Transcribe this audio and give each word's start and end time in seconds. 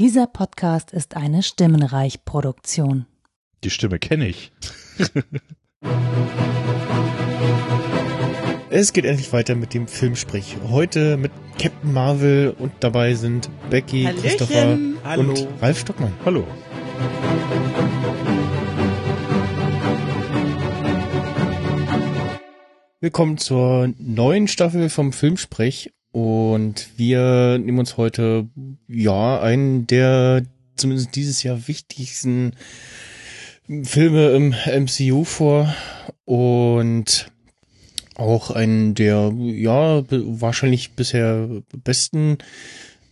Dieser 0.00 0.28
Podcast 0.28 0.92
ist 0.92 1.16
eine 1.16 1.42
Stimmenreich-Produktion. 1.42 3.06
Die 3.64 3.70
Stimme 3.70 3.98
kenne 3.98 4.28
ich. 4.28 4.52
Es 8.70 8.92
geht 8.92 9.06
endlich 9.06 9.32
weiter 9.32 9.56
mit 9.56 9.74
dem 9.74 9.88
Filmsprich. 9.88 10.58
Heute 10.68 11.16
mit 11.16 11.32
Captain 11.60 11.92
Marvel 11.92 12.54
und 12.56 12.70
dabei 12.78 13.14
sind 13.14 13.50
Becky, 13.70 14.04
Hallöchen. 14.04 14.22
Christopher 14.22 14.78
Hallo. 15.02 15.30
und 15.30 15.48
Ralf 15.60 15.80
Stockmann. 15.80 16.12
Hallo. 16.24 16.46
Willkommen 23.00 23.38
zur 23.38 23.92
neuen 23.98 24.46
Staffel 24.46 24.90
vom 24.90 25.12
Filmsprech 25.12 25.92
und 26.12 26.88
wir 26.96 27.58
nehmen 27.58 27.78
uns 27.78 27.96
heute 27.96 28.48
ja 28.88 29.40
einen 29.40 29.86
der 29.86 30.42
zumindest 30.76 31.14
dieses 31.16 31.42
Jahr 31.42 31.68
wichtigsten 31.68 32.52
Filme 33.82 34.30
im 34.30 34.54
MCU 34.84 35.24
vor. 35.24 35.74
Und 36.24 37.30
auch 38.16 38.50
einen 38.50 38.94
der 38.94 39.32
ja 39.36 40.02
wahrscheinlich 40.10 40.92
bisher 40.92 41.48
besten 41.84 42.38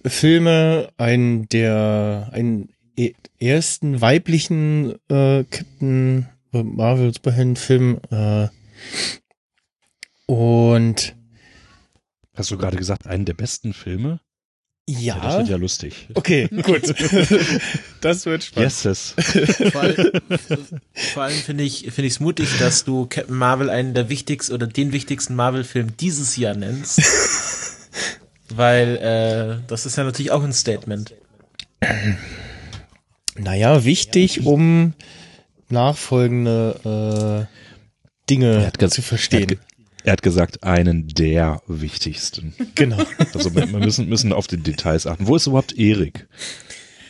Filme, 0.05 0.89
einen 0.99 1.49
der 1.49 2.31
einen 2.33 2.71
e- 2.97 3.15
ersten 3.39 4.01
weiblichen 4.01 4.97
äh, 5.09 5.45
Captain 5.45 6.29
Marvel 6.53 7.13
Superhelden 7.13 7.57
Film 7.57 7.99
äh, 8.11 8.49
und 10.27 11.16
Hast 12.37 12.51
du 12.51 12.59
gerade 12.59 12.77
gesagt, 12.77 13.07
einen 13.07 13.25
der 13.25 13.35
besten 13.35 13.73
Filme? 13.73 14.21
ja, 14.89 15.19
das 15.19 15.39
wird 15.39 15.49
ja 15.49 15.57
lustig. 15.57 16.09
okay, 16.15 16.49
gut. 16.63 16.83
das 18.01 18.25
wird 18.25 18.45
spannend. 18.45 18.85
Yes, 18.85 18.85
yes. 18.85 19.15
Vor, 19.73 19.81
all, 19.81 20.13
vor 20.95 21.23
allem 21.25 21.37
finde 21.39 21.65
ich 21.65 21.91
finde 21.91 22.07
ich 22.07 22.15
es 22.15 22.21
mutig, 22.21 22.49
dass 22.59 22.85
du 22.85 23.07
Captain 23.07 23.35
Marvel 23.35 23.69
einen 23.69 23.95
der 23.95 24.09
wichtigsten 24.09 24.55
oder 24.55 24.69
den 24.69 24.93
wichtigsten 24.93 25.35
Marvel-Film 25.35 25.97
dieses 25.97 26.37
Jahr 26.37 26.55
nennst. 26.55 27.03
Weil 28.49 28.97
äh, 28.99 29.67
das 29.67 29.87
ist 29.87 29.97
ja 29.97 30.05
natürlich 30.05 30.31
auch 30.31 30.45
ein 30.45 30.53
Statement. 30.53 31.15
Naja, 33.35 33.85
wichtig, 33.85 34.47
um 34.47 34.95
nachfolgende 35.69 37.49
äh, 37.49 38.31
Dinge 38.31 38.47
Er 38.47 38.73
zu 38.73 38.81
Er 38.81 38.89
hat, 38.89 39.05
verstehen. 39.05 39.59
Er 40.07 40.13
hat 40.13 40.23
gesagt, 40.23 40.63
einen 40.63 41.09
der 41.09 41.61
wichtigsten. 41.67 42.55
Genau. 42.77 42.99
Also 43.35 43.53
wir 43.55 43.67
müssen, 43.67 44.09
müssen 44.09 44.33
auf 44.33 44.47
die 44.47 44.57
Details 44.57 45.05
achten. 45.05 45.27
Wo 45.27 45.35
ist 45.35 45.49
überhaupt 45.49 45.77
Erik? 45.77 46.29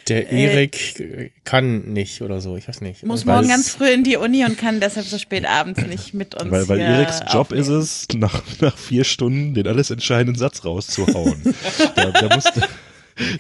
Der 0.09 0.31
Erik 0.31 1.35
kann 1.45 1.93
nicht 1.93 2.23
oder 2.23 2.41
so, 2.41 2.57
ich 2.57 2.67
weiß 2.67 2.81
nicht. 2.81 3.05
muss 3.05 3.27
Weil 3.27 3.35
morgen 3.37 3.49
ganz 3.49 3.69
früh 3.69 3.91
in 3.91 4.03
die 4.03 4.17
Uni 4.17 4.47
und 4.47 4.57
kann 4.57 4.81
deshalb 4.81 5.05
so 5.05 5.19
spät 5.19 5.45
abends 5.45 5.83
nicht 5.87 6.15
mit 6.15 6.35
uns 6.35 6.51
Weil, 6.51 6.69
weil 6.69 6.79
hier 6.79 6.87
Eriks 6.87 7.21
Job 7.31 7.35
aufnehmen. 7.35 7.63
ist 7.63 7.69
es, 7.69 8.07
nach, 8.15 8.43
nach 8.61 8.79
vier 8.79 9.05
Stunden 9.05 9.53
den 9.53 9.67
alles 9.67 9.91
entscheidenden 9.91 10.39
Satz 10.39 10.65
rauszuhauen. 10.65 11.55
der, 11.97 12.13
der, 12.13 12.35
muss, 12.35 12.45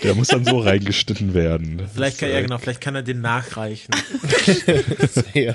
der 0.02 0.14
muss 0.14 0.28
dann 0.28 0.44
so 0.44 0.58
reingeschnitten 0.58 1.32
werden. 1.32 1.80
Vielleicht 1.94 2.18
kann 2.18 2.28
Das, 2.28 2.34
ja 2.34 2.41
äh, 2.41 2.42
genau, 2.42 2.58
vielleicht 2.58 2.82
kann 2.82 2.94
er 2.94 3.02
den 3.02 3.22
nachreichen. 3.22 3.94
Ja. 5.32 5.54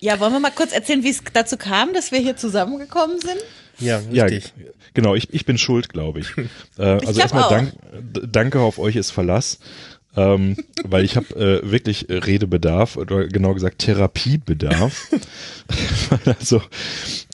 Ja, 0.00 0.18
wollen 0.18 0.32
wir 0.32 0.40
mal 0.40 0.50
kurz 0.50 0.72
erzählen, 0.72 1.04
wie 1.04 1.10
es 1.10 1.22
dazu 1.32 1.56
kam, 1.58 1.92
dass 1.92 2.10
wir 2.10 2.18
hier 2.18 2.36
zusammengekommen 2.36 3.20
sind? 3.20 3.38
Ja, 3.78 4.00
Ja, 4.10 4.24
richtig. 4.24 4.52
genau, 4.94 5.14
ich, 5.14 5.32
ich 5.32 5.44
bin 5.44 5.58
schuld, 5.58 5.88
glaube 5.90 6.20
ich. 6.20 6.28
Äh, 6.78 6.82
also 7.06 7.20
erstmal 7.20 7.42
auch. 7.44 7.50
dank, 7.50 7.72
danke 8.32 8.60
auf 8.60 8.78
euch 8.78 8.96
ist 8.96 9.10
Verlass. 9.10 9.58
Ähm, 10.16 10.56
weil 10.84 11.04
ich 11.04 11.16
habe 11.16 11.34
äh, 11.34 11.70
wirklich 11.70 12.08
äh, 12.08 12.14
Redebedarf 12.14 12.96
oder 12.96 13.28
genau 13.28 13.52
gesagt 13.52 13.80
Therapiebedarf. 13.80 15.08
also 16.24 16.62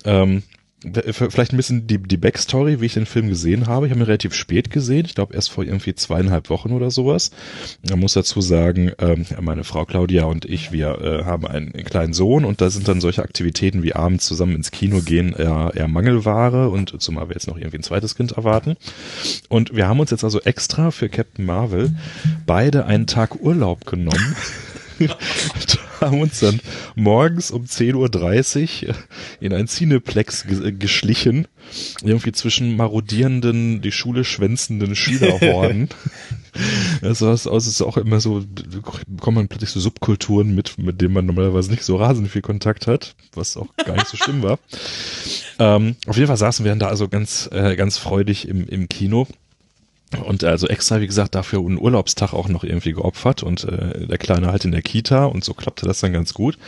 ähm, 0.05 0.43
vielleicht 0.83 1.53
ein 1.53 1.57
bisschen 1.57 1.87
die, 1.87 1.99
die 1.99 2.19
Backstory, 2.19 2.81
wie 2.81 2.87
ich 2.87 2.95
den 2.95 3.07
Film 3.07 3.29
gesehen 3.29 3.67
habe. 3.67 3.87
Ich 3.87 3.91
habe 3.91 4.01
ihn 4.01 4.07
relativ 4.07 4.35
spät 4.35 4.71
gesehen, 4.71 5.07
ich 5.07 5.15
glaube 5.15 5.35
erst 5.35 5.51
vor 5.51 5.65
irgendwie 5.65 5.95
zweieinhalb 5.95 6.51
Wochen 6.51 6.73
oder 6.73 6.91
sowas. 6.91 7.31
Man 7.89 7.99
muss 7.99 8.13
dazu 8.13 8.43
sagen, 8.43 8.93
ähm, 8.99 9.25
meine 9.41 9.65
Frau 9.65 9.87
Claudia 9.87 10.25
und 10.25 10.45
ich, 10.45 10.73
wir 10.73 11.01
äh, 11.01 11.25
haben 11.25 11.47
einen 11.47 11.73
kleinen 11.73 12.13
Sohn 12.13 12.45
und 12.45 12.61
da 12.61 12.69
sind 12.69 12.89
dann 12.89 13.01
solche 13.01 13.23
Aktivitäten 13.23 13.83
wie 13.83 13.95
abends 13.95 14.27
zusammen 14.27 14.55
ins 14.55 14.71
Kino 14.71 15.01
gehen 15.01 15.33
eher, 15.33 15.73
eher 15.75 15.89
Mangelware 15.89 16.69
und 16.69 17.01
zumal 17.01 17.29
wir 17.29 17.35
jetzt 17.35 17.47
noch 17.47 17.57
irgendwie 17.57 17.79
ein 17.79 17.83
zweites 17.83 18.15
Kind 18.15 18.33
erwarten. 18.33 18.77
Und 19.49 19.75
wir 19.75 19.89
haben 19.89 20.01
uns 20.01 20.11
jetzt 20.11 20.25
also 20.25 20.41
extra 20.43 20.91
für 20.91 21.09
Captain 21.09 21.47
Marvel 21.47 21.95
beide 22.45 22.85
einen 22.85 23.07
Tag 23.07 23.41
Urlaub 23.41 23.87
genommen. 23.87 24.37
haben 26.01 26.21
uns 26.21 26.41
dann 26.41 26.61
morgens 26.95 27.51
um 27.51 27.65
10.30 27.65 28.87
Uhr 28.87 28.95
in 29.41 29.53
ein 29.53 29.67
Cineplex 29.67 30.47
ge 30.47 30.73
geschlichen, 30.73 31.49
irgendwie 32.03 32.33
zwischen 32.33 32.77
marodierenden, 32.77 33.83
die 33.83 33.93
Schule 33.93 34.25
schwänzenden 34.25 34.95
Schülerhorden. 34.95 35.89
Das 37.03 37.19
sah 37.19 37.33
aus, 37.33 37.45
es 37.45 37.67
ist 37.67 37.83
auch 37.83 37.99
immer 37.99 38.19
so, 38.19 38.43
bekommt 39.07 39.37
man 39.37 39.47
plötzlich 39.47 39.69
so 39.69 39.79
Subkulturen 39.79 40.55
mit, 40.55 40.79
mit 40.79 41.03
denen 41.03 41.13
man 41.13 41.27
normalerweise 41.27 41.71
nicht 41.71 41.83
so 41.83 41.97
rasend 41.97 42.31
viel 42.31 42.41
Kontakt 42.41 42.87
hat, 42.87 43.15
was 43.35 43.59
auch 43.59 43.77
gar 43.77 43.93
nicht 43.93 44.09
so 44.09 44.17
schlimm 44.17 44.43
war. 44.43 44.59
Ähm, 45.59 45.97
auf 46.07 46.17
jeden 46.17 46.27
Fall 46.27 46.37
saßen 46.37 46.67
wir 46.67 46.73
dann 46.73 46.79
da 46.81 46.89
also 46.89 47.09
ganz, 47.09 47.49
äh, 47.51 47.77
ganz 47.77 47.97
freudig 47.97 48.47
im, 48.47 48.67
im 48.69 48.91
Kino. 48.91 49.27
Und 50.25 50.45
also 50.45 50.69
extra, 50.69 51.01
wie 51.01 51.07
gesagt, 51.07 51.35
dafür 51.35 51.59
einen 51.61 51.79
Urlaubstag 51.79 52.33
auch 52.33 52.49
noch 52.49 52.65
irgendwie 52.65 52.93
geopfert 52.93 53.43
und 53.43 53.65
äh, 53.65 54.07
der 54.07 54.19
Kleine 54.19 54.49
halt 54.53 54.65
in 54.65 54.73
der 54.73 54.83
Kita 54.83 55.25
und 55.25 55.45
so 55.45 55.53
klappte 55.53 55.87
das 55.87 56.01
dann 56.01 56.13
ganz 56.13 56.33
gut. 56.33 56.59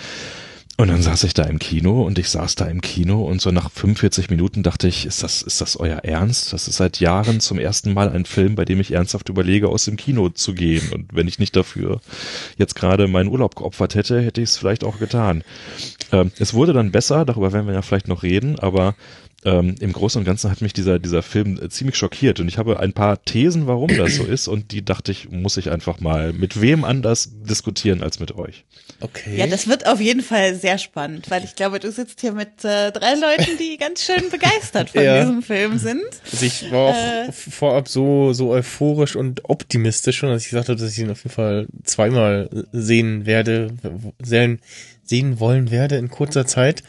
Und 0.80 0.86
dann 0.86 1.02
saß 1.02 1.24
ich 1.24 1.34
da 1.34 1.42
im 1.42 1.58
Kino 1.58 2.02
und 2.02 2.20
ich 2.20 2.28
saß 2.28 2.54
da 2.54 2.66
im 2.66 2.80
Kino 2.80 3.24
und 3.24 3.40
so 3.40 3.50
nach 3.50 3.68
45 3.68 4.30
Minuten 4.30 4.62
dachte 4.62 4.86
ich, 4.86 5.06
ist 5.06 5.24
das, 5.24 5.42
ist 5.42 5.60
das 5.60 5.76
euer 5.76 5.98
Ernst? 6.04 6.52
Das 6.52 6.68
ist 6.68 6.76
seit 6.76 7.00
Jahren 7.00 7.40
zum 7.40 7.58
ersten 7.58 7.92
Mal 7.92 8.08
ein 8.10 8.24
Film, 8.24 8.54
bei 8.54 8.64
dem 8.64 8.78
ich 8.78 8.92
ernsthaft 8.92 9.28
überlege, 9.28 9.70
aus 9.70 9.86
dem 9.86 9.96
Kino 9.96 10.28
zu 10.28 10.54
gehen. 10.54 10.92
Und 10.92 11.12
wenn 11.12 11.26
ich 11.26 11.40
nicht 11.40 11.56
dafür 11.56 12.00
jetzt 12.58 12.76
gerade 12.76 13.08
meinen 13.08 13.28
Urlaub 13.28 13.56
geopfert 13.56 13.96
hätte, 13.96 14.20
hätte 14.20 14.40
ich 14.40 14.50
es 14.50 14.56
vielleicht 14.56 14.84
auch 14.84 15.00
getan. 15.00 15.42
Ähm, 16.12 16.30
es 16.38 16.54
wurde 16.54 16.72
dann 16.72 16.92
besser, 16.92 17.24
darüber 17.24 17.52
werden 17.52 17.66
wir 17.66 17.74
ja 17.74 17.82
vielleicht 17.82 18.06
noch 18.06 18.22
reden, 18.22 18.56
aber 18.60 18.94
ähm, 19.44 19.76
im 19.78 19.92
Großen 19.92 20.18
und 20.18 20.24
Ganzen 20.24 20.50
hat 20.50 20.60
mich 20.62 20.72
dieser, 20.72 20.98
dieser 20.98 21.22
Film 21.22 21.60
äh, 21.62 21.68
ziemlich 21.68 21.96
schockiert 21.96 22.40
und 22.40 22.48
ich 22.48 22.58
habe 22.58 22.80
ein 22.80 22.92
paar 22.92 23.22
Thesen, 23.24 23.68
warum 23.68 23.96
das 23.96 24.16
so 24.16 24.24
ist 24.24 24.48
und 24.48 24.72
die 24.72 24.84
dachte 24.84 25.12
ich, 25.12 25.30
muss 25.30 25.56
ich 25.56 25.70
einfach 25.70 26.00
mal 26.00 26.32
mit 26.32 26.60
wem 26.60 26.82
anders 26.84 27.30
diskutieren 27.48 28.02
als 28.02 28.18
mit 28.18 28.34
euch. 28.34 28.64
Okay. 29.00 29.36
Ja, 29.36 29.46
das 29.46 29.68
wird 29.68 29.86
auf 29.86 30.00
jeden 30.00 30.22
Fall 30.22 30.56
sehr 30.56 30.76
spannend, 30.76 31.30
weil 31.30 31.44
ich 31.44 31.54
glaube, 31.54 31.78
du 31.78 31.92
sitzt 31.92 32.20
hier 32.20 32.32
mit 32.32 32.64
äh, 32.64 32.90
drei 32.90 33.14
Leuten, 33.14 33.56
die 33.60 33.76
ganz 33.78 34.02
schön 34.04 34.24
begeistert 34.30 34.90
von 34.90 35.02
Ja. 35.04 35.20
diesem 35.20 35.42
Film 35.42 35.78
sind. 35.78 36.02
Also 36.32 36.44
ich 36.44 36.72
war 36.72 36.90
auch 36.90 37.28
Äh. 37.28 37.32
vorab 37.32 37.86
so, 37.88 38.32
so 38.32 38.50
euphorisch 38.50 39.14
und 39.14 39.48
optimistisch 39.48 40.16
schon, 40.18 40.30
dass 40.30 40.42
ich 40.42 40.50
gesagt 40.50 40.68
habe, 40.68 40.80
dass 40.80 40.90
ich 40.90 40.98
ihn 40.98 41.10
auf 41.10 41.22
jeden 41.22 41.34
Fall 41.34 41.68
zweimal 41.84 42.50
sehen 42.72 43.24
werde, 43.24 43.70
sehen, 44.20 44.58
sehen 45.04 45.38
wollen 45.38 45.70
werde 45.70 45.96
in 45.96 46.08
kurzer 46.10 46.44
Zeit. 46.44 46.82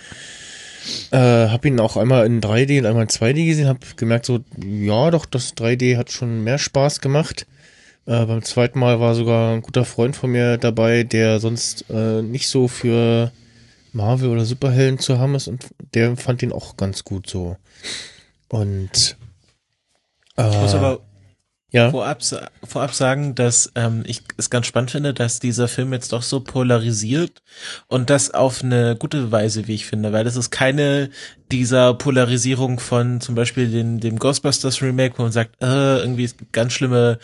Äh, 1.11 1.17
hab 1.49 1.65
ihn 1.65 1.79
auch 1.79 1.97
einmal 1.97 2.25
in 2.25 2.41
3D 2.41 2.79
und 2.79 2.85
einmal 2.85 3.03
in 3.03 3.09
2D 3.09 3.45
gesehen, 3.45 3.67
hab 3.67 3.97
gemerkt 3.97 4.25
so, 4.25 4.39
ja 4.57 5.11
doch, 5.11 5.25
das 5.25 5.55
3D 5.55 5.97
hat 5.97 6.11
schon 6.11 6.43
mehr 6.43 6.57
Spaß 6.57 7.01
gemacht. 7.01 7.47
Äh, 8.05 8.25
beim 8.25 8.43
zweiten 8.43 8.79
Mal 8.79 8.99
war 8.99 9.15
sogar 9.15 9.53
ein 9.53 9.61
guter 9.61 9.85
Freund 9.85 10.15
von 10.15 10.31
mir 10.31 10.57
dabei, 10.57 11.03
der 11.03 11.39
sonst 11.39 11.85
äh, 11.89 12.21
nicht 12.21 12.47
so 12.47 12.67
für 12.67 13.31
Marvel 13.93 14.29
oder 14.29 14.45
Superhelden 14.45 14.99
zu 14.99 15.19
haben 15.19 15.35
ist 15.35 15.47
und 15.47 15.67
der 15.93 16.15
fand 16.17 16.41
ihn 16.43 16.51
auch 16.51 16.77
ganz 16.77 17.03
gut 17.03 17.29
so. 17.29 17.57
Und 18.47 19.17
äh, 20.37 20.49
Ich 20.49 20.57
muss 20.57 20.73
aber 20.73 21.01
ja, 21.71 21.91
vorab, 21.91 22.21
vorab 22.63 22.93
sagen, 22.93 23.35
dass 23.35 23.71
ähm, 23.75 24.03
ich 24.05 24.23
es 24.37 24.49
ganz 24.49 24.65
spannend 24.65 24.91
finde, 24.91 25.13
dass 25.13 25.39
dieser 25.39 25.67
Film 25.67 25.93
jetzt 25.93 26.13
doch 26.13 26.23
so 26.23 26.39
polarisiert 26.39 27.43
und 27.87 28.09
das 28.09 28.31
auf 28.31 28.63
eine 28.63 28.95
gute 28.95 29.31
Weise, 29.31 29.67
wie 29.67 29.75
ich 29.75 29.85
finde, 29.85 30.11
weil 30.11 30.23
das 30.23 30.35
ist 30.35 30.49
keine 30.49 31.09
dieser 31.51 31.93
Polarisierung 31.93 32.79
von 32.79 33.21
zum 33.21 33.35
Beispiel 33.35 33.69
den, 33.69 33.99
dem 33.99 34.17
Ghostbusters 34.17 34.81
Remake, 34.81 35.17
wo 35.17 35.23
man 35.23 35.31
sagt, 35.31 35.61
äh, 35.61 35.99
irgendwie 35.99 36.23
es 36.23 36.35
ganz 36.51 36.73
schlimme 36.73 37.19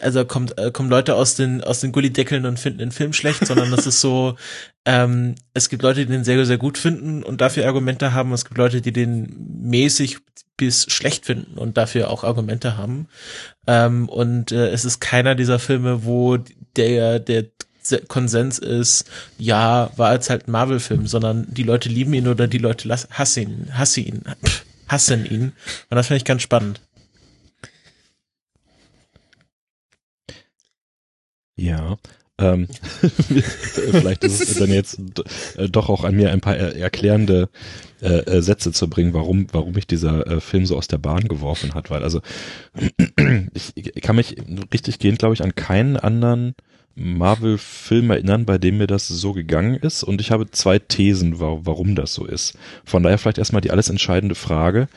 also 0.00 0.24
kommt, 0.24 0.58
äh, 0.58 0.70
kommen 0.70 0.88
Leute 0.88 1.14
aus 1.14 1.34
den, 1.34 1.62
aus 1.62 1.80
den 1.80 1.92
Gullideckeln 1.92 2.46
und 2.46 2.58
finden 2.58 2.78
den 2.78 2.90
Film 2.90 3.12
schlecht, 3.12 3.46
sondern 3.46 3.70
das 3.70 3.86
ist 3.86 4.00
so, 4.00 4.36
ähm, 4.84 5.34
es 5.52 5.68
gibt 5.68 5.82
Leute, 5.82 6.06
die 6.06 6.12
den 6.12 6.24
sehr, 6.24 6.44
sehr 6.46 6.58
gut 6.58 6.78
finden 6.78 7.22
und 7.22 7.40
dafür 7.40 7.66
Argumente 7.66 8.12
haben. 8.12 8.32
Es 8.32 8.44
gibt 8.44 8.58
Leute, 8.58 8.80
die 8.80 8.92
den 8.92 9.60
mäßig 9.62 10.18
bis 10.56 10.86
schlecht 10.90 11.26
finden 11.26 11.58
und 11.58 11.76
dafür 11.76 12.10
auch 12.10 12.24
Argumente 12.24 12.76
haben. 12.76 13.08
Ähm, 13.66 14.08
und 14.08 14.52
äh, 14.52 14.68
es 14.68 14.84
ist 14.84 15.00
keiner 15.00 15.34
dieser 15.34 15.58
Filme, 15.58 16.04
wo 16.04 16.38
der, 16.76 17.18
der 17.18 17.46
Konsens 18.08 18.58
ist, 18.58 19.10
ja, 19.36 19.90
war 19.96 20.14
jetzt 20.14 20.30
halt 20.30 20.48
ein 20.48 20.52
Marvel-Film, 20.52 21.06
sondern 21.06 21.46
die 21.50 21.64
Leute 21.64 21.90
lieben 21.90 22.14
ihn 22.14 22.28
oder 22.28 22.48
die 22.48 22.58
Leute 22.58 22.88
hassen 22.88 23.42
ihn, 23.42 23.68
hassen 23.72 24.04
ihn, 24.04 24.22
hassen 24.88 25.26
ihn. 25.26 25.52
Und 25.90 25.96
das 25.96 26.06
finde 26.06 26.18
ich 26.18 26.24
ganz 26.24 26.40
spannend. 26.40 26.80
Ja. 31.56 31.96
Ähm, 32.36 32.66
vielleicht 33.00 34.24
ist 34.24 34.40
es 34.40 34.58
dann 34.58 34.70
jetzt 34.70 34.98
äh, 35.56 35.68
doch 35.68 35.88
auch 35.88 36.02
an 36.02 36.16
mir 36.16 36.32
ein 36.32 36.40
paar 36.40 36.56
er 36.56 36.74
erklärende 36.76 37.48
äh, 38.02 38.18
äh, 38.18 38.42
Sätze 38.42 38.72
zu 38.72 38.90
bringen, 38.90 39.14
warum, 39.14 39.46
warum 39.52 39.72
mich 39.72 39.86
dieser 39.86 40.26
äh, 40.26 40.40
Film 40.40 40.66
so 40.66 40.76
aus 40.76 40.88
der 40.88 40.98
Bahn 40.98 41.28
geworfen 41.28 41.74
hat, 41.74 41.90
weil 41.90 42.02
also 42.02 42.20
ich, 43.54 43.76
ich 43.76 44.02
kann 44.02 44.16
mich 44.16 44.36
richtig 44.72 44.98
gehend, 44.98 45.20
glaube 45.20 45.34
ich, 45.34 45.44
an 45.44 45.54
keinen 45.54 45.96
anderen 45.96 46.56
Marvel-Film 46.96 48.10
erinnern, 48.10 48.46
bei 48.46 48.58
dem 48.58 48.78
mir 48.78 48.88
das 48.88 49.06
so 49.06 49.32
gegangen 49.32 49.76
ist 49.76 50.02
und 50.02 50.20
ich 50.20 50.32
habe 50.32 50.50
zwei 50.50 50.80
Thesen, 50.80 51.38
wa 51.38 51.60
warum 51.62 51.94
das 51.94 52.14
so 52.14 52.24
ist. 52.24 52.58
Von 52.84 53.04
daher 53.04 53.18
vielleicht 53.18 53.38
erstmal 53.38 53.62
die 53.62 53.70
alles 53.70 53.90
entscheidende 53.90 54.34
Frage. 54.34 54.88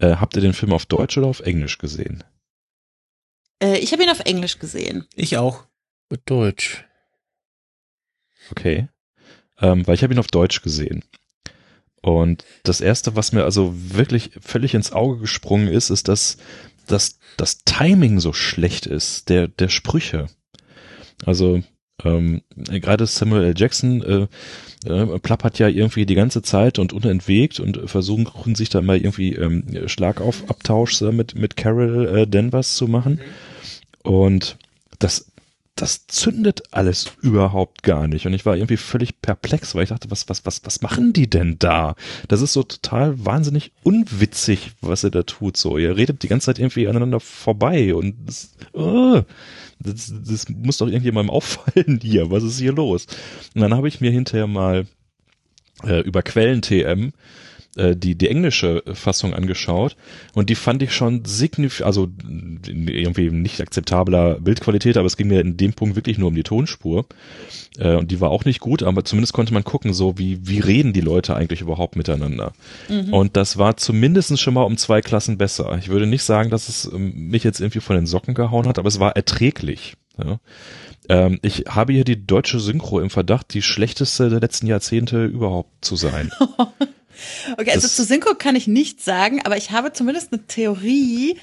Äh, 0.00 0.16
habt 0.16 0.34
ihr 0.34 0.42
den 0.42 0.54
Film 0.54 0.72
auf 0.72 0.86
Deutsch 0.86 1.18
oder 1.18 1.28
auf 1.28 1.40
Englisch 1.40 1.78
gesehen? 1.78 2.24
Äh, 3.62 3.78
ich 3.78 3.92
habe 3.92 4.02
ihn 4.02 4.10
auf 4.10 4.20
Englisch 4.20 4.58
gesehen. 4.58 5.06
Ich 5.14 5.36
auch. 5.36 5.69
Deutsch. 6.24 6.84
Okay. 8.50 8.88
Ähm, 9.60 9.86
weil 9.86 9.94
ich 9.94 10.02
habe 10.02 10.14
ihn 10.14 10.18
auf 10.18 10.28
Deutsch 10.28 10.62
gesehen. 10.62 11.04
Und 12.02 12.44
das 12.62 12.80
erste, 12.80 13.14
was 13.14 13.32
mir 13.32 13.44
also 13.44 13.74
wirklich 13.74 14.30
völlig 14.40 14.74
ins 14.74 14.92
Auge 14.92 15.18
gesprungen 15.18 15.68
ist, 15.68 15.90
ist, 15.90 16.08
dass, 16.08 16.38
dass 16.86 17.18
das 17.36 17.58
Timing 17.64 18.20
so 18.20 18.32
schlecht 18.32 18.86
ist, 18.86 19.28
der, 19.28 19.48
der 19.48 19.68
Sprüche. 19.68 20.28
Also 21.26 21.62
ähm, 22.04 22.42
gerade 22.56 23.06
Samuel 23.06 23.44
L. 23.44 23.54
Jackson 23.56 24.02
äh, 24.02 24.90
äh, 24.90 25.18
plappert 25.18 25.58
ja 25.58 25.68
irgendwie 25.68 26.06
die 26.06 26.14
ganze 26.14 26.40
Zeit 26.40 26.78
und 26.78 26.94
unentwegt 26.94 27.60
und 27.60 27.90
versuchen 27.90 28.54
sich 28.54 28.70
da 28.70 28.80
mal 28.80 28.96
irgendwie 28.96 29.34
ähm, 29.34 29.86
Schlagabtausch 29.86 31.02
äh, 31.02 31.12
mit, 31.12 31.34
mit 31.34 31.56
Carol 31.56 32.08
äh, 32.08 32.26
Danvers 32.26 32.76
zu 32.76 32.88
machen. 32.88 33.20
Und 34.02 34.56
das, 34.98 35.29
das 35.80 36.06
zündet 36.06 36.62
alles 36.72 37.12
überhaupt 37.22 37.82
gar 37.82 38.06
nicht. 38.06 38.26
Und 38.26 38.34
ich 38.34 38.44
war 38.44 38.56
irgendwie 38.56 38.76
völlig 38.76 39.22
perplex, 39.22 39.74
weil 39.74 39.84
ich 39.84 39.88
dachte, 39.88 40.10
was, 40.10 40.28
was, 40.28 40.44
was, 40.44 40.64
was 40.64 40.82
machen 40.82 41.12
die 41.12 41.28
denn 41.30 41.58
da? 41.58 41.94
Das 42.28 42.42
ist 42.42 42.52
so 42.52 42.62
total 42.62 43.24
wahnsinnig 43.24 43.72
unwitzig, 43.82 44.72
was 44.82 45.04
ihr 45.04 45.10
da 45.10 45.22
tut. 45.22 45.56
So, 45.56 45.78
ihr 45.78 45.96
redet 45.96 46.22
die 46.22 46.28
ganze 46.28 46.46
Zeit 46.46 46.58
irgendwie 46.58 46.86
aneinander 46.86 47.20
vorbei 47.20 47.94
und 47.94 48.14
das, 48.26 48.52
oh, 48.72 49.22
das, 49.78 50.12
das 50.26 50.48
muss 50.50 50.78
doch 50.78 50.86
irgendjemandem 50.86 51.30
auffallen 51.34 51.98
hier. 52.02 52.30
Was 52.30 52.44
ist 52.44 52.58
hier 52.58 52.72
los? 52.72 53.06
Und 53.54 53.62
dann 53.62 53.74
habe 53.74 53.88
ich 53.88 54.00
mir 54.02 54.10
hinterher 54.10 54.46
mal 54.46 54.86
äh, 55.84 56.00
über 56.00 56.22
Quellen-TM 56.22 57.12
äh, 57.76 57.94
die, 57.94 58.16
die 58.16 58.28
englische 58.28 58.82
Fassung 58.92 59.32
angeschaut 59.32 59.96
und 60.34 60.50
die 60.50 60.56
fand 60.56 60.82
ich 60.82 60.92
schon 60.92 61.24
signifikant, 61.24 61.86
also 61.86 62.08
irgendwie 62.66 63.30
nicht 63.30 63.60
akzeptabler 63.60 64.40
Bildqualität, 64.40 64.96
aber 64.96 65.06
es 65.06 65.16
ging 65.16 65.28
mir 65.28 65.40
in 65.40 65.56
dem 65.56 65.72
Punkt 65.72 65.94
wirklich 65.94 66.18
nur 66.18 66.28
um 66.28 66.34
die 66.34 66.42
Tonspur 66.42 67.06
äh, 67.78 67.94
und 67.94 68.10
die 68.10 68.20
war 68.20 68.30
auch 68.30 68.44
nicht 68.44 68.58
gut, 68.58 68.82
aber 68.82 69.04
zumindest 69.04 69.34
konnte 69.34 69.54
man 69.54 69.62
gucken, 69.62 69.92
so 69.92 70.18
wie, 70.18 70.48
wie 70.48 70.58
reden 70.58 70.92
die 70.92 71.00
Leute 71.00 71.36
eigentlich 71.36 71.60
überhaupt 71.60 71.94
miteinander. 71.94 72.52
Mhm. 72.88 73.14
Und 73.14 73.36
das 73.36 73.56
war 73.56 73.76
zumindest 73.76 74.40
schon 74.40 74.54
mal 74.54 74.64
um 74.64 74.76
zwei 74.76 75.00
Klassen 75.00 75.38
besser. 75.38 75.78
Ich 75.78 75.88
würde 75.88 76.06
nicht 76.06 76.24
sagen, 76.24 76.50
dass 76.50 76.68
es 76.68 76.90
ähm, 76.92 77.28
mich 77.28 77.44
jetzt 77.44 77.60
irgendwie 77.60 77.80
von 77.80 77.94
den 77.94 78.06
Socken 78.06 78.34
gehauen 78.34 78.66
hat, 78.66 78.80
aber 78.80 78.88
es 78.88 78.98
war 78.98 79.14
erträglich. 79.14 79.94
Ja 80.18 80.40
ähm, 81.08 81.38
ich 81.42 81.64
habe 81.68 81.92
hier 81.92 82.04
die 82.04 82.26
deutsche 82.26 82.60
Synchro 82.60 83.00
im 83.00 83.10
Verdacht, 83.10 83.54
die 83.54 83.62
schlechteste 83.62 84.28
der 84.28 84.40
letzten 84.40 84.66
Jahrzehnte 84.66 85.24
überhaupt 85.24 85.84
zu 85.84 85.96
sein. 85.96 86.30
Okay, 87.52 87.70
also 87.70 87.82
das 87.82 87.96
zu 87.96 88.04
Synchro 88.04 88.34
kann 88.34 88.56
ich 88.56 88.66
nichts 88.66 89.04
sagen, 89.04 89.40
aber 89.44 89.56
ich 89.56 89.70
habe 89.70 89.92
zumindest 89.92 90.32
eine 90.32 90.46
Theorie 90.46 91.36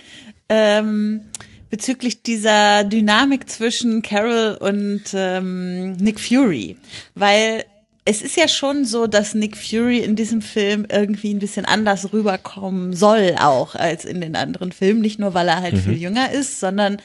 ähm, 0.50 1.22
bezüglich 1.70 2.24
dieser 2.24 2.84
Dynamik 2.84 3.50
zwischen 3.50 4.02
Carol 4.02 4.58
und 4.60 5.04
ähm, 5.14 5.94
Nick 5.94 6.20
Fury, 6.20 6.78
weil 7.16 7.66
es 8.10 8.22
ist 8.22 8.38
ja 8.38 8.48
schon 8.48 8.86
so, 8.86 9.06
dass 9.06 9.36
Nick 9.36 9.58
Fury 9.58 10.00
in 10.00 10.16
diesem 10.16 10.42
Film 10.42 10.88
irgendwie 10.90 11.34
ein 11.34 11.40
bisschen 11.40 11.66
anders 11.66 12.14
rüberkommen 12.14 12.94
soll, 12.94 13.36
auch 13.38 13.76
als 13.76 14.06
in 14.06 14.22
den 14.22 14.38
anderen 14.38 14.72
Filmen. 14.72 15.02
Nicht 15.02 15.20
nur, 15.20 15.34
weil 15.34 15.50
er 15.50 15.62
halt 15.62 15.74
mhm. 15.74 15.82
viel 15.82 15.98
jünger 15.98 16.32
ist, 16.32 16.62
sondern 16.62 17.02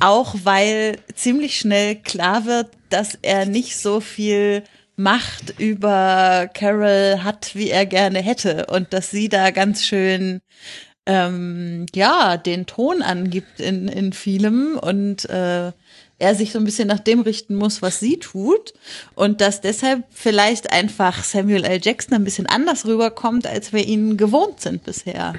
auch, 0.00 0.34
weil 0.44 0.96
ziemlich 1.14 1.58
schnell 1.58 1.96
klar 1.96 2.46
wird, 2.46 2.68
dass 2.88 3.18
er 3.20 3.44
nicht 3.44 3.76
so 3.76 4.00
viel 4.00 4.62
Macht 4.98 5.60
über 5.60 6.50
Carol 6.52 7.22
hat, 7.22 7.54
wie 7.54 7.70
er 7.70 7.86
gerne 7.86 8.20
hätte 8.20 8.66
und 8.66 8.92
dass 8.92 9.12
sie 9.12 9.28
da 9.28 9.52
ganz 9.52 9.84
schön 9.84 10.40
ähm, 11.06 11.86
ja 11.94 12.36
den 12.36 12.66
Ton 12.66 13.02
angibt 13.02 13.60
in 13.60 13.86
in 13.86 14.12
vielem 14.12 14.76
und 14.76 15.24
äh, 15.30 15.70
er 16.18 16.34
sich 16.34 16.50
so 16.50 16.58
ein 16.58 16.64
bisschen 16.64 16.88
nach 16.88 16.98
dem 16.98 17.20
richten 17.20 17.54
muss, 17.54 17.80
was 17.80 18.00
sie 18.00 18.18
tut 18.18 18.74
und 19.14 19.40
dass 19.40 19.60
deshalb 19.60 20.02
vielleicht 20.10 20.72
einfach 20.72 21.22
Samuel 21.22 21.64
L. 21.64 21.80
Jackson 21.80 22.14
ein 22.14 22.24
bisschen 22.24 22.46
anders 22.46 22.84
rüberkommt, 22.84 23.46
als 23.46 23.72
wir 23.72 23.86
ihn 23.86 24.16
gewohnt 24.16 24.60
sind 24.60 24.82
bisher. 24.82 25.34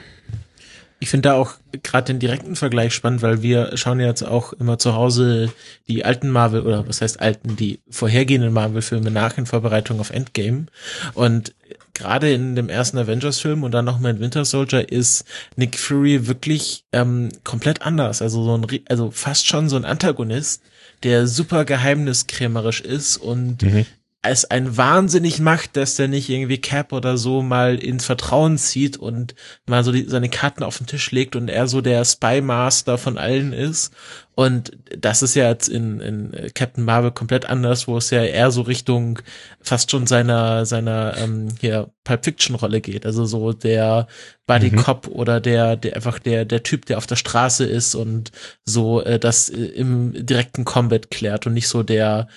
Ich 1.00 1.10
finde 1.10 1.30
da 1.30 1.36
auch 1.36 1.54
gerade 1.84 2.08
den 2.08 2.20
direkten 2.20 2.56
Vergleich 2.56 2.94
spannend, 2.94 3.22
weil 3.22 3.42
wir 3.42 3.78
schauen 3.78 4.00
jetzt 4.00 4.24
auch 4.24 4.52
immer 4.54 4.78
zu 4.78 4.94
Hause 4.96 5.52
die 5.88 6.04
alten 6.04 6.30
Marvel 6.30 6.62
oder 6.62 6.88
was 6.88 7.02
heißt 7.02 7.22
alten, 7.22 7.56
die 7.56 7.80
vorhergehenden 7.90 8.52
Marvel-Filme 8.52 9.10
nach 9.10 9.38
in 9.38 9.46
Vorbereitung 9.46 10.00
auf 10.02 10.10
Endgame. 10.10 10.66
Und 11.14 11.54
gerade 11.94 12.32
in 12.32 12.56
dem 12.56 12.70
ersten 12.70 12.98
Avengers-Film 12.98 13.64
und 13.64 13.72
dann 13.72 13.86
noch 13.86 14.00
mal 14.00 14.12
in 14.12 14.20
Winter 14.20 14.44
Soldier 14.44 14.90
ist 14.90 15.26
Nick 15.56 15.78
Fury 15.78 16.28
wirklich 16.28 16.84
ähm, 16.92 17.30
komplett 17.44 17.82
anders. 17.82 18.22
Also 18.22 18.44
so 18.44 18.58
ein, 18.58 18.68
also 18.90 19.12
fast 19.12 19.48
schon 19.48 19.70
so 19.70 19.78
ein 19.78 19.86
Antagonist, 19.86 20.62
der 21.04 21.28
super 21.28 21.64
geheimniskrämerisch 21.64 22.82
ist 22.82 23.18
und 23.18 23.62
mhm 23.62 23.86
es 24.22 24.44
ein 24.44 24.76
wahnsinnig 24.76 25.40
macht, 25.40 25.78
dass 25.78 25.96
der 25.96 26.10
nicht 26.10 26.30
irgendwie 26.30 26.60
Cap 26.60 26.92
oder 26.92 27.18
so 27.18 27.42
mal 27.42 27.80
ins 27.80 28.06
Vertrauen 28.06 28.58
zieht 28.58 28.98
und 28.98 29.34
mal 29.66 29.84
so 29.86 29.94
die, 29.94 30.04
seine 30.04 30.28
Karten 30.28 30.64
auf 30.64 30.78
den 30.78 30.88
Tisch 30.88 31.12
legt 31.12 31.38
und 31.38 31.48
er 31.50 31.68
so 31.70 31.80
der 31.80 32.04
Spy 32.04 32.42
Master 32.42 32.98
von 32.98 33.18
allen 33.18 33.54
ist. 33.54 33.94
Und 34.36 34.78
das 34.98 35.22
ist 35.22 35.36
ja 35.36 35.50
jetzt 35.50 35.70
in, 35.70 36.02
in 36.02 36.52
Captain 36.54 36.84
Marvel 36.84 37.12
komplett 37.12 37.46
anders, 37.46 37.88
wo 37.88 37.98
es 37.98 38.10
ja 38.10 38.24
eher 38.24 38.52
so 38.52 38.62
Richtung 38.62 39.20
fast 39.62 39.90
schon 39.92 40.06
seiner, 40.06 40.66
seiner 40.66 41.16
ähm, 41.18 41.48
hier 41.60 41.90
Pulp 42.04 42.26
Fiction 42.26 42.56
Rolle 42.56 42.82
geht. 42.82 43.06
Also 43.06 43.26
so 43.26 43.54
der 43.54 44.08
Buddy 44.48 44.72
mhm. 44.72 44.78
Cop 44.78 45.08
mhm. 45.08 45.14
oder 45.14 45.40
der, 45.40 45.78
der 45.78 45.96
einfach 45.96 46.20
der, 46.20 46.44
der 46.44 46.64
Typ, 46.64 46.86
der 46.86 46.98
auf 46.98 47.08
der 47.08 47.16
Straße 47.16 47.66
ist 47.66 47.96
und 47.96 48.32
so 48.66 49.02
äh, 49.02 49.18
das 49.18 49.50
äh, 49.50 49.64
im 49.64 50.26
direkten 50.26 50.66
Combat 50.66 51.10
klärt 51.10 51.48
und 51.48 51.54
nicht 51.54 51.70
so 51.70 51.84
der, 51.84 52.28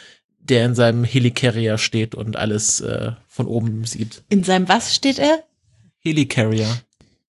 der 0.43 0.67
in 0.67 0.75
seinem 0.75 1.05
Helicarrier 1.05 1.79
steht 1.79 2.15
und 2.15 2.37
alles 2.37 2.81
äh, 2.81 3.13
von 3.29 3.47
oben 3.47 3.85
sieht. 3.85 4.23
In 4.29 4.45
seinem 4.45 4.69
was 4.69 4.95
steht 4.95 5.19
er? 5.19 5.45
Helicarrier. 6.01 6.69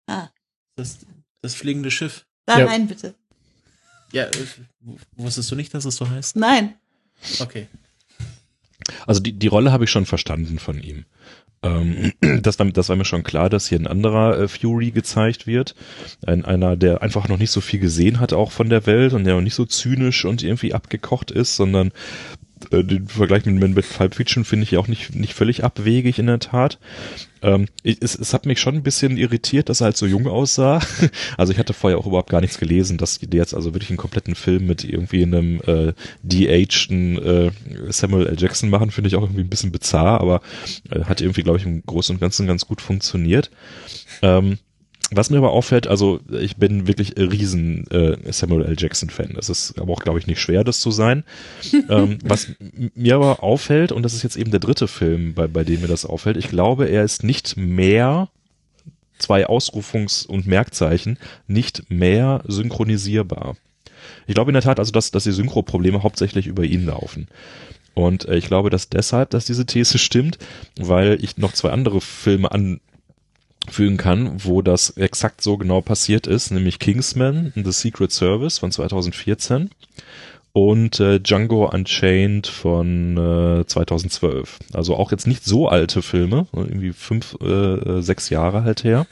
Ah. 0.06 0.28
Das, 0.76 0.98
das 1.42 1.54
fliegende 1.54 1.90
Schiff. 1.90 2.26
Da 2.46 2.60
ja. 2.60 2.66
rein, 2.66 2.86
bitte. 2.86 3.14
Ja, 4.12 4.24
äh, 4.24 4.46
wusstest 5.16 5.50
du 5.50 5.56
nicht, 5.56 5.72
dass 5.74 5.84
es 5.84 5.96
so 5.96 6.08
heißt? 6.08 6.36
Nein. 6.36 6.74
Okay. 7.40 7.66
Also 9.06 9.20
die, 9.20 9.32
die 9.32 9.48
Rolle 9.48 9.72
habe 9.72 9.84
ich 9.84 9.90
schon 9.90 10.06
verstanden 10.06 10.58
von 10.58 10.80
ihm. 10.80 11.04
Ähm, 11.62 12.12
das, 12.42 12.58
war, 12.58 12.66
das 12.66 12.88
war 12.88 12.96
mir 12.96 13.04
schon 13.04 13.22
klar, 13.22 13.50
dass 13.50 13.68
hier 13.68 13.78
ein 13.78 13.86
anderer 13.86 14.38
äh, 14.38 14.48
Fury 14.48 14.90
gezeigt 14.90 15.46
wird. 15.46 15.74
Ein, 16.26 16.44
einer, 16.44 16.76
der 16.76 17.02
einfach 17.02 17.28
noch 17.28 17.38
nicht 17.38 17.50
so 17.50 17.60
viel 17.60 17.80
gesehen 17.80 18.20
hat, 18.20 18.32
auch 18.32 18.52
von 18.52 18.70
der 18.70 18.86
Welt 18.86 19.12
und 19.12 19.24
der 19.24 19.34
noch 19.34 19.42
nicht 19.42 19.54
so 19.54 19.64
zynisch 19.64 20.24
und 20.24 20.42
irgendwie 20.42 20.74
abgekocht 20.74 21.30
ist, 21.30 21.56
sondern 21.56 21.92
äh, 22.70 22.84
den 22.84 23.08
Vergleich 23.08 23.44
mit, 23.46 23.74
mit 23.74 23.96
Pulp 23.96 24.14
Fiction 24.14 24.44
finde 24.44 24.64
ich 24.64 24.76
auch 24.76 24.88
nicht, 24.88 25.14
nicht 25.14 25.34
völlig 25.34 25.64
abwegig 25.64 26.18
in 26.18 26.26
der 26.26 26.38
Tat. 26.38 26.78
Ähm, 27.42 27.66
ich, 27.82 27.98
es, 28.00 28.18
es 28.18 28.34
hat 28.34 28.46
mich 28.46 28.60
schon 28.60 28.76
ein 28.76 28.82
bisschen 28.82 29.16
irritiert, 29.16 29.68
dass 29.68 29.80
er 29.80 29.86
halt 29.86 29.96
so 29.96 30.06
jung 30.06 30.26
aussah. 30.26 30.80
Also 31.36 31.52
ich 31.52 31.58
hatte 31.58 31.72
vorher 31.72 31.98
auch 31.98 32.06
überhaupt 32.06 32.30
gar 32.30 32.40
nichts 32.40 32.58
gelesen, 32.58 32.98
dass 32.98 33.18
die 33.18 33.36
jetzt 33.36 33.54
also 33.54 33.74
wirklich 33.74 33.90
einen 33.90 33.96
kompletten 33.96 34.34
Film 34.34 34.66
mit 34.66 34.84
irgendwie 34.84 35.22
einem 35.22 35.60
äh, 35.66 35.92
de-ageden 36.22 37.18
äh, 37.18 37.50
Samuel 37.90 38.26
L. 38.26 38.36
Jackson 38.38 38.70
machen, 38.70 38.90
finde 38.90 39.08
ich 39.08 39.16
auch 39.16 39.22
irgendwie 39.22 39.42
ein 39.42 39.48
bisschen 39.48 39.72
bizarr, 39.72 40.20
aber 40.20 40.40
äh, 40.90 41.04
hat 41.04 41.20
irgendwie, 41.20 41.42
glaube 41.42 41.58
ich, 41.58 41.64
im 41.64 41.82
Großen 41.84 42.16
und 42.16 42.20
Ganzen 42.20 42.46
ganz 42.46 42.66
gut 42.66 42.80
funktioniert. 42.80 43.50
Ähm, 44.22 44.58
was 45.10 45.30
mir 45.30 45.38
aber 45.38 45.52
auffällt, 45.52 45.86
also 45.86 46.20
ich 46.30 46.56
bin 46.56 46.86
wirklich 46.86 47.16
riesen 47.16 47.90
äh, 47.90 48.32
Samuel 48.32 48.66
L. 48.66 48.76
Jackson 48.78 49.08
Fan. 49.08 49.32
Das 49.34 49.48
ist 49.48 49.78
aber 49.78 49.92
auch, 49.92 50.00
glaube 50.00 50.18
ich, 50.18 50.26
nicht 50.26 50.40
schwer, 50.40 50.64
das 50.64 50.80
zu 50.80 50.90
sein. 50.90 51.24
ähm, 51.88 52.18
was 52.24 52.48
mir 52.94 53.14
aber 53.14 53.42
auffällt, 53.42 53.92
und 53.92 54.02
das 54.02 54.14
ist 54.14 54.22
jetzt 54.22 54.36
eben 54.36 54.50
der 54.50 54.60
dritte 54.60 54.88
Film, 54.88 55.34
bei, 55.34 55.46
bei 55.46 55.64
dem 55.64 55.80
mir 55.80 55.88
das 55.88 56.04
auffällt, 56.04 56.36
ich 56.36 56.48
glaube, 56.48 56.86
er 56.86 57.04
ist 57.04 57.24
nicht 57.24 57.56
mehr 57.56 58.28
zwei 59.18 59.48
Ausrufungs- 59.48 60.26
und 60.26 60.46
Merkzeichen, 60.46 61.18
nicht 61.46 61.90
mehr 61.90 62.42
synchronisierbar. 62.46 63.56
Ich 64.26 64.34
glaube 64.34 64.50
in 64.50 64.54
der 64.54 64.62
Tat 64.62 64.78
also, 64.78 64.92
dass, 64.92 65.10
dass 65.10 65.24
die 65.24 65.32
Synchro-Probleme 65.32 66.02
hauptsächlich 66.02 66.46
über 66.46 66.64
ihn 66.64 66.86
laufen. 66.86 67.28
Und 67.94 68.28
äh, 68.28 68.36
ich 68.36 68.46
glaube, 68.46 68.70
dass 68.70 68.88
deshalb, 68.88 69.30
dass 69.30 69.46
diese 69.46 69.66
These 69.66 69.98
stimmt, 69.98 70.38
weil 70.78 71.18
ich 71.22 71.36
noch 71.38 71.52
zwei 71.52 71.70
andere 71.70 72.00
Filme 72.00 72.52
an, 72.52 72.80
fügen 73.72 73.96
kann, 73.96 74.44
wo 74.44 74.62
das 74.62 74.90
exakt 74.90 75.42
so 75.42 75.56
genau 75.56 75.80
passiert 75.80 76.26
ist, 76.26 76.50
nämlich 76.50 76.78
Kingsman 76.78 77.52
The 77.54 77.72
Secret 77.72 78.12
Service 78.12 78.58
von 78.58 78.70
2014 78.70 79.70
und 80.58 80.98
äh, 80.98 81.20
Django 81.20 81.70
Unchained 81.72 82.48
von 82.48 83.16
äh, 83.16 83.64
2012. 83.64 84.58
Also 84.72 84.96
auch 84.96 85.12
jetzt 85.12 85.28
nicht 85.28 85.44
so 85.44 85.68
alte 85.68 86.02
Filme, 86.02 86.48
irgendwie 86.52 86.92
fünf, 86.92 87.36
äh, 87.40 88.02
sechs 88.02 88.28
Jahre 88.28 88.64
halt 88.64 88.82
her. 88.82 89.06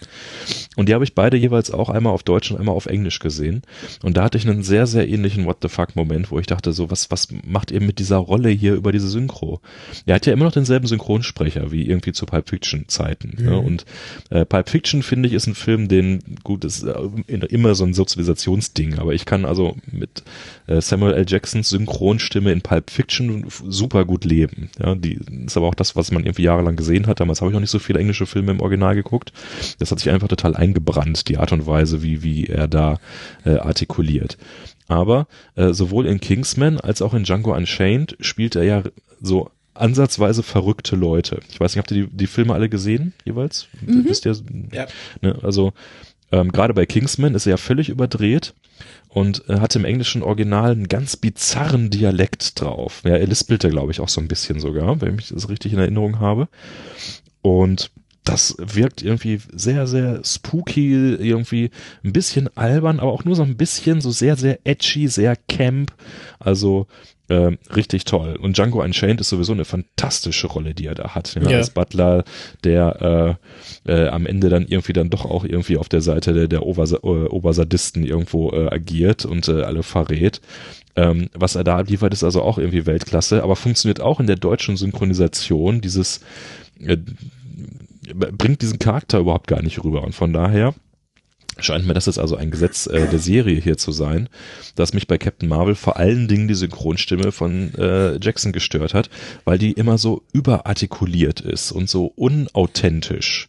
Und 0.74 0.88
die 0.88 0.94
habe 0.94 1.04
ich 1.04 1.14
beide 1.14 1.36
jeweils 1.36 1.70
auch 1.70 1.88
einmal 1.88 2.12
auf 2.12 2.24
Deutsch 2.24 2.50
und 2.50 2.58
einmal 2.58 2.74
auf 2.74 2.86
Englisch 2.86 3.20
gesehen. 3.20 3.62
Und 4.02 4.16
da 4.16 4.24
hatte 4.24 4.38
ich 4.38 4.48
einen 4.48 4.64
sehr, 4.64 4.88
sehr 4.88 5.08
ähnlichen 5.08 5.46
What 5.46 5.58
the 5.62 5.68
fuck 5.68 5.94
Moment, 5.94 6.32
wo 6.32 6.40
ich 6.40 6.48
dachte 6.48 6.72
so, 6.72 6.90
was, 6.90 7.12
was 7.12 7.28
macht 7.46 7.70
ihr 7.70 7.80
mit 7.80 8.00
dieser 8.00 8.16
Rolle 8.16 8.48
hier 8.48 8.74
über 8.74 8.90
diese 8.90 9.08
Synchro? 9.08 9.60
Er 10.04 10.16
hat 10.16 10.26
ja 10.26 10.32
immer 10.32 10.46
noch 10.46 10.52
denselben 10.52 10.88
Synchronsprecher 10.88 11.70
wie 11.70 11.86
irgendwie 11.86 12.12
zu 12.12 12.26
Pulp 12.26 12.48
Fiction 12.48 12.88
Zeiten. 12.88 13.36
Ne? 13.38 13.42
Mhm. 13.42 13.48
Ne? 13.50 13.58
Und 13.58 13.84
äh, 14.30 14.44
Pulp 14.44 14.68
Fiction 14.68 15.04
finde 15.04 15.28
ich 15.28 15.34
ist 15.34 15.46
ein 15.46 15.54
Film, 15.54 15.86
den, 15.86 16.38
gut, 16.42 16.64
ist 16.64 16.82
äh, 16.82 16.96
immer 17.28 17.76
so 17.76 17.84
ein 17.84 17.94
Sozialisationsding, 17.94 18.98
aber 18.98 19.14
ich 19.14 19.26
kann 19.26 19.44
also 19.44 19.76
mit 19.92 20.24
äh, 20.66 20.80
Samuel 20.80 21.14
L. 21.14 21.35
Jacksons 21.36 21.68
Synchronstimme 21.68 22.50
in 22.50 22.62
Pulp 22.62 22.90
Fiction 22.90 23.44
super 23.68 24.06
gut 24.06 24.24
leben. 24.24 24.70
Ja, 24.82 24.94
die 24.94 25.20
ist 25.44 25.58
aber 25.58 25.66
auch 25.66 25.74
das, 25.74 25.94
was 25.96 26.10
man 26.10 26.24
irgendwie 26.24 26.44
jahrelang 26.44 26.76
gesehen 26.76 27.06
hat. 27.06 27.20
Damals 27.20 27.42
habe 27.42 27.50
ich 27.50 27.52
noch 27.52 27.60
nicht 27.60 27.70
so 27.70 27.78
viele 27.78 27.98
englische 27.98 28.24
Filme 28.24 28.52
im 28.52 28.60
Original 28.60 28.94
geguckt. 28.94 29.34
Das 29.78 29.90
hat 29.90 29.98
sich 29.98 30.08
einfach 30.08 30.28
total 30.28 30.56
eingebrannt, 30.56 31.28
die 31.28 31.36
Art 31.36 31.52
und 31.52 31.66
Weise, 31.66 32.02
wie, 32.02 32.22
wie 32.22 32.46
er 32.46 32.68
da 32.68 32.98
äh, 33.44 33.56
artikuliert. 33.56 34.38
Aber 34.88 35.26
äh, 35.56 35.74
sowohl 35.74 36.06
in 36.06 36.20
Kingsman 36.20 36.80
als 36.80 37.02
auch 37.02 37.12
in 37.12 37.24
Django 37.24 37.54
Unchained 37.54 38.16
spielt 38.20 38.56
er 38.56 38.62
ja 38.62 38.82
so 39.20 39.50
ansatzweise 39.74 40.42
verrückte 40.42 40.96
Leute. 40.96 41.40
Ich 41.50 41.60
weiß 41.60 41.74
nicht, 41.74 41.78
habt 41.78 41.90
ihr 41.90 42.06
die, 42.06 42.16
die 42.16 42.26
Filme 42.26 42.54
alle 42.54 42.70
gesehen 42.70 43.12
jeweils? 43.26 43.68
Mhm. 43.84 44.06
Wisst 44.06 44.24
ihr? 44.24 44.34
Ja. 44.72 44.86
Ne, 45.20 45.38
also 45.42 45.74
ähm, 46.32 46.52
gerade 46.52 46.74
bei 46.74 46.86
Kingsman 46.86 47.34
ist 47.34 47.46
er 47.46 47.50
ja 47.50 47.56
völlig 47.56 47.88
überdreht 47.88 48.54
und 49.08 49.48
äh, 49.48 49.60
hat 49.60 49.76
im 49.76 49.84
englischen 49.84 50.22
Original 50.22 50.72
einen 50.72 50.88
ganz 50.88 51.16
bizarren 51.16 51.90
Dialekt 51.90 52.60
drauf. 52.60 53.02
Ja, 53.04 53.16
er 53.16 53.26
lispelte, 53.26 53.70
glaube 53.70 53.92
ich, 53.92 54.00
auch 54.00 54.08
so 54.08 54.20
ein 54.20 54.28
bisschen 54.28 54.60
sogar, 54.60 55.00
wenn 55.00 55.18
ich 55.18 55.28
das 55.28 55.48
richtig 55.48 55.72
in 55.72 55.78
Erinnerung 55.78 56.20
habe. 56.20 56.48
Und 57.42 57.90
das 58.24 58.56
wirkt 58.58 59.02
irgendwie 59.02 59.40
sehr, 59.52 59.86
sehr 59.86 60.20
spooky, 60.24 61.14
irgendwie 61.14 61.70
ein 62.04 62.12
bisschen 62.12 62.54
albern, 62.56 62.98
aber 62.98 63.12
auch 63.12 63.24
nur 63.24 63.36
so 63.36 63.44
ein 63.44 63.56
bisschen 63.56 64.00
so 64.00 64.10
sehr, 64.10 64.36
sehr 64.36 64.58
edgy, 64.64 65.06
sehr 65.06 65.36
camp. 65.48 65.92
Also 66.40 66.88
äh, 67.28 67.56
richtig 67.74 68.04
toll. 68.04 68.36
Und 68.36 68.56
Django 68.56 68.82
Unchained 68.82 69.20
ist 69.20 69.30
sowieso 69.30 69.52
eine 69.52 69.64
fantastische 69.64 70.46
Rolle, 70.46 70.74
die 70.74 70.86
er 70.86 70.94
da 70.94 71.14
hat. 71.14 71.34
Ja, 71.34 71.50
ja. 71.50 71.58
Als 71.58 71.70
Butler, 71.70 72.24
der 72.64 73.38
äh, 73.86 73.92
äh, 73.92 74.08
am 74.08 74.26
Ende 74.26 74.48
dann 74.48 74.66
irgendwie 74.66 74.92
dann 74.92 75.10
doch 75.10 75.24
auch 75.24 75.44
irgendwie 75.44 75.76
auf 75.76 75.88
der 75.88 76.00
Seite 76.00 76.32
der, 76.32 76.48
der 76.48 76.64
Obersa 76.64 76.98
äh, 77.02 77.26
Obersadisten 77.28 78.04
irgendwo 78.04 78.50
äh, 78.50 78.68
agiert 78.68 79.24
und 79.24 79.48
äh, 79.48 79.62
alle 79.62 79.82
verrät. 79.82 80.40
Ähm, 80.94 81.28
was 81.34 81.56
er 81.56 81.64
da 81.64 81.80
liefert, 81.80 82.12
ist 82.12 82.24
also 82.24 82.42
auch 82.42 82.58
irgendwie 82.58 82.86
Weltklasse, 82.86 83.42
aber 83.42 83.56
funktioniert 83.56 84.00
auch 84.00 84.20
in 84.20 84.26
der 84.26 84.36
deutschen 84.36 84.76
Synchronisation. 84.76 85.80
Dieses 85.80 86.20
äh, 86.80 86.96
bringt 88.14 88.62
diesen 88.62 88.78
Charakter 88.78 89.18
überhaupt 89.18 89.48
gar 89.48 89.62
nicht 89.62 89.82
rüber. 89.84 90.02
Und 90.04 90.14
von 90.14 90.32
daher 90.32 90.74
scheint 91.58 91.86
mir 91.86 91.94
das 91.94 92.06
jetzt 92.06 92.18
also 92.18 92.36
ein 92.36 92.50
Gesetz 92.50 92.86
äh, 92.86 93.08
der 93.08 93.18
Serie 93.18 93.60
hier 93.60 93.76
zu 93.76 93.92
sein, 93.92 94.28
dass 94.74 94.92
mich 94.92 95.06
bei 95.06 95.18
Captain 95.18 95.48
Marvel 95.48 95.74
vor 95.74 95.96
allen 95.96 96.28
Dingen 96.28 96.48
die 96.48 96.54
Synchronstimme 96.54 97.32
von 97.32 97.74
äh, 97.74 98.18
Jackson 98.20 98.52
gestört 98.52 98.94
hat, 98.94 99.10
weil 99.44 99.58
die 99.58 99.72
immer 99.72 99.98
so 99.98 100.22
überartikuliert 100.32 101.40
ist 101.40 101.72
und 101.72 101.88
so 101.88 102.12
unauthentisch. 102.16 103.48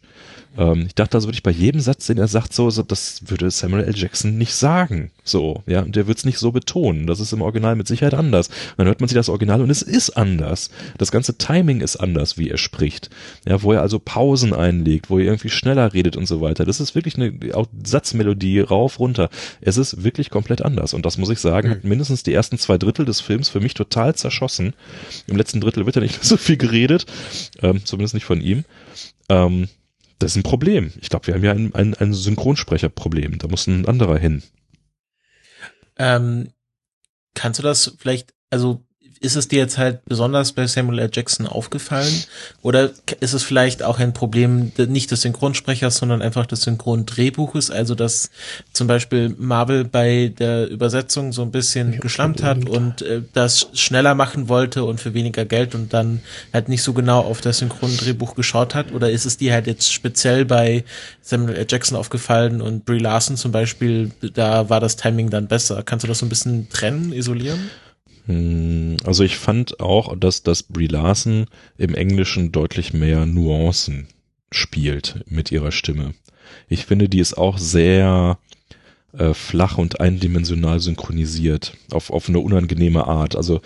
Ähm, 0.56 0.84
ich 0.86 0.94
dachte 0.94 1.16
also 1.16 1.28
wirklich 1.28 1.42
bei 1.42 1.50
jedem 1.50 1.80
Satz, 1.80 2.06
den 2.06 2.18
er 2.18 2.28
sagt, 2.28 2.52
so, 2.52 2.70
so 2.70 2.82
das 2.82 3.22
würde 3.26 3.50
Samuel 3.50 3.84
L. 3.84 3.96
Jackson 3.96 4.38
nicht 4.38 4.54
sagen. 4.54 5.10
So, 5.24 5.62
ja, 5.66 5.82
und 5.82 5.94
der 5.94 6.06
wird 6.06 6.18
es 6.18 6.24
nicht 6.24 6.38
so 6.38 6.52
betonen. 6.52 7.06
Das 7.06 7.20
ist 7.20 7.32
im 7.32 7.42
Original 7.42 7.76
mit 7.76 7.86
Sicherheit 7.86 8.14
anders. 8.14 8.48
dann 8.76 8.86
hört 8.86 9.00
man 9.00 9.08
sich 9.08 9.16
das 9.16 9.28
Original 9.28 9.60
und 9.60 9.70
es 9.70 9.82
ist 9.82 10.10
anders. 10.10 10.70
Das 10.96 11.10
ganze 11.10 11.36
Timing 11.36 11.80
ist 11.80 11.96
anders, 11.96 12.38
wie 12.38 12.48
er 12.48 12.58
spricht. 12.58 13.10
Ja, 13.46 13.62
wo 13.62 13.72
er 13.72 13.82
also 13.82 13.98
Pausen 13.98 14.52
einlegt, 14.54 15.10
wo 15.10 15.18
er 15.18 15.26
irgendwie 15.26 15.50
schneller 15.50 15.92
redet 15.92 16.16
und 16.16 16.26
so 16.26 16.40
weiter. 16.40 16.64
Das 16.64 16.80
ist 16.80 16.94
wirklich 16.94 17.16
eine 17.16 17.32
Satzmelodie 17.84 18.60
rauf, 18.60 18.98
runter. 18.98 19.28
Es 19.60 19.76
ist 19.76 20.02
wirklich 20.02 20.30
komplett 20.30 20.62
anders. 20.62 20.94
Und 20.94 21.04
das 21.04 21.18
muss 21.18 21.30
ich 21.30 21.38
sagen, 21.38 21.70
hat 21.70 21.84
mindestens 21.84 22.22
die 22.22 22.32
ersten 22.32 22.58
zwei 22.58 22.78
Drittel 22.78 23.04
des 23.04 23.20
Films 23.20 23.48
für 23.48 23.60
mich 23.60 23.74
total 23.74 24.14
zerschossen. 24.14 24.74
Im 25.26 25.36
letzten 25.36 25.60
Drittel 25.60 25.86
wird 25.86 25.96
ja 25.96 26.02
nicht 26.02 26.24
so 26.24 26.36
viel 26.36 26.56
geredet, 26.56 27.06
ähm, 27.62 27.84
zumindest 27.84 28.14
nicht 28.14 28.24
von 28.24 28.40
ihm. 28.40 28.64
Ähm, 29.28 29.68
das 30.18 30.32
ist 30.32 30.36
ein 30.36 30.42
Problem. 30.42 30.92
Ich 31.00 31.08
glaube, 31.08 31.26
wir 31.26 31.34
haben 31.34 31.44
ja 31.44 31.52
ein, 31.52 31.74
ein, 31.74 31.94
ein 31.94 32.12
Synchronsprecherproblem. 32.12 33.38
Da 33.38 33.48
muss 33.48 33.66
ein 33.66 33.86
anderer 33.86 34.18
hin. 34.18 34.42
Ähm, 35.96 36.52
kannst 37.34 37.58
du 37.58 37.62
das 37.62 37.96
vielleicht, 37.98 38.34
also 38.50 38.84
ist 39.20 39.36
es 39.36 39.48
dir 39.48 39.58
jetzt 39.58 39.78
halt 39.78 40.04
besonders 40.04 40.52
bei 40.52 40.66
Samuel 40.66 41.00
L. 41.00 41.10
Jackson 41.12 41.46
aufgefallen? 41.46 42.12
Oder 42.62 42.90
ist 43.20 43.32
es 43.32 43.42
vielleicht 43.42 43.82
auch 43.82 43.98
ein 43.98 44.12
Problem 44.12 44.72
nicht 44.76 45.10
des 45.10 45.22
Synchronsprechers, 45.22 45.96
sondern 45.96 46.22
einfach 46.22 46.46
des 46.46 46.62
Synchrondrehbuches? 46.62 47.70
Also, 47.70 47.94
dass 47.94 48.30
zum 48.72 48.86
Beispiel 48.86 49.34
Marvel 49.38 49.84
bei 49.84 50.32
der 50.38 50.68
Übersetzung 50.68 51.32
so 51.32 51.42
ein 51.42 51.50
bisschen 51.50 51.94
ja, 51.94 51.98
geschlampt 52.00 52.42
hat 52.42 52.68
und 52.68 53.02
äh, 53.02 53.22
das 53.32 53.68
schneller 53.74 54.14
machen 54.14 54.48
wollte 54.48 54.84
und 54.84 55.00
für 55.00 55.14
weniger 55.14 55.44
Geld 55.44 55.74
und 55.74 55.92
dann 55.92 56.20
halt 56.52 56.68
nicht 56.68 56.82
so 56.82 56.92
genau 56.92 57.20
auf 57.20 57.40
das 57.40 57.58
Synchrondrehbuch 57.58 58.34
geschaut 58.34 58.74
hat? 58.74 58.92
Oder 58.92 59.10
ist 59.10 59.26
es 59.26 59.36
dir 59.36 59.52
halt 59.52 59.66
jetzt 59.66 59.92
speziell 59.92 60.44
bei 60.44 60.84
Samuel 61.22 61.56
L. 61.56 61.66
Jackson 61.68 61.98
aufgefallen 61.98 62.60
und 62.60 62.84
Brie 62.84 62.98
Larson 62.98 63.36
zum 63.36 63.52
Beispiel, 63.52 64.12
da 64.34 64.68
war 64.70 64.80
das 64.80 64.96
Timing 64.96 65.30
dann 65.30 65.48
besser? 65.48 65.82
Kannst 65.82 66.04
du 66.04 66.08
das 66.08 66.20
so 66.20 66.26
ein 66.26 66.28
bisschen 66.28 66.68
trennen, 66.68 67.12
isolieren? 67.12 67.70
Hm, 68.28 68.98
also 69.04 69.24
ich 69.24 69.38
fand 69.38 69.80
auch, 69.80 70.16
dass 70.16 70.42
das 70.42 70.62
Brie 70.62 70.86
Larson 70.86 71.46
im 71.78 71.94
Englischen 71.94 72.52
deutlich 72.52 72.92
mehr 72.92 73.26
Nuancen 73.26 74.06
spielt 74.52 75.24
mit 75.26 75.50
ihrer 75.50 75.72
Stimme. 75.72 76.14
Ich 76.68 76.86
finde, 76.86 77.08
die 77.08 77.18
ist 77.18 77.36
auch 77.36 77.58
sehr 77.58 78.38
äh, 79.12 79.32
flach 79.34 79.78
und 79.78 80.00
eindimensional 80.00 80.80
synchronisiert 80.80 81.72
auf, 81.90 82.10
auf 82.10 82.28
eine 82.28 82.40
unangenehme 82.40 83.06
Art. 83.06 83.34
Also 83.34 83.60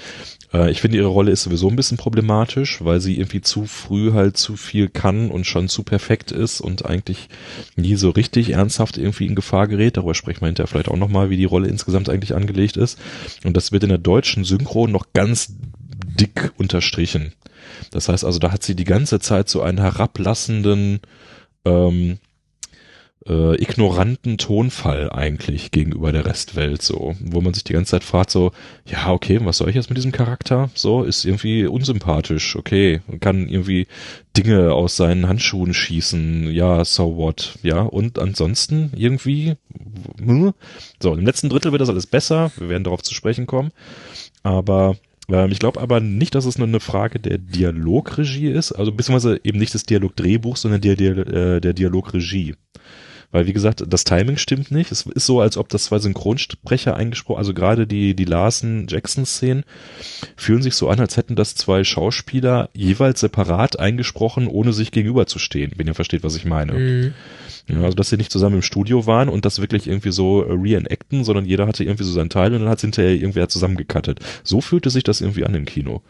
äh, 0.52 0.70
ich 0.70 0.80
finde, 0.80 0.98
ihre 0.98 1.08
Rolle 1.08 1.32
ist 1.32 1.42
sowieso 1.42 1.68
ein 1.68 1.76
bisschen 1.76 1.96
problematisch, 1.96 2.84
weil 2.84 3.00
sie 3.00 3.18
irgendwie 3.18 3.40
zu 3.40 3.66
früh 3.66 4.12
halt 4.12 4.36
zu 4.36 4.56
viel 4.56 4.88
kann 4.88 5.30
und 5.30 5.46
schon 5.46 5.68
zu 5.68 5.82
perfekt 5.82 6.32
ist 6.32 6.60
und 6.60 6.86
eigentlich 6.86 7.28
nie 7.76 7.96
so 7.96 8.10
richtig 8.10 8.50
ernsthaft 8.50 8.98
irgendwie 8.98 9.26
in 9.26 9.34
Gefahr 9.34 9.68
gerät. 9.68 9.96
Darüber 9.96 10.14
sprechen 10.14 10.42
wir 10.42 10.46
hinterher 10.46 10.68
vielleicht 10.68 10.88
auch 10.88 10.96
nochmal, 10.96 11.30
wie 11.30 11.36
die 11.36 11.44
Rolle 11.44 11.68
insgesamt 11.68 12.08
eigentlich 12.08 12.34
angelegt 12.34 12.76
ist. 12.76 12.98
Und 13.44 13.56
das 13.56 13.72
wird 13.72 13.82
in 13.82 13.90
der 13.90 13.98
deutschen 13.98 14.44
Synchro 14.44 14.86
noch 14.86 15.12
ganz 15.12 15.54
dick 16.18 16.52
unterstrichen. 16.58 17.32
Das 17.90 18.08
heißt 18.08 18.24
also, 18.24 18.38
da 18.38 18.52
hat 18.52 18.62
sie 18.62 18.74
die 18.74 18.84
ganze 18.84 19.20
Zeit 19.20 19.48
so 19.48 19.62
einen 19.62 19.78
herablassenden 19.78 21.00
ähm, 21.64 22.18
äh, 23.28 23.60
ignoranten 23.60 24.38
Tonfall 24.38 25.10
eigentlich 25.10 25.70
gegenüber 25.70 26.12
der 26.12 26.26
Restwelt, 26.26 26.82
so, 26.82 27.14
wo 27.20 27.40
man 27.40 27.54
sich 27.54 27.64
die 27.64 27.72
ganze 27.72 27.92
Zeit 27.92 28.04
fragt, 28.04 28.30
so, 28.30 28.52
ja, 28.84 29.10
okay, 29.10 29.40
was 29.42 29.58
soll 29.58 29.68
ich 29.68 29.74
jetzt 29.74 29.90
mit 29.90 29.96
diesem 29.96 30.12
Charakter? 30.12 30.70
So, 30.74 31.02
ist 31.02 31.24
irgendwie 31.24 31.66
unsympathisch, 31.66 32.56
okay, 32.56 33.00
kann 33.20 33.48
irgendwie 33.48 33.86
Dinge 34.36 34.72
aus 34.72 34.96
seinen 34.96 35.28
Handschuhen 35.28 35.74
schießen, 35.74 36.50
ja, 36.50 36.84
so 36.84 37.16
what, 37.16 37.58
ja, 37.62 37.82
und 37.82 38.18
ansonsten 38.18 38.92
irgendwie, 38.96 39.54
hm? 40.18 40.52
so, 41.00 41.14
im 41.14 41.24
letzten 41.24 41.48
Drittel 41.48 41.72
wird 41.72 41.82
das 41.82 41.90
alles 41.90 42.06
besser, 42.06 42.50
wir 42.56 42.68
werden 42.68 42.84
darauf 42.84 43.02
zu 43.02 43.14
sprechen 43.14 43.46
kommen, 43.46 43.70
aber 44.42 44.96
ähm, 45.28 45.50
ich 45.52 45.58
glaube 45.58 45.80
aber 45.80 46.00
nicht, 46.00 46.34
dass 46.34 46.46
es 46.46 46.58
nur 46.58 46.66
eine 46.66 46.80
Frage 46.80 47.20
der 47.20 47.38
Dialogregie 47.38 48.48
ist, 48.48 48.72
also 48.72 48.92
beziehungsweise 48.92 49.40
eben 49.44 49.58
nicht 49.58 49.74
des 49.74 49.84
Dialogdrehbuchs, 49.84 50.62
sondern 50.62 50.80
der, 50.80 50.96
der, 50.96 51.18
äh, 51.18 51.60
der 51.60 51.72
Dialogregie. 51.72 52.54
Weil, 53.32 53.46
wie 53.46 53.54
gesagt, 53.54 53.82
das 53.86 54.04
Timing 54.04 54.36
stimmt 54.36 54.70
nicht. 54.70 54.92
Es 54.92 55.06
ist 55.06 55.26
so, 55.26 55.40
als 55.40 55.56
ob 55.56 55.70
das 55.70 55.84
zwei 55.84 55.98
Synchronsprecher 55.98 56.94
eingesprochen, 56.94 57.38
also 57.38 57.54
gerade 57.54 57.86
die, 57.86 58.14
die 58.14 58.26
Larsen-Jackson-Szenen 58.26 59.64
fühlen 60.36 60.62
sich 60.62 60.74
so 60.74 60.88
an, 60.88 61.00
als 61.00 61.16
hätten 61.16 61.34
das 61.34 61.54
zwei 61.54 61.82
Schauspieler 61.82 62.68
jeweils 62.74 63.20
separat 63.20 63.80
eingesprochen, 63.80 64.46
ohne 64.46 64.74
sich 64.74 64.92
gegenüberzustehen, 64.92 65.72
wenn 65.76 65.86
ihr 65.86 65.94
versteht, 65.94 66.22
was 66.22 66.36
ich 66.36 66.44
meine. 66.44 66.74
Mhm. 66.74 67.14
Ja, 67.68 67.82
also, 67.82 67.94
dass 67.94 68.10
sie 68.10 68.16
nicht 68.16 68.32
zusammen 68.32 68.56
im 68.56 68.62
Studio 68.62 69.06
waren 69.06 69.28
und 69.28 69.44
das 69.44 69.60
wirklich 69.60 69.86
irgendwie 69.86 70.10
so 70.10 70.42
äh, 70.42 70.52
reenacten, 70.52 71.22
sondern 71.22 71.44
jeder 71.44 71.68
hatte 71.68 71.84
irgendwie 71.84 72.02
so 72.04 72.12
seinen 72.12 72.30
Teil 72.30 72.52
und 72.52 72.60
dann 72.60 72.68
hat 72.68 72.78
es 72.78 72.82
hinterher 72.82 73.12
irgendwer 73.12 73.48
zusammengekattet. 73.48 74.18
So 74.42 74.60
fühlte 74.60 74.90
sich 74.90 75.04
das 75.04 75.20
irgendwie 75.20 75.44
an 75.44 75.54
im 75.54 75.64
Kino. 75.64 76.02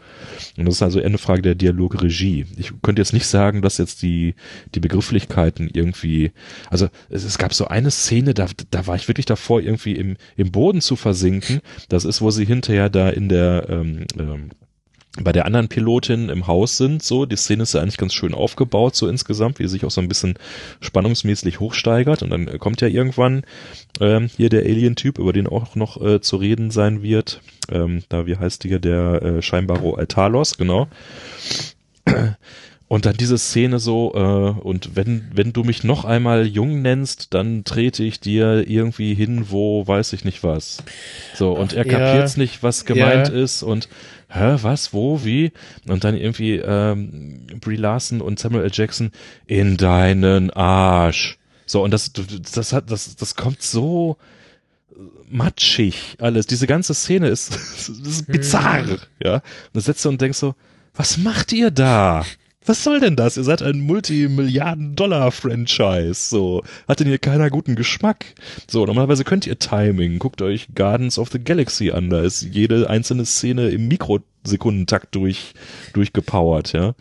Und 0.57 0.65
das 0.65 0.77
ist 0.77 0.83
also 0.83 1.03
eine 1.03 1.19
Frage 1.19 1.43
der 1.43 1.55
Dialogregie. 1.55 2.47
Ich 2.57 2.73
könnte 2.81 3.03
jetzt 3.03 3.13
nicht 3.13 3.27
sagen, 3.27 3.61
dass 3.61 3.77
jetzt 3.77 4.03
die, 4.03 4.35
die 4.75 4.81
Begrifflichkeiten 4.81 5.69
irgendwie, 5.73 6.33
also 6.71 6.89
es, 7.11 7.25
es 7.25 7.37
gab 7.37 7.53
so 7.53 7.67
eine 7.67 7.91
Szene, 7.91 8.33
da, 8.33 8.47
da 8.71 8.87
war 8.87 8.97
ich 8.97 9.09
wirklich 9.09 9.27
davor, 9.27 9.61
irgendwie 9.61 9.93
im, 9.93 10.17
im 10.37 10.51
Boden 10.53 10.81
zu 10.81 10.97
versinken. 10.97 11.61
Das 11.91 12.07
ist, 12.07 12.23
wo 12.23 12.31
sie 12.31 12.47
hinterher 12.47 12.89
da 12.89 13.11
in 13.11 13.29
der, 13.29 13.67
ähm, 13.69 14.07
ähm, 14.19 14.51
bei 15.21 15.33
der 15.33 15.45
anderen 15.45 15.69
Pilotin 15.69 16.31
im 16.31 16.47
Haus 16.47 16.79
sind, 16.79 17.03
so, 17.03 17.27
die 17.27 17.37
Szene 17.37 17.65
ist 17.65 17.75
ja 17.75 17.83
eigentlich 17.83 17.99
ganz 17.99 18.15
schön 18.15 18.33
aufgebaut, 18.33 18.97
so 18.97 19.09
insgesamt, 19.09 19.59
wie 19.59 19.65
sie 19.65 19.71
sich 19.71 19.85
auch 19.85 19.91
so 19.91 20.01
ein 20.01 20.09
bisschen 20.09 20.35
spannungsmäßig 20.81 21.61
hochsteigert 21.61 22.23
und 22.23 22.31
dann 22.31 22.59
kommt 22.59 22.81
ja 22.81 22.89
irgendwann 22.89 23.43
ähm, 24.01 24.31
hier 24.35 24.49
der 24.49 24.63
Alien-Typ, 24.63 25.19
über 25.19 25.35
den 25.35 25.47
auch 25.47 25.75
noch 25.77 26.01
äh, 26.01 26.21
zu 26.23 26.37
reden 26.37 26.71
sein 26.71 27.03
wird, 27.03 27.43
ähm, 27.71 28.05
da, 28.09 28.27
wie 28.27 28.37
heißt 28.37 28.65
der, 28.65 28.79
der 28.79 29.23
äh, 29.23 29.43
scheinbare 29.43 29.99
Altalos, 29.99 30.57
genau. 30.57 30.89
Und 32.93 33.07
dann 33.07 33.17
diese 33.17 33.39
Szene 33.39 33.79
so, 33.79 34.13
äh, 34.15 34.61
und 34.61 34.97
wenn, 34.97 35.31
wenn 35.33 35.55
du 35.55 35.65
mich 35.65 35.83
noch 35.83 36.05
einmal 36.05 36.47
jung 36.47 36.83
nennst, 36.83 37.33
dann 37.33 37.65
trete 37.65 38.05
ich 38.05 38.21
dir 38.21 38.69
irgendwie 38.69 39.15
hin, 39.15 39.47
wo 39.49 39.87
weiß 39.87 40.13
ich 40.13 40.27
nicht 40.27 40.45
was. 40.45 40.83
So, 41.35 41.53
und 41.53 41.73
er 41.73 41.87
kapiert's 41.87 42.37
ja, 42.37 42.43
nicht, 42.43 42.63
was 42.63 42.85
gemeint 42.85 43.29
ja. 43.29 43.35
ist 43.35 43.63
und 43.63 43.89
hä, 44.33 44.59
was, 44.63 44.93
wo, 44.93 45.25
wie? 45.25 45.53
Und 45.87 46.05
dann 46.05 46.17
irgendwie 46.17 46.57
ähm, 46.57 47.47
Brie 47.61 47.77
Larson 47.77 48.21
und 48.21 48.39
Samuel 48.39 48.65
L. 48.65 48.71
Jackson 48.73 49.11
in 49.47 49.77
deinen 49.77 50.51
Arsch. 50.51 51.39
So, 51.67 51.83
und 51.83 51.91
das, 51.91 52.13
das 52.13 52.73
hat, 52.73 52.91
das, 52.91 53.17
das 53.17 53.35
kommt 53.35 53.63
so 53.63 54.17
matschig 55.31 56.17
alles. 56.19 56.47
Diese 56.47 56.67
ganze 56.67 56.95
Szene 56.95 57.29
ist, 57.29 57.53
das 57.55 57.89
ist 57.89 58.27
bizarr, 58.27 58.85
ja. 59.23 59.35
Und 59.35 59.43
da 59.73 59.81
sitzt 59.81 60.05
du 60.05 60.09
und 60.09 60.21
denkst 60.21 60.39
so, 60.39 60.55
was 60.95 61.17
macht 61.17 61.53
ihr 61.53 61.71
da? 61.71 62.25
Was 62.65 62.85
soll 62.85 63.01
denn 63.01 63.17
das? 63.17 63.37
Ihr 63.37 63.45
seid 63.45 63.63
ein 63.63 63.81
Multimilliarden-Dollar-Franchise. 63.81 66.15
So. 66.29 66.63
Hat 66.89 67.01
denn 67.01 67.09
hier 67.09 67.19
keiner 67.19 67.51
guten 67.51 67.75
Geschmack? 67.75 68.27
So, 68.71 68.87
normalerweise 68.87 69.25
könnt 69.25 69.47
ihr 69.47 69.59
Timing. 69.59 70.19
Guckt 70.19 70.41
euch 70.43 70.69
Gardens 70.75 71.19
of 71.19 71.31
the 71.31 71.43
Galaxy 71.43 71.91
an. 71.91 72.09
Da 72.11 72.23
ist 72.23 72.43
jede 72.43 72.89
einzelne 72.89 73.25
Szene 73.27 73.69
im 73.71 73.89
Mikrosekundentakt 73.89 75.15
durch, 75.15 75.55
durchgepowert, 75.93 76.73
ja. 76.73 76.95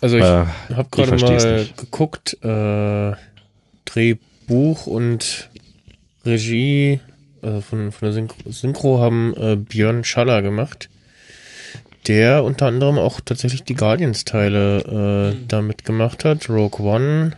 Also 0.00 0.16
ich 0.16 0.24
Äh, 0.24 0.46
habe 0.74 0.88
gerade 0.90 1.16
mal 1.16 1.58
nicht. 1.58 1.76
geguckt, 1.76 2.38
äh, 2.42 3.12
Drehbuch 3.84 4.86
und 4.86 5.50
Regie 6.24 7.00
also 7.42 7.60
von, 7.62 7.92
von 7.92 8.06
der 8.06 8.12
Synchro, 8.12 8.36
Synchro 8.50 8.98
haben 9.00 9.34
äh, 9.36 9.56
Björn 9.56 10.04
Schaller 10.04 10.42
gemacht, 10.42 10.88
der 12.06 12.44
unter 12.44 12.66
anderem 12.66 12.98
auch 12.98 13.20
tatsächlich 13.20 13.62
die 13.62 13.74
Guardians-Teile 13.74 15.32
äh, 15.32 15.46
damit 15.48 15.84
gemacht 15.84 16.24
hat. 16.24 16.48
Rogue 16.48 16.80
One, 16.84 17.32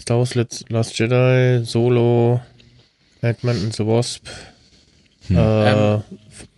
Star 0.00 0.18
Wars 0.18 0.34
Let's, 0.34 0.64
Last 0.68 0.98
Jedi, 0.98 1.64
Solo, 1.64 2.40
Ant-Man 3.22 3.56
and 3.56 3.74
the 3.74 3.86
Wasp, 3.86 4.26
Hm. 5.28 5.36
äh, 5.36 5.94
Ähm, 5.94 6.02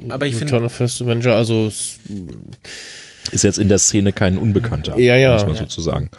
aber 0.09 0.27
ich 0.27 0.35
Return 0.37 0.49
finde, 0.49 0.65
of 0.67 0.73
First 0.73 1.03
Avenger, 1.03 1.35
also 1.37 1.67
Ist 1.67 3.45
jetzt 3.45 3.59
in 3.59 3.69
der 3.69 3.79
Szene 3.79 4.13
kein 4.13 4.39
Unbekannter. 4.39 4.99
Ja, 4.99 5.17
ja. 5.17 5.35
Muss 5.35 5.47
man 5.47 5.57
sozusagen. 5.57 6.11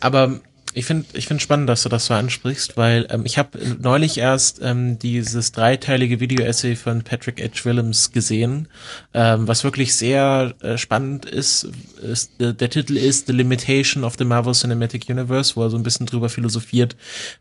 aber 0.00 0.40
ich 0.76 0.84
finde, 0.84 1.06
ich 1.14 1.26
finde 1.26 1.42
spannend, 1.42 1.70
dass 1.70 1.84
du 1.84 1.88
das 1.88 2.04
so 2.04 2.12
ansprichst, 2.12 2.76
weil 2.76 3.06
ähm, 3.08 3.22
ich 3.24 3.38
habe 3.38 3.58
neulich 3.80 4.18
erst 4.18 4.60
ähm, 4.62 4.98
dieses 4.98 5.52
dreiteilige 5.52 6.20
Video-Essay 6.20 6.76
von 6.76 7.00
Patrick 7.02 7.42
H. 7.42 7.64
Willems 7.64 8.12
gesehen, 8.12 8.68
ähm, 9.14 9.48
was 9.48 9.64
wirklich 9.64 9.94
sehr 9.94 10.54
äh, 10.60 10.76
spannend 10.76 11.24
ist. 11.24 11.66
ist 12.02 12.38
äh, 12.42 12.52
der 12.52 12.68
Titel 12.68 12.98
ist 12.98 13.26
The 13.26 13.32
Limitation 13.32 14.04
of 14.04 14.16
the 14.18 14.26
Marvel 14.26 14.52
Cinematic 14.52 15.08
Universe, 15.08 15.56
wo 15.56 15.62
er 15.62 15.70
so 15.70 15.78
ein 15.78 15.82
bisschen 15.82 16.04
drüber 16.04 16.28
philosophiert, 16.28 16.94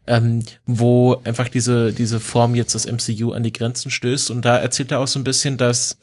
ähm, 0.08 0.42
wo 0.65 1.22
einfach 1.25 1.50
diese 1.50 1.92
diese 1.92 2.22
Form 2.22 2.56
jetzt 2.56 2.74
das 2.74 2.89
MCU 2.89 3.34
an 3.34 3.44
die 3.44 3.51
Grenzen 3.51 3.92
stößt. 3.92 4.32
Und 4.32 4.46
da 4.46 4.56
erzählt 4.56 4.94
er 4.94 5.01
auch 5.01 5.10
so 5.10 5.20
ein 5.20 5.25
bisschen, 5.25 5.58
dass 5.58 5.98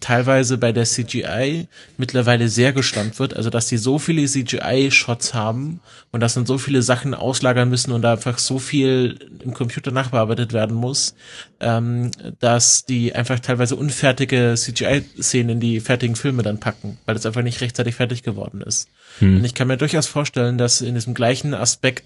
teilweise 0.00 0.58
bei 0.58 0.72
der 0.72 0.84
CGI 0.84 1.68
mittlerweile 1.96 2.48
sehr 2.48 2.72
geschlampt 2.72 3.18
wird, 3.18 3.36
also 3.36 3.50
dass 3.50 3.66
die 3.66 3.76
so 3.76 3.98
viele 3.98 4.24
CGI-Shots 4.24 5.34
haben 5.34 5.80
und 6.10 6.20
dass 6.20 6.34
dann 6.34 6.46
so 6.46 6.58
viele 6.58 6.82
Sachen 6.82 7.14
auslagern 7.14 7.68
müssen 7.68 7.92
und 7.92 8.02
da 8.02 8.12
einfach 8.12 8.38
so 8.38 8.58
viel 8.58 9.18
im 9.44 9.54
Computer 9.54 9.90
nachbearbeitet 9.90 10.52
werden 10.52 10.76
muss, 10.76 11.14
ähm, 11.60 12.10
dass 12.40 12.84
die 12.84 13.14
einfach 13.14 13.40
teilweise 13.40 13.76
unfertige 13.76 14.54
CGI-Szenen 14.56 15.50
in 15.50 15.60
die 15.60 15.80
fertigen 15.80 16.16
Filme 16.16 16.42
dann 16.42 16.60
packen, 16.60 16.98
weil 17.06 17.16
es 17.16 17.26
einfach 17.26 17.42
nicht 17.42 17.60
rechtzeitig 17.60 17.94
fertig 17.94 18.22
geworden 18.22 18.60
ist. 18.60 18.88
Und 19.36 19.44
ich 19.44 19.54
kann 19.54 19.68
mir 19.68 19.76
durchaus 19.76 20.06
vorstellen, 20.06 20.58
dass 20.58 20.80
in 20.80 20.94
diesem 20.94 21.14
gleichen 21.14 21.54
Aspekt 21.54 22.04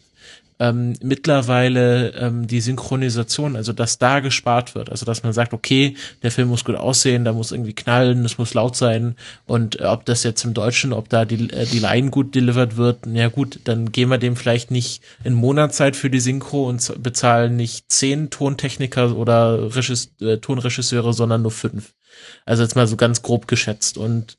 ähm, 0.58 0.94
mittlerweile 1.02 2.10
ähm, 2.14 2.46
die 2.46 2.60
Synchronisation, 2.60 3.56
also 3.56 3.72
dass 3.72 3.98
da 3.98 4.20
gespart 4.20 4.74
wird, 4.74 4.90
also 4.90 5.04
dass 5.04 5.22
man 5.22 5.32
sagt, 5.32 5.52
okay, 5.52 5.96
der 6.22 6.30
Film 6.30 6.48
muss 6.48 6.64
gut 6.64 6.76
aussehen, 6.76 7.24
da 7.24 7.32
muss 7.32 7.52
irgendwie 7.52 7.74
knallen, 7.74 8.24
es 8.24 8.38
muss 8.38 8.54
laut 8.54 8.76
sein 8.76 9.16
und 9.46 9.80
äh, 9.80 9.84
ob 9.84 10.04
das 10.06 10.22
jetzt 10.22 10.44
im 10.44 10.54
Deutschen, 10.54 10.92
ob 10.92 11.08
da 11.08 11.24
die, 11.24 11.50
äh, 11.50 11.66
die 11.66 11.78
Line 11.78 12.10
gut 12.10 12.34
delivered 12.34 12.76
wird, 12.76 13.00
na 13.06 13.28
gut, 13.28 13.60
dann 13.64 13.92
gehen 13.92 14.08
wir 14.08 14.18
dem 14.18 14.36
vielleicht 14.36 14.70
nicht 14.70 15.02
in 15.24 15.34
Monatszeit 15.34 15.96
für 15.96 16.10
die 16.10 16.20
Synchro 16.20 16.68
und 16.68 17.02
bezahlen 17.02 17.56
nicht 17.56 17.90
zehn 17.90 18.30
Tontechniker 18.30 19.16
oder 19.16 19.74
Regis 19.74 20.12
äh, 20.20 20.38
Tonregisseure, 20.38 21.12
sondern 21.12 21.42
nur 21.42 21.50
fünf. 21.50 21.94
Also 22.46 22.62
jetzt 22.62 22.76
mal 22.76 22.86
so 22.86 22.96
ganz 22.96 23.22
grob 23.22 23.46
geschätzt 23.46 23.98
und 23.98 24.38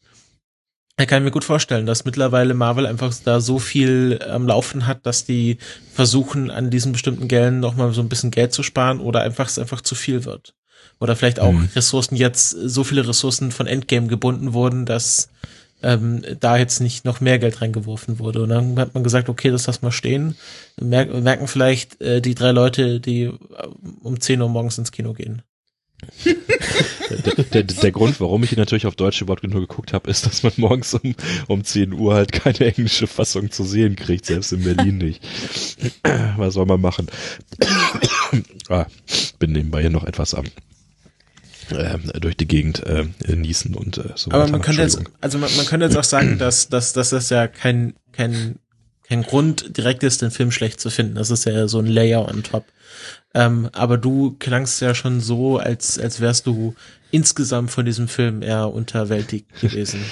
ich 0.99 1.07
kann 1.07 1.23
mir 1.23 1.31
gut 1.31 1.43
vorstellen, 1.43 1.85
dass 1.85 2.05
mittlerweile 2.05 2.53
Marvel 2.55 2.87
einfach 2.87 3.13
da 3.23 3.39
so 3.39 3.59
viel 3.59 4.19
am 4.27 4.47
Laufen 4.47 4.87
hat, 4.87 5.05
dass 5.05 5.25
die 5.25 5.57
versuchen, 5.93 6.49
an 6.49 6.71
diesen 6.71 6.91
bestimmten 6.91 7.27
Geldern 7.27 7.59
noch 7.59 7.75
mal 7.75 7.93
so 7.93 8.01
ein 8.01 8.09
bisschen 8.09 8.31
Geld 8.31 8.51
zu 8.51 8.63
sparen 8.63 8.99
oder 8.99 9.21
einfach 9.21 9.47
es 9.47 9.59
einfach 9.59 9.81
zu 9.81 9.93
viel 9.93 10.25
wird. 10.25 10.55
Oder 10.99 11.15
vielleicht 11.15 11.39
auch 11.39 11.51
Mhm. 11.51 11.69
Ressourcen 11.75 12.15
jetzt, 12.15 12.49
so 12.49 12.83
viele 12.83 13.07
Ressourcen 13.07 13.51
von 13.51 13.67
Endgame 13.67 14.07
gebunden 14.07 14.53
wurden, 14.53 14.85
dass 14.85 15.29
ähm, 15.83 16.23
da 16.39 16.57
jetzt 16.57 16.79
nicht 16.79 17.05
noch 17.05 17.21
mehr 17.21 17.37
Geld 17.37 17.61
reingeworfen 17.61 18.17
wurde. 18.17 18.41
Und 18.41 18.49
dann 18.49 18.79
hat 18.79 18.95
man 18.95 19.03
gesagt, 19.03 19.29
okay, 19.29 19.51
das 19.51 19.67
lass 19.67 19.83
mal 19.83 19.91
stehen. 19.91 20.35
Mer 20.81 21.05
merken 21.05 21.47
vielleicht 21.47 22.01
äh, 22.01 22.19
die 22.19 22.33
drei 22.33 22.51
Leute, 22.51 22.99
die 22.99 23.25
äh, 23.25 23.33
um 24.01 24.19
10 24.19 24.41
Uhr 24.41 24.49
morgens 24.49 24.79
ins 24.79 24.91
Kino 24.91 25.13
gehen. 25.13 25.43
Der, 27.25 27.43
der, 27.43 27.63
der 27.63 27.91
Grund, 27.91 28.19
warum 28.19 28.43
ich 28.43 28.51
ihn 28.51 28.59
natürlich 28.59 28.85
auf 28.85 28.95
Deutsch 28.95 29.21
überhaupt 29.21 29.43
nur 29.43 29.61
geguckt 29.61 29.93
habe, 29.93 30.09
ist, 30.09 30.25
dass 30.25 30.43
man 30.43 30.53
morgens 30.57 30.93
um, 30.93 31.15
um 31.47 31.63
10 31.63 31.93
Uhr 31.93 32.13
halt 32.13 32.31
keine 32.31 32.59
englische 32.59 33.07
Fassung 33.07 33.51
zu 33.51 33.63
sehen 33.63 33.95
kriegt, 33.95 34.25
selbst 34.25 34.51
in 34.51 34.63
Berlin 34.63 34.97
nicht. 34.97 35.23
Was 36.37 36.55
soll 36.55 36.65
man 36.65 36.81
machen? 36.81 37.07
ah, 38.69 38.85
bin 39.39 39.53
nebenbei 39.53 39.81
hier 39.81 39.89
noch 39.89 40.03
etwas 40.03 40.33
am 40.33 40.45
ähm, 41.71 42.11
durch 42.21 42.37
die 42.37 42.47
Gegend 42.47 42.83
äh, 42.83 43.05
niesen 43.27 43.75
und 43.75 43.97
äh, 43.97 44.13
so 44.15 44.31
Aber 44.31 44.43
weiter. 44.43 44.51
man 44.51 44.61
könnte 44.61 44.81
jetzt, 44.81 45.01
also 45.19 45.37
man, 45.37 45.53
man 45.57 45.65
könnte 45.65 45.85
jetzt 45.85 45.97
auch 45.97 46.03
sagen, 46.03 46.37
dass, 46.37 46.69
dass, 46.69 46.93
dass 46.93 47.09
das 47.09 47.29
ja 47.29 47.47
kein, 47.47 47.93
kein, 48.13 48.59
kein 49.03 49.23
Grund 49.23 49.77
direkt 49.77 50.03
ist, 50.03 50.21
den 50.21 50.31
Film 50.31 50.51
schlecht 50.51 50.79
zu 50.79 50.89
finden. 50.89 51.15
Das 51.15 51.29
ist 51.29 51.45
ja 51.45 51.67
so 51.67 51.79
ein 51.79 51.85
Layer 51.87 52.27
on 52.27 52.43
top. 52.43 52.65
Ähm, 53.33 53.69
aber 53.73 53.97
du 53.97 54.35
klangst 54.39 54.81
ja 54.81 54.95
schon 54.95 55.19
so, 55.19 55.57
als, 55.57 55.99
als 55.99 56.21
wärst 56.21 56.47
du 56.47 56.75
insgesamt 57.11 57.71
von 57.71 57.85
diesem 57.85 58.07
Film 58.07 58.41
eher 58.41 58.73
unterwältigt 58.73 59.47
gewesen. 59.61 60.01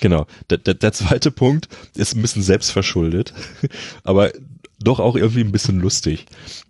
Genau. 0.00 0.26
Der, 0.50 0.58
der, 0.58 0.74
der 0.74 0.92
zweite 0.92 1.30
Punkt 1.30 1.68
ist 1.96 2.14
ein 2.14 2.22
bisschen 2.22 2.42
selbstverschuldet, 2.42 3.32
aber 4.04 4.32
doch 4.80 5.00
auch 5.00 5.16
irgendwie 5.16 5.42
ein 5.42 5.52
bisschen 5.52 5.80
lustig. 5.80 6.26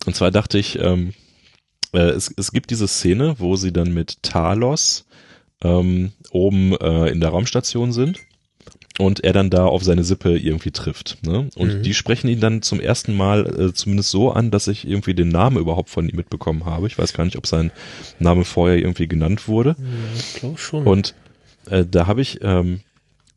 Und 0.06 0.14
zwar 0.14 0.30
dachte 0.30 0.58
ich, 0.58 0.78
ähm, 0.78 1.14
äh, 1.92 2.10
es, 2.10 2.32
es 2.36 2.52
gibt 2.52 2.70
diese 2.70 2.86
Szene, 2.86 3.36
wo 3.38 3.56
sie 3.56 3.72
dann 3.72 3.92
mit 3.92 4.22
Talos 4.22 5.06
ähm, 5.62 6.12
oben 6.30 6.76
äh, 6.76 7.08
in 7.08 7.20
der 7.20 7.30
Raumstation 7.30 7.92
sind 7.92 8.20
und 8.98 9.24
er 9.24 9.32
dann 9.32 9.48
da 9.50 9.64
auf 9.64 9.82
seine 9.82 10.04
Sippe 10.04 10.36
irgendwie 10.38 10.70
trifft. 10.70 11.18
Ne? 11.24 11.48
Und 11.56 11.78
Mhm. 11.78 11.82
die 11.82 11.94
sprechen 11.94 12.28
ihn 12.28 12.40
dann 12.40 12.60
zum 12.62 12.78
ersten 12.80 13.16
Mal 13.16 13.46
äh, 13.68 13.72
zumindest 13.72 14.10
so 14.10 14.30
an, 14.32 14.50
dass 14.50 14.68
ich 14.68 14.86
irgendwie 14.86 15.14
den 15.14 15.28
Namen 15.28 15.56
überhaupt 15.58 15.88
von 15.90 16.08
ihm 16.08 16.16
mitbekommen 16.16 16.64
habe. 16.66 16.86
Ich 16.86 16.98
weiß 16.98 17.12
gar 17.14 17.24
nicht, 17.24 17.36
ob 17.36 17.46
sein 17.46 17.70
Name 18.18 18.44
vorher 18.44 18.76
irgendwie 18.78 19.08
genannt 19.08 19.48
wurde. 19.48 19.76
Ich 20.16 20.34
glaube 20.34 20.58
schon. 20.58 20.86
Und 20.86 21.14
äh, 21.70 21.84
da 21.90 22.06
habe 22.06 22.20
ich 22.20 22.40
ähm, 22.42 22.80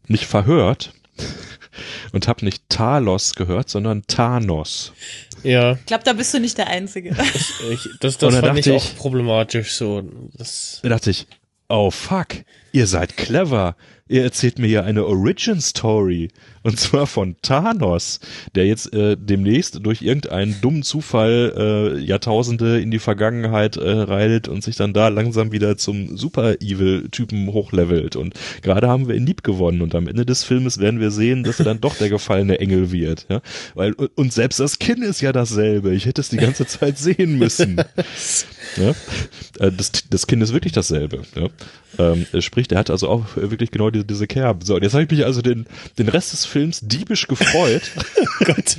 mich 0.08 0.28
verhört 0.28 0.94
und 2.12 2.28
habe 2.28 2.44
nicht 2.46 2.64
Talos 2.70 3.36
gehört, 3.36 3.70
sondern 3.70 4.04
Thanos. 4.08 4.94
ja, 5.44 5.74
Ich 5.74 5.86
glaube, 5.86 6.04
da 6.04 6.14
bist 6.14 6.34
du 6.34 6.40
nicht 6.40 6.58
der 6.58 6.68
Einzige. 6.68 7.10
ich, 7.72 7.90
das, 8.02 8.16
Und 8.16 8.34
das 8.34 8.42
da 8.42 8.48
fand 8.48 8.60
ich 8.60 8.72
auch 8.72 8.84
ich- 8.84 8.98
problematisch 8.98 9.74
so. 9.74 10.04
Das, 10.38 10.80
Da 10.84 10.90
dachte 10.90 11.12
ich, 11.12 11.28
oh 11.70 11.92
fuck, 11.92 12.28
ihr 12.72 12.88
seid 12.88 13.16
clever. 13.18 13.76
Ihr 14.08 14.22
erzählt 14.22 14.60
mir 14.60 14.68
ja 14.68 14.84
eine 14.84 15.04
Origin 15.08 15.60
Story. 15.60 16.30
Und 16.66 16.80
zwar 16.80 17.06
von 17.06 17.36
Thanos, 17.44 18.20
der 18.56 18.66
jetzt 18.66 18.92
äh, 18.92 19.16
demnächst 19.16 19.86
durch 19.86 20.02
irgendeinen 20.02 20.60
dummen 20.62 20.82
Zufall 20.82 21.54
äh, 21.56 22.00
Jahrtausende 22.00 22.82
in 22.82 22.90
die 22.90 22.98
Vergangenheit 22.98 23.78
äh, 23.78 23.88
reitet 23.88 24.48
und 24.48 24.64
sich 24.64 24.76
dann 24.76 24.92
da 24.92 25.10
langsam 25.10 25.52
wieder 25.52 25.78
zum 25.78 26.18
Super-Evil-Typen 26.18 27.54
hochlevelt. 27.54 28.16
Und 28.16 28.34
gerade 28.64 28.88
haben 28.88 29.08
wir 29.08 29.14
ihn 29.14 29.28
lieb 29.28 29.44
gewonnen. 29.44 29.84
Und 29.84 29.94
am 29.94 30.08
Ende 30.08 30.26
des 30.26 30.44
Filmes 30.44 30.80
werden 30.80 31.00
wir 31.00 31.12
sehen, 31.12 31.44
dass 31.44 31.60
er 31.60 31.66
dann 31.66 31.82
doch 31.82 31.98
der 31.98 32.10
gefallene 32.10 32.58
Engel 32.58 32.92
wird. 32.92 33.28
Ja? 33.30 33.42
Weil, 33.76 33.94
und 33.94 34.34
selbst 34.34 34.60
das 34.60 34.80
Kinn 34.80 35.04
ist 35.04 35.22
ja 35.22 35.32
dasselbe. 35.32 35.94
Ich 35.94 36.08
hätte 36.08 36.22
es 36.22 36.30
die 36.30 36.38
ganze 36.38 36.66
Zeit 36.66 36.98
sehen 36.98 37.38
müssen. 37.38 37.80
Ja? 38.78 38.90
Äh, 39.60 39.72
Das, 39.72 39.92
das 40.10 40.28
Kind 40.28 40.42
ist 40.42 40.52
wirklich 40.52 40.74
dasselbe. 40.74 41.22
Ja? 41.36 41.50
Ähm, 41.98 42.26
sprich, 42.40 42.68
der 42.68 42.80
hat 42.80 42.90
also 42.90 43.08
auch 43.08 43.36
wirklich 43.36 43.72
genau 43.72 43.90
diese, 43.90 44.06
diese 44.06 44.28
Kerben. 44.28 44.62
So, 44.66 44.76
und 44.76 44.84
jetzt 44.84 44.94
habe 44.94 45.04
ich 45.04 45.12
mich 45.12 45.26
also 45.26 45.42
den, 45.42 45.66
den 45.98 46.10
Rest 46.10 46.34
des 46.34 46.46
Films 46.46 46.55
diebisch 46.82 47.28
gefreut. 47.28 47.92
Gott. 48.46 48.78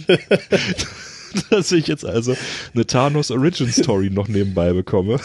dass 1.50 1.72
ich 1.72 1.86
jetzt 1.86 2.04
also 2.04 2.36
eine 2.74 2.86
Thanos 2.86 3.30
Origin 3.30 3.70
Story 3.70 4.10
noch 4.10 4.28
nebenbei 4.28 4.72
bekomme. 4.72 5.20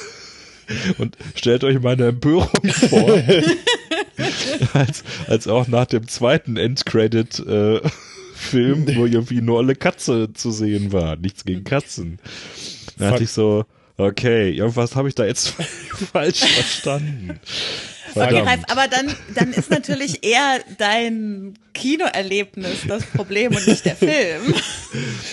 Und 0.97 1.17
stellt 1.35 1.63
euch 1.63 1.81
meine 1.81 2.07
Empörung 2.07 2.49
vor, 2.71 3.21
als, 4.73 5.03
als 5.27 5.47
auch 5.47 5.67
nach 5.67 5.85
dem 5.85 6.07
zweiten 6.07 6.55
Endcredit 6.55 7.39
äh, 7.39 7.81
Film, 8.33 8.87
wo 8.95 9.05
irgendwie 9.05 9.41
nur 9.41 9.59
eine 9.59 9.75
Katze 9.75 10.33
zu 10.33 10.51
sehen 10.51 10.93
war. 10.93 11.17
Nichts 11.17 11.43
gegen 11.43 11.63
Katzen. 11.63 12.19
Da 12.97 13.11
hatte 13.11 13.23
ich 13.23 13.31
so, 13.31 13.65
okay, 13.97 14.51
irgendwas 14.51 14.95
habe 14.95 15.09
ich 15.09 15.15
da 15.15 15.25
jetzt 15.25 15.49
falsch 16.11 16.39
verstanden. 16.39 17.39
Okay, 18.15 18.39
Ralf, 18.39 18.61
aber 18.69 18.87
dann, 18.87 19.15
dann 19.35 19.53
ist 19.53 19.69
natürlich 19.69 20.23
eher 20.23 20.59
dein 20.77 21.53
Kinoerlebnis 21.73 22.85
das 22.87 23.05
Problem 23.05 23.55
und 23.55 23.65
nicht 23.67 23.85
der 23.85 23.95
Film. 23.95 24.53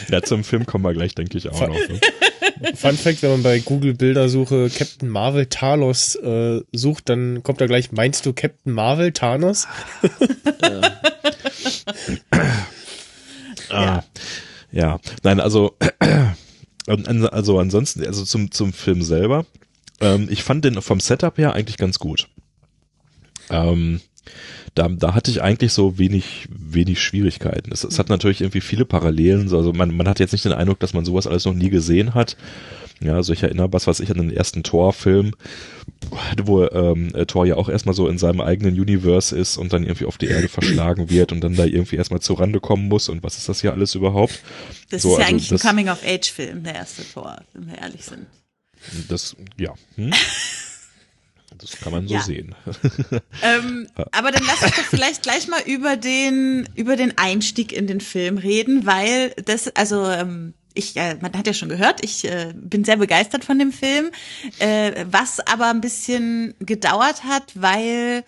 Ja, 0.09 0.23
zum 0.23 0.45
Film 0.45 0.67
kommen 0.67 0.85
wir 0.85 0.93
gleich, 0.95 1.17
denke 1.17 1.37
ich, 1.37 1.49
auch 1.49 1.61
noch. 1.61 1.75
Ne? 1.75 2.01
Fun 2.77 2.97
Fact, 2.97 3.23
wenn 3.23 3.31
man 3.31 3.43
bei 3.43 3.59
Google 3.59 3.93
Bildersuche 3.93 4.71
Captain 4.71 5.09
Marvel 5.09 5.47
Talos 5.47 6.15
äh, 6.15 6.61
sucht, 6.73 7.09
dann 7.09 7.43
kommt 7.43 7.61
da 7.61 7.67
gleich, 7.67 7.91
meinst 7.91 8.25
du 8.25 8.33
Captain 8.33 8.73
Marvel 8.73 9.13
Thanos? 9.13 9.67
ja. 10.63 11.01
Ah, 13.71 14.03
ja, 14.71 15.01
nein, 15.23 15.41
also, 15.41 15.77
also 16.87 17.59
ansonsten, 17.59 18.07
also 18.07 18.25
zum, 18.25 18.51
zum 18.51 18.73
Film 18.73 19.03
selber, 19.03 19.45
ähm, 20.01 20.29
ich 20.31 20.43
fand 20.43 20.65
den 20.65 20.81
vom 20.81 21.01
Setup 21.01 21.37
her 21.39 21.55
eigentlich 21.55 21.77
ganz 21.77 21.99
gut. 21.99 22.29
Ähm, 23.51 24.01
da, 24.75 24.89
da 24.89 25.15
hatte 25.15 25.31
ich 25.31 25.43
eigentlich 25.43 25.73
so 25.73 25.99
wenig, 25.99 26.49
wenig 26.51 27.01
Schwierigkeiten. 27.01 27.73
Es, 27.73 27.85
es 27.85 27.99
hat 27.99 28.09
natürlich 28.09 28.41
irgendwie 28.41 28.61
viele 28.61 28.85
Parallelen. 28.85 29.53
Also 29.53 29.73
man, 29.73 29.97
man 29.97 30.09
hat 30.09 30.21
jetzt 30.21 30.33
nicht 30.33 30.45
den 30.45 30.53
Eindruck, 30.53 30.81
dass 30.81 30.95
man 30.95 31.05
sowas 31.05 31.27
alles 31.27 31.45
noch 31.45 31.55
nie 31.55 31.71
gesehen 31.71 32.15
hat. 32.15 32.37
Ja, 33.01 33.15
also 33.15 33.33
ich 33.33 33.45
erinnere, 33.45 33.73
was 33.73 33.87
weiß 33.87 34.01
ich, 34.01 34.11
an 34.11 34.19
den 34.19 34.33
ersten 34.33 34.65
Thor-Film, 34.65 35.33
wo 36.43 36.65
ähm, 36.67 37.13
Thor 37.29 37.47
ja 37.47 37.55
auch 37.55 37.69
erstmal 37.69 37.95
so 37.95 38.09
in 38.09 38.19
seinem 38.19 38.41
eigenen 38.41 38.75
Universe 38.75 39.37
ist 39.37 39.57
und 39.57 39.73
dann 39.73 39.85
irgendwie 39.85 40.07
auf 40.07 40.19
die 40.19 40.27
Erde 40.27 40.49
verschlagen 40.49 41.09
wird 41.09 41.31
und 41.31 41.41
dann 41.41 41.55
da 41.55 41.65
irgendwie 41.65 41.95
erstmal 41.95 42.21
zur 42.21 42.41
Rande 42.41 42.59
kommen 42.59 42.89
muss 42.89 43.09
und 43.09 43.23
was 43.23 43.39
ist 43.39 43.49
das 43.49 43.61
hier 43.61 43.73
alles 43.73 43.95
überhaupt? 43.95 44.43
Das 44.91 45.03
so, 45.03 45.13
ist 45.13 45.19
ja 45.19 45.27
also 45.27 45.31
eigentlich 45.31 45.49
das, 45.49 45.65
ein 45.65 45.69
Coming-of-Age-Film, 45.69 46.65
der 46.65 46.75
erste 46.75 47.03
Thor, 47.13 47.37
wenn 47.53 47.69
wir 47.69 47.79
ehrlich 47.79 48.05
sind. 48.05 48.27
Das, 49.09 49.37
ja. 49.59 49.75
Hm? 49.95 50.13
Das 51.59 51.73
kann 51.81 51.93
man 51.93 52.09
so 52.09 52.15
ja. 52.15 52.23
sehen. 52.23 52.55
Ähm, 53.41 53.87
aber 54.13 54.33
dann 54.33 54.43
lass 54.45 54.63
uns 54.63 54.75
doch 54.75 54.85
vielleicht 54.85 55.23
gleich 55.23 55.47
mal 55.47 55.61
über 55.65 55.97
den, 55.97 56.69
über 56.75 56.97
den 56.97 57.17
Einstieg 57.19 57.73
in 57.73 57.87
den 57.87 58.01
Film 58.01 58.37
reden, 58.37 58.85
weil 58.85 59.31
das, 59.45 59.69
also, 59.77 60.09
ähm, 60.09 60.55
ich, 60.75 60.97
äh, 60.97 61.17
man 61.21 61.33
hat 61.33 61.47
ja 61.47 61.53
schon 61.53 61.69
gehört, 61.69 62.05
ich 62.05 62.25
äh, 62.25 62.53
bin 62.55 62.85
sehr 62.85 62.97
begeistert 62.97 63.45
von 63.45 63.59
dem 63.59 63.73
Film, 63.73 64.11
äh, 64.59 65.05
was 65.11 65.41
aber 65.41 65.69
ein 65.69 65.81
bisschen 65.81 66.55
gedauert 66.61 67.25
hat, 67.25 67.53
weil 67.55 68.25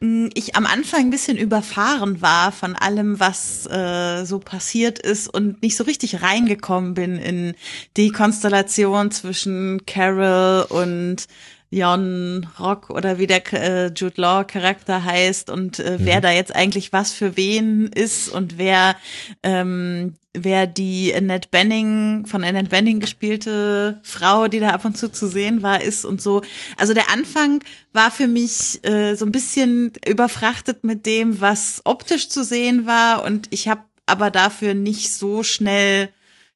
mh, 0.00 0.24
hm, 0.24 0.30
ich 0.34 0.56
am 0.56 0.66
Anfang 0.66 1.00
ein 1.00 1.10
bisschen 1.10 1.36
überfahren 1.36 2.22
war 2.22 2.52
von 2.52 2.74
allem, 2.76 3.20
was 3.20 3.64
so 3.64 4.38
passiert 4.38 4.98
ist 4.98 5.28
und 5.28 5.62
nicht 5.62 5.76
so 5.76 5.84
richtig 5.84 6.22
reingekommen 6.22 6.94
bin 6.94 7.16
in 7.16 7.54
die 7.96 8.10
Konstellation 8.10 9.10
zwischen 9.10 9.84
Carol 9.86 10.66
und 10.68 11.26
Jon 11.70 12.48
Rock 12.58 12.90
oder 12.90 13.18
wie 13.18 13.28
der 13.28 13.52
äh, 13.52 13.92
Jude 13.94 14.20
Law 14.20 14.44
Charakter 14.44 15.04
heißt 15.04 15.50
und 15.50 15.78
äh, 15.78 15.98
mhm. 15.98 16.04
wer 16.04 16.20
da 16.20 16.32
jetzt 16.32 16.54
eigentlich 16.54 16.92
was 16.92 17.12
für 17.12 17.36
wen 17.36 17.86
ist 17.86 18.28
und 18.28 18.58
wer 18.58 18.96
ähm, 19.44 20.14
wer 20.34 20.66
die 20.66 21.14
Annette 21.14 21.48
Benning 21.48 22.26
von 22.26 22.42
Annette 22.42 22.70
Benning 22.70 22.98
gespielte 22.98 24.00
Frau, 24.02 24.48
die 24.48 24.58
da 24.58 24.70
ab 24.70 24.84
und 24.84 24.98
zu 24.98 25.12
zu 25.12 25.28
sehen 25.28 25.62
war, 25.62 25.80
ist 25.80 26.04
und 26.04 26.20
so. 26.20 26.42
Also 26.76 26.92
der 26.92 27.10
Anfang 27.10 27.62
war 27.92 28.10
für 28.10 28.26
mich 28.26 28.84
äh, 28.84 29.14
so 29.14 29.24
ein 29.24 29.32
bisschen 29.32 29.92
überfrachtet 30.06 30.82
mit 30.82 31.06
dem, 31.06 31.40
was 31.40 31.82
optisch 31.84 32.28
zu 32.28 32.42
sehen 32.42 32.86
war 32.86 33.24
und 33.24 33.46
ich 33.50 33.68
habe 33.68 33.82
aber 34.06 34.32
dafür 34.32 34.74
nicht 34.74 35.12
so 35.12 35.44
schnell 35.44 36.08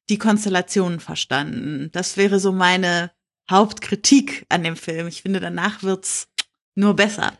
die 0.09 0.17
Konstellationen 0.17 0.99
verstanden. 0.99 1.89
Das 1.93 2.17
wäre 2.17 2.39
so 2.39 2.51
meine 2.51 3.11
Hauptkritik 3.49 4.45
an 4.49 4.63
dem 4.63 4.75
Film. 4.75 5.07
Ich 5.07 5.21
finde, 5.21 5.39
danach 5.39 5.83
wird's 5.83 6.27
nur 6.75 6.95
besser. 6.95 7.33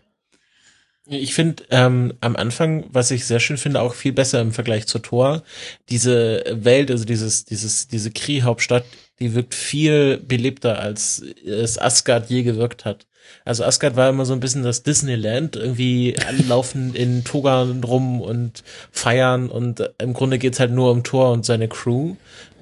Ich 1.07 1.35
finde 1.35 1.63
ähm, 1.69 2.13
am 2.21 2.35
Anfang, 2.35 2.85
was 2.89 3.11
ich 3.11 3.25
sehr 3.25 3.39
schön 3.39 3.57
finde, 3.57 3.81
auch 3.81 3.93
viel 3.93 4.11
besser 4.13 4.41
im 4.41 4.51
Vergleich 4.51 4.87
zur 4.87 5.03
Tor. 5.03 5.43
Diese 5.89 6.43
Welt, 6.49 6.89
also 6.89 7.05
dieses, 7.05 7.45
dieses, 7.45 7.87
diese 7.87 8.09
Kree-Hauptstadt, 8.09 8.85
die 9.19 9.35
wirkt 9.35 9.53
viel 9.53 10.17
belebter, 10.17 10.79
als 10.79 11.23
es 11.45 11.79
Asgard 11.79 12.29
je 12.29 12.41
gewirkt 12.41 12.85
hat. 12.85 13.05
Also 13.43 13.63
Asgard 13.63 13.95
war 13.95 14.09
immer 14.09 14.25
so 14.25 14.33
ein 14.33 14.39
bisschen 14.39 14.63
das 14.63 14.83
Disneyland, 14.83 15.55
irgendwie 15.55 16.15
alle 16.25 16.43
laufen 16.47 16.95
in 16.95 17.23
Toga 17.23 17.63
rum 17.63 18.21
und 18.21 18.63
feiern 18.91 19.49
und 19.49 19.87
im 19.99 20.13
Grunde 20.13 20.39
geht's 20.39 20.59
halt 20.59 20.71
nur 20.71 20.91
um 20.91 21.03
Thor 21.03 21.31
und 21.31 21.45
seine 21.45 21.67
Crew. 21.67 22.15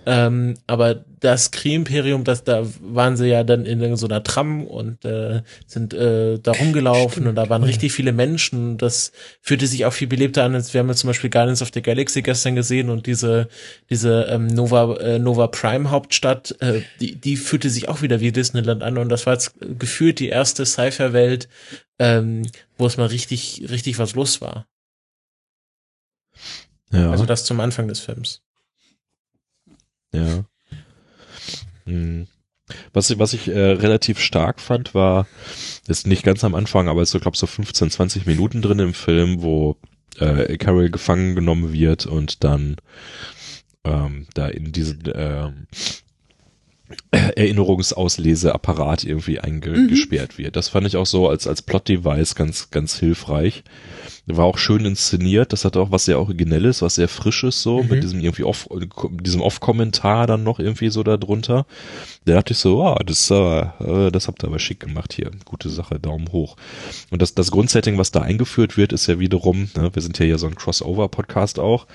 Ähm, 0.06 0.56
aber 0.67 1.06
das 1.23 1.51
Kree-Imperium, 1.51 2.25
das 2.25 2.43
da 2.43 2.67
waren 2.81 3.15
sie 3.15 3.27
ja 3.27 3.45
dann 3.45 3.65
in 3.65 3.95
so 3.95 4.07
einer 4.07 4.23
Tram 4.23 4.67
und 4.67 5.05
äh, 5.05 5.41
sind 5.65 5.93
äh, 5.93 6.38
da 6.38 6.51
rumgelaufen 6.51 7.12
Stimmt. 7.12 7.27
und 7.27 7.36
da 7.36 7.47
waren 7.47 7.63
richtig 7.63 7.93
viele 7.93 8.12
Menschen. 8.12 8.77
Das 8.77 9.13
fühlte 9.41 9.65
sich 9.67 9.86
auch 9.86 9.93
viel 9.93 10.09
belebter 10.09 10.43
an, 10.43 10.53
als 10.53 10.73
wir 10.73 10.79
haben 10.79 10.89
jetzt 10.89 10.99
zum 10.99 11.09
Beispiel 11.09 11.29
Guardians 11.29 11.62
of 11.62 11.71
the 11.73 11.81
Galaxy 11.81 12.23
gestern 12.23 12.55
gesehen 12.55 12.89
und 12.89 13.07
diese 13.07 13.47
diese 13.89 14.23
ähm, 14.23 14.47
Nova 14.47 14.97
äh, 14.97 15.17
Nova 15.17 15.47
Prime 15.47 15.91
Hauptstadt, 15.91 16.57
äh, 16.59 16.81
die 16.99 17.15
die 17.15 17.38
fühlte 17.38 17.69
sich 17.69 17.88
auch 17.88 18.01
wieder 18.01 18.19
wie 18.19 18.33
Disneyland 18.33 18.83
an 18.83 18.97
und 18.97 19.07
das 19.07 19.25
war 19.25 19.33
jetzt 19.33 19.55
gefühlt 19.79 20.19
die 20.19 20.27
erste 20.27 20.65
Sci-Fi-Welt, 20.65 21.47
ähm, 21.99 22.41
wo 22.77 22.86
es 22.86 22.97
mal 22.97 23.07
richtig 23.07 23.63
richtig 23.69 23.97
was 23.97 24.13
los 24.13 24.41
war. 24.41 24.67
Ja. 26.91 27.12
Also 27.12 27.25
das 27.25 27.45
zum 27.45 27.62
Anfang 27.62 27.88
des 27.88 28.01
Films. 28.01 28.41
Ja. 30.13 30.43
Hm. 31.85 32.27
Was, 32.93 33.09
ich, 33.09 33.19
was 33.19 33.33
ich 33.33 33.49
äh, 33.49 33.59
relativ 33.59 34.19
stark 34.19 34.61
fand, 34.61 34.95
war, 34.95 35.27
ist 35.87 36.07
nicht 36.07 36.23
ganz 36.23 36.43
am 36.43 36.55
Anfang, 36.55 36.87
aber 36.87 37.01
ist 37.01 37.11
so, 37.11 37.19
glaube 37.19 37.35
so 37.35 37.45
15, 37.45 37.91
20 37.91 38.25
Minuten 38.25 38.61
drin 38.61 38.79
im 38.79 38.93
Film, 38.93 39.41
wo 39.41 39.75
äh, 40.17 40.57
Carol 40.57 40.89
gefangen 40.89 41.35
genommen 41.35 41.73
wird 41.73 42.05
und 42.05 42.43
dann 42.43 42.77
ähm, 43.83 44.27
da 44.33 44.47
in 44.47 44.71
diesen 44.71 45.03
ähm, 45.13 45.67
Erinnerungsausleseapparat 47.11 49.03
irgendwie 49.03 49.39
eingesperrt 49.39 50.33
mhm. 50.33 50.43
wird. 50.43 50.55
Das 50.55 50.69
fand 50.69 50.87
ich 50.87 50.97
auch 50.97 51.05
so 51.05 51.27
als, 51.27 51.47
als 51.47 51.61
Plot-Device 51.61 52.35
ganz, 52.35 52.69
ganz 52.69 52.97
hilfreich. 52.99 53.63
War 54.25 54.45
auch 54.45 54.57
schön 54.57 54.86
inszeniert, 54.86 55.51
das 55.51 55.65
hatte 55.65 55.81
auch 55.81 55.91
was 55.91 56.05
sehr 56.05 56.17
Originelles, 56.17 56.81
was 56.81 56.95
sehr 56.95 57.09
Frisches 57.09 57.62
so, 57.62 57.83
mhm. 57.83 57.89
mit 57.89 58.03
diesem 58.03 58.21
irgendwie 58.21 58.45
Off, 58.45 58.69
diesem 59.12 59.41
Off-Kommentar 59.41 60.27
dann 60.27 60.43
noch 60.43 60.59
irgendwie 60.59 60.89
so 60.89 61.03
da 61.03 61.17
drunter. 61.17 61.65
Da 62.23 62.36
dachte 62.36 62.53
ich 62.53 62.59
so, 62.59 62.77
wow, 62.77 62.97
das, 63.05 63.29
äh, 63.29 64.12
das 64.12 64.29
habt 64.29 64.43
ihr 64.43 64.47
aber 64.47 64.59
schick 64.59 64.79
gemacht 64.79 65.12
hier. 65.12 65.29
Gute 65.43 65.69
Sache, 65.69 65.99
Daumen 65.99 66.31
hoch. 66.31 66.55
Und 67.12 67.21
das, 67.21 67.36
das 67.36 67.51
Grundsetting, 67.51 67.97
was 67.97 68.12
da 68.12 68.21
eingeführt 68.21 68.77
wird, 68.77 68.93
ist 68.93 69.07
ja 69.07 69.19
wiederum, 69.19 69.69
ne, 69.75 69.93
wir 69.93 70.01
sind 70.01 70.17
ja 70.19 70.25
hier 70.25 70.38
so 70.38 70.47
ein 70.47 70.55
Crossover-Podcast 70.55 71.59
auch, 71.59 71.86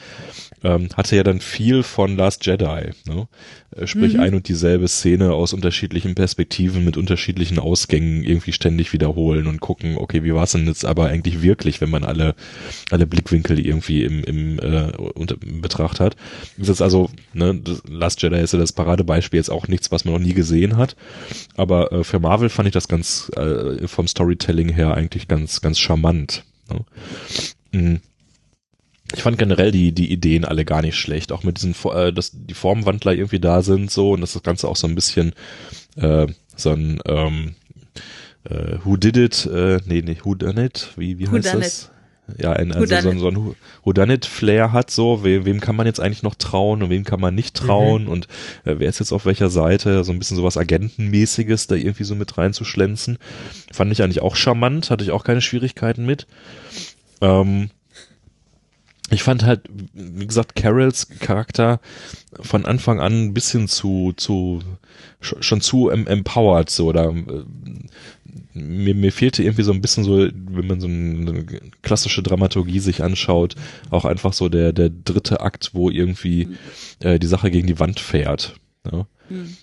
ähm, 0.62 0.91
hatte 0.95 1.17
ja 1.17 1.23
dann 1.23 1.41
viel 1.41 1.83
von 1.83 2.17
Last 2.17 2.45
Jedi, 2.45 2.91
ne? 3.07 3.29
Äh, 3.75 3.87
sprich 3.87 4.14
mhm. 4.14 4.21
ein 4.21 4.35
und 4.35 4.49
dieselbe 4.49 4.88
Szene 4.88 5.33
aus 5.33 5.53
unterschiedlichen 5.53 6.14
Perspektiven 6.14 6.85
mit 6.85 6.97
unterschiedlichen 6.97 7.59
Ausgängen 7.59 8.25
irgendwie 8.25 8.53
ständig 8.53 8.93
wiederholen 8.93 9.47
und 9.47 9.61
gucken, 9.61 9.97
okay, 9.97 10.25
wie 10.25 10.35
war 10.35 10.45
es 10.45 10.53
denn 10.53 10.67
jetzt 10.67 10.85
aber 10.85 11.07
eigentlich 11.07 11.43
wirklich, 11.43 11.81
wenn 11.81 11.91
man 11.91 12.05
alle 12.05 12.18
alle 12.91 13.07
Blickwinkel 13.07 13.59
irgendwie 13.65 14.05
im, 14.05 14.25
im 14.25 14.59
äh, 14.59 14.93
unter, 14.97 15.37
in 15.43 15.61
Betracht 15.61 16.01
hat. 16.01 16.17
Das 16.57 16.69
ist 16.69 16.83
also, 16.83 17.11
ne, 17.33 17.61
Last 17.89 18.23
Jedi 18.23 18.39
ist 18.41 18.53
ja 18.53 18.59
das 18.59 18.73
Paradebeispiel 18.73 19.39
jetzt 19.39 19.51
auch 19.51 19.69
nichts, 19.69 19.91
was 19.91 20.05
man 20.05 20.15
noch 20.15 20.21
nie 20.21 20.35
gesehen 20.35 20.77
hat, 20.77 20.97
aber 21.57 21.93
äh, 21.93 22.05
für 22.05 22.21
Marvel 22.21 22.49
fand 22.49 22.69
ich 22.69 22.75
das 22.75 22.89
ganz 22.89 23.31
äh, 23.37 23.87
vom 23.87 24.09
Storytelling 24.09 24.69
her 24.69 24.95
eigentlich 24.95 25.29
ganz 25.29 25.61
ganz 25.61 25.79
charmant. 25.79 26.45
Ne? 26.71 26.85
Mhm 27.73 28.01
ich 29.15 29.23
fand 29.23 29.39
generell 29.39 29.71
die, 29.71 29.93
die 29.93 30.13
Ideen 30.13 30.45
alle 30.45 30.65
gar 30.65 30.83
nicht 30.83 30.97
schlecht, 30.97 31.33
auch 31.33 31.43
mit 31.43 31.59
diesen, 31.59 31.75
äh, 31.93 32.13
dass 32.13 32.33
die 32.35 32.55
Formwandler 32.55 33.13
irgendwie 33.13 33.41
da 33.41 33.63
sind 33.63 33.91
so 33.91 34.13
und 34.13 34.21
dass 34.21 34.35
das 34.35 34.43
Ganze 34.43 34.69
auch 34.69 34.77
so 34.77 34.87
ein 34.87 34.95
bisschen 34.95 35.33
äh, 35.97 36.27
so 36.57 36.71
ein 36.71 37.01
ähm, 37.07 37.55
äh, 38.45 38.77
Who 38.85 38.97
Did 38.97 39.17
It, 39.17 39.47
äh, 39.47 39.81
nee, 39.87 40.03
nee, 40.03 40.19
Who 40.23 40.35
Done 40.35 40.63
It, 40.63 40.91
wie, 40.97 41.19
wie 41.19 41.29
heißt 41.29 41.55
das? 41.55 41.91
Ja, 42.37 42.53
ein, 42.53 42.73
also 42.73 42.95
so, 43.01 43.19
so 43.19 43.29
ein 43.29 43.57
Whodunit-Flair 43.85 44.73
hat, 44.73 44.91
so, 44.91 45.25
we, 45.25 45.47
wem 45.47 45.61
kann 45.61 45.77
man 45.77 45.87
jetzt 45.87 46.01
eigentlich 46.01 46.23
noch 46.23 46.35
trauen 46.35 46.83
und 46.83 46.91
wem 46.91 47.05
kann 47.05 47.21
man 47.21 47.35
nicht 47.35 47.57
trauen 47.57 48.05
mhm. 48.05 48.11
und 48.11 48.25
äh, 48.64 48.75
wer 48.79 48.88
ist 48.88 49.01
jetzt 49.01 49.12
auf 49.12 49.25
welcher 49.25 49.49
Seite, 49.49 50.05
so 50.05 50.12
ein 50.12 50.19
bisschen 50.19 50.37
sowas 50.37 50.59
Agentenmäßiges 50.59 51.69
da 51.69 51.75
irgendwie 51.75 52.05
so 52.05 52.14
mit 52.14 52.37
reinzuschlänzen. 52.37 53.19
Fand 53.73 53.93
ich 53.93 54.03
eigentlich 54.03 54.21
auch 54.21 54.37
charmant, 54.37 54.91
hatte 54.91 55.05
ich 55.05 55.11
auch 55.11 55.25
keine 55.25 55.41
Schwierigkeiten 55.41 56.05
mit. 56.05 56.27
Ähm, 57.23 57.71
ich 59.11 59.23
fand 59.23 59.43
halt, 59.45 59.62
wie 59.95 60.27
gesagt, 60.27 60.55
Carols 60.55 61.09
Charakter 61.21 61.81
von 62.41 62.67
Anfang 62.67 63.01
an 63.01 63.25
ein 63.25 63.35
bisschen 63.35 63.69
zu, 63.69 64.12
zu, 64.17 64.61
schon 65.21 65.62
zu 65.62 65.88
empowered, 65.88 66.69
so, 66.69 66.88
oder 66.88 67.09
äh, 67.11 67.45
mir, 68.53 68.95
mir 68.95 69.12
fehlte 69.12 69.43
irgendwie 69.43 69.62
so 69.62 69.73
ein 69.73 69.81
bisschen 69.81 70.05
so, 70.05 70.19
wenn 70.19 70.67
man 70.67 70.81
so 70.81 70.87
eine 70.87 71.45
klassische 71.83 72.23
Dramaturgie 72.23 72.81
sich 72.81 73.03
anschaut, 73.03 73.55
auch 73.91 74.05
einfach 74.05 74.33
so 74.33 74.49
der, 74.49 74.73
der 74.73 74.91
dritte 74.91 75.41
Akt, 75.41 75.71
wo 75.73 75.91
irgendwie 75.91 76.49
äh, 77.01 77.19
die 77.19 77.27
Sache 77.27 77.51
gegen 77.51 77.67
die 77.67 77.79
Wand 77.79 78.01
fährt. 78.01 78.55
Ja? 78.91 79.07
Hm. 79.29 79.57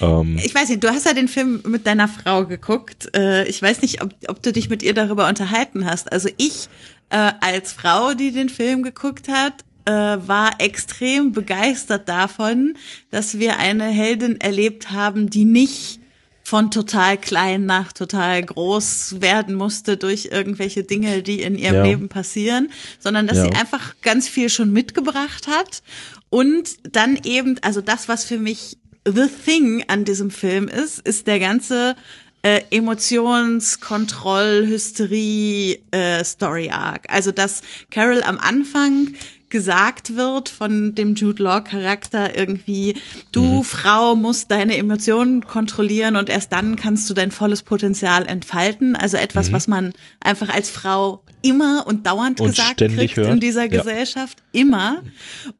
Ähm, 0.00 0.38
ich 0.42 0.54
weiß 0.54 0.68
nicht, 0.68 0.82
du 0.82 0.88
hast 0.88 1.06
ja 1.06 1.14
den 1.14 1.28
Film 1.28 1.62
mit 1.66 1.86
deiner 1.86 2.08
Frau 2.08 2.46
geguckt. 2.46 3.08
Äh, 3.16 3.48
ich 3.48 3.60
weiß 3.60 3.82
nicht, 3.82 4.02
ob, 4.02 4.14
ob 4.28 4.42
du 4.42 4.52
dich 4.52 4.68
mit 4.68 4.82
ihr 4.82 4.94
darüber 4.94 5.28
unterhalten 5.28 5.84
hast. 5.86 6.12
Also 6.12 6.28
ich 6.36 6.68
äh, 7.10 7.32
als 7.40 7.72
Frau, 7.72 8.14
die 8.14 8.32
den 8.32 8.48
Film 8.48 8.82
geguckt 8.82 9.28
hat, 9.28 9.64
äh, 9.84 9.90
war 9.90 10.60
extrem 10.60 11.32
begeistert 11.32 12.08
davon, 12.08 12.74
dass 13.10 13.38
wir 13.38 13.58
eine 13.58 13.86
Heldin 13.86 14.40
erlebt 14.40 14.90
haben, 14.90 15.30
die 15.30 15.44
nicht 15.44 16.00
von 16.48 16.70
total 16.70 17.18
klein 17.18 17.66
nach 17.66 17.92
total 17.92 18.42
groß 18.42 19.20
werden 19.20 19.54
musste 19.54 19.98
durch 19.98 20.30
irgendwelche 20.32 20.82
Dinge, 20.82 21.22
die 21.22 21.42
in 21.42 21.58
ihrem 21.58 21.74
ja. 21.74 21.82
Leben 21.82 22.08
passieren, 22.08 22.70
sondern 22.98 23.26
dass 23.26 23.36
ja. 23.36 23.44
sie 23.44 23.52
einfach 23.52 23.96
ganz 24.00 24.28
viel 24.28 24.48
schon 24.48 24.72
mitgebracht 24.72 25.46
hat 25.46 25.82
und 26.30 26.70
dann 26.90 27.18
eben, 27.24 27.58
also 27.60 27.82
das, 27.82 28.08
was 28.08 28.24
für 28.24 28.38
mich 28.38 28.78
the 29.06 29.26
thing 29.44 29.84
an 29.88 30.06
diesem 30.06 30.30
Film 30.30 30.68
ist, 30.68 31.00
ist 31.00 31.26
der 31.26 31.38
ganze 31.38 31.96
äh, 32.40 32.62
Emotionskontroll, 32.70 34.66
Hysterie, 34.66 35.82
äh, 35.90 36.24
Story 36.24 36.70
Arc. 36.70 37.12
Also 37.12 37.30
dass 37.30 37.60
Carol 37.90 38.22
am 38.22 38.38
Anfang 38.38 39.14
gesagt 39.50 40.16
wird 40.16 40.48
von 40.48 40.94
dem 40.94 41.14
Jude 41.14 41.42
Law 41.42 41.60
Charakter 41.60 42.36
irgendwie, 42.36 42.96
du 43.32 43.42
mhm. 43.42 43.64
Frau 43.64 44.14
musst 44.14 44.50
deine 44.50 44.76
Emotionen 44.76 45.46
kontrollieren 45.46 46.16
und 46.16 46.28
erst 46.28 46.52
dann 46.52 46.76
kannst 46.76 47.08
du 47.08 47.14
dein 47.14 47.30
volles 47.30 47.62
Potenzial 47.62 48.26
entfalten. 48.26 48.96
Also 48.96 49.16
etwas, 49.16 49.48
mhm. 49.48 49.52
was 49.52 49.68
man 49.68 49.92
einfach 50.20 50.48
als 50.48 50.70
Frau 50.70 51.22
immer 51.42 51.84
und 51.86 52.06
dauernd 52.06 52.40
und 52.40 52.48
gesagt 52.48 52.78
kriegt 52.78 53.16
hört. 53.16 53.28
in 53.28 53.40
dieser 53.40 53.62
ja. 53.62 53.78
Gesellschaft, 53.78 54.42
immer. 54.52 55.02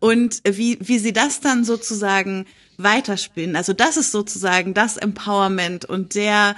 Und 0.00 0.42
wie, 0.44 0.78
wie 0.80 0.98
sie 0.98 1.12
das 1.12 1.40
dann 1.40 1.64
sozusagen 1.64 2.46
weiterspinnen. 2.78 3.56
Also 3.56 3.72
das 3.72 3.96
ist 3.96 4.12
sozusagen 4.12 4.74
das 4.74 4.96
Empowerment 4.96 5.84
und 5.84 6.14
der 6.14 6.56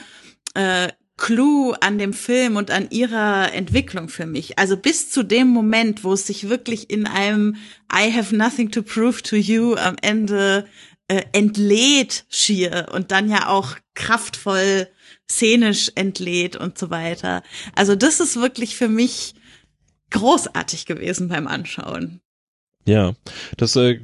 äh, 0.54 0.88
Clou 1.20 1.72
an 1.80 1.98
dem 1.98 2.14
Film 2.14 2.56
und 2.56 2.70
an 2.70 2.88
ihrer 2.90 3.52
Entwicklung 3.52 4.08
für 4.08 4.26
mich. 4.26 4.58
Also 4.58 4.76
bis 4.76 5.10
zu 5.10 5.22
dem 5.22 5.48
Moment, 5.48 6.02
wo 6.02 6.14
es 6.14 6.26
sich 6.26 6.48
wirklich 6.48 6.90
in 6.90 7.06
einem 7.06 7.56
I 7.92 8.10
have 8.12 8.34
nothing 8.34 8.70
to 8.70 8.82
prove 8.82 9.22
to 9.22 9.36
you 9.36 9.74
am 9.74 9.96
Ende 10.00 10.66
äh, 11.08 11.22
entlädt 11.32 12.24
schier 12.30 12.88
und 12.92 13.10
dann 13.12 13.30
ja 13.30 13.48
auch 13.48 13.76
kraftvoll 13.94 14.88
szenisch 15.30 15.92
entlädt 15.94 16.56
und 16.56 16.78
so 16.78 16.88
weiter. 16.88 17.42
Also 17.74 17.96
das 17.96 18.18
ist 18.20 18.40
wirklich 18.40 18.74
für 18.74 18.88
mich 18.88 19.34
großartig 20.10 20.86
gewesen 20.86 21.28
beim 21.28 21.46
Anschauen. 21.46 22.20
Ja, 22.86 23.12
das, 23.58 23.76
äh, 23.76 24.00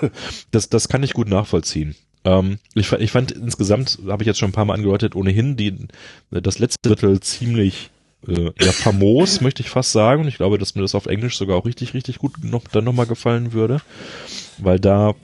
das, 0.50 0.70
das 0.70 0.88
kann 0.88 1.02
ich 1.02 1.12
gut 1.12 1.28
nachvollziehen. 1.28 1.94
Ähm, 2.24 2.58
ich, 2.74 2.92
ich 2.92 3.10
fand 3.10 3.32
insgesamt, 3.32 3.98
habe 4.06 4.22
ich 4.22 4.26
jetzt 4.26 4.38
schon 4.38 4.50
ein 4.50 4.54
paar 4.54 4.64
Mal 4.64 4.74
angedeutet, 4.74 5.16
ohnehin 5.16 5.56
die, 5.56 5.88
das 6.30 6.58
letzte 6.58 6.88
Drittel 6.88 7.20
ziemlich 7.20 7.90
äh, 8.26 8.50
ja, 8.60 8.72
famos, 8.72 9.40
möchte 9.40 9.62
ich 9.62 9.70
fast 9.70 9.92
sagen. 9.92 10.22
Und 10.22 10.28
ich 10.28 10.36
glaube, 10.36 10.58
dass 10.58 10.74
mir 10.74 10.82
das 10.82 10.94
auf 10.94 11.06
Englisch 11.06 11.36
sogar 11.36 11.56
auch 11.56 11.66
richtig, 11.66 11.94
richtig 11.94 12.18
gut 12.18 12.42
noch, 12.42 12.64
dann 12.68 12.84
nochmal 12.84 13.06
gefallen 13.06 13.52
würde. 13.52 13.80
Weil 14.58 14.78
da 14.78 15.14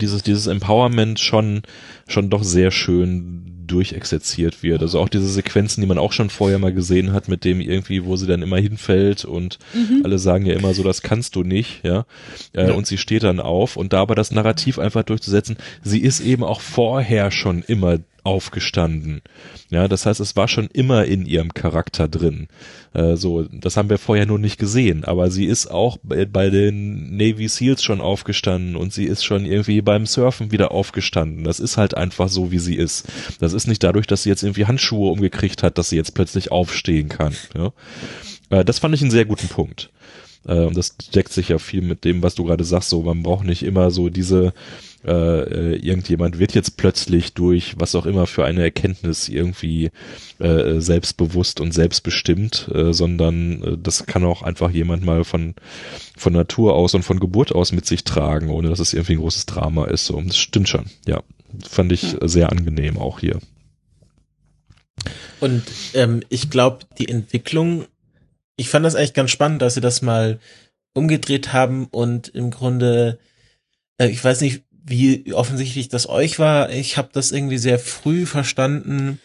dieses, 0.00 0.22
dieses 0.22 0.46
Empowerment 0.46 1.18
schon, 1.18 1.62
schon 2.06 2.30
doch 2.30 2.44
sehr 2.44 2.70
schön 2.70 3.52
durchexerziert 3.66 4.62
wird. 4.62 4.82
Also 4.82 5.00
auch 5.00 5.08
diese 5.08 5.28
Sequenzen, 5.28 5.80
die 5.80 5.86
man 5.86 5.98
auch 5.98 6.12
schon 6.12 6.30
vorher 6.30 6.58
mal 6.58 6.72
gesehen 6.72 7.12
hat, 7.12 7.28
mit 7.28 7.44
dem 7.44 7.60
irgendwie, 7.60 8.04
wo 8.04 8.16
sie 8.16 8.26
dann 8.26 8.42
immer 8.42 8.58
hinfällt 8.58 9.24
und 9.24 9.58
mhm. 9.72 10.02
alle 10.04 10.18
sagen 10.18 10.46
ja 10.46 10.54
immer 10.54 10.74
so, 10.74 10.82
das 10.82 11.02
kannst 11.02 11.36
du 11.36 11.42
nicht, 11.42 11.84
ja? 11.84 12.04
Äh, 12.52 12.68
ja. 12.68 12.72
Und 12.74 12.86
sie 12.86 12.98
steht 12.98 13.22
dann 13.22 13.40
auf 13.40 13.76
und 13.76 13.92
da 13.92 14.00
aber 14.02 14.14
das 14.14 14.30
Narrativ 14.30 14.78
einfach 14.78 15.04
durchzusetzen, 15.04 15.56
sie 15.82 16.00
ist 16.00 16.20
eben 16.20 16.44
auch 16.44 16.60
vorher 16.60 17.30
schon 17.30 17.62
immer 17.62 17.98
aufgestanden. 18.24 19.22
Ja, 19.70 19.88
das 19.88 20.06
heißt, 20.06 20.20
es 20.20 20.36
war 20.36 20.48
schon 20.48 20.68
immer 20.68 21.04
in 21.04 21.26
ihrem 21.26 21.54
Charakter 21.54 22.08
drin. 22.08 22.48
Äh, 22.94 23.16
so, 23.16 23.42
das 23.42 23.76
haben 23.76 23.90
wir 23.90 23.98
vorher 23.98 24.26
nur 24.26 24.38
nicht 24.38 24.58
gesehen, 24.58 25.04
aber 25.04 25.30
sie 25.30 25.46
ist 25.46 25.68
auch 25.68 25.98
bei, 26.02 26.24
bei, 26.24 26.50
den 26.50 27.16
Navy 27.16 27.48
Seals 27.48 27.82
schon 27.82 28.00
aufgestanden 28.00 28.76
und 28.76 28.92
sie 28.92 29.04
ist 29.04 29.24
schon 29.24 29.44
irgendwie 29.44 29.82
beim 29.82 30.06
Surfen 30.06 30.52
wieder 30.52 30.70
aufgestanden. 30.70 31.44
Das 31.44 31.58
ist 31.58 31.76
halt 31.76 31.96
einfach 31.96 32.28
so, 32.28 32.52
wie 32.52 32.58
sie 32.58 32.76
ist. 32.76 33.08
Das 33.40 33.52
ist 33.52 33.66
nicht 33.66 33.82
dadurch, 33.82 34.06
dass 34.06 34.22
sie 34.22 34.28
jetzt 34.28 34.42
irgendwie 34.42 34.66
Handschuhe 34.66 35.10
umgekriegt 35.10 35.62
hat, 35.62 35.78
dass 35.78 35.88
sie 35.88 35.96
jetzt 35.96 36.14
plötzlich 36.14 36.52
aufstehen 36.52 37.08
kann. 37.08 37.34
Ja? 37.56 37.72
Äh, 38.50 38.64
das 38.64 38.78
fand 38.78 38.94
ich 38.94 39.02
einen 39.02 39.10
sehr 39.10 39.24
guten 39.24 39.48
Punkt. 39.48 39.90
Äh, 40.46 40.60
und 40.60 40.76
das 40.76 40.96
deckt 40.96 41.32
sich 41.32 41.48
ja 41.48 41.58
viel 41.58 41.82
mit 41.82 42.04
dem, 42.04 42.22
was 42.22 42.34
du 42.34 42.44
gerade 42.44 42.64
sagst. 42.64 42.90
So, 42.90 43.02
man 43.02 43.22
braucht 43.22 43.44
nicht 43.44 43.62
immer 43.62 43.90
so 43.90 44.08
diese 44.08 44.52
äh, 45.04 45.12
äh, 45.12 45.76
irgendjemand 45.76 46.38
wird 46.38 46.54
jetzt 46.54 46.76
plötzlich 46.76 47.34
durch 47.34 47.74
was 47.78 47.94
auch 47.94 48.06
immer 48.06 48.26
für 48.26 48.44
eine 48.44 48.62
Erkenntnis 48.62 49.28
irgendwie 49.28 49.90
äh, 50.38 50.80
selbstbewusst 50.80 51.60
und 51.60 51.72
selbstbestimmt, 51.72 52.68
äh, 52.72 52.92
sondern 52.92 53.62
äh, 53.62 53.78
das 53.78 54.06
kann 54.06 54.24
auch 54.24 54.42
einfach 54.42 54.70
jemand 54.70 55.04
mal 55.04 55.24
von 55.24 55.54
von 56.16 56.32
Natur 56.32 56.74
aus 56.74 56.94
und 56.94 57.02
von 57.02 57.18
Geburt 57.18 57.52
aus 57.52 57.72
mit 57.72 57.86
sich 57.86 58.04
tragen, 58.04 58.50
ohne 58.50 58.68
dass 58.68 58.78
es 58.78 58.92
irgendwie 58.92 59.14
ein 59.14 59.20
großes 59.20 59.46
Drama 59.46 59.86
ist. 59.86 60.06
So, 60.06 60.20
das 60.20 60.38
stimmt 60.38 60.68
schon. 60.68 60.86
Ja, 61.06 61.22
fand 61.68 61.92
ich 61.92 62.16
sehr 62.22 62.50
angenehm 62.50 62.98
auch 62.98 63.20
hier. 63.20 63.40
Und 65.40 65.64
ähm, 65.94 66.22
ich 66.28 66.50
glaube, 66.50 66.86
die 66.98 67.08
Entwicklung, 67.08 67.86
ich 68.56 68.68
fand 68.68 68.86
das 68.86 68.94
eigentlich 68.94 69.14
ganz 69.14 69.32
spannend, 69.32 69.62
dass 69.62 69.74
sie 69.74 69.80
das 69.80 70.02
mal 70.02 70.38
umgedreht 70.94 71.52
haben 71.52 71.86
und 71.86 72.28
im 72.28 72.50
Grunde, 72.50 73.18
äh, 73.98 74.08
ich 74.08 74.22
weiß 74.22 74.40
nicht, 74.42 74.62
wie 74.84 75.32
offensichtlich 75.32 75.88
das 75.88 76.08
euch 76.08 76.38
war. 76.38 76.70
Ich 76.70 76.96
habe 76.96 77.10
das 77.12 77.32
irgendwie 77.32 77.58
sehr 77.58 77.78
früh 77.78 78.26
verstanden, 78.26 79.20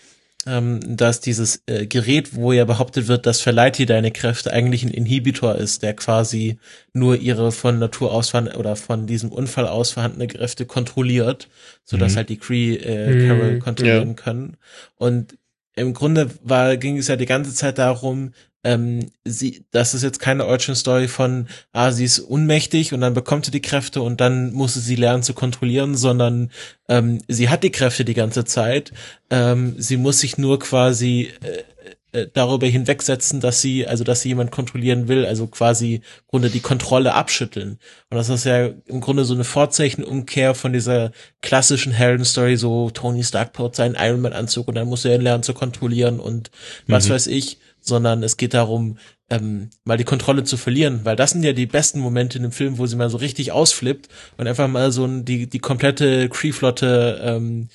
ähm, 0.46 0.80
dass 0.86 1.20
dieses 1.20 1.64
äh, 1.66 1.86
Gerät, 1.86 2.36
wo 2.36 2.54
ja 2.54 2.66
behauptet 2.66 3.08
wird, 3.08 3.26
das 3.26 3.42
verleiht 3.42 3.78
dir 3.78 3.86
deine 3.86 4.12
Kräfte, 4.12 4.54
eigentlich 4.54 4.84
ein 4.84 4.92
Inhibitor 4.92 5.56
ist, 5.56 5.84
der 5.84 5.94
quasi 5.94 6.58
nur 6.94 7.18
ihre 7.18 7.52
von 7.52 7.80
Natur 7.80 8.14
aus 8.14 8.34
oder 8.34 8.76
von 8.76 9.08
diesem 9.08 9.32
Unfall 9.32 9.68
aus 9.68 9.92
vorhandene 9.92 10.28
Kräfte 10.28 10.66
kontrolliert, 10.66 11.50
so 11.84 11.98
dass 11.98 12.14
mhm. 12.14 12.18
halt 12.18 12.30
die 12.30 12.38
Cree 12.38 12.76
äh, 12.76 13.28
Carol 13.28 13.52
mhm, 13.54 13.60
kontrollieren 13.60 14.10
ja. 14.10 14.14
können. 14.14 14.58
Und 14.96 15.38
im 15.78 15.94
Grunde 15.94 16.30
war, 16.44 16.76
ging 16.76 16.98
es 16.98 17.08
ja 17.08 17.16
die 17.16 17.26
ganze 17.26 17.54
Zeit 17.54 17.78
darum, 17.78 18.34
ähm, 18.64 19.12
sie, 19.24 19.64
das 19.72 19.94
ist 19.94 20.04
jetzt 20.04 20.20
keine 20.20 20.46
Origin 20.46 20.76
Story 20.76 21.08
von, 21.08 21.48
ah, 21.72 21.92
sie 21.92 22.04
ist 22.04 22.20
unmächtig 22.20 22.94
und 22.94 23.02
dann 23.02 23.14
bekommt 23.14 23.46
sie 23.46 23.52
die 23.52 23.62
Kräfte 23.62 24.02
und 24.02 24.20
dann 24.20 24.52
muss 24.52 24.74
sie 24.74 24.96
lernen 24.96 25.24
zu 25.24 25.34
kontrollieren, 25.34 25.96
sondern 25.96 26.52
ähm, 26.90 27.22
sie 27.28 27.50
hat 27.50 27.64
die 27.64 27.72
Kräfte 27.72 28.04
die 28.04 28.16
ganze 28.16 28.44
Zeit. 28.44 28.92
Ähm, 29.30 29.76
sie 29.78 29.98
muss 29.98 30.20
sich 30.20 30.38
nur 30.38 30.60
quasi 30.60 31.32
äh, 31.44 31.64
äh, 32.12 32.28
darüber 32.34 32.68
hinwegsetzen, 32.68 33.40
dass 33.40 33.62
sie, 33.62 33.88
also 33.88 34.04
dass 34.04 34.22
sie 34.22 34.30
jemand 34.30 34.52
kontrollieren 34.52 35.08
will, 35.08 35.26
also 35.26 35.48
quasi 35.48 35.96
im 35.96 36.02
Grunde 36.28 36.50
die 36.50 36.60
Kontrolle 36.60 37.14
abschütteln. 37.14 37.80
Und 38.10 38.18
das 38.18 38.30
ist 38.30 38.46
ja 38.46 38.70
im 38.86 39.02
Grunde 39.02 39.26
so 39.26 39.34
eine 39.34 39.44
Vorzeichenumkehr 39.44 40.56
von 40.56 40.74
dieser 40.74 41.12
klassischen 41.42 41.92
Helden-Story, 41.92 42.58
so 42.58 42.90
Tony 42.90 43.24
Stark 43.24 43.54
baut 43.54 43.76
seinen 43.76 43.96
Iron 43.96 44.22
Man-Anzug 44.22 44.68
und 44.68 44.76
dann 44.76 44.88
muss 44.88 45.06
er 45.06 45.16
ihn 45.16 45.22
lernen 45.22 45.44
zu 45.44 45.54
kontrollieren 45.54 46.20
und 46.20 46.52
was 46.88 47.08
mhm. 47.08 47.14
weiß 47.14 47.28
ich 47.28 47.60
sondern 47.88 48.22
es 48.22 48.38
geht 48.38 48.54
darum, 48.54 48.98
ähm, 49.30 49.70
mal 49.84 49.98
die 49.98 50.04
Kontrolle 50.04 50.44
zu 50.44 50.58
verlieren, 50.58 51.02
weil 51.04 51.16
das 51.16 51.32
sind 51.32 51.44
ja 51.44 51.54
die 51.54 51.66
besten 51.66 52.00
Momente 52.00 52.38
in 52.38 52.44
dem 52.44 52.52
Film, 52.52 52.78
wo 52.78 52.86
sie 52.86 52.96
mal 52.96 53.10
so 53.10 53.18
richtig 53.18 53.52
ausflippt 53.52 54.10
und 54.38 54.48
einfach 54.48 54.68
mal 54.68 54.92
so 54.92 55.08
die, 55.08 55.48
die 55.48 55.60
komplette 55.60 56.30
Cree-Flotte 56.30 57.22
ähm, 57.24 57.70
äh, 57.70 57.74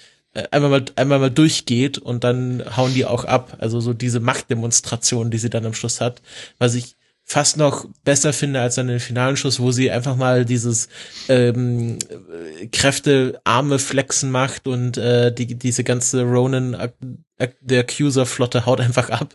einmal 0.50 0.70
mal, 0.70 0.84
einmal 0.96 1.18
mal 1.18 1.30
durchgeht 1.30 1.98
und 1.98 2.24
dann 2.24 2.62
hauen 2.76 2.94
die 2.94 3.04
auch 3.04 3.24
ab. 3.24 3.56
Also 3.58 3.80
so 3.80 3.92
diese 3.92 4.20
Machtdemonstration, 4.20 5.30
die 5.30 5.38
sie 5.38 5.50
dann 5.50 5.66
am 5.66 5.74
Schluss 5.74 6.00
hat, 6.00 6.22
was 6.58 6.74
ich 6.74 6.96
fast 7.24 7.56
noch 7.56 7.86
besser 8.04 8.32
finde 8.32 8.60
als 8.60 8.74
dann 8.74 8.88
den 8.88 9.00
finalen 9.00 9.36
Schuss, 9.36 9.60
wo 9.60 9.70
sie 9.70 9.90
einfach 9.90 10.16
mal 10.16 10.44
dieses 10.44 10.88
ähm, 11.28 11.98
Kräfte 12.72 13.40
Arme 13.44 13.78
flexen 13.78 14.30
macht 14.30 14.66
und 14.66 14.96
äh, 14.98 15.32
die 15.32 15.54
diese 15.54 15.84
ganze 15.84 16.24
Ronan 16.24 16.74
der 17.60 17.80
Accuser-Flotte 17.80 18.66
haut 18.66 18.80
einfach 18.80 19.10
ab. 19.10 19.34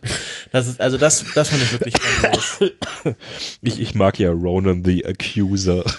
Das 0.52 0.66
ist, 0.68 0.80
also 0.80 0.96
das, 0.98 1.24
das 1.34 1.48
fand 1.50 1.62
ich 1.62 1.72
wirklich. 1.72 1.94
Ich, 3.62 3.80
ich 3.80 3.94
mag 3.94 4.18
ja 4.18 4.30
Ronan 4.30 4.84
the 4.84 5.04
Accuser. 5.06 5.84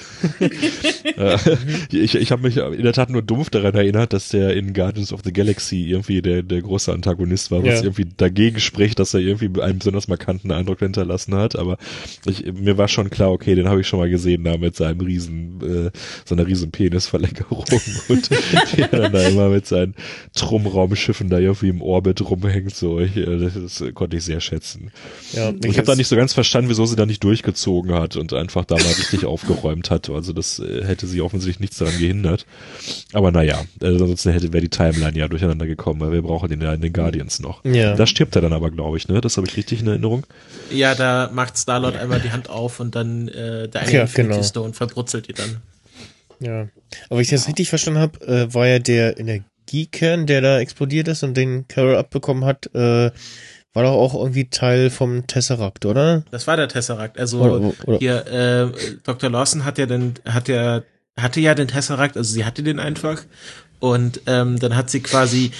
Äh, 1.18 1.38
ich 1.92 2.16
ich 2.16 2.32
habe 2.32 2.44
mich 2.44 2.58
in 2.58 2.84
der 2.84 2.94
Tat 2.94 3.10
nur 3.10 3.22
dumpf 3.22 3.50
daran 3.50 3.74
erinnert, 3.76 4.14
dass 4.14 4.30
der 4.30 4.56
in 4.56 4.74
Guardians 4.74 5.12
of 5.12 5.22
the 5.24 5.34
Galaxy 5.34 5.84
irgendwie 5.90 6.22
der, 6.22 6.44
der 6.44 6.62
große 6.62 6.92
Antagonist 6.94 7.52
war, 7.52 7.64
was 7.64 7.80
Ja. 7.80 7.84
irgendwie 7.84 8.06
dagegen 8.16 8.60
spricht, 8.60 9.00
dass 9.00 9.14
er 9.14 9.20
irgendwie 9.22 9.62
einen 9.62 9.80
besonders 9.80 10.08
markanten 10.08 10.52
Eindruck 10.52 10.80
hinterlassen 10.80 11.36
hat. 11.36 11.56
Aber 11.58 11.78
ich, 12.26 12.46
mir 12.54 12.78
war 12.78 12.88
schon 12.88 13.10
klar, 13.10 13.32
okay, 13.32 13.56
den 13.56 13.68
habe 13.68 13.82
ich 13.82 13.88
schon 13.88 14.00
mal 14.00 14.10
gesehen 14.10 14.44
da 14.44 14.58
mit 14.58 14.76
seinem 14.76 15.02
riesen, 15.02 15.88
äh, 15.88 15.92
seiner 16.26 16.46
riesen 16.48 16.72
Penisverlängerung 16.72 17.66
und 18.08 18.30
wie 18.30 18.82
er 18.82 18.88
dann 18.88 19.12
da 19.14 19.28
immer 19.28 19.50
mit 19.50 19.66
seinen 19.66 19.96
Trummraumschiffen 20.36 21.30
da 21.30 21.40
irgendwie 21.40 21.70
im 21.70 21.82
Orbit 22.00 22.22
rumhängt. 22.22 22.74
So, 22.76 23.00
ich, 23.00 23.16
äh, 23.18 23.38
das, 23.38 23.54
das 23.54 23.94
konnte 23.94 24.18
ich 24.18 24.24
sehr 24.24 24.40
schätzen. 24.40 24.92
Ja, 25.34 25.52
Ich 25.64 25.78
habe 25.78 25.86
da 25.88 25.96
nicht 25.96 26.08
so 26.08 26.16
ganz 26.16 26.34
verstanden, 26.34 26.70
wieso 26.70 26.86
sie 26.86 26.96
da 26.96 27.06
nicht 27.06 27.24
durchgezogen 27.24 27.94
hat 27.94 28.16
und 28.16 28.34
einfach 28.34 28.64
da 28.64 28.76
mal 28.76 28.84
richtig 28.86 29.26
aufgeräumt 29.26 29.92
hat. 29.92 30.10
Also 30.10 30.32
das 30.32 30.60
äh, 30.60 30.84
hätte 30.86 31.08
sie 31.08 31.22
offensichtlich 31.22 31.60
nichts 31.60 31.78
daran 31.78 31.98
gehindert. 32.00 32.46
Aber 33.12 33.32
naja, 33.32 33.62
äh, 33.82 33.88
ansonsten 33.88 34.32
hätte 34.32 34.54
wäre 34.54 34.62
die 34.62 34.70
Timeline 34.70 35.18
ja 35.18 35.28
durcheinander 35.28 35.68
gekommen, 35.68 36.00
weil 36.00 36.12
wir 36.14 36.22
brauchen 36.22 36.50
den 36.50 36.62
ja 36.62 36.74
in 36.74 36.82
den 36.82 36.94
Guardians 36.94 37.40
noch. 37.40 37.64
Ja. 37.66 37.96
Da 37.96 38.08
stirbt 38.08 38.36
er 38.36 38.42
dann 38.42 38.54
aber, 38.54 38.72
glaube 38.72 38.98
ich, 38.98 39.08
ne? 39.10 39.20
Das 39.20 39.36
habe 39.38 39.48
ich 39.48 39.58
richtig 39.58 39.82
in 39.82 39.88
Erinnerung. 39.88 40.26
Ja, 40.72 40.96
da 40.96 41.30
macht 41.34 41.58
Starlord 41.58 41.98
einmal 41.98 42.22
die 42.22 42.32
Hand 42.32 42.50
auf 42.50 42.80
und 42.80 42.96
dann 42.96 43.28
äh, 43.28 43.68
der 43.68 43.82
eine 43.82 43.92
Ja, 43.92 44.02
Infinity 44.04 44.36
genau. 44.36 44.44
Stone 44.44 44.74
verbrutzelt 44.74 45.28
die 45.28 45.34
dann. 45.34 45.58
Ja. 46.40 46.62
Aber 47.10 47.18
wenn 47.18 47.20
ich 47.20 47.30
das 47.30 47.48
richtig 47.48 47.68
verstanden 47.70 48.00
habe, 48.00 48.26
äh, 48.26 48.54
war 48.54 48.66
ja 48.68 48.80
der 48.80 49.20
Energiekern, 49.70 50.26
der 50.26 50.42
da 50.42 50.60
explodiert 50.60 51.08
ist 51.08 51.24
und 51.24 51.36
den 51.38 51.68
Carol 51.68 51.96
abbekommen 51.96 52.46
hat, 52.46 52.68
äh, 52.74 53.12
war 53.74 53.84
doch 53.84 53.92
auch 53.94 54.16
irgendwie 54.16 54.50
Teil 54.50 54.90
vom 54.90 55.28
Tesseract, 55.28 55.86
oder? 55.86 56.24
Das 56.32 56.48
war 56.48 56.58
der 56.58 56.68
Tesseract. 56.68 57.20
Also 57.20 57.40
Oder- 57.42 57.74
oder- 57.86 57.98
hier, 58.00 58.26
äh, 58.28 58.96
Dr. 59.04 59.30
Lawson 59.30 59.64
hat 59.66 59.78
ja 59.78 59.86
den, 59.86 60.16
hat 60.26 60.48
ja, 60.48 60.82
hatte 61.20 61.40
ja 61.40 61.54
den 61.54 61.68
Tesseract, 61.68 62.18
also 62.18 62.34
sie 62.34 62.46
hatte 62.46 62.64
den 62.64 62.80
einfach. 62.80 63.22
Und 63.82 64.22
ähm, 64.28 64.60
dann 64.60 64.76
hat 64.76 64.90
sie 64.90 65.00
quasi, 65.00 65.52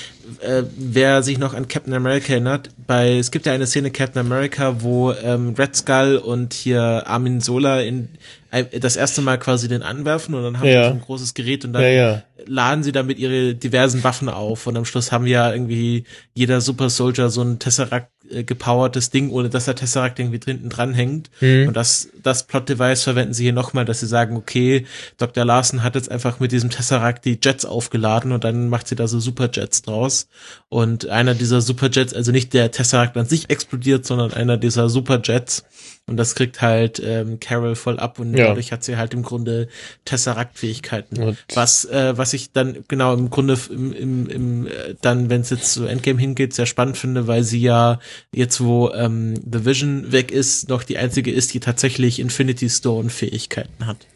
äh, 0.42 0.64
wer 0.76 1.24
sich 1.24 1.38
noch 1.38 1.54
an 1.54 1.70
Captain 1.70 1.94
America 1.94 2.34
erinnert, 2.34 2.70
bei 2.86 3.18
es 3.18 3.32
gibt 3.32 3.46
ja 3.46 3.54
eine 3.54 3.66
Szene 3.66 3.92
Captain 3.92 4.20
America, 4.20 4.82
wo 4.82 5.14
ähm, 5.14 5.54
Red 5.58 5.74
Skull 5.78 6.18
und 6.18 6.54
hier 6.54 7.04
Armin 7.08 7.40
Sola 7.40 7.80
in 7.80 8.10
ein, 8.52 8.68
das 8.82 8.98
erste 8.98 9.22
Mal 9.22 9.38
quasi 9.38 9.70
den 9.70 9.84
anwerfen 9.84 10.36
und 10.36 10.44
dann 10.44 10.60
haben 10.60 10.68
Ja. 10.68 10.84
sie 10.84 10.90
so 10.90 10.96
ein 10.96 11.02
großes 11.02 11.34
Gerät 11.34 11.64
und 11.64 11.72
dann 11.72 11.82
Ja, 11.84 11.88
ja. 11.90 12.24
Laden 12.46 12.84
sie 12.84 12.92
damit 12.92 13.20
ihre 13.20 13.56
diversen 13.56 14.04
Waffen 14.04 14.30
auf 14.30 14.68
und 14.68 14.78
am 14.78 14.86
Schluss 14.86 15.12
haben 15.12 15.28
ja 15.28 15.52
irgendwie 15.52 16.04
jeder 16.34 16.62
Super 16.62 16.90
Soldier 16.90 17.30
so 17.30 17.42
ein 17.42 17.60
Tesseract 17.60 18.10
äh, 18.32 18.44
gepowertes 18.44 19.10
Ding, 19.10 19.30
ohne 19.32 19.50
dass 19.50 19.66
der 19.66 19.76
Tesseract 19.76 20.20
irgendwie 20.20 20.40
drinnen 20.40 20.70
dran 20.70 20.94
hängt. 20.94 21.30
Mhm. 21.42 21.70
Und 21.70 21.74
das, 21.76 22.10
das 22.22 22.46
Plot-Device 22.46 23.04
verwenden 23.04 23.34
sie 23.34 23.44
hier 23.44 23.54
nochmal, 23.54 23.86
dass 23.86 24.00
sie 24.02 24.08
sagen, 24.08 24.36
okay, 24.36 24.86
Dr. 25.18 25.46
Larsen 25.46 25.84
hat 25.84 25.96
jetzt 25.96 26.12
einfach 26.12 26.40
mit 26.40 26.52
diesem 26.52 26.70
Tesseract 26.70 27.26
die 27.26 27.40
Jets 27.42 27.66
aufgeladen 27.66 28.32
und 28.32 28.44
dann 28.44 28.70
macht 28.70 28.88
sie 28.88 28.96
da 28.96 29.08
so 29.08 29.20
Superjets 29.20 29.82
draus. 29.82 30.28
Und 30.70 31.08
einer 31.08 31.34
dieser 31.34 31.62
Superjets, 31.62 32.14
also 32.14 32.32
nicht 32.32 32.54
der 32.54 32.72
Tesseract 32.72 33.18
an 33.18 33.26
sich 33.26 33.50
explodiert, 33.50 34.06
sondern 34.06 34.34
einer 34.34 34.58
dieser 34.58 34.90
Superjets. 34.90 35.64
Und 36.06 36.18
das 36.18 36.34
kriegt 36.34 36.62
halt 36.62 37.00
ähm, 37.06 37.40
Carol 37.40 37.76
voll 37.76 38.00
ab 38.00 38.18
und 38.20 38.36
Ja. 38.36 38.48
dadurch 38.48 38.72
hat 38.72 38.84
sie 38.84 38.98
halt 38.98 39.14
im 39.14 39.22
Grunde 39.22 39.68
Tesseract-Fähigkeiten. 40.06 41.38
Was, 41.54 41.86
äh, 41.86 42.18
was 42.18 42.29
ich 42.34 42.52
dann 42.52 42.84
genau 42.88 43.14
im 43.14 43.30
Grunde 43.30 43.58
im, 43.70 43.94
im, 43.94 44.28
im 44.28 44.68
äh, 44.68 44.96
dann, 45.02 45.30
wenn 45.30 45.42
es 45.42 45.50
jetzt 45.50 45.74
zu 45.74 45.86
Endgame 45.86 46.20
hingeht, 46.20 46.54
sehr 46.54 46.66
spannend 46.66 46.98
finde, 46.98 47.28
weil 47.28 47.44
sie 47.44 47.62
ja 47.62 48.00
jetzt, 48.34 48.62
wo 48.62 48.90
ähm, 48.92 49.36
The 49.36 49.66
Vision 49.66 50.12
weg 50.12 50.32
ist, 50.32 50.70
noch 50.70 50.84
die 50.84 50.98
einzige 50.98 51.32
ist, 51.32 51.54
die 51.54 51.60
tatsächlich 51.60 52.20
Infinity 52.20 52.70
Stone 52.70 53.10
Fähigkeiten 53.10 53.86
hat. 53.86 54.08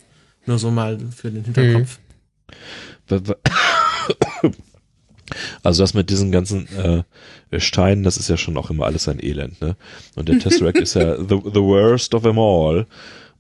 Nur 0.46 0.60
so 0.60 0.72
mal 0.72 1.00
für 1.16 1.32
den 1.32 1.44
Hinterkopf. 1.46 2.00
Wa- 3.08 3.36
Also 5.64 5.82
das 5.84 5.94
mit 5.94 6.10
diesen 6.10 6.32
ganzen 6.32 6.68
äh, 7.52 7.60
Steinen, 7.60 8.04
das 8.04 8.18
ist 8.18 8.28
ja 8.30 8.38
schon 8.38 8.58
auch 8.58 8.70
immer 8.70 8.86
alles 8.86 9.08
ein 9.08 9.24
Elend, 9.24 9.62
ne? 9.62 9.76
Und 10.16 10.28
der 10.30 10.38
Tesseract 10.38 10.78
ist 10.80 10.96
ja 10.96 11.16
the, 11.18 11.40
the 11.46 11.62
worst 11.62 12.14
of 12.14 12.24
them 12.24 12.38
all. 12.38 12.86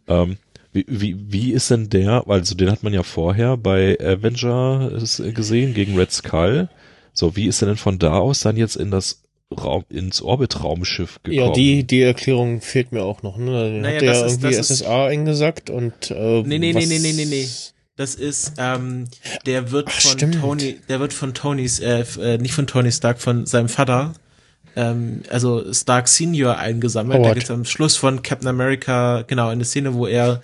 Ähm, 0.07 0.37
wie, 0.73 0.85
wie, 0.87 1.15
wie 1.31 1.51
ist 1.53 1.69
denn 1.71 1.89
der, 1.89 2.23
also 2.27 2.55
den 2.55 2.69
hat 2.71 2.83
man 2.83 2.93
ja 2.93 3.03
vorher 3.03 3.57
bei 3.57 3.97
Avenger 3.99 4.91
gesehen 5.33 5.73
gegen 5.73 5.97
Red 5.97 6.11
Skull. 6.11 6.69
So, 7.13 7.35
wie 7.35 7.47
ist 7.47 7.61
er 7.61 7.67
denn 7.67 7.77
von 7.77 7.99
da 7.99 8.17
aus 8.17 8.39
dann 8.41 8.57
jetzt 8.57 8.75
in 8.75 8.89
das 8.91 9.21
Raum, 9.55 9.83
ins 9.89 10.21
Orbit-Raumschiff 10.21 11.19
gekommen? 11.23 11.47
Ja, 11.47 11.53
die, 11.53 11.83
die 11.83 12.01
Erklärung 12.01 12.61
fehlt 12.61 12.91
mir 12.91 13.03
auch 13.03 13.21
noch. 13.21 13.37
Ne? 13.37 13.79
Naja, 13.81 13.95
hat 13.95 14.01
der 14.01 14.09
das 14.11 14.19
ja 14.19 14.25
ist- 14.25 14.31
irgendwie 14.43 14.55
das 14.57 14.69
ist- 14.71 14.77
SSA 14.81 15.05
eingesackt 15.07 15.69
und 15.69 16.11
äh, 16.11 16.41
Nee, 16.41 16.57
nee, 16.57 16.73
nee, 16.73 16.75
was- 16.75 16.89
nee, 16.89 16.99
nee, 16.99 17.13
nee, 17.13 17.25
nee. 17.25 17.47
Das 17.95 18.15
ist, 18.15 18.53
ähm, 18.57 19.05
der 19.45 19.69
wird 19.69 19.89
Ach, 19.89 20.01
von 20.01 20.11
stimmt. 20.11 20.39
Tony, 20.41 20.77
der 20.89 20.99
wird 20.99 21.13
von 21.13 21.35
Tonys, 21.35 21.79
äh, 21.79 22.03
äh, 22.19 22.37
nicht 22.39 22.55
von 22.55 22.65
Tony 22.65 22.91
Stark, 22.91 23.21
von 23.21 23.45
seinem 23.45 23.69
Vater, 23.69 24.13
ähm, 24.75 25.21
also 25.29 25.73
Stark 25.73 26.07
Senior 26.07 26.57
eingesammelt. 26.57 27.19
Da 27.19 27.23
Howard. 27.23 27.35
gibt's 27.35 27.51
am 27.51 27.65
Schluss 27.65 27.97
von 27.97 28.21
Captain 28.21 28.47
America, 28.47 29.23
genau, 29.27 29.49
eine 29.49 29.65
Szene, 29.65 29.93
wo 29.93 30.07
er 30.07 30.41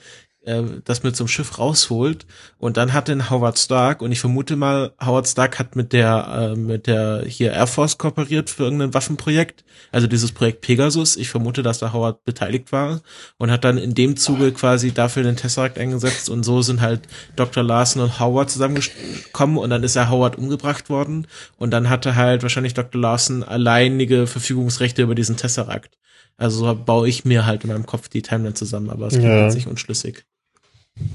äh, 0.49 0.63
das 0.83 1.03
mit 1.03 1.15
so 1.15 1.23
einem 1.23 1.27
Schiff 1.29 1.57
rausholt 1.59 2.25
und 2.57 2.77
dann 2.77 2.93
hat 2.93 3.07
den 3.07 3.29
Howard 3.29 3.57
Stark 3.59 4.01
und 4.01 4.11
ich 4.11 4.19
vermute 4.19 4.55
mal, 4.55 4.91
Howard 5.03 5.27
Stark 5.27 5.59
hat 5.59 5.75
mit 5.75 5.93
der, 5.93 6.53
äh, 6.53 6.55
mit 6.57 6.87
der 6.87 7.23
hier 7.25 7.53
Air 7.53 7.67
Force 7.67 7.97
kooperiert 7.97 8.49
für 8.49 8.63
irgendein 8.63 8.93
Waffenprojekt, 8.93 9.63
also 9.91 10.07
dieses 10.07 10.31
Projekt 10.31 10.61
Pegasus. 10.61 11.15
Ich 11.17 11.29
vermute, 11.29 11.63
dass 11.63 11.79
da 11.79 11.93
Howard 11.93 12.23
beteiligt 12.25 12.71
war 12.71 13.01
und 13.37 13.51
hat 13.51 13.63
dann 13.63 13.77
in 13.77 13.93
dem 13.93 14.17
Zuge 14.17 14.51
quasi 14.51 14.91
dafür 14.91 15.23
den 15.23 15.35
Tesseract 15.37 15.77
eingesetzt 15.77 16.29
und 16.29 16.43
so 16.43 16.61
sind 16.61 16.81
halt 16.81 17.01
Dr. 17.35 17.63
Larson 17.63 18.01
und 18.03 18.19
Howard 18.19 18.49
zusammengekommen 18.49 19.57
und 19.57 19.69
dann 19.69 19.83
ist 19.83 19.95
er 19.95 20.09
Howard 20.09 20.37
umgebracht 20.37 20.89
worden 20.89 21.27
und 21.57 21.71
dann 21.71 21.89
hatte 21.89 22.15
halt 22.15 22.43
wahrscheinlich 22.43 22.73
Dr. 22.73 22.99
Larson 23.01 23.43
alleinige 23.43 24.27
Verfügungsrechte 24.27 25.01
über 25.03 25.15
diesen 25.15 25.37
Tesseract. 25.37 25.97
Also 26.37 26.65
so 26.65 26.73
baue 26.75 27.09
ich 27.09 27.25
mir 27.25 27.45
halt 27.45 27.63
in 27.65 27.69
meinem 27.69 27.85
Kopf 27.85 28.07
die 28.07 28.21
Timeline 28.21 28.53
zusammen, 28.53 28.89
aber 28.89 29.07
es 29.07 29.13
klingt 29.13 29.27
Ja. 29.27 29.51
sich 29.51 29.67
unschlüssig. 29.67 30.23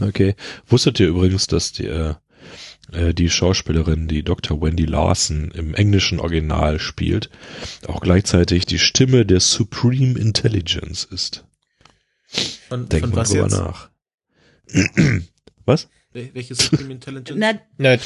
Okay. 0.00 0.34
Wusstet 0.66 1.00
ihr 1.00 1.08
übrigens, 1.08 1.46
dass 1.46 1.72
die, 1.72 1.86
äh, 1.86 2.14
äh, 2.92 3.14
die 3.14 3.30
Schauspielerin, 3.30 4.08
die 4.08 4.22
Dr. 4.22 4.60
Wendy 4.60 4.84
Larson 4.84 5.50
im 5.52 5.74
englischen 5.74 6.20
Original 6.20 6.78
spielt, 6.78 7.30
auch 7.86 8.00
gleichzeitig 8.00 8.66
die 8.66 8.78
Stimme 8.78 9.24
der 9.26 9.40
Supreme 9.40 10.18
Intelligence 10.18 11.04
ist? 11.04 11.44
Von, 12.68 12.88
Denk 12.88 13.04
von 13.04 13.10
mal 13.10 13.16
was 13.18 13.30
drüber 13.30 13.42
jetzt? 13.44 13.58
nach. 13.58 13.90
Was? 15.66 15.88
Wel- 16.12 16.30
Welches 16.34 16.58
Supreme 16.58 16.92
Intelligence? 16.92 17.38
Na, 17.38 17.52
Na, 17.78 17.96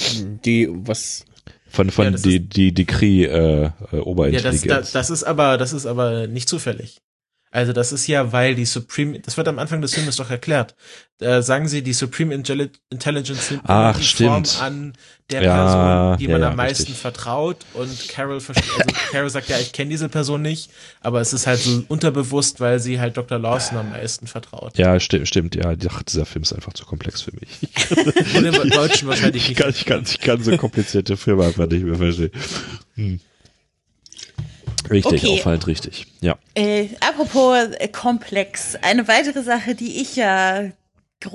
die, 0.44 0.68
was, 0.70 1.24
Von, 1.70 1.90
von 1.90 2.04
Ja, 2.06 2.10
das 2.12 2.22
die, 2.22 2.40
die 2.40 2.72
Decree 2.72 3.24
äh, 3.24 3.30
äh, 3.30 3.62
ja, 3.64 3.70
das, 3.90 4.00
Oberintelligenz. 4.06 4.62
das, 4.66 4.92
das 4.92 5.10
ist 5.10 5.24
aber, 5.24 5.58
das 5.58 5.72
ist 5.72 5.86
aber 5.86 6.26
nicht 6.26 6.48
zufällig. 6.48 7.00
Also 7.50 7.72
das 7.72 7.92
ist 7.92 8.06
ja, 8.06 8.32
weil 8.32 8.54
die 8.54 8.66
Supreme, 8.66 9.20
das 9.20 9.36
wird 9.36 9.48
am 9.48 9.58
Anfang 9.58 9.80
des 9.80 9.94
Filmes 9.94 10.16
doch 10.16 10.30
erklärt. 10.30 10.74
Da 11.18 11.42
sagen 11.42 11.66
sie, 11.66 11.82
die 11.82 11.94
Supreme 11.94 12.34
Intelli- 12.34 12.70
Intelligence 12.90 13.50
nimmt 13.50 13.62
Ach, 13.66 13.96
die 13.96 14.04
stimmt. 14.04 14.48
Form 14.48 14.64
an 14.66 14.92
der 15.30 15.42
Ja, 15.42 15.64
Person, 15.64 16.18
die 16.18 16.28
man 16.28 16.40
ja, 16.42 16.50
am 16.50 16.56
meisten 16.56 16.82
richtig. 16.84 16.98
vertraut. 16.98 17.56
Und 17.74 18.08
Carol 18.08 18.40
versteht, 18.40 18.70
also 18.78 18.94
Carol 19.10 19.30
sagt 19.30 19.48
ja, 19.48 19.58
ich 19.58 19.72
kenne 19.72 19.90
diese 19.90 20.08
Person 20.08 20.42
nicht, 20.42 20.70
aber 21.00 21.20
es 21.20 21.32
ist 21.32 21.46
halt 21.46 21.58
so 21.60 21.82
unterbewusst, 21.88 22.60
weil 22.60 22.78
sie 22.80 23.00
halt 23.00 23.16
Dr. 23.16 23.38
Lawson 23.38 23.78
am 23.78 23.90
meisten 23.90 24.26
vertraut. 24.26 24.76
ja, 24.78 25.00
stimmt, 25.00 25.26
stimmt, 25.26 25.54
ja. 25.56 25.74
Ach, 25.90 26.02
dieser 26.02 26.26
Film 26.26 26.42
ist 26.42 26.52
einfach 26.52 26.74
zu 26.74 26.84
komplex 26.86 27.22
für 27.22 27.32
mich. 27.32 27.58
Und 28.36 28.44
im 28.44 28.70
Deutschen 28.70 29.08
wahrscheinlich 29.08 29.42
Ich 29.44 29.48
nicht. 29.50 29.58
kann, 29.58 29.70
ich 29.70 29.84
kann, 29.86 30.02
ich 30.06 30.20
kann 30.20 30.42
so 30.42 30.56
komplizierte 30.56 31.16
Filme 31.16 31.46
einfach 31.46 31.66
nicht 31.66 31.82
mehr 31.84 31.96
verstehen. 31.96 32.30
Hm. 32.94 33.20
Richtig, 34.90 35.24
Okay. 35.24 35.38
auffallend 35.38 35.66
richtig. 35.66 36.06
Ja. 36.20 36.38
Äh, 36.54 36.88
apropos 37.00 37.56
äh, 37.78 37.88
komplex, 37.88 38.76
eine 38.82 39.08
weitere 39.08 39.42
Sache, 39.42 39.74
die 39.74 40.00
ich 40.00 40.16
ja 40.16 40.70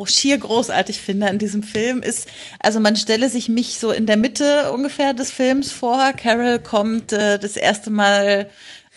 schier 0.06 0.38
großartig 0.38 1.02
finde 1.02 1.28
an 1.28 1.40
diesem 1.40 1.62
Film 1.62 2.02
ist, 2.02 2.30
also 2.60 2.80
man 2.80 2.96
stelle 2.96 3.30
sich 3.30 3.50
mich 3.50 3.80
so 3.80 3.92
in 3.92 4.06
der 4.06 4.16
Mitte 4.16 4.72
ungefähr 4.72 5.14
des 5.14 5.30
Films 5.30 5.74
vor. 5.74 6.14
Carol 6.14 6.60
kommt 6.60 7.12
äh, 7.12 7.38
das 7.38 7.58
erste 7.58 7.90
Mal 7.90 8.50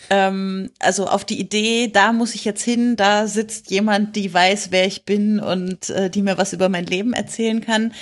ähm, 0.09 0.69
also 0.79 1.07
auf 1.07 1.25
die 1.25 1.39
Idee, 1.39 1.89
da 1.91 2.13
muss 2.13 2.35
ich 2.35 2.45
jetzt 2.45 2.63
hin, 2.63 2.95
da 2.95 3.27
sitzt 3.27 3.71
jemand, 3.71 4.15
die 4.15 4.33
weiß, 4.33 4.67
wer 4.71 4.85
ich 4.85 5.03
bin 5.05 5.39
und 5.39 5.89
äh, 5.89 6.09
die 6.09 6.21
mir 6.21 6.37
was 6.37 6.53
über 6.53 6.69
mein 6.69 6.85
Leben 6.85 7.13
erzählen 7.13 7.61
kann. 7.61 7.93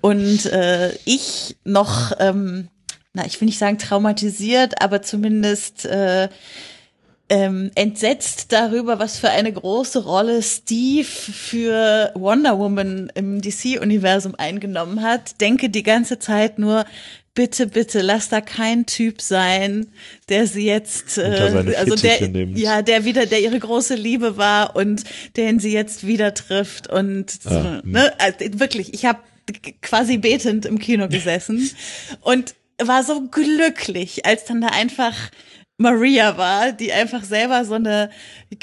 Und 0.00 0.46
äh, 0.46 0.94
ich 1.04 1.56
noch, 1.64 2.12
ähm, 2.18 2.68
na, 3.12 3.26
ich 3.26 3.40
will 3.40 3.46
nicht 3.46 3.58
sagen 3.58 3.78
traumatisiert, 3.78 4.80
aber 4.82 5.02
zumindest 5.02 5.84
äh, 5.84 6.28
ähm, 7.28 7.70
entsetzt 7.76 8.52
darüber, 8.52 8.98
was 8.98 9.18
für 9.18 9.30
eine 9.30 9.52
große 9.52 10.04
Rolle 10.04 10.42
Steve 10.42 11.04
für 11.04 12.10
Wonder 12.14 12.58
Woman 12.58 13.10
im 13.14 13.40
DC-Universum 13.40 14.34
eingenommen 14.36 15.02
hat. 15.02 15.40
Denke 15.40 15.70
die 15.70 15.84
ganze 15.84 16.18
Zeit 16.18 16.58
nur, 16.58 16.84
bitte, 17.34 17.68
bitte, 17.68 18.00
lass 18.00 18.28
da 18.28 18.40
kein 18.40 18.84
Typ 18.86 19.20
sein, 19.22 19.86
der 20.28 20.46
sie 20.48 20.66
jetzt, 20.66 21.18
äh, 21.18 21.74
also 21.76 21.94
der, 21.94 22.28
nimmt. 22.28 22.58
ja, 22.58 22.82
der 22.82 23.04
wieder, 23.04 23.26
der 23.26 23.40
ihre 23.40 23.58
große 23.58 23.94
Liebe 23.94 24.36
war 24.36 24.74
und 24.74 25.04
den 25.36 25.60
sie 25.60 25.72
jetzt 25.72 26.06
wieder 26.06 26.34
trifft 26.34 26.88
und 26.88 27.38
ah, 27.44 27.80
ne, 27.84 28.12
also 28.18 28.38
wirklich, 28.58 28.92
ich 28.92 29.04
habe 29.04 29.20
quasi 29.82 30.18
betend 30.18 30.66
im 30.66 30.78
Kino 30.78 31.08
gesessen 31.08 31.70
und 32.22 32.54
war 32.86 33.02
so 33.02 33.28
glücklich, 33.28 34.26
als 34.26 34.44
dann 34.44 34.60
da 34.60 34.68
einfach 34.68 35.14
Maria 35.78 36.36
war, 36.36 36.72
die 36.72 36.92
einfach 36.92 37.24
selber 37.24 37.64
so 37.64 37.74
eine 37.74 38.10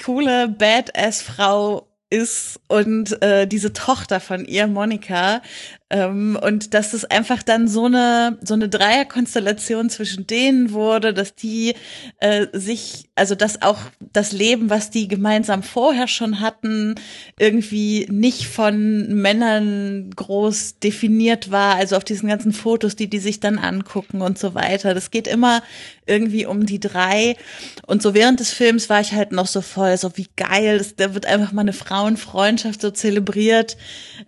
coole 0.03 0.47
Badass-Frau 0.47 1.88
ist 2.09 2.59
und 2.68 3.22
äh, 3.22 3.47
diese 3.47 3.74
Tochter 3.74 4.20
von 4.20 4.45
ihr, 4.45 4.68
Monika, 4.68 5.41
ähm, 5.89 6.38
und 6.41 6.73
dass 6.73 6.93
es 6.93 7.05
einfach 7.05 7.43
dann 7.43 7.69
so 7.69 7.85
eine 7.85 8.38
so 8.43 8.53
eine 8.53 8.67
Dreierkonstellation 8.67 9.89
zwischen 9.89 10.27
denen 10.27 10.73
wurde, 10.73 11.13
dass 11.13 11.33
die 11.33 11.75
äh, 12.19 12.47
sich, 12.51 13.09
also 13.15 13.35
dass 13.35 13.61
auch 13.61 13.77
das 13.99 14.33
Leben, 14.33 14.69
was 14.69 14.89
die 14.89 15.07
gemeinsam 15.07 15.63
vorher 15.63 16.09
schon 16.09 16.41
hatten, 16.41 16.95
irgendwie 17.39 18.05
nicht 18.09 18.47
von 18.47 19.13
Männern 19.13 20.09
groß 20.13 20.79
definiert 20.79 21.51
war. 21.51 21.75
Also 21.75 21.95
auf 21.95 22.03
diesen 22.03 22.27
ganzen 22.27 22.51
Fotos, 22.51 22.97
die 22.97 23.09
die 23.09 23.19
sich 23.19 23.39
dann 23.39 23.57
angucken 23.57 24.21
und 24.21 24.38
so 24.38 24.55
weiter. 24.55 24.93
Das 24.93 25.09
geht 25.09 25.27
immer 25.27 25.63
irgendwie 26.05 26.45
um 26.45 26.65
die 26.65 26.81
drei. 26.81 27.38
Und 27.85 28.01
so 28.01 28.13
während 28.13 28.41
des 28.41 28.51
Films 28.51 28.89
war 28.89 28.99
ich 28.99 29.13
halt 29.13 29.31
noch 29.31 29.47
so 29.47 29.61
voll, 29.61 29.95
so 29.97 30.17
wie 30.17 30.27
geil, 30.35 30.85
da 30.97 31.13
wird 31.13 31.25
einfach 31.25 31.53
mal 31.53 31.61
eine 31.61 31.73
Frauenfreundschaft 31.73 32.81
so 32.81 32.91
zelebriert. 32.91 33.77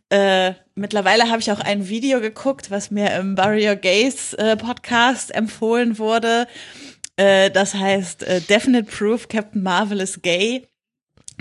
Äh, 0.10 0.54
Mittlerweile 0.80 1.30
habe 1.30 1.42
ich 1.42 1.52
auch 1.52 1.60
ein 1.60 1.90
Video 1.90 2.22
geguckt, 2.22 2.72
was 2.72 2.90
mir 2.90 3.14
im 3.16 3.38
Your 3.38 3.76
Gays 3.76 4.34
äh, 4.36 4.56
Podcast 4.56 5.36
empfohlen 5.36 5.98
wurde. 5.98 6.48
Äh, 7.18 7.52
das 7.52 7.76
heißt 7.76 8.24
äh, 8.24 8.40
Definite 8.40 8.90
Proof 8.90 9.28
Captain 9.28 9.62
Marvel 9.62 10.00
is 10.00 10.22
gay. 10.22 10.66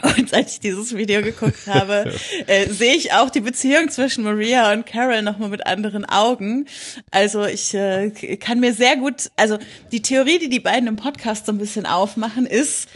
Und 0.02 0.34
als 0.34 0.54
ich 0.54 0.60
dieses 0.60 0.96
Video 0.96 1.22
geguckt 1.22 1.58
habe, 1.68 2.12
äh, 2.48 2.68
sehe 2.68 2.94
ich 2.94 3.12
auch 3.12 3.30
die 3.30 3.40
Beziehung 3.40 3.88
zwischen 3.90 4.24
Maria 4.24 4.72
und 4.72 4.86
Carol 4.86 5.22
nochmal 5.22 5.50
mit 5.50 5.66
anderen 5.66 6.04
Augen. 6.04 6.66
Also 7.12 7.44
ich 7.44 7.74
äh, 7.74 8.10
kann 8.38 8.58
mir 8.58 8.74
sehr 8.74 8.96
gut, 8.96 9.30
also 9.36 9.58
die 9.92 10.02
Theorie, 10.02 10.40
die 10.40 10.48
die 10.48 10.60
beiden 10.60 10.88
im 10.88 10.96
Podcast 10.96 11.46
so 11.46 11.52
ein 11.52 11.58
bisschen 11.58 11.86
aufmachen, 11.86 12.44
ist, 12.44 12.88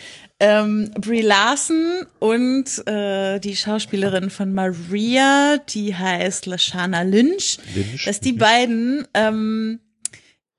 ähm, 0.43 0.91
Brie 0.99 1.23
Larson 1.23 2.05
und 2.19 2.87
äh, 2.89 3.39
die 3.39 3.55
Schauspielerin 3.55 4.29
von 4.29 4.53
Maria, 4.53 5.59
die 5.69 5.95
heißt 5.95 6.47
Lashana 6.47 7.03
Lynch, 7.03 7.59
Lynch. 7.77 8.05
dass 8.05 8.19
die 8.19 8.33
beiden 8.33 9.07
ähm, 9.15 9.79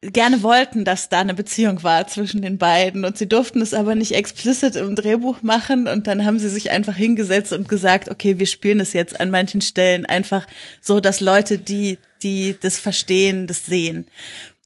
gerne 0.02 0.42
wollten, 0.42 0.86
dass 0.86 1.10
da 1.10 1.20
eine 1.20 1.34
Beziehung 1.34 1.84
war 1.84 2.08
zwischen 2.08 2.42
den 2.42 2.58
beiden 2.58 3.04
und 3.04 3.18
sie 3.18 3.28
durften 3.28 3.62
es 3.62 3.74
aber 3.74 3.94
nicht 3.96 4.14
explizit 4.14 4.78
im 4.78 4.96
Drehbuch 4.96 5.42
machen 5.42 5.90
und 5.90 6.08
dann 6.08 6.24
haben 6.24 6.40
sie 6.40 6.50
sich 6.50 6.72
einfach 6.72 6.96
hingesetzt 6.96 7.52
und 7.52 7.68
gesagt, 7.68 8.10
okay, 8.10 8.40
wir 8.40 8.48
spielen 8.48 8.80
es 8.80 8.94
jetzt 8.94 9.20
an 9.20 9.32
manchen 9.32 9.60
Stellen 9.60 10.06
einfach 10.06 10.48
so, 10.80 11.02
dass 11.02 11.20
Leute, 11.20 11.58
die 11.58 11.98
die 12.22 12.56
das 12.58 12.80
verstehen, 12.80 13.48
das 13.48 13.66
sehen. 13.66 14.08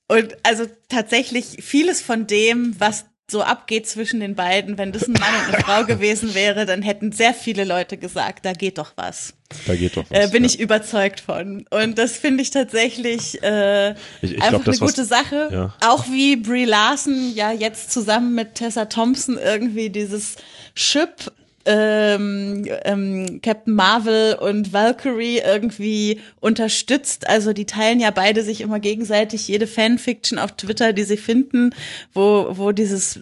Und 0.08 0.38
also 0.44 0.68
tatsächlich 0.90 1.58
vieles 1.64 2.04
von 2.04 2.28
dem, 2.28 2.76
was 2.78 3.06
so 3.30 3.42
abgeht 3.42 3.88
zwischen 3.88 4.22
den 4.22 4.36
beiden. 4.36 4.78
Wenn 4.78 4.92
das 4.92 5.08
ein 5.08 5.14
Mann 5.14 5.34
und 5.46 5.54
eine 5.54 5.64
Frau 5.64 5.84
gewesen 5.86 6.34
wäre, 6.34 6.66
dann 6.66 6.82
hätten 6.82 7.12
sehr 7.12 7.34
viele 7.34 7.66
Leute 7.66 7.98
gesagt, 7.98 8.46
da 8.46 8.54
geht 8.54 8.78
doch 8.78 8.94
was. 8.96 9.34
Da 9.66 9.76
geht 9.76 9.98
doch 9.98 10.06
was. 10.10 10.18
Äh, 10.18 10.32
bin 10.32 10.44
ja. 10.44 10.50
ich 10.50 10.60
überzeugt 10.60 11.20
von. 11.20 11.66
Und 11.70 11.98
das 11.98 12.14
finde 12.14 12.42
ich 12.42 12.52
tatsächlich 12.52 13.42
äh, 13.44 13.92
ich, 13.92 13.98
ich 14.22 14.42
einfach 14.42 14.64
glaub, 14.64 14.68
eine 14.68 14.78
gute 14.78 15.02
was, 15.02 15.10
Sache. 15.10 15.50
Ja. 15.52 15.74
Auch 15.86 16.06
wie 16.08 16.38
Brie 16.38 16.66
Larson 16.66 17.34
ja 17.36 17.52
jetzt 17.52 17.92
zusammen 17.92 18.34
mit 18.34 18.56
Tessa 18.56 18.86
Thompson 18.86 19.38
irgendwie 19.38 19.90
dieses 19.90 20.38
Chip 20.76 21.32
ähm, 21.68 22.66
ähm, 22.86 23.42
Captain 23.44 23.74
Marvel 23.74 24.36
und 24.36 24.72
Valkyrie 24.72 25.40
irgendwie 25.40 26.22
unterstützt. 26.40 27.28
Also 27.28 27.54
die 27.54 27.66
teilen 27.66 28.00
ja 28.00 28.12
beide 28.12 28.42
sich 28.42 28.62
immer 28.62 28.80
gegenseitig 28.80 29.48
jede 29.48 29.68
Fanfiction 29.68 30.40
auf 30.40 30.54
Twitter, 30.54 30.94
die 30.94 31.04
sie 31.04 31.18
finden, 31.18 31.72
wo, 32.14 32.48
wo 32.52 32.72
dieses 32.72 33.22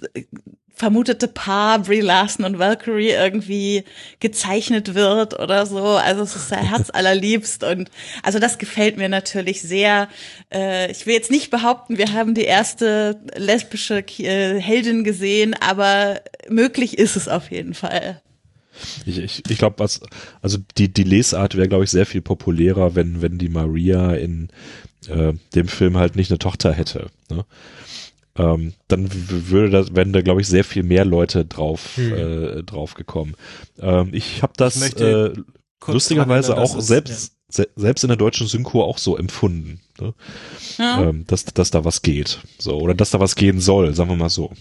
vermutete 0.76 1.28
Paar 1.28 1.80
Brie 1.80 2.02
Larson 2.02 2.46
und 2.46 2.60
Valkyrie 2.60 3.10
irgendwie 3.10 3.86
gezeichnet 4.20 4.94
wird 4.94 5.40
oder 5.40 5.66
so. 5.66 5.84
Also 5.84 6.24
es 6.24 6.36
ist 6.36 6.50
sehr 6.50 6.58
herzallerliebst 6.70 7.64
und 7.64 7.90
also 8.22 8.40
das 8.40 8.58
gefällt 8.58 8.98
mir 8.98 9.10
natürlich 9.10 9.62
sehr. 9.62 10.10
Äh, 10.54 10.92
ich 10.92 11.06
will 11.06 11.14
jetzt 11.14 11.32
nicht 11.32 11.50
behaupten, 11.50 11.98
wir 11.98 12.14
haben 12.14 12.36
die 12.36 12.44
erste 12.44 13.20
lesbische 13.36 14.00
äh, 14.20 14.60
Heldin 14.60 15.04
gesehen, 15.04 15.56
aber 15.60 16.22
möglich 16.50 16.98
ist 16.98 17.16
es 17.16 17.28
auf 17.28 17.50
jeden 17.50 17.74
Fall. 17.74 18.22
Ich, 19.06 19.18
ich, 19.18 19.44
ich 19.50 19.58
glaube, 19.58 19.80
was, 19.80 20.02
also 20.42 20.58
die, 20.78 20.92
die 20.92 21.04
Lesart 21.04 21.56
wäre, 21.56 21.68
glaube 21.68 21.84
ich, 21.84 21.90
sehr 21.90 22.06
viel 22.06 22.22
populärer, 22.22 22.96
wenn, 22.96 23.22
wenn 23.22 23.38
die 23.38 23.50
Maria 23.50 24.14
in 24.14 24.50
äh, 25.08 25.34
dem 25.54 25.68
Film 25.68 25.98
halt 25.98 26.16
nicht 26.16 26.32
eine 26.32 26.40
Tochter 26.40 26.74
hätte. 26.74 27.08
Ne? 27.30 27.46
Ähm, 28.38 28.74
dann 28.88 29.10
würde 29.12 29.70
das, 29.70 29.96
wären 29.96 30.12
da, 30.12 30.22
glaube 30.22 30.42
ich, 30.42 30.48
sehr 30.48 30.64
viel 30.64 30.84
mehr 30.84 31.06
Leute 31.06 31.46
drauf, 31.46 31.96
hm. 31.96 32.14
äh, 32.14 32.64
drauf 32.64 32.94
gekommen. 32.94 33.36
Ähm, 33.80 34.10
ich 34.12 34.44
habe 34.44 34.54
das 34.58 34.82
ich 34.82 35.00
äh, 35.00 35.32
lustigerweise 35.88 36.58
auch 36.58 36.80
selbst, 36.82 37.34
ja. 37.50 37.64
se 37.64 37.70
selbst 37.76 38.04
in 38.04 38.10
der 38.10 38.18
deutschen 38.18 38.48
Synchro 38.48 38.84
auch 38.84 38.98
so 38.98 39.18
empfunden. 39.18 39.80
Ne? 40.02 40.14
Ja. 40.78 41.04
Ähm, 41.04 41.26
dass, 41.28 41.46
dass 41.46 41.72
da 41.72 41.86
was 41.86 42.02
geht. 42.02 42.40
So, 42.60 42.78
oder 42.78 42.94
dass 42.94 43.12
da 43.12 43.22
was 43.22 43.36
gehen 43.36 43.62
soll, 43.62 43.94
sagen 43.94 44.10
wir 44.10 44.18
mal 44.18 44.30
so. 44.30 44.52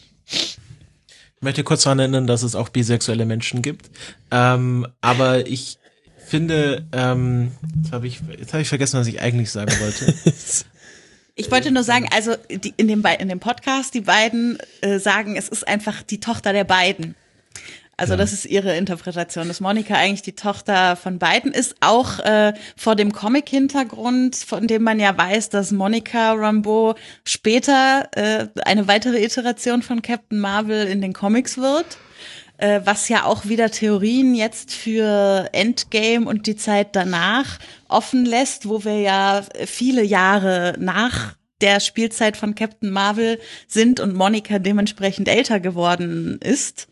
Ich 1.45 1.47
möchte 1.47 1.63
kurz 1.63 1.83
daran 1.83 1.99
erinnern, 1.99 2.27
dass 2.27 2.43
es 2.43 2.55
auch 2.55 2.71
bisexuelle 2.71 3.27
Menschen 3.27 3.61
gibt. 3.61 3.91
Ähm, 4.31 4.87
aber 5.03 5.47
ich 5.47 5.77
finde, 6.17 6.87
ähm, 6.93 7.53
jetzt 7.77 7.93
habe 7.93 8.07
ich, 8.07 8.23
jetzt 8.39 8.55
hab 8.55 8.63
ich 8.63 8.69
vergessen, 8.71 8.99
was 8.99 9.07
ich 9.09 9.21
eigentlich 9.21 9.51
sagen 9.51 9.71
wollte. 9.79 10.15
Ich 11.37 11.51
wollte 11.51 11.73
nur 11.73 11.83
sagen, 11.83 12.09
also 12.15 12.37
die, 12.49 12.73
in, 12.77 12.87
dem, 12.87 13.05
in 13.19 13.29
dem 13.29 13.41
Podcast, 13.41 13.93
die 13.93 14.03
beiden 14.03 14.57
äh, 14.83 15.01
sagen, 15.01 15.37
es 15.37 15.49
ist 15.49 15.67
einfach 15.67 16.03
die 16.03 16.21
Tochter 16.21 16.53
der 16.53 16.63
beiden. 16.63 17.17
Also 17.97 18.15
ja. 18.15 18.17
das 18.17 18.33
ist 18.33 18.45
ihre 18.47 18.77
Interpretation, 18.77 19.49
dass 19.49 19.61
Monika 19.61 19.95
eigentlich 19.95 20.23
die 20.23 20.35
Tochter 20.35 20.97
von 20.97 21.19
beiden 21.19 21.53
ist, 21.53 21.77
auch 21.81 22.19
äh, 22.21 22.55
vor 22.77 22.97
dem 22.97 23.13
Comic-Hintergrund, 23.13 24.37
von 24.37 24.67
dem 24.67 24.83
man 24.83 24.99
ja 24.99 25.17
weiß, 25.17 25.51
dass 25.51 25.71
Monika 25.73 26.33
Rambeau 26.33 26.95
später 27.25 28.09
äh, 28.13 28.49
eine 28.65 28.89
weitere 28.89 29.23
Iteration 29.23 29.83
von 29.83 30.03
Captain 30.03 30.41
Marvel 30.41 30.87
in 30.87 31.01
den 31.01 31.13
Comics 31.13 31.59
wird 31.59 31.99
äh, 32.59 32.81
was 32.85 33.09
ja 33.09 33.25
auch 33.25 33.47
wieder 33.47 33.71
Theorien 33.71 34.35
jetzt 34.35 34.73
für 34.73 35.49
Endgame 35.53 36.27
und 36.27 36.47
die 36.47 36.57
Zeit 36.57 36.95
danach 36.95 37.59
offen 37.89 38.25
lässt, 38.25 38.69
wo 38.69 38.85
wir 38.85 39.01
ja 39.01 39.43
viele 39.67 40.05
Jahre 40.05 40.75
nach 40.79 41.35
der 41.61 41.81
Spielzeit 41.81 42.37
von 42.37 42.55
Captain 42.55 42.91
Marvel 42.91 43.41
sind 43.67 44.01
und 44.01 44.15
Monika 44.15 44.59
dementsprechend 44.59 45.29
älter 45.29 45.61
geworden 45.61 46.39
ist. 46.43 46.89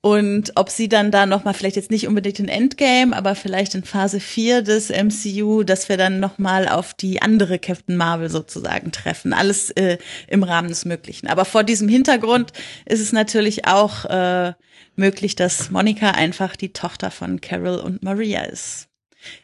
Und 0.00 0.52
ob 0.54 0.70
sie 0.70 0.88
dann 0.88 1.10
da 1.10 1.26
nochmal, 1.26 1.54
vielleicht 1.54 1.74
jetzt 1.74 1.90
nicht 1.90 2.06
unbedingt 2.06 2.38
in 2.38 2.48
Endgame, 2.48 3.16
aber 3.16 3.34
vielleicht 3.34 3.74
in 3.74 3.82
Phase 3.82 4.20
4 4.20 4.62
des 4.62 4.90
MCU, 4.90 5.64
dass 5.64 5.88
wir 5.88 5.96
dann 5.96 6.20
nochmal 6.20 6.68
auf 6.68 6.94
die 6.94 7.20
andere 7.20 7.58
Captain 7.58 7.96
Marvel 7.96 8.30
sozusagen 8.30 8.92
treffen. 8.92 9.32
Alles 9.32 9.70
äh, 9.70 9.98
im 10.28 10.44
Rahmen 10.44 10.68
des 10.68 10.84
Möglichen. 10.84 11.26
Aber 11.26 11.44
vor 11.44 11.64
diesem 11.64 11.88
Hintergrund 11.88 12.52
ist 12.86 13.00
es 13.00 13.12
natürlich 13.12 13.66
auch 13.66 14.04
äh, 14.04 14.52
möglich, 14.94 15.34
dass 15.34 15.70
Monika 15.70 16.12
einfach 16.12 16.54
die 16.54 16.72
Tochter 16.72 17.10
von 17.10 17.40
Carol 17.40 17.78
und 17.78 18.02
Maria 18.04 18.44
ist. 18.44 18.87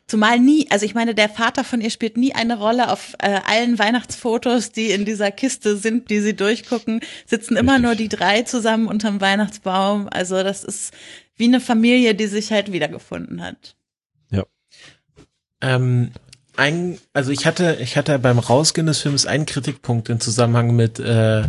Zumal 0.07 0.39
nie, 0.39 0.67
also 0.71 0.87
ich 0.87 0.95
meine, 0.95 1.15
der 1.15 1.29
Vater 1.29 1.65
von 1.65 1.81
ihr 1.81 1.91
spielt 1.91 2.17
nie 2.17 2.35
eine 2.35 2.59
Rolle 2.59 2.91
auf 2.91 3.15
äh, 3.19 3.41
allen 3.47 3.79
Weihnachtsfotos, 3.79 4.71
die 4.71 4.91
in 4.91 5.05
dieser 5.05 5.31
Kiste 5.31 5.77
sind, 5.77 6.11
die 6.11 6.21
sie 6.21 6.35
durchgucken, 6.35 7.01
sitzen 7.27 7.57
immer 7.57 7.79
nur 7.79 7.95
die 7.95 8.09
drei 8.09 8.43
zusammen 8.43 8.87
unterm 8.87 9.21
Weihnachtsbaum. 9.21 10.09
Also 10.09 10.43
das 10.43 10.63
ist 10.63 10.95
wie 11.37 11.45
eine 11.45 11.61
Familie, 11.61 12.15
die 12.15 12.27
sich 12.27 12.53
halt 12.53 12.73
wiedergefunden 12.73 13.43
hat. 13.43 13.77
Ja. 14.31 14.45
Ähm, 15.61 16.13
ein, 16.57 16.99
also 17.13 17.33
ich 17.33 17.47
hatte, 17.47 17.79
ich 17.81 17.97
hatte 17.97 18.19
beim 18.19 18.39
Rausgehen 18.39 18.87
des 18.87 19.01
Films 19.01 19.27
einen 19.27 19.47
Kritikpunkt 19.47 20.09
im 20.09 20.21
Zusammenhang 20.21 20.77
mit 20.77 21.01
äh, 21.01 21.45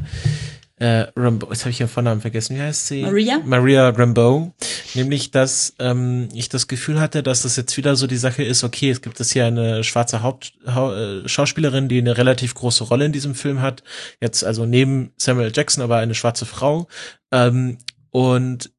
äh, 0.78 1.08
Rambo, 1.16 1.48
jetzt 1.50 1.62
habe 1.62 1.72
ich 1.72 1.80
ihren 1.80 1.90
Vornamen 1.90 2.20
vergessen, 2.20 2.58
wie 2.58 2.62
heißt 2.62 2.88
sie? 2.88 3.02
Maria? 3.02 3.40
Maria 3.46 3.90
Rambo. 3.90 4.54
Nämlich, 4.94 5.32
dass 5.32 5.74
ähm, 5.80 6.28
ich 6.34 6.50
das 6.50 6.68
Gefühl 6.68 7.00
hatte, 7.00 7.24
dass 7.24 7.44
das 7.44 7.56
jetzt 7.56 7.78
wieder 7.78 7.96
so 7.96 8.08
die 8.08 8.18
Sache 8.18 8.44
ist, 8.44 8.64
okay, 8.66 8.90
es 8.90 9.02
gibt 9.02 9.20
es 9.22 9.32
hier 9.32 9.46
eine 9.46 9.86
schwarze 9.86 10.22
Haupt 10.22 10.54
äh, 10.66 11.28
Schauspielerin, 11.28 11.88
die 11.88 12.00
eine 12.00 12.18
relativ 12.18 12.56
große 12.56 12.84
Rolle 12.84 13.06
in 13.06 13.14
diesem 13.14 13.36
Film 13.36 13.62
hat. 13.62 13.84
Jetzt 14.20 14.44
also 14.44 14.66
neben 14.66 15.14
Samuel 15.16 15.54
Jackson, 15.56 15.82
aber 15.82 15.98
eine 15.98 16.16
schwarze 16.16 16.46
Frau. 16.46 16.88
Ähm, 17.32 17.78
und 18.12 18.72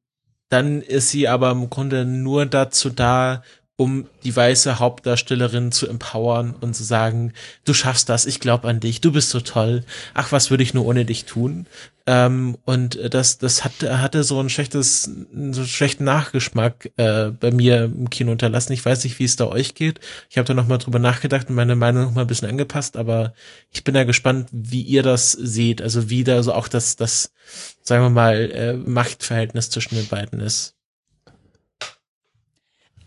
dann 0.50 0.82
ist 0.82 1.10
sie 1.10 1.28
aber 1.28 1.50
im 1.50 1.70
Grunde 1.70 2.04
nur 2.04 2.44
dazu 2.44 2.90
da, 2.90 3.42
um 3.76 4.06
die 4.24 4.34
weiße 4.34 4.78
Hauptdarstellerin 4.78 5.70
zu 5.70 5.86
empowern 5.86 6.54
und 6.60 6.74
zu 6.74 6.82
sagen, 6.82 7.32
du 7.64 7.74
schaffst 7.74 8.08
das, 8.08 8.24
ich 8.24 8.40
glaube 8.40 8.68
an 8.68 8.80
dich, 8.80 9.02
du 9.02 9.12
bist 9.12 9.30
so 9.30 9.40
toll, 9.40 9.84
ach, 10.14 10.32
was 10.32 10.50
würde 10.50 10.62
ich 10.62 10.72
nur 10.72 10.86
ohne 10.86 11.04
dich 11.04 11.26
tun? 11.26 11.66
Ähm, 12.06 12.56
und 12.64 12.98
das, 13.12 13.36
das 13.38 13.64
hat, 13.64 13.82
hatte 13.82 14.22
so 14.24 14.40
ein 14.40 14.48
schlechtes, 14.48 15.02
so 15.02 15.10
einen 15.34 15.66
schlechten 15.66 16.04
Nachgeschmack 16.04 16.92
äh, 16.96 17.30
bei 17.30 17.50
mir 17.50 17.84
im 17.84 18.08
Kino 18.08 18.32
unterlassen. 18.32 18.72
Ich 18.72 18.84
weiß 18.84 19.02
nicht, 19.04 19.18
wie 19.18 19.24
es 19.24 19.36
da 19.36 19.46
euch 19.48 19.74
geht. 19.74 20.00
Ich 20.30 20.38
habe 20.38 20.46
da 20.46 20.54
nochmal 20.54 20.78
drüber 20.78 21.00
nachgedacht 21.00 21.48
und 21.48 21.56
meine 21.56 21.76
Meinung 21.76 22.04
nochmal 22.04 22.24
ein 22.24 22.28
bisschen 22.28 22.48
angepasst, 22.48 22.96
aber 22.96 23.34
ich 23.72 23.82
bin 23.82 23.94
da 23.94 24.04
gespannt, 24.04 24.48
wie 24.52 24.82
ihr 24.82 25.02
das 25.02 25.32
seht. 25.32 25.82
Also 25.82 26.08
wie 26.08 26.22
da 26.24 26.42
so 26.42 26.54
auch 26.54 26.68
das, 26.68 26.94
das, 26.96 27.32
sagen 27.82 28.04
wir 28.04 28.10
mal, 28.10 28.50
äh, 28.52 28.74
Machtverhältnis 28.74 29.70
zwischen 29.70 29.96
den 29.96 30.06
beiden 30.06 30.40
ist. 30.40 30.75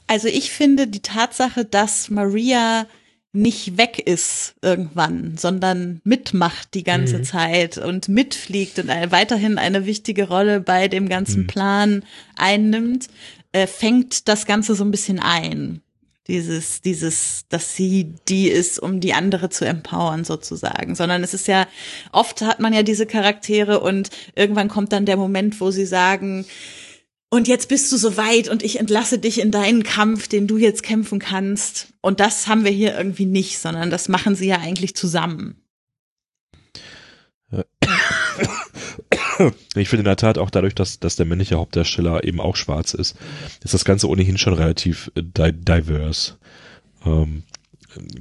Also 0.10 0.28
ich 0.28 0.50
finde 0.50 0.88
die 0.88 1.04
Tatsache, 1.04 1.66
dass 1.66 2.10
Maria 2.10 2.88
nicht 3.32 3.78
weg 3.78 4.00
ist 4.00 4.56
irgendwann, 4.60 5.38
sondern 5.38 6.02
mitmacht 6.04 6.74
die 6.74 6.84
ganze 6.84 7.20
mhm. 7.20 7.24
Zeit 7.26 7.78
und 7.78 8.10
mitfliegt 8.10 8.80
und 8.80 8.90
eine, 8.90 9.12
weiterhin 9.12 9.60
eine 9.60 9.86
wichtige 9.86 10.28
Rolle 10.28 10.62
bei 10.62 10.88
dem 10.88 11.10
ganzen 11.10 11.44
mhm. 11.44 11.48
Plan 11.48 12.04
einnimmt, 12.36 13.08
äh, 13.52 13.68
fängt 13.68 14.28
das 14.28 14.48
Ganze 14.48 14.74
so 14.74 14.84
ein 14.84 14.90
bisschen 14.90 15.20
ein. 15.20 15.82
Dieses, 16.28 16.82
dieses, 16.82 17.46
dass 17.50 17.76
sie 17.76 18.16
die 18.28 18.48
ist, 18.48 18.80
um 18.80 19.02
die 19.02 19.14
andere 19.14 19.52
zu 19.52 19.64
empowern 19.64 20.26
sozusagen, 20.26 20.96
sondern 20.96 21.24
es 21.24 21.36
ist 21.36 21.48
ja, 21.48 21.68
oft 22.12 22.42
hat 22.42 22.60
man 22.60 22.74
ja 22.74 22.82
diese 22.82 23.06
Charaktere 23.06 23.80
und 23.80 24.10
irgendwann 24.34 24.70
kommt 24.70 24.92
dann 24.92 25.06
der 25.06 25.18
Moment, 25.18 25.62
wo 25.62 25.70
sie 25.70 25.86
sagen, 25.86 26.48
und 27.30 27.48
jetzt 27.48 27.70
bist 27.70 27.92
du 27.92 27.98
so 27.98 28.18
weit 28.18 28.50
und 28.50 28.64
ich 28.64 28.80
entlasse 28.80 29.20
dich 29.20 29.40
in 29.40 29.52
deinen 29.52 29.84
Kampf, 29.84 30.28
den 30.28 30.48
du 30.48 30.58
jetzt 30.58 30.82
kämpfen 30.82 31.20
kannst. 31.20 31.94
Und 32.02 32.20
das 32.20 32.48
haben 32.48 32.64
wir 32.64 32.72
hier 32.72 32.98
irgendwie 32.98 33.26
nicht, 33.26 33.60
sondern 33.60 33.92
das 33.92 34.10
machen 34.10 34.36
sie 34.36 34.48
ja 34.48 34.58
eigentlich 34.58 34.96
zusammen. 34.96 35.62
Ich 39.76 39.88
finde 39.88 40.02
in 40.02 40.06
der 40.06 40.18
Tat 40.18 40.38
auch 40.38 40.50
dadurch, 40.50 40.76
dass, 40.76 41.00
dass 41.00 41.16
der 41.16 41.26
männliche 41.26 41.56
Hauptdarsteller 41.56 42.24
eben 42.24 42.42
auch 42.42 42.56
schwarz 42.56 42.94
ist, 42.94 43.16
ist 43.64 43.74
das 43.74 43.86
Ganze 43.86 44.10
ohnehin 44.10 44.38
schon 44.38 44.54
relativ 44.54 45.12
äh, 45.16 45.24
di 45.24 45.54
diverse. 45.54 46.34
Ähm, 47.06 47.44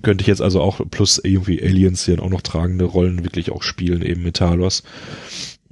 könnte 0.02 0.22
ich 0.22 0.28
jetzt 0.28 0.40
also 0.40 0.60
auch 0.60 0.80
plus 0.90 1.18
irgendwie 1.18 1.62
Aliens, 1.62 2.04
die 2.04 2.12
dann 2.12 2.20
auch 2.20 2.30
noch 2.30 2.42
tragende 2.42 2.84
Rollen 2.84 3.24
wirklich 3.24 3.50
auch 3.50 3.62
spielen, 3.62 4.02
eben 4.02 4.22
mit 4.22 4.36
Talos, 4.36 4.82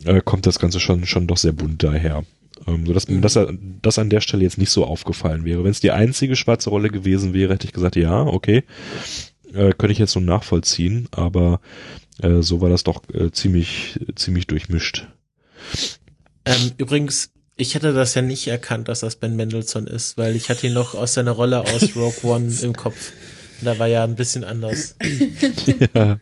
äh, 0.05 0.20
kommt 0.20 0.47
das 0.47 0.59
Ganze 0.59 0.80
schon, 0.80 1.07
schon 1.07 1.26
doch 1.26 1.37
sehr 1.37 1.53
bunt 1.53 1.82
daher. 1.82 2.24
Ähm, 2.67 2.87
so 2.87 2.93
dass 2.93 3.09
mhm. 3.09 3.21
das, 3.21 3.39
das 3.83 3.99
an 3.99 4.11
der 4.11 4.21
Stelle 4.21 4.43
jetzt 4.43 4.59
nicht 4.59 4.71
so 4.71 4.85
aufgefallen 4.85 5.45
wäre. 5.45 5.64
Wenn 5.64 5.71
es 5.71 5.81
die 5.81 5.93
einzige 5.93 6.37
schwarze 6.37 6.71
Rolle 6.71 6.89
gewesen 6.89 7.33
wäre, 7.33 7.55
hätte 7.55 7.67
ich 7.67 7.73
gesagt, 7.73 7.97
ja, 7.97 8.23
okay, 8.23 8.64
äh, 9.53 9.73
könnte 9.73 9.93
ich 9.93 9.99
jetzt 9.99 10.12
so 10.12 10.21
nachvollziehen, 10.21 11.09
aber 11.12 11.61
äh, 12.23 12.43
so 12.43 12.61
war 12.61 12.71
das 12.71 12.85
doch 12.85 13.03
äh, 13.12 13.31
ziemlich, 13.31 14.01
ziemlich 14.14 14.47
durchmischt. 14.47 15.09
Ähm, 16.45 16.73
übrigens, 16.79 17.31
ich 17.57 17.75
hätte 17.75 17.93
das 17.93 18.14
ja 18.14 18.23
nicht 18.23 18.47
erkannt, 18.49 18.89
dass 18.89 19.01
das 19.01 19.17
Ben 19.17 19.37
Mendelssohn 19.37 19.87
ist, 19.87 20.19
weil 20.19 20.37
ich 20.37 20.51
hatte 20.51 20.67
ihn 20.67 20.75
noch 20.75 20.95
aus 20.95 21.14
seiner 21.14 21.33
Rolle 21.33 21.62
aus 21.62 21.97
Rogue 21.97 22.23
One 22.23 22.53
im 22.62 22.75
Kopf. 22.75 23.12
Da 23.62 23.79
war 23.79 23.87
ja 23.87 24.05
ein 24.05 24.17
bisschen 24.17 24.45
anders. 24.45 24.97
ja. 25.95 26.21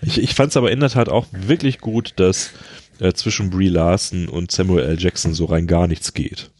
Ich, 0.00 0.18
ich 0.18 0.34
fand 0.34 0.50
es 0.50 0.56
aber 0.56 0.72
in 0.72 0.80
der 0.80 0.88
Tat 0.88 1.10
auch 1.10 1.26
wirklich 1.30 1.78
gut, 1.78 2.14
dass 2.16 2.50
äh, 3.02 3.12
zwischen 3.14 3.50
Brie 3.50 3.68
Larson 3.68 4.28
und 4.28 4.52
Samuel 4.52 4.84
L. 4.84 4.96
Jackson 4.98 5.34
so 5.34 5.46
rein 5.46 5.66
gar 5.66 5.88
nichts 5.88 6.14
geht. 6.14 6.50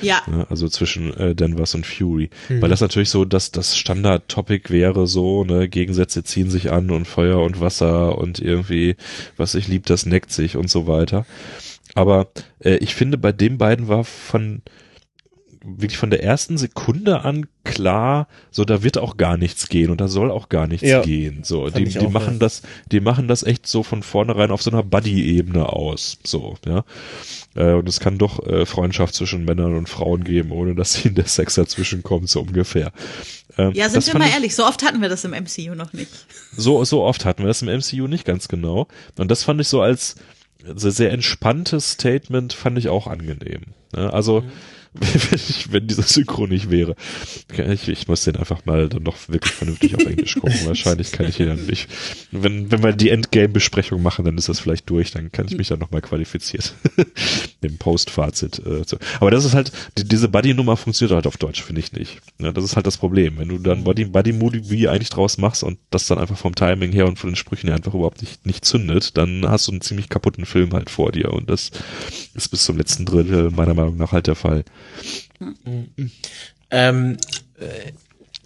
Ja. 0.00 0.22
ja 0.30 0.46
also 0.50 0.68
zwischen 0.68 1.12
äh, 1.14 1.34
Danvers 1.34 1.74
und 1.74 1.84
Fury. 1.84 2.30
Mhm. 2.48 2.62
Weil 2.62 2.70
das 2.70 2.80
natürlich 2.80 3.10
so, 3.10 3.24
dass 3.24 3.50
das 3.50 3.76
Standard-Topic 3.76 4.70
wäre 4.70 5.06
so, 5.06 5.44
ne, 5.44 5.68
Gegensätze 5.68 6.22
ziehen 6.22 6.48
sich 6.48 6.70
an 6.70 6.90
und 6.90 7.06
Feuer 7.06 7.42
und 7.42 7.60
Wasser 7.60 8.16
und 8.18 8.38
irgendwie, 8.38 8.96
was 9.36 9.54
ich 9.54 9.66
lieb, 9.66 9.86
das 9.86 10.06
neckt 10.06 10.30
sich 10.30 10.56
und 10.56 10.70
so 10.70 10.86
weiter. 10.86 11.26
Aber 11.94 12.28
äh, 12.60 12.76
ich 12.76 12.94
finde, 12.94 13.18
bei 13.18 13.32
den 13.32 13.58
beiden 13.58 13.88
war 13.88 14.04
von 14.04 14.62
wirklich 15.62 15.98
von 15.98 16.10
der 16.10 16.22
ersten 16.22 16.56
Sekunde 16.56 17.20
an 17.22 17.46
klar, 17.64 18.28
so 18.50 18.64
da 18.64 18.82
wird 18.82 18.96
auch 18.96 19.18
gar 19.18 19.36
nichts 19.36 19.68
gehen 19.68 19.90
und 19.90 20.00
da 20.00 20.08
soll 20.08 20.30
auch 20.30 20.48
gar 20.48 20.66
nichts 20.66 20.88
ja, 20.88 21.02
gehen. 21.02 21.44
So, 21.44 21.68
die, 21.68 21.84
die 21.84 21.98
auch, 21.98 22.10
machen 22.10 22.34
ja. 22.34 22.38
das, 22.38 22.62
die 22.90 23.00
machen 23.00 23.28
das 23.28 23.42
echt 23.42 23.66
so 23.66 23.82
von 23.82 24.02
vornherein 24.02 24.50
auf 24.50 24.62
so 24.62 24.70
einer 24.70 24.82
Buddy-Ebene 24.82 25.68
aus. 25.68 26.18
So, 26.24 26.56
ja. 26.66 26.84
Äh, 27.54 27.74
und 27.74 27.88
es 27.88 28.00
kann 28.00 28.16
doch 28.16 28.46
äh, 28.46 28.64
Freundschaft 28.64 29.14
zwischen 29.14 29.44
Männern 29.44 29.76
und 29.76 29.88
Frauen 29.88 30.24
geben, 30.24 30.50
ohne 30.50 30.74
dass 30.74 31.04
ihnen 31.04 31.14
der 31.14 31.26
Sex 31.26 31.54
dazwischen 31.54 32.02
kommt, 32.02 32.30
so 32.30 32.40
ungefähr. 32.40 32.92
Ähm, 33.58 33.72
ja, 33.74 33.90
sind 33.90 34.06
wir 34.06 34.18
mal 34.18 34.30
ehrlich, 34.30 34.54
so 34.54 34.64
oft 34.64 34.82
hatten 34.82 35.02
wir 35.02 35.10
das 35.10 35.24
im 35.24 35.32
MCU 35.32 35.74
noch 35.74 35.92
nicht. 35.92 36.10
So, 36.56 36.82
so 36.84 37.02
oft 37.02 37.26
hatten 37.26 37.42
wir 37.42 37.48
das 37.48 37.60
im 37.60 37.68
MCU 37.68 38.06
nicht 38.06 38.24
ganz 38.24 38.48
genau. 38.48 38.88
Und 39.18 39.30
das 39.30 39.44
fand 39.44 39.60
ich 39.60 39.68
so 39.68 39.82
als 39.82 40.16
sehr, 40.74 40.92
sehr 40.92 41.12
entspanntes 41.12 41.92
Statement, 41.92 42.54
fand 42.54 42.78
ich 42.78 42.88
auch 42.88 43.06
angenehm. 43.06 43.62
Ne? 43.92 44.10
Also, 44.10 44.40
mhm 44.40 44.50
wenn, 45.70 45.86
dieser 45.86 46.02
Synchro 46.02 46.48
nicht 46.48 46.68
wäre. 46.68 46.96
Ich, 47.72 47.88
ich 47.88 48.08
muss 48.08 48.24
den 48.24 48.34
einfach 48.34 48.64
mal 48.66 48.88
dann 48.88 49.04
doch 49.04 49.16
wirklich 49.28 49.52
vernünftig 49.52 49.94
auf 49.94 50.04
Englisch 50.04 50.34
gucken. 50.34 50.58
Wahrscheinlich 50.64 51.12
kann 51.12 51.28
ich 51.28 51.38
ihn 51.38 51.46
dann 51.46 51.66
nicht. 51.66 51.88
Wenn, 52.32 52.72
wenn 52.72 52.82
wir 52.82 52.92
die 52.92 53.10
Endgame-Besprechung 53.10 54.02
machen, 54.02 54.24
dann 54.24 54.36
ist 54.36 54.48
das 54.48 54.58
vielleicht 54.58 54.90
durch, 54.90 55.12
dann 55.12 55.30
kann 55.30 55.46
ich 55.46 55.56
mich 55.56 55.68
dann 55.68 55.78
nochmal 55.78 56.00
qualifiziert. 56.00 56.74
Im 57.60 57.78
Post-Fazit. 57.78 58.60
Äh. 58.66 58.82
Aber 59.20 59.30
das 59.30 59.44
ist 59.44 59.54
halt, 59.54 59.70
die, 59.96 60.08
diese 60.08 60.28
Buddy-Nummer 60.28 60.76
funktioniert 60.76 61.14
halt 61.14 61.26
auf 61.28 61.36
Deutsch, 61.36 61.62
finde 61.62 61.80
ich 61.80 61.92
nicht. 61.92 62.18
Das 62.38 62.64
ist 62.64 62.74
halt 62.74 62.86
das 62.86 62.96
Problem. 62.96 63.38
Wenn 63.38 63.48
du 63.48 63.58
dann 63.58 63.84
Buddy, 63.84 64.06
Buddy-Movie 64.06 64.88
eigentlich 64.88 65.10
draus 65.10 65.38
machst 65.38 65.62
und 65.62 65.78
das 65.90 66.08
dann 66.08 66.18
einfach 66.18 66.36
vom 66.36 66.56
Timing 66.56 66.90
her 66.90 67.06
und 67.06 67.16
von 67.16 67.30
den 67.30 67.36
Sprüchen 67.36 67.68
her 67.68 67.76
einfach 67.76 67.94
überhaupt 67.94 68.22
nicht, 68.22 68.44
nicht 68.44 68.64
zündet, 68.64 69.16
dann 69.16 69.48
hast 69.48 69.68
du 69.68 69.72
einen 69.72 69.82
ziemlich 69.82 70.08
kaputten 70.08 70.46
Film 70.46 70.72
halt 70.72 70.90
vor 70.90 71.12
dir 71.12 71.32
und 71.32 71.48
das 71.48 71.70
ist 72.34 72.48
bis 72.48 72.64
zum 72.64 72.76
letzten 72.76 73.06
Drittel 73.06 73.50
meiner 73.50 73.74
Meinung 73.74 73.96
nach 73.96 74.10
halt 74.10 74.26
der 74.26 74.34
Fall. 74.34 74.64
Ähm, 76.70 77.16
äh, 77.58 77.92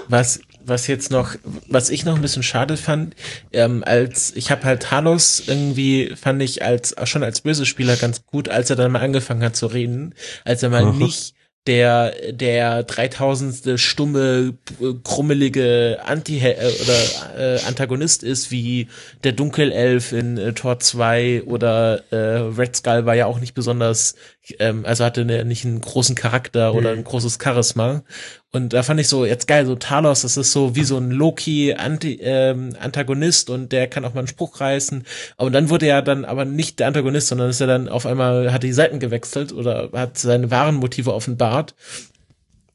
was 0.09 0.41
was 0.67 0.87
jetzt 0.87 1.11
noch, 1.11 1.35
was 1.69 1.91
ich 1.91 2.05
noch 2.05 2.17
ein 2.17 2.23
bisschen 2.23 2.43
schade 2.43 2.77
fand, 2.77 3.15
ähm, 3.53 3.83
als 3.85 4.35
ich 4.35 4.51
habe 4.51 4.65
halt 4.65 4.83
Talos 4.83 5.43
irgendwie 5.47 6.15
fand 6.17 6.43
ich 6.43 6.63
als 6.63 6.95
schon 7.05 7.23
als 7.23 7.43
böse 7.43 7.67
Spieler 7.67 7.97
ganz 7.97 8.25
gut, 8.25 8.49
als 8.49 8.71
er 8.71 8.77
dann 8.77 8.93
mal 8.93 9.03
angefangen 9.03 9.43
hat 9.43 9.57
zu 9.57 9.67
reden, 9.67 10.15
als 10.45 10.63
er 10.63 10.71
mal 10.71 10.85
Aha. 10.85 10.93
nicht 10.93 11.35
der 11.67 12.33
der 12.33 12.83
3000. 12.83 13.81
stumme 13.81 14.55
krummelige 15.03 15.99
Anti 16.05 16.39
äh, 16.39 16.57
oder 16.83 17.57
äh, 17.57 17.61
Antagonist 17.67 18.23
ist 18.23 18.51
wie 18.51 18.89
der 19.23 19.33
Dunkelelf 19.33 20.13
in 20.13 20.37
äh, 20.37 20.53
Tor 20.53 20.79
2 20.79 21.45
oder 21.45 22.03
äh, 22.11 22.17
Red 22.17 22.77
Skull 22.77 23.07
war 23.07 23.15
ja 23.15 23.27
auch 23.27 23.41
nicht 23.41 23.55
besonders 23.55 24.15
ähm, 24.59 24.85
also 24.85 25.05
hatte 25.05 25.25
ne, 25.25 25.45
nicht 25.45 25.65
einen 25.65 25.81
großen 25.81 26.15
Charakter 26.15 26.75
oder 26.75 26.93
mhm. 26.93 26.99
ein 26.99 27.05
großes 27.05 27.39
Charisma. 27.43 28.03
Und 28.53 28.73
da 28.73 28.83
fand 28.83 29.01
ich 29.01 29.09
so 29.09 29.25
jetzt 29.25 29.49
geil 29.49 29.67
so 29.67 29.75
Talos 29.75 30.23
das 30.23 30.37
ist 30.37 30.53
so 30.53 30.77
wie 30.77 30.85
so 30.85 30.97
ein 30.99 31.11
Loki 31.11 31.75
Anti 31.75 32.21
ähm, 32.21 32.77
Antagonist 32.79 33.51
und 33.51 33.73
der 33.73 33.89
kann 33.89 34.05
auch 34.05 34.15
mal 34.15 34.21
einen 34.21 34.29
Spruch 34.29 34.61
reißen. 34.61 35.05
Und 35.37 35.53
dann 35.53 35.71
wurde 35.71 35.87
er 35.87 36.03
dann 36.03 36.25
aber 36.25 36.45
nicht 36.45 36.79
der 36.79 36.87
Antagonist 36.87 37.29
sondern 37.29 37.51
ist 37.51 37.61
er 37.61 37.67
dann 37.67 37.89
auf 37.89 38.07
einmal 38.07 38.53
hat 38.53 38.63
die 38.63 38.73
Seiten 38.73 39.01
gewechselt 39.01 39.53
oder 39.53 39.91
hat 39.93 40.19
seine 40.19 40.51
wahren 40.51 40.77
Motive 40.77 41.15
offenbart 41.15 41.75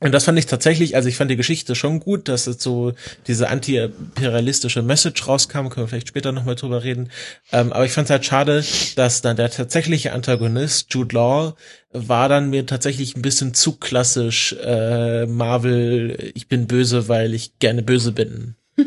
und 0.01 0.13
das 0.13 0.23
fand 0.23 0.39
ich 0.39 0.45
tatsächlich, 0.45 0.95
also 0.95 1.09
ich 1.09 1.17
fand 1.17 1.29
die 1.29 1.35
Geschichte 1.35 1.75
schon 1.75 1.99
gut, 1.99 2.29
dass 2.29 2.45
jetzt 2.45 2.61
so 2.61 2.93
diese 3.27 3.49
anti-imperialistische 3.49 4.81
Message 4.81 5.27
rauskam, 5.27 5.67
können 5.67 5.85
wir 5.85 5.89
vielleicht 5.89 6.07
später 6.07 6.31
nochmal 6.31 6.55
drüber 6.55 6.83
reden. 6.83 7.09
Ähm, 7.51 7.73
aber 7.73 7.83
ich 7.83 7.91
fand 7.91 8.05
es 8.05 8.11
halt 8.11 8.25
schade, 8.25 8.63
dass 8.95 9.21
dann 9.21 9.35
der 9.35 9.49
tatsächliche 9.51 10.13
Antagonist, 10.13 10.93
Jude 10.93 11.15
Law, 11.15 11.55
war 11.91 12.29
dann 12.29 12.49
mir 12.49 12.65
tatsächlich 12.65 13.17
ein 13.17 13.21
bisschen 13.21 13.53
zu 13.53 13.73
klassisch 13.73 14.55
äh, 14.63 15.25
Marvel, 15.25 16.31
ich 16.33 16.47
bin 16.47 16.67
böse, 16.67 17.09
weil 17.09 17.33
ich 17.33 17.59
gerne 17.59 17.83
böse 17.83 18.13
bin. 18.13 18.55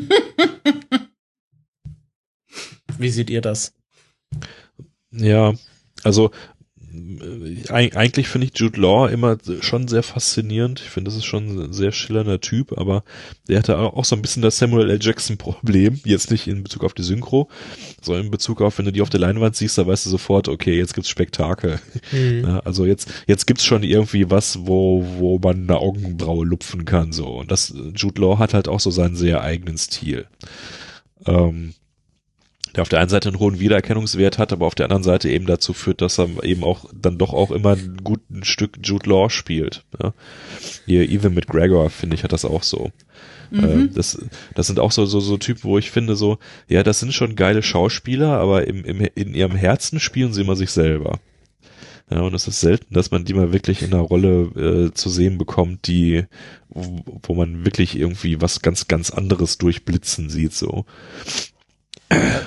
Wie 2.98 3.10
seht 3.10 3.28
ihr 3.28 3.42
das? 3.42 3.74
Ja, 5.10 5.52
also 6.04 6.30
eigentlich 7.68 8.28
finde 8.28 8.46
ich 8.46 8.58
Jude 8.58 8.80
Law 8.80 9.08
immer 9.08 9.38
schon 9.60 9.88
sehr 9.88 10.02
faszinierend. 10.02 10.80
Ich 10.80 10.90
finde, 10.90 11.10
das 11.10 11.16
ist 11.16 11.24
schon 11.24 11.64
ein 11.66 11.72
sehr 11.72 11.92
schillernder 11.92 12.40
Typ, 12.40 12.78
aber 12.78 13.04
der 13.48 13.58
hatte 13.58 13.78
auch 13.78 14.04
so 14.04 14.16
ein 14.16 14.22
bisschen 14.22 14.42
das 14.42 14.58
Samuel 14.58 14.90
L. 14.90 14.98
Jackson 15.00 15.36
Problem. 15.36 16.00
Jetzt 16.04 16.30
nicht 16.30 16.46
in 16.46 16.62
Bezug 16.62 16.84
auf 16.84 16.94
die 16.94 17.02
Synchro, 17.02 17.48
sondern 18.00 18.26
in 18.26 18.30
Bezug 18.30 18.60
auf, 18.60 18.78
wenn 18.78 18.84
du 18.84 18.92
die 18.92 19.02
auf 19.02 19.10
der 19.10 19.20
Leinwand 19.20 19.56
siehst, 19.56 19.78
da 19.78 19.86
weißt 19.86 20.06
du 20.06 20.10
sofort, 20.10 20.48
okay, 20.48 20.76
jetzt 20.76 20.94
gibt's 20.94 21.10
Spektakel. 21.10 21.80
Mhm. 22.10 22.32
Ja, 22.42 22.58
also 22.60 22.86
jetzt, 22.86 23.08
jetzt 23.26 23.46
gibt's 23.46 23.64
schon 23.64 23.82
irgendwie 23.82 24.30
was, 24.30 24.66
wo, 24.66 25.06
wo 25.18 25.38
man 25.38 25.62
eine 25.62 25.78
Augenbraue 25.78 26.44
lupfen 26.44 26.84
kann, 26.84 27.12
so. 27.12 27.26
Und 27.26 27.50
das, 27.50 27.74
Jude 27.94 28.20
Law 28.20 28.38
hat 28.38 28.54
halt 28.54 28.68
auch 28.68 28.80
so 28.80 28.90
seinen 28.90 29.16
sehr 29.16 29.42
eigenen 29.42 29.78
Stil. 29.78 30.26
Ähm, 31.26 31.74
der 32.74 32.82
auf 32.82 32.88
der 32.88 33.00
einen 33.00 33.08
Seite 33.08 33.28
einen 33.28 33.38
hohen 33.38 33.60
Wiedererkennungswert 33.60 34.38
hat, 34.38 34.52
aber 34.52 34.66
auf 34.66 34.74
der 34.74 34.86
anderen 34.86 35.02
Seite 35.02 35.28
eben 35.28 35.46
dazu 35.46 35.72
führt, 35.72 36.00
dass 36.00 36.18
er 36.18 36.28
eben 36.42 36.64
auch 36.64 36.86
dann 36.94 37.18
doch 37.18 37.32
auch 37.32 37.50
immer 37.50 37.72
ein 37.72 37.98
gutes 38.02 38.46
Stück 38.46 38.78
Jude 38.82 39.08
Law 39.08 39.28
spielt. 39.28 39.84
Ja. 40.02 40.14
Hier 40.86 41.08
Even 41.08 41.34
McGregor, 41.34 41.90
finde 41.90 42.16
ich, 42.16 42.24
hat 42.24 42.32
das 42.32 42.44
auch 42.44 42.62
so. 42.62 42.90
Mhm. 43.50 43.64
Äh, 43.64 43.88
das, 43.94 44.24
das 44.54 44.66
sind 44.66 44.80
auch 44.80 44.92
so, 44.92 45.04
so, 45.04 45.20
so 45.20 45.36
Typen, 45.36 45.64
wo 45.64 45.78
ich 45.78 45.90
finde 45.90 46.16
so, 46.16 46.38
ja, 46.68 46.82
das 46.82 47.00
sind 47.00 47.12
schon 47.12 47.36
geile 47.36 47.62
Schauspieler, 47.62 48.38
aber 48.38 48.66
im, 48.66 48.84
im, 48.84 49.06
in 49.14 49.34
ihrem 49.34 49.56
Herzen 49.56 50.00
spielen 50.00 50.32
sie 50.32 50.40
immer 50.40 50.56
sich 50.56 50.70
selber. 50.70 51.20
Ja, 52.10 52.20
und 52.20 52.34
es 52.34 52.46
ist 52.46 52.60
selten, 52.60 52.94
dass 52.94 53.10
man 53.10 53.24
die 53.24 53.32
mal 53.32 53.52
wirklich 53.52 53.82
in 53.82 53.94
einer 53.94 54.02
Rolle 54.02 54.88
äh, 54.88 54.92
zu 54.92 55.08
sehen 55.08 55.38
bekommt, 55.38 55.86
die, 55.86 56.24
wo, 56.68 57.04
wo 57.22 57.34
man 57.34 57.64
wirklich 57.64 57.96
irgendwie 57.98 58.40
was 58.40 58.60
ganz, 58.60 58.88
ganz 58.88 59.10
anderes 59.10 59.58
durchblitzen 59.58 60.28
sieht, 60.28 60.52
so. 60.52 60.84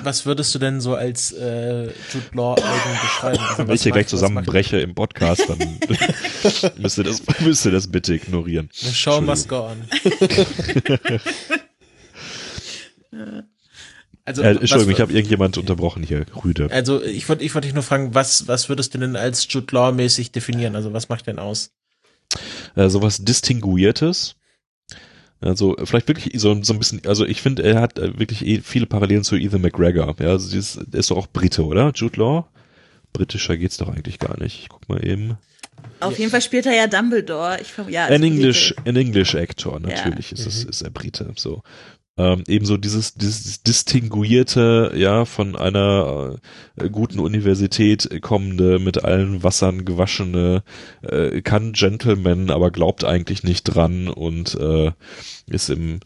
Was 0.04 0.26
würdest 0.26 0.54
du 0.56 0.60
denn 0.60 0.82
so 0.82 0.96
als 0.96 1.32
äh, 1.32 1.84
Jude 1.84 2.28
Law 2.34 2.54
Album 2.56 2.92
beschreiben? 3.02 3.40
Also 3.40 3.68
Wenn 3.68 3.76
ich 3.76 3.84
hier 3.84 3.92
gleich 3.92 4.08
zusammenbreche 4.08 4.80
im 4.80 4.96
Podcast, 4.96 5.44
dann 5.48 5.58
müsst 6.78 6.98
ihr 6.98 7.04
das, 7.04 7.22
müsst 7.40 7.66
ihr 7.66 7.72
das 7.72 7.88
bitte 7.92 8.14
ignorieren. 8.14 8.70
The 8.74 8.94
show 8.94 9.22
must 9.22 9.50
go 9.50 9.68
on. 9.68 9.86
Also, 14.26 14.42
äh, 14.42 14.56
Entschuldigung, 14.56 14.88
was, 14.88 14.98
ich 14.98 15.02
habe 15.02 15.14
irgendjemand 15.14 15.58
unterbrochen 15.60 16.02
hier, 16.02 16.26
Rüde. 16.44 16.70
Also 16.72 17.02
ich 17.04 17.30
wollte 17.30 17.44
ich 17.44 17.54
wollte 17.54 17.68
dich 17.68 17.76
nur 17.76 17.84
fragen, 17.84 18.16
was, 18.16 18.48
was 18.48 18.70
würdest 18.70 18.94
du 18.96 18.98
denn 18.98 19.16
als 19.16 19.48
Jude 19.48 19.68
Law 19.74 19.92
mäßig 19.92 20.32
definieren? 20.32 20.76
Also 20.76 20.94
was 20.94 21.10
macht 21.10 21.28
denn 21.28 21.38
aus? 21.38 21.72
Äh, 22.76 22.90
sowas 22.90 23.24
Distinguiertes. 23.24 24.36
Also 25.42 25.76
vielleicht 25.84 26.08
wirklich 26.08 26.40
so, 26.40 26.62
so 26.64 26.74
ein 26.74 26.80
bisschen, 26.80 27.02
also 27.06 27.26
ich 27.26 27.42
finde, 27.42 27.64
er 27.64 27.82
hat 27.82 28.00
äh, 28.00 28.18
wirklich 28.18 28.46
eh 28.46 28.62
viele 28.62 28.86
Parallelen 28.86 29.24
zu 29.24 29.36
Ethan 29.36 29.62
McGregor. 29.62 30.16
Ja, 30.20 30.30
also 30.30 30.50
dieses, 30.50 30.78
er 30.78 31.00
ist 31.00 31.12
doch 31.12 31.18
auch 31.18 31.28
Brite, 31.28 31.66
oder? 31.66 31.92
Jude 31.94 32.20
Law? 32.20 32.48
Britischer 33.14 33.58
geht's 33.58 33.78
doch 33.78 33.90
eigentlich 33.90 34.20
gar 34.20 34.40
nicht. 34.40 34.60
Ich 34.64 34.70
guck 34.70 34.88
mal 34.90 35.06
eben. 35.06 35.38
Auf 36.00 36.18
jeden 36.20 36.32
Fall 36.32 36.42
spielt 36.42 36.66
er 36.66 36.74
ja 36.74 36.88
Dumbledore. 36.88 37.60
Ich, 37.62 37.74
ja, 37.90 38.06
ein 38.06 38.24
English, 38.24 38.74
ein 38.84 38.96
English 38.96 39.36
Actor, 39.36 39.80
natürlich 39.80 40.32
ja. 40.32 40.38
ist 40.38 40.46
es, 40.46 40.64
mhm. 40.64 40.70
ist 40.70 40.82
er 40.82 40.90
Brite, 40.90 41.32
so 41.36 41.64
ähm, 42.18 42.44
ebenso 42.48 42.78
dieses, 42.78 43.16
dieses 43.16 43.62
distinguierte, 43.64 44.94
ja, 44.96 45.26
von 45.26 45.56
einer 45.56 46.38
äh, 46.78 46.90
guten 46.90 47.20
Universität 47.20 48.22
kommende, 48.22 48.80
mit 48.80 49.04
allen 49.04 49.44
Wassern 49.44 49.84
gewaschene, 49.84 50.64
äh, 51.02 51.42
kann 51.42 51.74
Gentleman, 51.74 52.52
aber 52.52 52.72
glaubt 52.72 53.04
eigentlich 53.04 53.44
nicht 53.44 53.64
dran 53.64 54.08
und 54.08 54.56
äh, 54.56 54.92
ist 55.48 55.70
im, 55.70 56.00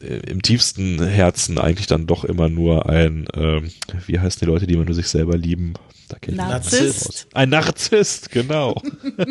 äh, 0.00 0.16
im 0.28 0.42
tiefsten 0.42 1.00
Herzen 1.02 1.58
eigentlich 1.58 1.86
dann 1.86 2.06
doch 2.06 2.24
immer 2.24 2.48
nur 2.48 2.88
ein, 2.88 3.26
äh, 3.28 3.62
wie 4.06 4.18
heißen 4.18 4.40
die 4.40 4.46
Leute, 4.46 4.66
die 4.66 4.74
immer 4.74 4.84
nur 4.84 4.94
sich 4.94 5.08
selber 5.08 5.36
lieben? 5.36 5.74
Da 6.08 6.18
Narzisst. 6.32 7.28
Ein 7.32 7.50
Narzisst, 7.50 8.30
genau. 8.30 8.82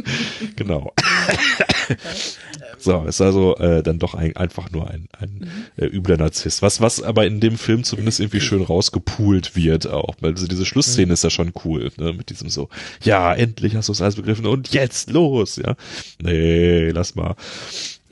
genau. 0.55 0.93
so, 2.77 3.03
ist 3.03 3.21
also 3.21 3.55
äh, 3.57 3.83
dann 3.83 3.99
doch 3.99 4.15
ein, 4.15 4.35
einfach 4.35 4.71
nur 4.71 4.89
ein, 4.89 5.07
ein 5.17 5.49
mhm. 5.77 5.83
äh, 5.83 5.85
übler 5.85 6.17
Narzisst. 6.17 6.61
Was, 6.61 6.81
was 6.81 7.01
aber 7.01 7.25
in 7.25 7.39
dem 7.39 7.57
Film 7.57 7.83
zumindest 7.83 8.19
irgendwie 8.19 8.41
schön 8.41 8.61
rausgepoolt 8.61 9.55
wird 9.55 9.87
auch. 9.87 10.15
Weil 10.19 10.31
also 10.31 10.47
diese 10.47 10.65
Schlussszene 10.65 11.07
mhm. 11.07 11.13
ist 11.13 11.23
ja 11.23 11.29
schon 11.29 11.53
cool, 11.65 11.91
ne? 11.97 12.13
Mit 12.13 12.29
diesem 12.29 12.49
so, 12.49 12.69
ja, 13.03 13.33
endlich 13.33 13.75
hast 13.75 13.89
du 13.89 13.93
es 13.93 14.01
alles 14.01 14.15
begriffen 14.15 14.45
und 14.45 14.73
jetzt 14.73 15.11
los, 15.11 15.57
ja. 15.57 15.75
Nee, 16.21 16.89
lass 16.89 17.15
mal. 17.15 17.35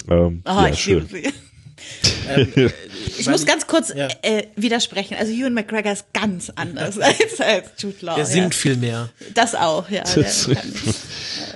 Ähm, 0.09 0.41
oh, 0.45 0.49
ja, 0.49 0.73
schön. 0.73 1.07
ähm, 2.29 2.71
ich 3.17 3.27
muss 3.27 3.45
ganz 3.45 3.67
kurz 3.67 3.93
ja. 3.95 4.07
äh, 4.21 4.43
widersprechen. 4.55 5.15
Also 5.17 5.31
Ewan 5.31 5.53
McGregor 5.53 5.91
ist 5.91 6.13
ganz 6.13 6.51
anders 6.55 6.99
als, 6.99 7.39
als 7.39 7.71
Jude 7.77 7.97
Law. 8.01 8.17
Er 8.17 8.25
singt 8.25 8.53
ja. 8.53 8.59
viel 8.59 8.75
mehr. 8.77 9.09
Das 9.33 9.55
auch, 9.55 9.89
ja. 9.89 10.03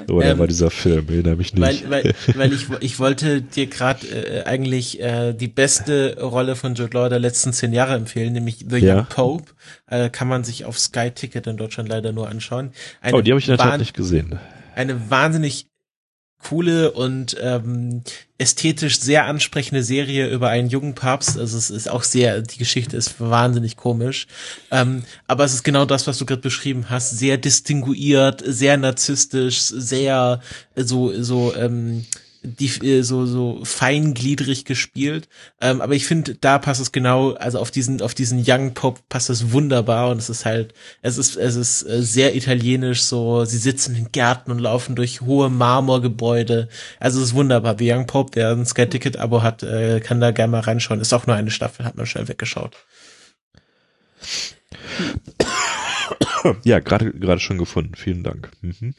Oder 0.08 0.32
ähm, 0.32 0.40
war 0.40 0.48
dieser 0.48 0.72
Film, 0.72 1.08
erinnere 1.10 1.36
mich 1.36 1.54
nicht. 1.54 1.90
Weil, 1.90 2.04
weil, 2.04 2.16
weil 2.36 2.54
ich, 2.54 2.68
ich 2.80 3.00
wollte 3.00 3.42
dir 3.42 3.68
gerade 3.68 4.08
äh, 4.08 4.44
eigentlich 4.46 5.00
äh, 5.00 5.34
die 5.34 5.48
beste 5.48 6.18
Rolle 6.22 6.56
von 6.56 6.76
Jude 6.76 6.98
Law 6.98 7.10
der 7.10 7.20
letzten 7.20 7.54
zehn 7.54 7.74
Jahre 7.74 7.96
empfehlen, 7.96 8.34
nämlich 8.34 8.66
The 8.70 8.78
ja. 8.78 8.98
Young 8.98 9.06
Pope. 9.08 9.52
Äh, 9.88 10.10
kann 10.10 10.28
man 10.28 10.44
sich 10.44 10.66
auf 10.66 10.80
Sky 10.80 11.12
Ticket 11.12 11.48
in 11.48 11.58
Deutschland 11.58 11.90
leider 11.90 12.12
nur 12.12 12.30
anschauen. 12.30 12.72
Eine 13.02 13.18
oh, 13.18 13.22
die 13.22 13.32
habe 13.32 13.40
ich 13.40 13.48
in 13.48 13.58
der 13.58 13.66
Tat 13.66 13.80
nicht 13.80 13.94
gesehen. 13.94 14.40
Eine 14.76 15.10
wahnsinnig 15.10 15.68
coole 16.44 16.92
und 16.92 17.36
ähm, 17.42 18.04
ästhetisch 18.38 19.00
sehr 19.00 19.26
ansprechende 19.26 19.84
Serie 19.84 20.30
über 20.30 20.50
einen 20.50 20.70
jungen 20.70 20.96
Papst. 20.96 21.38
Also 21.38 21.58
es 21.58 21.70
ist 21.70 21.90
auch 21.90 22.04
sehr, 22.04 22.42
die 22.42 22.58
Geschichte 22.58 22.98
ist 22.98 23.20
wahnsinnig 23.20 23.78
komisch. 23.78 24.28
Ähm, 24.70 25.04
aber 25.28 25.46
es 25.46 25.54
ist 25.54 25.64
genau 25.64 25.86
das, 25.86 26.08
was 26.08 26.18
du 26.18 26.26
gerade 26.26 26.42
beschrieben 26.42 26.90
hast. 26.90 27.18
Sehr 27.18 27.38
distinguiert, 27.38 28.44
sehr 28.46 28.78
narzisstisch, 28.78 29.62
sehr 29.62 30.42
so, 30.76 31.14
so, 31.22 31.56
ähm, 31.56 32.06
die 32.44 32.68
äh, 32.86 33.02
so 33.04 33.26
so 33.26 33.62
feingliedrig 33.64 34.66
gespielt. 34.66 35.30
Ähm, 35.62 35.82
aber 35.82 35.96
ich 35.96 36.06
finde, 36.06 36.36
da 36.36 36.60
passt 36.60 36.82
es 36.82 36.92
genau, 36.92 37.32
also 37.34 37.60
auf 37.60 37.72
diesen 37.72 38.02
auf 38.02 38.14
diesen 38.14 38.44
Young 38.46 38.74
Pop 38.74 39.08
passt 39.10 39.30
es 39.30 39.52
wunderbar 39.52 40.12
und 40.12 40.18
es 40.18 40.30
ist 40.30 40.46
halt, 40.46 40.74
es 41.02 41.18
ist 41.18 41.38
es 41.38 41.56
ist 41.56 41.84
äh, 41.84 42.02
sehr 42.04 42.36
italienisch. 42.36 43.02
So, 43.04 43.46
sie 43.46 43.58
sitzen 43.58 43.96
in 43.96 44.12
Gärten 44.12 44.52
und 44.52 44.60
laufen 44.60 44.96
durch 44.96 45.22
hohe 45.22 45.50
Marmorgebäude. 45.50 46.68
Also 47.00 47.20
es 47.20 47.30
ist 47.30 47.34
wunderbar. 47.34 47.76
The 47.78 47.92
Young 47.92 48.08
Pope, 48.08 48.32
der 48.32 48.52
ein 48.52 48.66
Sky 48.66 48.88
Ticket 48.88 49.18
Abo 49.18 49.42
hat, 49.42 49.64
äh, 49.64 50.00
kann 50.02 50.20
da 50.20 50.32
gerne 50.32 50.52
mal 50.52 50.62
reinschauen. 50.62 51.00
Ist 51.00 51.14
auch 51.14 51.28
nur 51.28 51.36
eine 51.36 51.52
Staffel, 51.52 51.86
hat 51.86 51.96
man 51.96 52.06
schnell 52.06 52.28
weggeschaut. 52.28 52.76
Ja, 56.64 56.80
gerade 56.80 57.12
gerade 57.14 57.40
schon 57.40 57.58
gefunden. 57.58 57.96
Vielen 57.96 58.24
Dank. 58.24 58.52
Mhm 58.62 58.94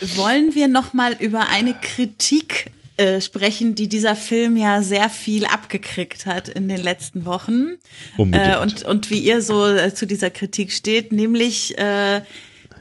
wollen 0.00 0.54
wir 0.54 0.68
noch 0.68 0.92
mal 0.92 1.14
über 1.18 1.48
eine 1.48 1.74
Kritik 1.74 2.70
äh, 2.96 3.20
sprechen, 3.20 3.74
die 3.74 3.88
dieser 3.88 4.16
Film 4.16 4.56
ja 4.56 4.82
sehr 4.82 5.10
viel 5.10 5.44
abgekriegt 5.44 6.24
hat 6.26 6.48
in 6.48 6.68
den 6.68 6.82
letzten 6.82 7.26
Wochen. 7.26 7.76
Äh, 8.16 8.58
und, 8.58 8.84
und 8.84 9.10
wie 9.10 9.18
ihr 9.18 9.42
so 9.42 9.66
äh, 9.66 9.94
zu 9.94 10.06
dieser 10.06 10.30
Kritik 10.30 10.72
steht, 10.72 11.12
nämlich 11.12 11.76
äh, 11.78 12.22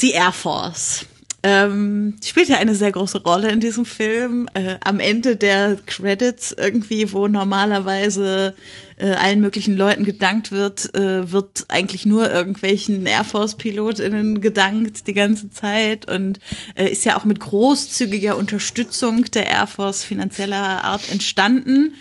die 0.01 0.11
Air 0.11 0.31
Force. 0.31 1.05
Ähm, 1.47 2.15
spielt 2.25 2.49
ja 2.49 2.57
eine 2.57 2.73
sehr 2.73 2.91
große 2.91 3.21
Rolle 3.21 3.51
in 3.51 3.59
diesem 3.59 3.85
Film. 3.85 4.49
Äh, 4.55 4.77
am 4.83 4.99
Ende 4.99 5.35
der 5.35 5.77
Credits 5.85 6.51
irgendwie, 6.57 7.13
wo 7.13 7.27
normalerweise 7.27 8.55
äh, 8.97 9.11
allen 9.11 9.41
möglichen 9.41 9.77
Leuten 9.77 10.05
gedankt 10.05 10.51
wird, 10.51 10.95
äh, 10.95 11.31
wird 11.31 11.65
eigentlich 11.67 12.03
nur 12.07 12.31
irgendwelchen 12.31 13.05
Air 13.05 13.23
Force-PilotInnen 13.23 14.41
gedankt 14.41 15.05
die 15.05 15.13
ganze 15.13 15.51
Zeit 15.51 16.09
und 16.09 16.39
äh, 16.73 16.89
ist 16.89 17.05
ja 17.05 17.15
auch 17.15 17.25
mit 17.25 17.39
großzügiger 17.39 18.37
Unterstützung 18.37 19.25
der 19.25 19.45
Air 19.45 19.67
Force 19.67 20.03
finanzieller 20.03 20.83
Art 20.83 21.11
entstanden. 21.11 21.93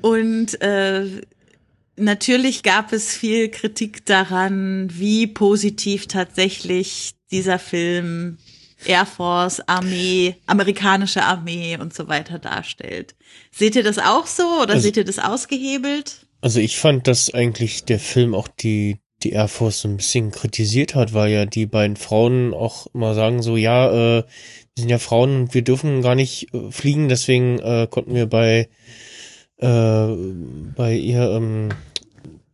Und 0.00 0.62
äh, 0.62 1.06
natürlich 1.96 2.62
gab 2.62 2.92
es 2.92 3.16
viel 3.16 3.48
Kritik 3.48 4.06
daran, 4.06 4.90
wie 4.92 5.26
positiv 5.26 6.06
tatsächlich 6.06 7.14
dieser 7.32 7.58
Film 7.58 8.38
Air 8.84 9.06
Force, 9.06 9.60
Armee, 9.66 10.36
amerikanische 10.46 11.22
Armee 11.22 11.78
und 11.80 11.94
so 11.94 12.08
weiter 12.08 12.38
darstellt. 12.38 13.14
Seht 13.50 13.76
ihr 13.76 13.82
das 13.82 13.98
auch 13.98 14.26
so 14.26 14.44
oder 14.62 14.74
also, 14.74 14.82
seht 14.84 14.96
ihr 14.96 15.04
das 15.04 15.18
ausgehebelt? 15.18 16.26
Also 16.40 16.60
ich 16.60 16.76
fand, 16.76 17.06
dass 17.06 17.32
eigentlich 17.32 17.84
der 17.84 17.98
Film 17.98 18.34
auch 18.34 18.48
die 18.48 18.98
die 19.22 19.32
Air 19.32 19.48
Force 19.48 19.84
ein 19.84 19.96
bisschen 19.96 20.30
kritisiert 20.30 20.94
hat, 20.94 21.14
weil 21.14 21.32
ja 21.32 21.46
die 21.46 21.66
beiden 21.66 21.96
Frauen 21.96 22.52
auch 22.52 22.86
immer 22.92 23.14
sagen 23.14 23.42
so, 23.42 23.56
ja, 23.56 23.90
äh, 23.90 24.22
wir 24.22 24.24
sind 24.76 24.90
ja 24.90 24.98
Frauen 24.98 25.42
und 25.42 25.54
wir 25.54 25.62
dürfen 25.62 26.02
gar 26.02 26.14
nicht 26.14 26.52
äh, 26.52 26.70
fliegen, 26.70 27.08
deswegen 27.08 27.58
äh, 27.58 27.88
konnten 27.90 28.14
wir 28.14 28.26
bei 28.26 28.68
äh, 29.58 30.06
bei 30.76 30.94
ihr 30.94 31.30
ähm, 31.30 31.70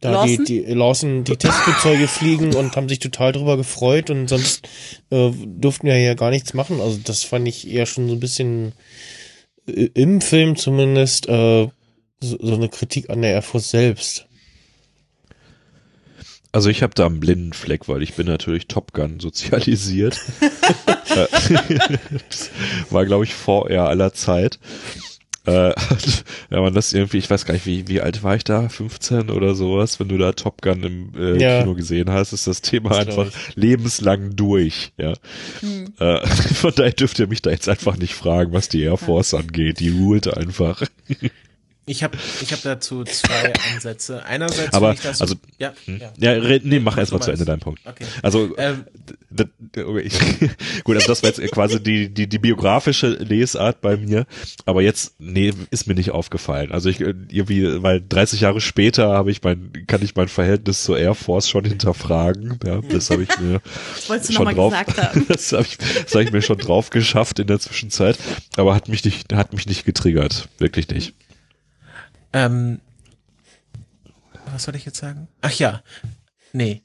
da 0.03 0.11
Lawson? 0.11 0.45
die, 0.45 0.65
die 0.65 0.75
Lawson 0.75 1.25
die 1.25 1.37
Testflugzeuge 1.37 2.09
fliegen 2.09 2.55
und 2.55 2.77
haben 2.77 2.89
sich 2.89 2.99
total 2.99 3.33
drüber 3.33 3.57
gefreut 3.57 4.11
und 4.11 4.29
sonst 4.29 4.69
äh, 5.11 5.31
durften 5.47 5.87
wir 5.87 5.99
ja 5.99 6.15
gar 6.15 6.31
nichts 6.31 6.55
machen. 6.55 6.81
Also 6.81 6.99
das 7.03 7.23
fand 7.23 7.49
ich 7.49 7.71
eher 7.71 7.87
schon 7.87 8.09
so 8.09 8.15
ein 8.15 8.21
bisschen 8.21 8.73
äh, 9.67 9.89
im 9.95 10.21
Film 10.21 10.57
zumindest 10.57 11.29
äh, 11.29 11.69
so, 12.21 12.37
so 12.41 12.55
eine 12.55 12.69
Kritik 12.69 13.11
an 13.11 13.23
der 13.23 13.31
Air 13.31 13.43
Force 13.43 13.71
selbst. 13.71 14.27
Also 16.51 16.69
ich 16.69 16.83
habe 16.83 16.93
da 16.95 17.07
einen 17.07 17.21
blinden 17.21 17.53
Fleck, 17.55 17.89
weil 17.89 18.03
ich 18.03 18.15
bin 18.15 18.27
natürlich 18.27 18.67
Top 18.67 18.93
Gun 18.93 19.21
sozialisiert. 19.21 20.21
war, 22.91 23.07
glaube 23.07 23.25
ich, 23.25 23.35
vor 23.35 23.71
eher 23.71 23.87
aller 23.87 24.13
Zeit. 24.13 24.59
Äh, 25.45 25.73
wenn 26.51 26.63
man 26.63 26.73
das 26.73 26.93
irgendwie, 26.93 27.19
ich 27.19 27.29
weiß 27.29 27.45
gar 27.45 27.55
nicht, 27.55 27.67
wie, 27.67 27.89
wie 27.89 28.01
alt 28.01 28.23
war 28.23 28.37
ich 28.37 28.45
da? 28.45 28.69
15 28.69 29.31
oder 29.31 29.55
sowas? 29.55 29.99
Wenn 29.99 30.09
du 30.09 30.19
da 30.19 30.33
Top 30.33 30.63
Gun 30.63 30.83
im 30.83 31.13
äh, 31.17 31.41
ja. 31.41 31.61
Kino 31.61 31.75
gesehen 31.75 32.11
hast, 32.11 32.33
ist 32.33 32.47
das 32.47 32.63
Thema 32.63 32.91
das 32.91 32.99
einfach 32.99 33.31
lebenslang 33.55 34.37
durch. 34.37 34.93
Ja. 34.97 35.15
Hm. 35.61 35.93
Äh, 35.99 36.27
von 36.27 36.73
daher 36.75 36.93
dürft 36.93 37.19
ihr 37.19 37.27
mich 37.27 37.43
da 37.43 37.51
jetzt 37.51 37.69
einfach 37.69 37.97
nicht 37.97 38.15
fragen, 38.15 38.53
was 38.53 38.69
die 38.69 38.83
Air 38.83 38.97
Force 38.97 39.33
ja. 39.33 39.41
angeht. 39.41 39.81
Die 39.81 39.91
ruht 39.91 40.33
einfach. 40.37 40.83
Ich 41.87 42.05
habe 42.05 42.17
ich 42.41 42.53
hab 42.53 42.63
dazu 42.63 43.03
zwei 43.03 43.53
Ansätze. 43.73 44.25
Einerseits 44.25 44.73
Aber, 44.73 44.93
ich 44.93 45.01
das, 45.01 45.21
also, 45.21 45.35
ja, 45.59 45.73
hm? 45.87 46.01
ja. 46.19 46.37
ja, 46.37 46.59
nee, 46.63 46.79
mach 46.79 46.93
Was 46.93 47.01
erst 47.01 47.13
mal 47.13 47.19
du 47.19 47.25
zu 47.25 47.31
Ende 47.33 47.45
deinen 47.45 47.61
Punkt. 47.61 47.81
Okay. 47.85 48.05
Also, 48.23 48.57
Ähm, 48.57 48.85
d- 49.33 49.49
d- 49.59 49.83
okay, 49.85 50.01
ich, 50.03 50.19
gut, 50.85 50.97
also 50.97 51.09
das 51.09 51.23
war 51.23 51.31
jetzt 51.31 51.41
quasi 51.53 51.83
die, 51.83 52.09
die, 52.13 52.29
die 52.29 52.39
biografische 52.39 53.09
Lesart 53.09 53.81
bei 53.81 53.97
mir, 53.97 54.27
aber 54.67 54.83
jetzt, 54.83 55.15
nee, 55.19 55.53
ist 55.71 55.87
mir 55.87 55.95
nicht 55.95 56.11
aufgefallen. 56.11 56.73
Also 56.73 56.89
ich, 56.89 57.01
irgendwie, 57.01 57.83
weil 57.83 58.01
30 58.07 58.41
Jahre 58.41 58.61
später 58.61 59.09
habe 59.13 59.31
ich 59.31 59.43
mein, 59.43 59.73
kann 59.87 60.03
ich 60.03 60.15
mein 60.15 60.29
Verhältnis 60.29 60.85
zur 60.85 60.99
Air 60.99 61.15
Force 61.15 61.49
schon 61.49 61.65
hinterfragen, 61.65 62.59
ja, 62.65 62.81
das 62.81 63.11
habe 63.11 63.23
ich 63.23 63.39
mir 63.41 63.61
Das 63.95 64.09
wolltest 64.09 64.31
du 64.31 64.35
schon 64.35 64.45
nochmal 64.45 64.55
drauf, 64.55 64.87
gesagt 64.87 64.99
haben. 65.15 65.27
das 65.29 65.53
habe 65.53 65.63
ich, 65.65 65.79
das 65.79 66.15
hab 66.15 66.21
ich 66.23 66.33
mir 66.33 66.43
schon 66.43 66.59
drauf 66.59 66.91
geschafft 66.91 67.39
in 67.39 67.47
der 67.47 67.59
Zwischenzeit, 67.61 68.19
aber 68.57 68.75
hat 68.75 68.89
mich 68.89 69.05
nicht, 69.05 69.33
hat 69.33 69.53
mich 69.53 69.67
nicht 69.67 69.85
getriggert, 69.85 70.49
wirklich 70.59 70.89
nicht. 70.89 71.15
Ähm, 72.33 72.81
was 74.53 74.65
soll 74.65 74.77
ich 74.77 74.85
jetzt 74.85 74.99
sagen? 74.99 75.29
Ach 75.41 75.53
ja, 75.53 75.83
nee. 76.53 76.83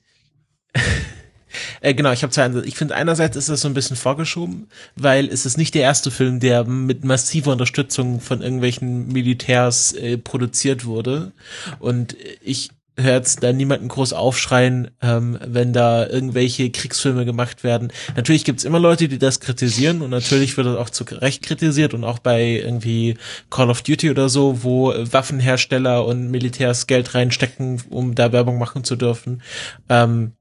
Äh, 1.82 1.94
genau, 1.94 2.12
ich 2.12 2.24
habe 2.24 2.32
zwei 2.32 2.44
Ansätze. 2.44 2.68
Ich 2.68 2.76
finde 2.76 2.96
einerseits 2.96 3.38
ist 3.38 3.50
das 3.50 3.62
so 3.62 3.68
ein 3.68 3.74
bisschen 3.74 3.96
vorgeschoben, 3.96 4.68
weil 4.96 5.28
es 5.28 5.46
ist 5.46 5.58
nicht 5.58 5.76
der 5.76 5.84
erste 5.84 6.12
Film, 6.12 6.40
der 6.40 6.64
mit 6.64 7.04
massiver 7.04 7.52
Unterstützung 7.52 8.20
von 8.20 8.42
irgendwelchen 8.42 9.08
Militärs 9.08 9.94
äh, 9.94 10.18
produziert 10.18 10.86
wurde. 10.86 11.32
Und 11.80 12.16
ich 12.42 12.70
höre 13.00 13.14
jetzt 13.14 13.44
da 13.44 13.54
niemanden 13.54 13.88
groß 13.88 14.14
aufschreien, 14.14 14.90
ähm, 15.02 15.38
wenn 15.46 15.72
da 15.72 16.08
irgendwelche 16.08 16.72
Kriegsfilme 16.72 17.26
gemacht 17.26 17.64
werden. 17.64 17.92
Natürlich 18.16 18.44
gibt's 18.44 18.64
immer 18.64 18.80
Leute, 18.80 19.08
die 19.08 19.20
das 19.20 19.40
kritisieren 19.40 20.02
und 20.02 20.10
natürlich 20.10 20.58
wird 20.58 20.68
das 20.68 20.78
auch 20.78 20.90
zu 20.90 21.04
Recht 21.04 21.44
kritisiert 21.44 21.94
und 21.94 22.04
auch 22.04 22.20
bei 22.20 22.44
irgendwie 22.44 23.18
Call 23.50 23.70
of 23.70 23.84
Duty 23.84 24.10
oder 24.10 24.30
so, 24.30 24.64
wo 24.64 24.94
Waffenhersteller 24.96 26.06
und 26.06 26.32
Militärs 26.32 26.88
Geld 26.88 27.14
reinstecken, 27.14 27.82
um 27.90 28.16
da 28.16 28.32
Werbung 28.32 28.58
machen 28.58 28.84
zu 28.84 28.96
dürfen. 28.96 29.44
Ähm, 29.90 30.34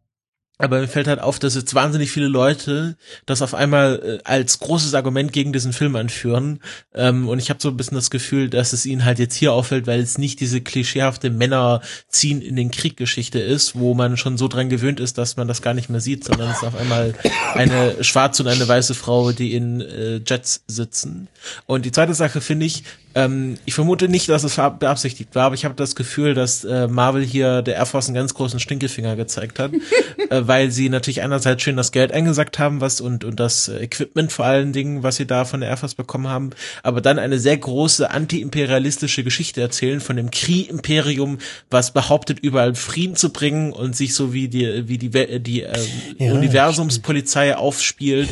aber 0.58 0.80
mir 0.80 0.88
fällt 0.88 1.06
halt 1.06 1.20
auf, 1.20 1.38
dass 1.38 1.54
jetzt 1.54 1.74
wahnsinnig 1.74 2.10
viele 2.10 2.28
Leute 2.28 2.96
das 3.26 3.42
auf 3.42 3.54
einmal 3.54 4.00
äh, 4.02 4.18
als 4.24 4.58
großes 4.58 4.94
Argument 4.94 5.32
gegen 5.32 5.52
diesen 5.52 5.72
Film 5.72 5.96
anführen. 5.96 6.60
Ähm, 6.94 7.28
und 7.28 7.38
ich 7.38 7.50
habe 7.50 7.60
so 7.60 7.68
ein 7.68 7.76
bisschen 7.76 7.96
das 7.96 8.10
Gefühl, 8.10 8.48
dass 8.48 8.72
es 8.72 8.86
ihnen 8.86 9.04
halt 9.04 9.18
jetzt 9.18 9.34
hier 9.34 9.52
auffällt, 9.52 9.86
weil 9.86 10.00
es 10.00 10.16
nicht 10.16 10.40
diese 10.40 10.62
klischeehafte 10.62 11.28
Männer 11.28 11.82
ziehen 12.08 12.40
in 12.40 12.56
den 12.56 12.70
Krieg 12.70 12.96
Geschichte 12.96 13.38
ist, 13.38 13.78
wo 13.78 13.92
man 13.92 14.16
schon 14.16 14.38
so 14.38 14.48
dran 14.48 14.70
gewöhnt 14.70 14.98
ist, 14.98 15.18
dass 15.18 15.36
man 15.36 15.46
das 15.46 15.60
gar 15.60 15.74
nicht 15.74 15.90
mehr 15.90 16.00
sieht, 16.00 16.24
sondern 16.24 16.50
es 16.50 16.58
ist 16.58 16.64
auf 16.64 16.76
einmal 16.76 17.14
eine 17.54 18.02
schwarze 18.02 18.42
und 18.42 18.48
eine 18.48 18.66
weiße 18.66 18.94
Frau, 18.94 19.32
die 19.32 19.54
in 19.54 19.82
äh, 19.82 20.20
Jets 20.26 20.64
sitzen. 20.66 21.28
Und 21.66 21.84
die 21.84 21.92
zweite 21.92 22.14
Sache 22.14 22.40
finde 22.40 22.64
ich, 22.66 22.84
ähm, 23.16 23.56
ich 23.64 23.74
vermute 23.74 24.08
nicht, 24.08 24.28
dass 24.28 24.44
es 24.44 24.54
beabsichtigt 24.56 25.34
war, 25.34 25.46
aber 25.46 25.54
ich 25.56 25.64
habe 25.64 25.74
das 25.74 25.96
Gefühl, 25.96 26.34
dass 26.34 26.64
äh, 26.64 26.86
Marvel 26.86 27.24
hier 27.24 27.62
der 27.62 27.74
Air 27.76 27.86
Force 27.86 28.06
einen 28.06 28.14
ganz 28.14 28.34
großen 28.34 28.60
Stinkefinger 28.60 29.16
gezeigt 29.16 29.58
hat, 29.58 29.72
äh, 30.30 30.42
weil 30.46 30.70
sie 30.70 30.88
natürlich 30.88 31.22
einerseits 31.22 31.62
schön 31.62 31.76
das 31.76 31.90
Geld 31.90 32.12
eingesackt 32.12 32.58
haben, 32.58 32.80
was 32.80 33.00
und 33.00 33.24
und 33.24 33.40
das 33.40 33.68
äh, 33.68 33.78
Equipment 33.84 34.30
vor 34.32 34.44
allen 34.44 34.72
Dingen, 34.72 35.02
was 35.02 35.16
sie 35.16 35.26
da 35.26 35.44
von 35.44 35.60
der 35.60 35.70
Air 35.70 35.78
Force 35.78 35.94
bekommen 35.94 36.28
haben, 36.28 36.50
aber 36.82 37.00
dann 37.00 37.18
eine 37.18 37.38
sehr 37.38 37.56
große 37.56 38.10
antiimperialistische 38.10 39.24
Geschichte 39.24 39.60
erzählen 39.60 40.00
von 40.00 40.16
dem 40.16 40.30
Kree-Imperium, 40.30 41.38
was 41.70 41.92
behauptet 41.92 42.38
überall 42.40 42.74
Frieden 42.74 43.16
zu 43.16 43.30
bringen 43.32 43.72
und 43.72 43.96
sich 43.96 44.14
so 44.14 44.32
wie 44.32 44.48
die 44.48 44.88
wie 44.88 44.98
die 44.98 45.14
We- 45.14 45.40
die 45.40 45.62
ähm, 45.62 45.74
Ja, 46.18 46.32
Universumspolizei 46.76 47.56
aufspielt. 47.56 48.28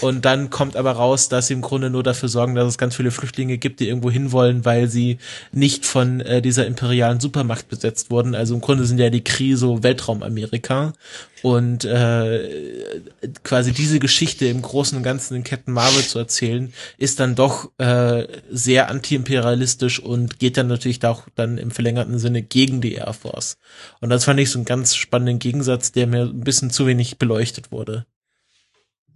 Und 0.00 0.24
dann 0.24 0.50
kommt 0.50 0.76
aber 0.76 0.92
raus, 0.92 1.28
dass 1.28 1.48
sie 1.48 1.54
im 1.54 1.60
Grunde 1.62 1.90
nur 1.90 2.02
dafür 2.02 2.28
sorgen, 2.28 2.54
dass 2.54 2.68
es 2.68 2.78
ganz 2.78 2.94
viele 2.96 3.10
Flüchtlinge 3.10 3.58
gibt, 3.58 3.80
die 3.80 3.88
irgendwo 3.88 4.10
hinwollen, 4.28 4.64
weil 4.64 4.88
sie 4.88 5.18
nicht 5.52 5.86
von 5.86 6.20
äh, 6.20 6.42
dieser 6.42 6.66
imperialen 6.66 7.20
Supermacht 7.20 7.68
besetzt 7.68 8.10
wurden. 8.10 8.34
Also 8.34 8.54
im 8.54 8.60
Grunde 8.60 8.84
sind 8.84 8.98
ja 8.98 9.10
die 9.10 9.24
Krise 9.24 9.58
so 9.58 9.82
Weltraumamerika 9.82 10.92
und 11.42 11.84
äh, 11.84 13.00
quasi 13.42 13.72
diese 13.72 13.98
Geschichte 13.98 14.46
im 14.46 14.62
Großen 14.62 14.96
und 14.96 15.02
Ganzen 15.02 15.34
in 15.34 15.44
Captain 15.44 15.74
Marvel 15.74 16.02
zu 16.02 16.18
erzählen, 16.18 16.72
ist 16.96 17.20
dann 17.20 17.34
doch 17.34 17.70
äh, 17.78 18.26
sehr 18.50 18.88
antiimperialistisch 18.88 20.00
und 20.00 20.38
geht 20.38 20.56
dann 20.56 20.68
natürlich 20.68 20.98
da 21.00 21.10
auch 21.10 21.24
dann 21.34 21.58
im 21.58 21.70
verlängerten 21.70 22.18
Sinne 22.18 22.42
gegen 22.42 22.80
die 22.80 22.94
Air 22.94 23.12
Force. 23.12 23.58
Und 24.00 24.10
das 24.10 24.24
fand 24.24 24.38
ich 24.40 24.50
so 24.50 24.58
einen 24.58 24.66
ganz 24.66 24.94
spannenden 24.94 25.38
Gegensatz, 25.38 25.92
der 25.92 26.06
mir 26.06 26.22
ein 26.22 26.40
bisschen 26.40 26.70
zu 26.70 26.86
wenig 26.86 27.18
beleuchtet 27.18 27.72
wurde. 27.72 28.06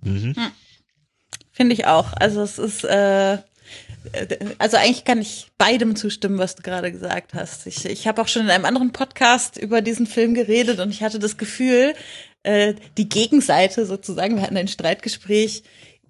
Mhm. 0.02 0.34
Finde 1.52 1.74
ich 1.74 1.86
auch. 1.86 2.12
Also 2.14 2.42
es 2.42 2.58
ist, 2.58 2.84
äh, 2.84 3.38
also 4.58 4.76
eigentlich 4.76 5.04
kann 5.04 5.20
ich 5.20 5.48
beidem 5.58 5.96
zustimmen, 5.96 6.38
was 6.38 6.54
du 6.56 6.62
gerade 6.62 6.90
gesagt 6.90 7.34
hast. 7.34 7.66
Ich, 7.66 7.84
ich 7.84 8.06
habe 8.06 8.20
auch 8.20 8.28
schon 8.28 8.42
in 8.42 8.50
einem 8.50 8.64
anderen 8.64 8.92
Podcast 8.92 9.56
über 9.56 9.80
diesen 9.80 10.06
Film 10.06 10.34
geredet 10.34 10.80
und 10.80 10.90
ich 10.90 11.02
hatte 11.02 11.18
das 11.18 11.36
Gefühl, 11.36 11.94
äh, 12.42 12.74
die 12.98 13.08
Gegenseite 13.08 13.86
sozusagen, 13.86 14.36
wir 14.36 14.42
hatten 14.42 14.56
ein 14.56 14.68
Streitgespräch, 14.68 15.62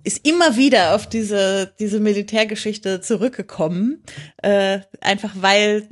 ist 0.04 0.26
immer 0.26 0.56
wieder 0.56 0.94
auf 0.94 1.06
diese, 1.06 1.72
diese 1.78 2.00
Militärgeschichte 2.00 3.00
zurückgekommen. 3.00 4.02
Äh, 4.42 4.80
einfach 5.00 5.32
weil 5.36 5.86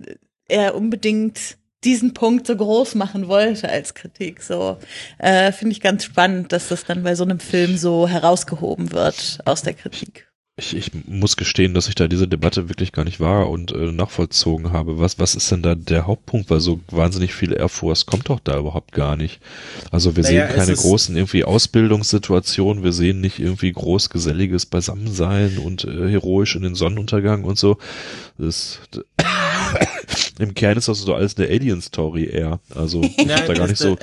er 0.48 0.74
unbedingt 0.74 1.59
diesen 1.84 2.12
Punkt 2.12 2.46
so 2.46 2.57
groß 2.57 2.94
machen 2.94 3.28
wollte 3.28 3.68
als 3.68 3.94
Kritik. 3.94 4.42
So 4.42 4.78
äh, 5.18 5.53
finde 5.53 5.72
ich 5.72 5.80
ganz 5.80 6.05
spannend, 6.05 6.53
dass 6.53 6.68
das 6.68 6.84
dann 6.84 7.03
bei 7.03 7.14
so 7.14 7.24
einem 7.24 7.40
Film 7.40 7.76
so 7.76 8.07
herausgehoben 8.09 8.92
wird 8.92 9.38
aus 9.44 9.62
der 9.62 9.74
Kritik. 9.74 10.30
Ich, 10.61 10.76
ich 10.76 10.90
muss 11.06 11.36
gestehen, 11.36 11.74
dass 11.74 11.88
ich 11.88 11.94
da 11.94 12.06
diese 12.06 12.28
Debatte 12.28 12.68
wirklich 12.68 12.92
gar 12.92 13.04
nicht 13.04 13.18
war 13.18 13.48
und 13.48 13.72
äh, 13.72 13.92
nachvollzogen 13.92 14.72
habe. 14.72 14.98
Was, 15.00 15.18
was 15.18 15.34
ist 15.34 15.50
denn 15.50 15.62
da 15.62 15.74
der 15.74 16.06
Hauptpunkt? 16.06 16.50
Weil 16.50 16.61
so 16.61 16.80
wahnsinnig 16.90 17.34
viel 17.34 17.52
Air 17.52 17.70
Force 17.70 18.04
kommt 18.06 18.28
doch 18.28 18.40
da 18.40 18.58
überhaupt 18.58 18.92
gar 18.92 19.16
nicht. 19.16 19.40
Also 19.90 20.16
wir 20.16 20.22
Naja, 20.22 20.46
sehen 20.46 20.56
keine 20.56 20.74
großen 20.74 21.16
irgendwie 21.16 21.44
Ausbildungssituationen, 21.44 22.84
wir 22.84 22.92
sehen 22.92 23.20
nicht 23.20 23.38
irgendwie 23.38 23.72
groß 23.72 24.11
geselliges 24.11 24.66
Beisammensein 24.66 25.58
und 25.58 25.84
äh, 25.84 26.11
heroisch 26.11 26.54
in 26.54 26.62
den 26.62 26.74
Sonnenuntergang 26.74 27.44
und 27.44 27.58
so. 27.58 27.78
Das, 28.38 28.80
Im 30.38 30.54
Kern 30.54 30.76
ist 30.78 30.88
das 30.88 31.00
so 31.00 31.14
alles 31.14 31.36
eine 31.36 31.48
Alien-Story 31.48 32.24
eher. 32.26 32.61
Also 32.74 33.02
ich 33.02 33.28
hab 33.28 33.46
da 33.46 33.54
gar 33.54 33.66
nicht 33.66 33.78
so. 33.78 33.94
äh, 33.94 33.98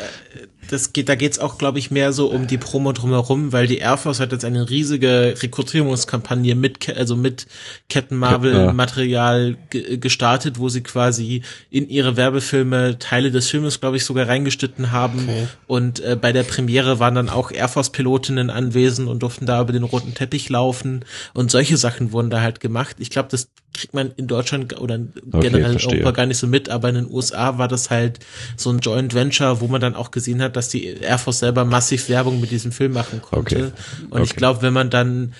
Das 0.70 0.94
geht, 0.94 1.10
da 1.10 1.16
geht's 1.16 1.40
auch, 1.40 1.58
glaube 1.58 1.80
ich, 1.80 1.92
mehr 1.92 2.14
so 2.14 2.28
um 2.28 2.48
die 2.48 2.58
Promo 2.58 2.92
drumherum, 2.92 3.54
weil 3.54 3.68
die 3.68 3.78
Air 3.78 3.98
Force 3.98 4.20
hat 4.20 4.32
jetzt 4.32 4.46
eine 4.46 4.70
riesige 4.70 5.36
Rekrutierungskampagne 5.42 6.56
mit, 6.56 6.96
also 6.96 7.16
mit 7.16 7.48
Captain 7.90 8.18
Marvel. 8.18 8.74
Material 8.74 9.58
ge 9.70 9.98
gestartet, 9.98 10.60
wo 10.60 10.70
sie 10.70 10.82
quasi 10.82 11.42
in 11.70 11.90
ihre 11.90 12.16
Werbefilme 12.18 13.00
Teile 13.00 13.32
des 13.32 13.50
Filmes, 13.50 13.80
glaube 13.80 13.98
ich, 13.98 14.06
sogar 14.06 14.28
reingeschnitten 14.28 14.92
haben. 14.92 15.24
Okay. 15.24 15.48
Und 15.68 16.00
äh, 16.00 16.18
bei 16.20 16.32
der 16.32 16.44
Premiere 16.44 17.00
waren 17.00 17.16
dann 17.16 17.30
auch 17.30 17.52
Air 17.52 17.68
Force 17.68 17.92
Pilotinnen 17.92 18.50
anwesend 18.50 19.08
und 19.08 19.24
durften 19.24 19.46
da 19.46 19.62
über 19.62 19.74
den 19.74 19.84
roten 19.84 20.14
Teppich 20.14 20.50
laufen. 20.50 21.04
Und 21.34 21.52
solche 21.52 21.78
Sachen 21.78 22.12
wurden 22.12 22.30
da 22.30 22.42
halt 22.42 22.60
gemacht. 22.60 22.98
Ich 23.00 23.10
glaube, 23.10 23.30
das 23.30 23.50
kriegt 23.74 23.94
man 23.94 24.12
in 24.18 24.28
Deutschland 24.28 24.80
oder 24.80 25.00
generell 25.32 25.74
in. 25.74 25.86
Europa 25.86 26.12
gar 26.12 26.26
nicht 26.26 26.38
so 26.38 26.48
mit, 26.48 26.70
aber 26.70 26.90
in 26.90 26.96
den 26.96 27.12
USA 27.12 27.58
war 27.58 27.68
das 27.68 27.90
halt 27.90 28.20
so 28.56 28.72
ein 28.72 28.80
Joint 28.80 29.14
Venture, 29.14 29.62
wo 29.62 29.68
man 29.68 29.80
dann 29.80 29.96
auch 29.96 30.12
gesehen 30.12 30.42
hat, 30.42 30.56
dass 30.58 30.70
die 30.70 30.86
Air 30.86 31.18
Force 31.18 31.40
selber 31.40 31.64
massiv 31.64 32.10
Werbung 32.10 32.42
mit 32.42 32.52
diesem 32.52 32.72
Film 32.72 32.92
machen 32.94 33.22
konnte. 33.22 33.68
Okay. 33.68 33.72
Und 34.10 34.24
ich 34.24 34.32
Okay. 34.32 34.38
glaube, 34.38 34.62
wenn 34.62 34.74
man 34.74 34.90
dann 34.90 35.34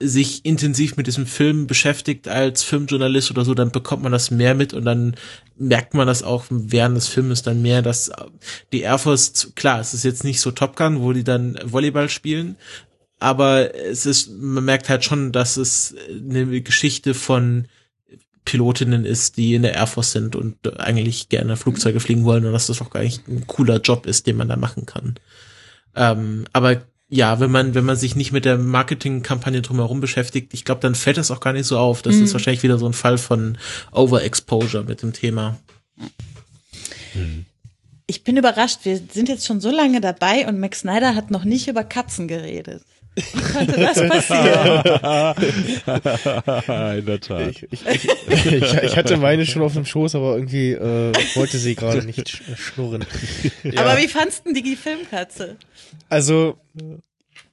sich 0.00 0.44
intensiv 0.44 0.96
mit 0.96 1.08
diesem 1.08 1.26
Film 1.26 1.66
beschäftigt 1.66 2.28
als 2.28 2.62
Filmjournalist 2.62 3.30
oder 3.32 3.44
so, 3.44 3.54
dann 3.54 3.72
bekommt 3.72 4.02
man 4.02 4.12
das 4.12 4.30
mehr 4.30 4.54
mit 4.54 4.72
und 4.72 4.84
dann 4.84 5.16
merkt 5.56 5.94
man 5.94 6.06
das 6.06 6.22
auch 6.22 6.44
während 6.50 6.96
des 6.96 7.08
Filmes 7.08 7.42
dann 7.42 7.62
mehr, 7.62 7.82
dass 7.82 8.10
die 8.72 8.82
Air 8.82 8.98
Force, 8.98 9.52
klar, 9.56 9.80
es 9.80 9.94
ist 9.94 10.04
jetzt 10.04 10.22
nicht 10.22 10.40
so 10.40 10.52
Top 10.52 10.76
Gun, 10.76 11.00
wo 11.00 11.12
die 11.12 11.24
dann 11.24 11.58
Volleyball 11.64 12.08
spielen, 12.08 12.56
aber 13.18 13.74
es 13.74 14.06
ist, 14.06 14.30
man 14.30 14.64
merkt 14.64 14.88
halt 14.88 15.04
schon, 15.04 15.32
dass 15.32 15.56
es 15.56 15.94
eine 16.08 16.60
Geschichte 16.62 17.12
von 17.14 17.66
Pilotinnen 18.48 19.04
ist, 19.04 19.36
die 19.36 19.54
in 19.54 19.60
der 19.60 19.74
Air 19.74 19.86
Force 19.86 20.12
sind 20.12 20.34
und 20.34 20.80
eigentlich 20.80 21.28
gerne 21.28 21.58
Flugzeuge 21.58 22.00
fliegen 22.00 22.24
wollen 22.24 22.46
und 22.46 22.54
dass 22.54 22.68
das 22.68 22.80
auch 22.80 22.88
gar 22.88 23.02
nicht 23.02 23.28
ein 23.28 23.46
cooler 23.46 23.78
Job 23.78 24.06
ist, 24.06 24.26
den 24.26 24.38
man 24.38 24.48
da 24.48 24.56
machen 24.56 24.86
kann. 24.86 25.16
Ähm, 25.94 26.46
aber 26.54 26.80
ja, 27.10 27.40
wenn 27.40 27.50
man, 27.50 27.74
wenn 27.74 27.84
man 27.84 27.96
sich 27.96 28.16
nicht 28.16 28.32
mit 28.32 28.46
der 28.46 28.56
Marketingkampagne 28.56 29.60
drumherum 29.60 30.00
beschäftigt, 30.00 30.54
ich 30.54 30.64
glaube, 30.64 30.80
dann 30.80 30.94
fällt 30.94 31.18
das 31.18 31.30
auch 31.30 31.40
gar 31.40 31.52
nicht 31.52 31.66
so 31.66 31.76
auf. 31.76 32.00
Das 32.00 32.16
ist 32.16 32.32
wahrscheinlich 32.32 32.62
wieder 32.62 32.78
so 32.78 32.86
ein 32.86 32.94
Fall 32.94 33.18
von 33.18 33.58
Overexposure 33.92 34.84
mit 34.84 35.02
dem 35.02 35.12
Thema. 35.12 35.58
Ich 38.06 38.24
bin 38.24 38.38
überrascht, 38.38 38.80
wir 38.84 38.98
sind 39.12 39.28
jetzt 39.28 39.46
schon 39.46 39.60
so 39.60 39.70
lange 39.70 40.00
dabei 40.00 40.48
und 40.48 40.58
Max 40.58 40.80
Snyder 40.80 41.14
hat 41.14 41.30
noch 41.30 41.44
nicht 41.44 41.68
über 41.68 41.84
Katzen 41.84 42.28
geredet. 42.28 42.82
Wie 43.18 43.40
konnte 43.52 43.72
das 43.80 44.00
passieren? 44.08 44.48
In 46.98 47.06
der 47.06 47.20
Tat. 47.20 47.48
Ich, 47.48 47.66
ich, 47.70 47.84
ich, 48.28 48.82
ich, 48.82 48.96
hatte 48.96 49.16
meine 49.16 49.44
schon 49.46 49.62
auf 49.62 49.74
dem 49.74 49.84
Schoß, 49.84 50.14
aber 50.14 50.36
irgendwie 50.36 50.72
äh, 50.72 51.12
wollte 51.34 51.58
sie 51.58 51.74
gerade 51.74 52.04
nicht 52.04 52.28
sch 52.28 52.42
schnurren. 52.56 53.04
Ja. 53.64 53.82
Aber 53.82 53.98
wie 53.98 54.08
fandst 54.08 54.46
du 54.46 54.52
die 54.52 54.76
Filmkatze? 54.76 55.56
Also, 56.08 56.58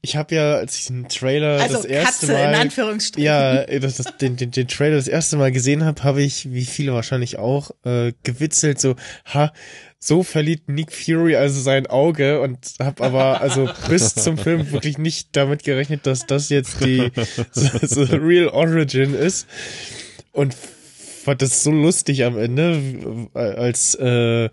ich 0.06 0.16
habe 0.16 0.36
ja, 0.36 0.54
als 0.56 0.78
ich 0.78 0.86
den 0.86 1.10
Trailer 1.10 1.60
Also 1.60 1.78
das 1.78 1.86
erste 1.86 2.28
Katze 2.28 2.34
Mal, 2.34 2.50
in 2.54 2.60
Anführungsstrichen. 2.62 3.26
ja, 3.26 3.66
das, 3.66 3.98
das, 3.98 4.18
den, 4.18 4.38
den, 4.38 4.52
den 4.52 4.68
Trailer 4.68 4.96
das 4.98 5.08
erste 5.08 5.36
Mal 5.36 5.52
gesehen 5.52 5.84
habe, 5.84 6.04
habe 6.04 6.22
ich, 6.22 6.54
wie 6.54 6.66
viele 6.66 6.94
wahrscheinlich 6.94 7.40
auch, 7.40 7.72
äh, 7.84 8.14
gewitzelt, 8.24 8.80
so, 8.80 8.96
ha, 9.26 9.52
so 10.00 10.22
verliert 10.22 10.70
Nick 10.70 10.92
Fury 10.92 11.36
also 11.36 11.60
sein 11.60 11.88
Auge 11.88 12.40
und 12.40 12.60
habe 12.80 13.04
aber 13.04 13.42
also 13.42 13.68
bis 13.90 14.14
zum 14.14 14.38
Film 14.38 14.72
wirklich 14.72 15.00
nicht 15.00 15.30
damit 15.32 15.64
gerechnet, 15.64 16.06
dass 16.06 16.28
das 16.28 16.50
jetzt 16.50 16.86
die 16.86 17.12
so, 17.52 17.70
so 17.82 18.16
Real 18.16 18.50
Origin 18.50 19.16
ist 19.16 19.48
und 20.32 20.56
fand 21.24 21.42
das 21.42 21.64
so 21.64 21.72
lustig 21.72 22.24
am 22.24 22.38
Ende, 22.38 23.28
als 23.34 23.96
äh, 23.96 24.50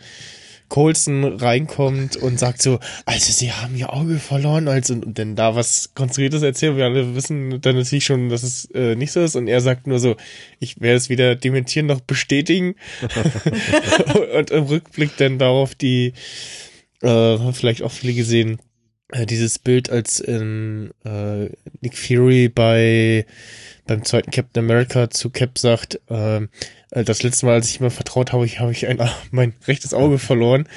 Colson 0.73 1.23
reinkommt 1.25 2.16
und 2.16 2.39
sagt 2.39 2.62
so, 2.62 2.81
also 3.05 3.31
sie 3.31 3.53
haben 3.53 3.77
ihr 3.77 3.93
Auge 3.93 4.16
verloren, 4.16 4.68
also 4.68 4.95
und 4.95 5.18
dann 5.18 5.37
da 5.37 5.55
was 5.55 5.93
Konstruiertes 5.93 6.43
erzählen, 6.43 6.79
wir 6.79 6.87
alle 6.87 7.14
wissen 7.14 7.61
dann 7.61 7.77
natürlich 7.77 8.07
schon, 8.07 8.31
dass 8.31 8.43
es 8.43 8.70
äh, 8.70 8.95
nicht 8.95 9.12
so 9.12 9.20
ist. 9.20 9.37
Und 9.37 9.49
er 9.49 9.61
sagt 9.61 9.87
nur 9.87 9.99
so, 9.99 10.16
ich 10.61 10.81
werde 10.81 10.97
es 10.97 11.11
weder 11.11 11.37
dementieren 11.37 11.85
noch 11.85 12.01
bestätigen. 12.01 12.75
Und 14.35 14.51
im 14.51 14.64
Rückblick 14.64 15.14
dann 15.18 15.39
darauf 15.39 15.75
die, 15.75 16.14
äh, 17.03 17.07
haben 17.07 17.53
vielleicht 17.53 17.83
auch 17.83 17.93
viele 17.93 18.14
gesehen, 18.14 18.59
äh, 19.11 19.27
dieses 19.27 19.59
Bild 19.59 19.91
als 19.91 20.20
in 20.20 20.93
äh, 21.05 21.51
Nick 21.83 21.99
Fury 21.99 22.49
bei 22.49 23.27
beim 23.87 24.05
zweiten 24.05 24.31
Captain 24.31 24.64
America 24.64 25.11
zu 25.11 25.29
Cap 25.29 25.59
sagt, 25.59 26.01
äh, 26.09 26.41
das 26.93 27.22
letzte 27.22 27.47
Mal, 27.47 27.55
als 27.55 27.70
ich 27.70 27.80
ihm 27.80 27.90
vertraut 27.90 28.32
habe, 28.32 28.45
ich 28.45 28.61
habe 28.61 28.70
ich 28.70 28.86
ein, 28.86 28.99
mein 29.30 29.55
rechtes 29.66 29.95
Auge 29.95 30.18
verloren. 30.18 30.68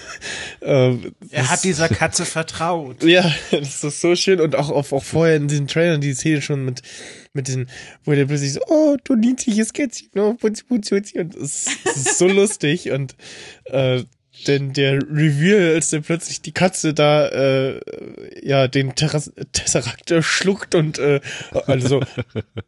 ähm, 0.62 1.14
er 1.30 1.50
hat 1.50 1.64
dieser 1.64 1.88
Katze 1.88 2.26
vertraut. 2.26 3.02
Ja, 3.02 3.32
das 3.50 3.82
ist 3.82 4.00
so 4.00 4.14
schön 4.14 4.40
und 4.40 4.56
auch, 4.56 4.70
auch, 4.70 4.92
auch 4.92 5.02
vorher 5.02 5.36
in 5.36 5.48
diesen 5.48 5.66
Trailern 5.66 6.00
die 6.00 6.14
Szene 6.14 6.42
schon 6.42 6.64
mit 6.64 6.82
mit 7.36 7.48
den, 7.48 7.66
wo 8.04 8.12
der 8.12 8.26
plötzlich 8.26 8.52
so, 8.52 8.60
oh, 8.68 8.96
du 9.02 9.16
niedliches 9.16 9.72
Kätzchen, 9.72 10.08
oh, 10.14 10.34
putzi, 10.34 10.62
putzi, 10.62 10.94
putzi. 10.94 11.18
Und 11.18 11.34
das, 11.34 11.66
das 11.84 11.96
ist 11.96 12.18
so 12.18 12.28
lustig 12.28 12.92
und 12.92 13.16
äh, 13.64 14.04
denn 14.46 14.72
der 14.72 15.00
Reveal, 15.00 15.74
als 15.74 15.90
dann 15.90 16.02
plötzlich 16.02 16.42
die 16.42 16.52
Katze 16.52 16.92
da 16.92 17.28
äh, 17.28 17.80
ja 18.42 18.68
den 18.68 18.94
Terras 18.94 19.32
Tesseract 19.52 20.12
schluckt 20.20 20.74
und 20.74 20.98
äh, 20.98 21.20
also 21.66 22.00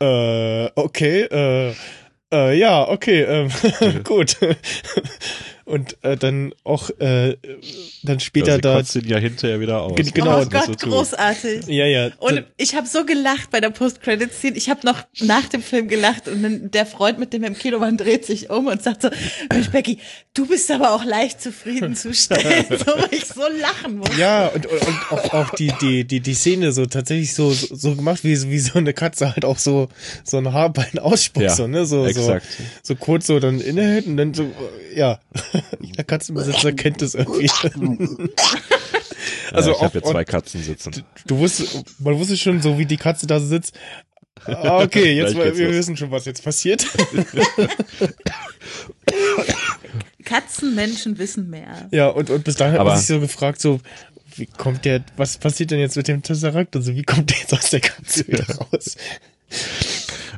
äh, 0.01 0.71
okay, 0.75 1.23
äh, 1.23 1.75
äh, 2.33 2.59
ja, 2.59 2.89
okay, 2.89 3.23
ähm, 3.23 3.51
gut. 4.05 4.37
Und 5.67 5.97
äh, 6.03 6.17
dann 6.17 6.55
auch 6.63 6.91
äh, 7.01 7.37
dann 8.05 8.21
später 8.21 8.53
ja, 8.53 8.59
da. 8.59 8.79
ihn 8.79 9.09
ja 9.09 9.19
hinterher 9.19 9.59
wieder 9.59 9.83
aus. 9.83 9.97
Genau. 9.97 10.43
Oh 10.43 10.47
Gott, 10.47 10.79
so 10.79 10.89
großartig. 10.89 11.67
Ja, 11.67 11.87
ja. 11.87 12.11
Und 12.19 12.45
ich 12.57 12.77
habe 12.77 12.87
so 12.87 13.05
gelacht 13.05 13.51
bei 13.51 13.61
der 13.61 13.71
Post-Credit-Scene. 13.71 14.57
Ich 14.57 14.71
habe 14.71 14.87
noch 14.87 15.03
nach 15.21 15.49
dem 15.49 15.63
Film 15.63 15.89
gelacht 15.89 16.29
und 16.29 16.45
dann 16.45 16.71
der 16.71 16.87
Freund 16.87 17.19
mit 17.19 17.33
dem 17.33 17.43
im 17.43 17.55
Kino 17.55 17.81
war 17.81 17.91
dreht 17.97 18.25
sich 18.25 18.49
um 18.49 18.69
und 18.69 18.83
sagt 18.83 19.03
so, 19.03 19.11
Mensch 19.51 19.71
Becky, 19.71 19.99
du 20.35 20.47
bist 20.47 20.71
aber 20.71 20.93
auch 20.93 21.05
leicht 21.05 21.41
zufriedenzustellen. 21.41 22.67
so, 22.71 22.87
weil 22.87 23.09
ich 23.11 23.27
so 23.27 23.43
lachen 23.61 23.99
muss. 23.99 24.17
Ja, 24.17 24.47
und, 24.47 24.67
und, 24.67 24.81
und 24.81 25.13
auch, 25.13 25.35
auch 25.35 25.51
die, 25.51 25.73
die, 25.81 26.05
die, 26.05 26.21
die 26.21 26.35
Szene 26.35 26.73
so 26.73 26.87
tatsächlich 26.87 27.35
so, 27.35 27.53
so, 27.53 27.97
gemacht, 27.97 28.23
wie, 28.23 28.41
wie 28.51 28.59
so 28.59 28.79
eine 28.79 28.95
Katze 28.95 29.33
halt 29.33 29.45
auch 29.45 29.59
so, 29.59 29.89
so 30.23 30.39
ein 30.39 30.53
Haarbein 30.53 30.99
ausspuckt, 31.01 31.47
ja, 31.47 31.55
so, 31.55 31.67
ne? 31.67 31.87
So, 31.87 32.09
so, 32.09 32.39
so 32.83 32.97
kurz 32.97 33.27
so 33.27 33.41
dann 33.41 33.61
innehält 33.61 34.07
und 34.07 34.17
dann 34.17 34.35
so, 34.35 34.51
ja. 34.95 35.19
Jeder 35.81 36.05
Katzenbesitzer 36.05 36.73
kennt 36.73 37.03
das 37.03 37.15
irgendwie. 37.15 37.51
also 39.53 39.71
ja, 39.71 39.77
ich 39.77 39.83
habe 39.83 39.99
ja 39.99 40.05
zwei 40.05 40.25
Katzen 40.25 40.63
sitzen. 40.63 40.93
Du, 40.93 41.01
du 41.27 41.39
wusstest, 41.39 41.85
man 42.01 42.19
wusste 42.19 42.37
schon 42.37 42.61
so, 42.61 42.79
wie 42.79 42.87
die 42.87 42.97
Katze 42.97 43.27
da 43.27 43.41
sitzt. 43.41 43.79
Ah, 44.45 44.83
okay, 44.83 45.13
jetzt 45.13 45.35
wir, 45.35 45.57
wir 45.57 45.71
wissen 45.73 45.97
schon, 45.97 46.11
was 46.11 46.25
jetzt 46.25 46.45
passiert. 46.45 46.87
Katzenmenschen 50.25 51.19
wissen 51.19 51.49
mehr. 51.49 51.89
Ja, 51.91 52.09
und, 52.09 52.31
und 52.31 52.45
bis 52.45 52.57
dahin 52.57 52.79
hat 52.79 52.87
man 52.87 52.99
sich 52.99 53.07
so 53.07 53.21
gefragt, 53.21 53.61
so, 53.61 53.81
wie 54.37 54.47
kommt 54.47 54.85
der, 54.85 55.03
was 55.17 55.39
passiert 55.39 55.71
denn 55.71 55.79
jetzt 55.81 55.97
mit 55.97 56.09
dem 56.09 56.23
Tesseract? 56.23 56.77
Also 56.77 56.95
wie 56.95 57.03
kommt 57.03 57.31
der 57.31 57.39
jetzt 57.39 57.55
aus 57.55 57.71
der 57.71 57.81
Katze 57.81 58.27
wieder 58.27 58.45
raus? 58.57 58.97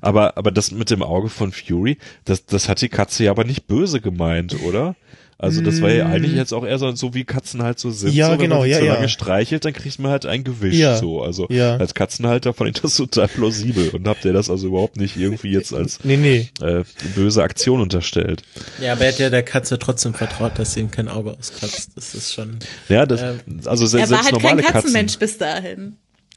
Aber, 0.00 0.36
aber 0.36 0.50
das 0.50 0.70
mit 0.70 0.90
dem 0.90 1.02
Auge 1.02 1.28
von 1.28 1.52
Fury, 1.52 1.98
das, 2.24 2.46
das 2.46 2.68
hat 2.68 2.80
die 2.80 2.88
Katze 2.88 3.24
ja 3.24 3.30
aber 3.30 3.44
nicht 3.44 3.66
böse 3.66 4.00
gemeint, 4.00 4.62
oder? 4.62 4.96
Also 5.40 5.62
das 5.62 5.80
war 5.80 5.90
ja 5.90 6.08
mm. 6.08 6.12
eigentlich 6.12 6.32
jetzt 6.32 6.52
auch 6.52 6.66
eher 6.66 6.80
so, 6.80 6.92
so 6.96 7.14
wie 7.14 7.22
Katzen 7.22 7.62
halt 7.62 7.78
so 7.78 7.92
sind. 7.92 8.12
Ja, 8.12 8.26
so, 8.26 8.32
wenn 8.32 8.40
genau, 8.40 8.58
man 8.60 8.68
ja, 8.68 8.80
so 8.80 8.84
ja. 8.84 8.94
lange 8.94 9.08
streichelt, 9.08 9.64
dann 9.64 9.72
kriegt 9.72 10.00
man 10.00 10.10
halt 10.10 10.26
ein 10.26 10.42
Gewisch 10.42 10.74
ja, 10.74 10.96
so. 10.96 11.22
Also 11.22 11.46
ja. 11.48 11.76
als 11.76 11.94
Katzenhalter 11.94 12.52
fand 12.52 12.76
ich 12.76 12.82
das 12.82 12.96
total 12.96 13.28
plausibel 13.28 13.90
und 13.90 14.08
habt 14.08 14.24
ihr 14.24 14.32
das 14.32 14.50
also 14.50 14.66
überhaupt 14.66 14.96
nicht 14.96 15.16
irgendwie 15.16 15.52
jetzt 15.52 15.72
als 15.72 16.00
nee, 16.02 16.16
nee. 16.16 16.48
Äh, 16.60 16.82
böse 17.14 17.44
Aktion 17.44 17.80
unterstellt. 17.80 18.42
Ja, 18.80 18.94
aber 18.94 19.02
er 19.02 19.12
hat 19.12 19.20
ja 19.20 19.30
der 19.30 19.44
Katze 19.44 19.78
trotzdem 19.78 20.12
vertraut, 20.12 20.58
dass 20.58 20.74
sie 20.74 20.80
ihm 20.80 20.90
kein 20.90 21.06
Auge 21.06 21.38
auskratzt. 21.38 21.92
Das 21.94 22.16
ist 22.16 22.34
schon. 22.34 22.58
Ja, 22.88 23.06
das, 23.06 23.22
äh, 23.22 23.36
also 23.66 23.86
selbst, 23.86 24.10
er 24.10 24.16
war 24.16 24.24
halt 24.24 24.32
normale 24.32 24.62
kein 24.62 24.72
Katzenmensch 24.72 25.12
Katzen, 25.12 25.20
bis 25.20 25.38
dahin. 25.38 25.96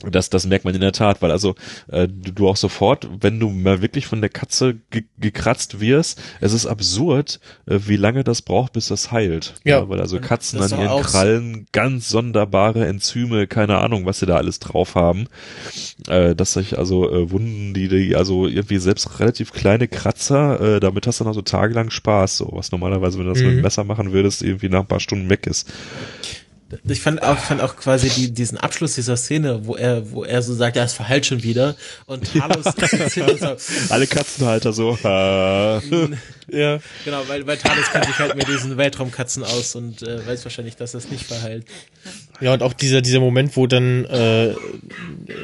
Das, 0.10 0.30
das 0.30 0.46
merkt 0.46 0.66
man 0.66 0.74
in 0.74 0.82
der 0.82 0.92
Tat, 0.92 1.22
weil 1.22 1.32
also 1.32 1.56
äh, 1.92 2.08
du, 2.08 2.32
du 2.32 2.48
auch 2.48 2.56
sofort, 2.56 3.08
wenn 3.20 3.40
du 3.40 3.50
mal 3.50 3.82
wirklich 3.82 4.08
von 4.08 4.22
der 4.22 4.30
Katze 4.30 4.78
ge 4.90 5.04
gekratzt 5.20 5.80
wirst, 5.80 6.22
es 6.40 6.54
ist 6.54 6.66
absurd, 6.66 7.40
äh, 7.68 7.80
wie 7.86 7.96
lange 7.96 8.24
das 8.24 8.42
braucht, 8.42 8.74
bis 8.74 8.88
das 8.88 9.12
heilt. 9.12 9.56
Ja. 9.64 9.80
ja 9.80 9.90
weil 9.90 10.00
also 10.00 10.20
Katzen 10.20 10.62
an 10.62 10.72
ihren 10.72 11.04
Krallen 11.04 11.66
ganz 11.72 12.10
sonderbare 12.10 12.86
Enzyme, 12.88 13.48
keine 13.48 13.78
Ahnung, 13.80 14.06
was 14.06 14.20
sie 14.20 14.26
da 14.26 14.38
alles 14.38 14.60
drauf 14.60 14.96
haben, 14.96 15.28
äh, 16.08 16.36
dass 16.36 16.54
sich 16.54 16.78
also 16.78 17.12
äh, 17.12 17.32
Wunden, 17.32 17.74
die, 17.74 17.88
die 17.88 18.16
also 18.16 18.48
irgendwie 18.48 18.78
selbst 18.78 19.20
relativ 19.20 19.52
kleine 19.52 19.88
Kratzer, 19.88 20.78
äh, 20.78 20.80
damit 20.80 21.08
hast 21.08 21.20
du 21.20 21.24
dann 21.24 21.32
also 21.32 21.42
tagelang 21.42 21.90
Spaß, 21.90 22.38
so 22.38 22.50
was 22.54 22.72
normalerweise, 22.72 23.20
wenn 23.20 23.26
du 23.26 23.34
das 23.34 23.42
mhm. 23.42 23.48
mit 23.48 23.58
dem 23.58 23.62
Messer 23.62 23.84
machen 23.84 24.12
würdest, 24.12 24.42
irgendwie 24.42 24.70
nach 24.70 24.82
ein 24.82 24.88
paar 24.88 25.00
Stunden 25.00 25.30
weg 25.30 25.48
ist 25.48 25.72
ich 26.88 27.02
fand 27.02 27.22
auch, 27.22 27.38
fand 27.38 27.62
auch 27.62 27.76
quasi 27.76 28.10
die, 28.10 28.32
diesen 28.32 28.58
Abschluss 28.58 28.96
dieser 28.96 29.18
Szene, 29.18 29.66
wo 29.66 29.76
er, 29.76 30.12
wo 30.12 30.24
er 30.24 30.42
so 30.42 30.54
sagt, 30.54 30.76
ja, 30.76 30.84
es 30.84 30.94
verheilt 30.94 31.26
schon 31.26 31.44
wieder. 31.44 31.76
Und 32.06 32.32
Talos 32.34 32.66
ja. 33.16 33.58
so, 33.58 33.94
alle 33.94 34.08
Katzenhalter 34.08 34.74
so. 34.74 34.98
Äh. 35.04 35.80
ja. 36.50 36.80
Genau, 37.06 37.28
weil, 37.28 37.46
weil 37.48 37.58
Talos 37.58 37.92
kennt 37.92 38.06
sich 38.06 38.20
halt 38.20 38.36
mit 38.36 38.48
diesen 38.48 38.78
Weltraumkatzen 38.78 39.44
aus 39.44 39.76
und 39.76 40.02
äh, 40.04 40.26
weiß 40.26 40.44
wahrscheinlich, 40.46 40.76
dass 40.76 40.92
das 40.92 41.10
nicht 41.10 41.26
verheilt. 41.26 41.66
Ja, 42.40 42.54
und 42.54 42.64
auch 42.64 42.74
dieser, 42.74 43.02
dieser 43.02 43.20
Moment, 43.20 43.56
wo 43.56 43.68
dann, 43.68 44.06
äh, 44.06 44.56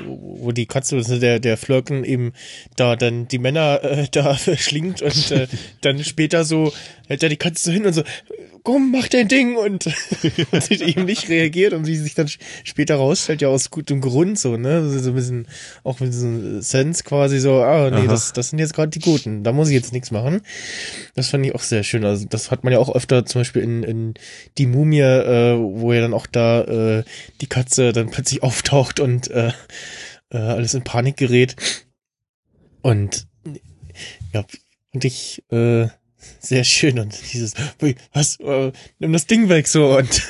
wo 0.06 0.52
die 0.52 0.66
Katze, 0.66 1.02
der, 1.20 1.40
der 1.40 1.58
Flirken 1.58 2.04
eben 2.04 2.34
da 2.76 2.96
dann 2.96 3.28
die 3.28 3.40
Männer 3.40 3.84
äh, 3.84 4.08
da 4.12 4.34
verschlingt 4.34 5.02
und 5.02 5.32
äh, 5.32 5.48
dann 5.82 6.04
später 6.04 6.44
so 6.44 6.74
hält 7.08 7.24
er 7.24 7.30
die 7.30 7.38
Katze 7.38 7.66
so 7.66 7.72
hin 7.72 7.86
und 7.86 7.94
so, 7.94 8.04
komm, 8.68 8.92
mach 8.92 9.08
dein 9.08 9.30
Ding. 9.30 9.56
Und, 9.56 9.84
sie 10.60 10.84
eben 10.84 11.06
nicht 11.06 11.30
reagiert. 11.30 11.72
Und 11.72 11.86
sie 11.86 11.96
sich 11.96 12.16
dann 12.16 12.28
später 12.28 12.96
rausstellt, 12.96 13.42
ja 13.42 13.48
aus 13.48 13.72
gutem 13.72 14.02
Grund 14.02 14.38
so, 14.38 14.58
ne, 14.58 14.90
so 14.90 15.12
ein 15.12 15.16
bisschen, 15.16 15.48
auch 15.86 16.02
mit 16.02 16.14
so 16.14 16.26
einem 16.26 16.62
Sense 16.62 17.06
quasi 17.06 17.40
so, 17.40 17.62
ah, 17.62 17.90
nee, 17.90 18.08
das, 18.08 18.34
das 18.34 18.50
sind 18.50 18.60
jetzt 18.60 18.74
gerade 18.74 18.90
die 18.90 19.00
Guten, 19.00 19.46
da 19.46 19.54
muss 19.54 19.70
ich 19.70 19.74
jetzt 19.74 19.94
nichts 19.94 20.12
machen. 20.12 20.42
Das 21.16 21.30
fand 21.30 21.46
ich 21.46 21.56
auch 21.56 21.62
sehr 21.62 21.84
schön, 21.84 22.04
also 22.04 22.26
das 22.30 22.52
hat 22.52 22.66
man 22.66 22.74
ja 22.74 22.80
auch 22.80 22.94
öfter 22.94 23.26
zum 23.26 23.40
Beispiel 23.40 23.62
in, 23.62 23.84
in 23.84 24.14
Die 24.58 24.66
Mumie, 24.66 25.00
äh, 25.00 25.58
wo 25.58 25.94
ja 25.94 26.02
dann 26.02 26.14
auch 26.14 26.28
da 26.28 26.64
äh, 26.64 27.04
die 27.40 27.48
Katze 27.48 27.94
dann 27.94 28.10
plötzlich 28.10 28.44
auftaucht 28.44 29.00
und 29.00 29.32
äh, 29.32 29.54
äh, 30.30 30.38
alles 30.38 30.74
in 30.74 30.84
Panik 30.84 31.16
gerät. 31.16 31.56
Und 32.82 33.28
ja, 34.34 34.44
und 34.94 35.06
ich, 35.06 35.42
äh, 35.52 35.88
sehr 36.40 36.64
schön 36.64 37.00
und 37.00 37.16
dieses, 37.34 37.54
was, 38.14 38.40
äh, 38.40 38.72
nimm 39.00 39.14
das 39.14 39.28
Ding 39.28 39.50
weg 39.50 39.68
so 39.68 39.98
und. 39.98 40.22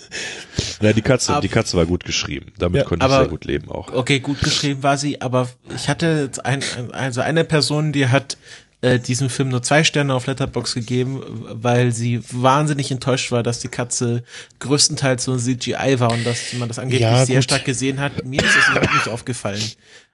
ja, 0.80 0.92
die 0.92 1.02
Katze, 1.02 1.32
aber, 1.32 1.40
die 1.40 1.48
Katze 1.48 1.76
war 1.76 1.86
gut 1.86 2.04
geschrieben. 2.04 2.52
Damit 2.58 2.82
ja, 2.82 2.88
konnte 2.88 3.06
ich 3.06 3.12
sehr 3.12 3.28
gut 3.28 3.44
leben 3.44 3.70
auch. 3.70 3.92
Okay, 3.92 4.20
gut 4.20 4.40
geschrieben 4.40 4.82
war 4.82 4.96
sie, 4.96 5.20
aber 5.20 5.48
ich 5.74 5.88
hatte 5.88 6.24
jetzt 6.24 6.44
ein, 6.44 6.62
also 6.92 7.20
eine 7.20 7.44
Person, 7.44 7.92
die 7.92 8.08
hat 8.08 8.36
äh, 8.80 9.00
diesem 9.00 9.28
Film 9.28 9.48
nur 9.48 9.62
zwei 9.62 9.82
Sterne 9.82 10.14
auf 10.14 10.26
Letterbox 10.26 10.74
gegeben, 10.74 11.20
weil 11.26 11.90
sie 11.90 12.20
wahnsinnig 12.30 12.90
enttäuscht 12.90 13.32
war, 13.32 13.42
dass 13.42 13.58
die 13.58 13.68
Katze 13.68 14.22
größtenteils 14.60 15.24
so 15.24 15.32
ein 15.32 15.40
CGI 15.40 15.98
war 15.98 16.12
und 16.12 16.24
dass 16.24 16.52
man 16.52 16.68
das 16.68 16.78
angeblich 16.78 17.00
ja, 17.00 17.26
sehr 17.26 17.42
stark 17.42 17.64
gesehen 17.64 17.98
hat. 17.98 18.24
Mir 18.24 18.40
ist 18.42 18.56
das 18.56 18.68
überhaupt 18.68 18.94
nicht 18.94 19.08
aufgefallen. 19.08 19.62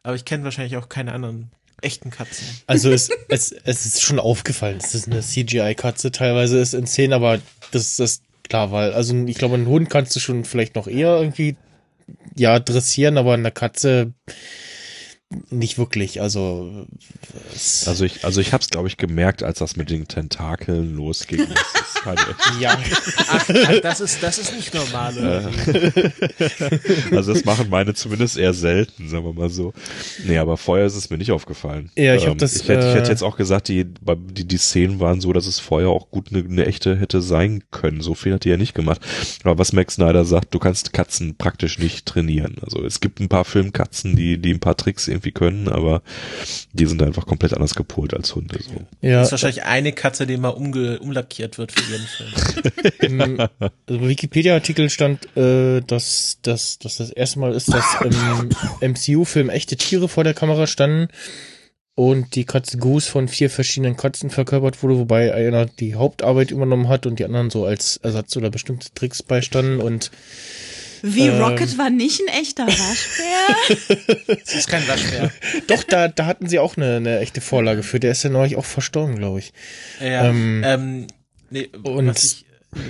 Aber 0.02 0.14
ich 0.14 0.24
kenne 0.24 0.44
wahrscheinlich 0.44 0.76
auch 0.78 0.88
keine 0.88 1.12
anderen 1.12 1.50
echten 1.84 2.10
Katzen. 2.10 2.46
Also 2.66 2.90
es, 2.90 3.10
es, 3.28 3.52
es 3.52 3.86
ist 3.86 4.02
schon 4.02 4.18
aufgefallen, 4.18 4.78
dass 4.78 4.92
das 4.92 5.06
eine 5.06 5.20
CGI-Katze 5.20 6.10
teilweise 6.12 6.58
ist 6.58 6.74
in 6.74 6.86
Szenen, 6.86 7.12
aber 7.12 7.40
das 7.70 7.98
ist 7.98 8.22
klar, 8.42 8.72
weil, 8.72 8.92
also 8.92 9.14
ich 9.26 9.36
glaube, 9.36 9.54
einen 9.54 9.66
Hund 9.66 9.90
kannst 9.90 10.14
du 10.16 10.20
schon 10.20 10.44
vielleicht 10.44 10.74
noch 10.74 10.86
eher 10.86 11.16
irgendwie, 11.16 11.56
ja, 12.36 12.58
dressieren, 12.58 13.18
aber 13.18 13.34
eine 13.34 13.50
Katze, 13.50 14.12
nicht 15.50 15.78
wirklich. 15.78 16.20
Also, 16.20 16.86
also 17.86 18.04
ich, 18.04 18.24
also 18.24 18.40
ich 18.40 18.52
habe 18.52 18.62
es, 18.62 18.68
glaube 18.68 18.88
ich, 18.88 18.96
gemerkt, 18.96 19.42
als 19.42 19.58
das 19.58 19.76
mit 19.76 19.90
den 19.90 20.08
Tentakeln 20.08 20.96
losging. 20.96 21.46
Das 21.48 21.84
ist 21.94 22.04
halt 22.04 22.20
ja. 22.60 22.78
Ach, 23.28 23.48
ach, 23.48 23.80
das 23.82 24.00
ist, 24.00 24.22
das 24.22 24.38
ist 24.38 24.54
nicht 24.54 24.74
normal. 24.74 25.16
Äh. 25.16 26.10
also 27.16 27.32
das 27.32 27.44
machen 27.44 27.68
meine 27.70 27.94
zumindest 27.94 28.36
eher 28.36 28.54
selten, 28.54 29.08
sagen 29.08 29.24
wir 29.24 29.32
mal 29.32 29.50
so. 29.50 29.72
Nee, 30.26 30.38
aber 30.38 30.56
vorher 30.56 30.86
ist 30.86 30.96
es 30.96 31.10
mir 31.10 31.18
nicht 31.18 31.32
aufgefallen. 31.32 31.90
Ja, 31.96 32.14
ich 32.14 32.26
ähm, 32.26 32.38
das. 32.38 32.56
Ich 32.56 32.68
hätte, 32.68 32.88
ich 32.88 32.94
hätte 32.94 33.08
äh, 33.08 33.12
jetzt 33.12 33.22
auch 33.22 33.36
gesagt, 33.36 33.68
die, 33.68 33.84
die, 33.84 34.44
die 34.46 34.58
Szenen 34.58 35.00
waren 35.00 35.20
so, 35.20 35.32
dass 35.32 35.46
es 35.46 35.58
vorher 35.58 35.88
auch 35.88 36.10
gut 36.10 36.30
eine, 36.30 36.44
eine 36.44 36.66
echte 36.66 36.96
hätte 36.96 37.22
sein 37.22 37.64
können. 37.70 38.00
So 38.00 38.14
viel 38.14 38.34
hat 38.34 38.44
die 38.44 38.50
ja 38.50 38.56
nicht 38.56 38.74
gemacht. 38.74 39.00
Aber 39.42 39.58
was 39.58 39.72
Max 39.72 39.94
Snyder 39.94 40.24
sagt, 40.24 40.54
du 40.54 40.58
kannst 40.58 40.92
Katzen 40.92 41.36
praktisch 41.36 41.78
nicht 41.78 42.06
trainieren. 42.06 42.56
Also 42.62 42.84
es 42.84 43.00
gibt 43.00 43.20
ein 43.20 43.28
paar 43.28 43.44
Filmkatzen, 43.44 44.16
die, 44.16 44.38
die 44.38 44.52
ein 44.52 44.60
paar 44.60 44.76
Tricks 44.76 45.08
irgendwie 45.08 45.23
können, 45.32 45.68
aber 45.68 46.02
die 46.72 46.86
sind 46.86 47.02
einfach 47.02 47.26
komplett 47.26 47.54
anders 47.54 47.74
gepolt 47.74 48.14
als 48.14 48.34
Hunde. 48.34 48.58
So. 48.62 48.86
Ja. 49.00 49.18
Das 49.18 49.28
ist 49.28 49.32
wahrscheinlich 49.32 49.64
eine 49.64 49.92
Katze, 49.92 50.26
die 50.26 50.36
mal 50.36 50.48
umge 50.48 50.98
umlackiert 50.98 51.58
wird 51.58 51.72
für 51.72 51.92
jeden 51.92 52.06
Film. 52.06 52.90
Im 53.00 53.40
also 53.58 54.08
Wikipedia-Artikel 54.08 54.90
stand, 54.90 55.36
äh, 55.36 55.80
dass, 55.80 56.38
dass, 56.42 56.78
dass 56.78 56.96
das 56.96 57.10
erste 57.10 57.38
Mal 57.38 57.52
ist, 57.52 57.72
dass 57.72 57.84
im 58.02 58.50
MCU-Film 58.92 59.50
echte 59.50 59.76
Tiere 59.76 60.08
vor 60.08 60.24
der 60.24 60.34
Kamera 60.34 60.66
standen 60.66 61.08
und 61.94 62.34
die 62.34 62.44
Katze 62.44 62.78
Goose 62.78 63.08
von 63.08 63.28
vier 63.28 63.50
verschiedenen 63.50 63.96
Katzen 63.96 64.30
verkörpert 64.30 64.82
wurde, 64.82 64.98
wobei 64.98 65.32
einer 65.32 65.66
die 65.66 65.94
Hauptarbeit 65.94 66.50
übernommen 66.50 66.88
hat 66.88 67.06
und 67.06 67.18
die 67.18 67.24
anderen 67.24 67.50
so 67.50 67.64
als 67.64 67.98
Ersatz 67.98 68.36
oder 68.36 68.50
bestimmte 68.50 68.92
Tricks 68.94 69.22
beistanden 69.22 69.80
und 69.80 70.10
wie 71.06 71.26
ähm, 71.26 71.42
Rocket 71.42 71.76
war 71.76 71.90
nicht 71.90 72.22
ein 72.22 72.40
echter 72.40 72.66
Waschbär? 72.66 74.38
Sie 74.44 74.56
ist 74.56 74.68
kein 74.68 74.88
Waschbär. 74.88 75.30
Doch, 75.66 75.84
da, 75.84 76.08
da 76.08 76.24
hatten 76.24 76.48
sie 76.48 76.58
auch 76.58 76.78
eine, 76.78 76.96
eine 76.96 77.18
echte 77.18 77.42
Vorlage 77.42 77.82
für. 77.82 78.00
Der 78.00 78.12
ist 78.12 78.22
ja 78.22 78.30
neulich 78.30 78.56
auch 78.56 78.64
verstorben, 78.64 79.16
glaube 79.16 79.40
ich. 79.40 79.52
Ja, 80.00 80.30
ähm, 80.30 80.62
ähm, 80.64 81.06
nee, 81.50 81.68
und 81.82 82.16
ich, 82.16 82.46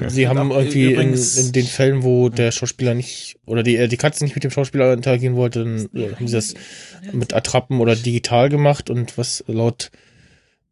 sie 0.06 0.28
haben 0.28 0.52
irgendwie 0.52 0.92
in, 0.94 1.12
in, 1.12 1.52
den 1.52 1.66
Fällen, 1.66 2.04
wo 2.04 2.28
der 2.28 2.52
Schauspieler 2.52 2.94
nicht 2.94 3.36
oder 3.46 3.64
die, 3.64 3.76
äh, 3.76 3.88
die 3.88 3.96
Katze 3.96 4.22
nicht 4.22 4.36
mit 4.36 4.44
dem 4.44 4.52
Schauspieler 4.52 4.92
interagieren 4.92 5.34
wollte, 5.34 5.64
dann 5.64 5.88
äh, 5.92 6.14
haben 6.14 6.28
sie 6.28 6.34
das 6.34 6.54
mit 7.10 7.34
Attrappen 7.34 7.80
oder 7.80 7.96
digital 7.96 8.48
gemacht 8.48 8.90
und 8.90 9.18
was 9.18 9.42
laut 9.48 9.90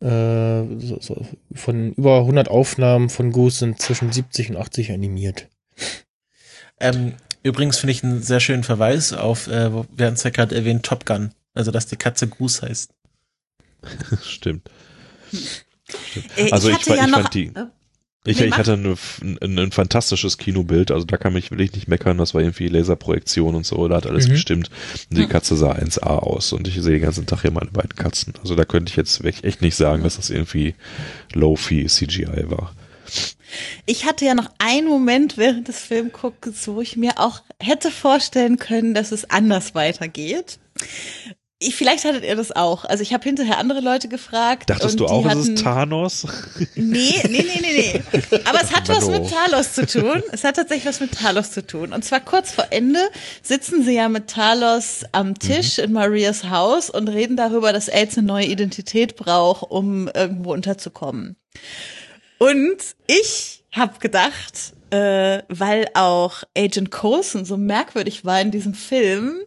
äh, 0.01 0.63
so, 0.79 1.01
so, 1.01 1.27
von 1.53 1.93
über 1.95 2.21
100 2.21 2.47
Aufnahmen 2.47 3.09
von 3.09 3.33
Goose 3.33 3.59
sind 3.59 3.81
zwischen 3.81 4.13
70 4.13 4.51
und 4.51 4.59
80 4.59 4.93
animiert. 4.93 5.49
Ähm, 6.79 7.15
Übrigens 7.43 7.79
finde 7.79 7.93
ich 7.93 8.05
einen 8.05 8.23
sehr 8.23 8.41
schönen 8.41 8.65
Verweis 8.65 9.13
auf, 9.13 9.49
äh, 9.49 9.71
wir 9.73 10.07
haben 10.07 10.15
es 10.15 10.23
ja 10.23 10.31
gerade 10.31 10.55
erwähnt, 10.55 10.85
Top 10.85 11.07
Gun. 11.07 11.33
Also, 11.55 11.71
dass 11.71 11.87
die 11.87 11.97
Katze 11.97 12.29
Goose 12.29 12.63
heißt. 12.63 12.95
Stimmt. 14.23 14.71
Stimmt. 15.31 16.39
Äh, 16.39 16.51
also, 16.51 16.69
ich, 16.71 16.81
ich, 16.81 16.87
ja 16.87 17.05
ich 17.05 17.11
fand 17.11 17.35
die. 17.35 17.47
Äh, 17.47 17.67
ich, 18.25 18.41
ich 18.41 18.57
hatte 18.57 18.75
eine, 18.75 18.95
ein, 19.21 19.59
ein, 19.59 19.73
fantastisches 19.73 20.39
Kinobild, 20.39 20.93
also 20.93 21.05
da 21.05 21.17
kann 21.17 21.33
mich 21.33 21.51
wirklich 21.51 21.73
nicht 21.73 21.89
meckern, 21.89 22.19
das 22.19 22.35
war 22.35 22.41
irgendwie 22.41 22.69
Laserprojektion 22.69 23.57
und 23.57 23.67
so, 23.67 23.89
da 23.89 23.97
hat 23.97 24.07
alles 24.07 24.29
mhm. 24.29 24.33
gestimmt. 24.33 24.71
Und 25.11 25.19
die 25.19 25.27
Katze 25.27 25.57
sah 25.57 25.73
1A 25.73 26.07
aus 26.07 26.53
und 26.53 26.69
ich 26.69 26.75
sehe 26.81 26.93
den 26.93 27.03
ganzen 27.03 27.27
Tag 27.27 27.43
hier 27.43 27.51
meine 27.51 27.73
beiden 27.73 27.97
Katzen. 27.97 28.35
Also 28.41 28.55
da 28.55 28.65
könnte 28.65 28.91
ich 28.91 28.97
jetzt 28.97 29.25
echt 29.25 29.61
nicht 29.61 29.75
sagen, 29.75 30.05
dass 30.05 30.17
das 30.17 30.31
irgendwie 30.31 30.77
Low-Fee 31.33 31.87
CGI 31.87 32.49
war. 32.49 32.73
Ich 33.87 34.05
hatte 34.05 34.25
ja 34.25 34.35
noch 34.35 34.51
einen 34.59 34.89
Moment 34.89 35.37
während 35.37 35.69
des 35.69 35.81
Filmguckens, 35.81 36.67
wo 36.69 36.81
ich 36.81 36.97
mir 36.97 37.19
auch 37.19 37.43
hätte 37.61 37.91
vorstellen 37.91 38.59
können, 38.59 38.95
dass 38.95 39.13
es 39.13 39.29
anders 39.31 39.75
weitergeht. 39.75 40.59
Ich, 41.65 41.77
vielleicht 41.77 42.05
hattet 42.05 42.25
ihr 42.25 42.35
das 42.35 42.51
auch. 42.51 42.85
Also 42.85 43.03
ich 43.03 43.13
habe 43.13 43.23
hinterher 43.23 43.59
andere 43.59 43.81
Leute 43.81 44.09
gefragt. 44.09 44.69
Dachtest 44.69 44.99
du 44.99 45.07
auch, 45.07 45.25
hatten, 45.25 45.41
es 45.41 45.49
ist 45.49 45.63
Thanos? 45.63 46.27
Nee, 46.75 47.23
nee, 47.29 47.45
nee, 47.47 47.61
nee, 47.61 48.03
nee. 48.03 48.41
Aber 48.45 48.61
es 48.61 48.73
hat 48.73 48.89
was 48.89 49.09
mit 49.09 49.31
Talos 49.31 49.75
zu 49.75 49.87
tun. 49.87 50.23
Es 50.33 50.43
hat 50.43 50.57
tatsächlich 50.57 50.87
was 50.87 51.01
mit 51.01 51.13
Talos 51.13 51.53
zu 51.53 51.65
tun. 51.65 51.93
Und 51.93 52.05
zwar 52.05 52.21
kurz 52.21 52.51
vor 52.51 52.67
Ende 52.71 52.99
sitzen 53.43 53.85
sie 53.85 53.95
ja 53.95 54.09
mit 54.09 54.29
Talos 54.29 55.05
am 55.13 55.39
Tisch 55.39 55.79
mhm. 55.79 55.85
in 55.85 55.93
Marias 55.93 56.51
Haus 56.51 56.91
und 56.91 57.09
reden 57.09 57.37
darüber, 57.37 57.73
dass 57.73 57.89
Aids 57.89 58.19
eine 58.19 58.27
neue 58.27 58.47
Identität 58.47 59.15
braucht, 59.17 59.71
um 59.71 60.09
irgendwo 60.09 60.53
unterzukommen. 60.53 61.37
Und 62.43 62.97
ich 63.07 63.63
habe 63.71 64.01
gedacht, 64.01 64.75
äh, 64.91 65.43
weil 65.49 65.87
auch 65.95 66.43
Agent 66.59 66.91
Coulson 66.91 67.45
so 67.45 67.57
merkwürdig 67.57 68.25
war 68.25 68.41
in 68.41 68.51
diesem 68.51 68.75
Film, 68.75 69.39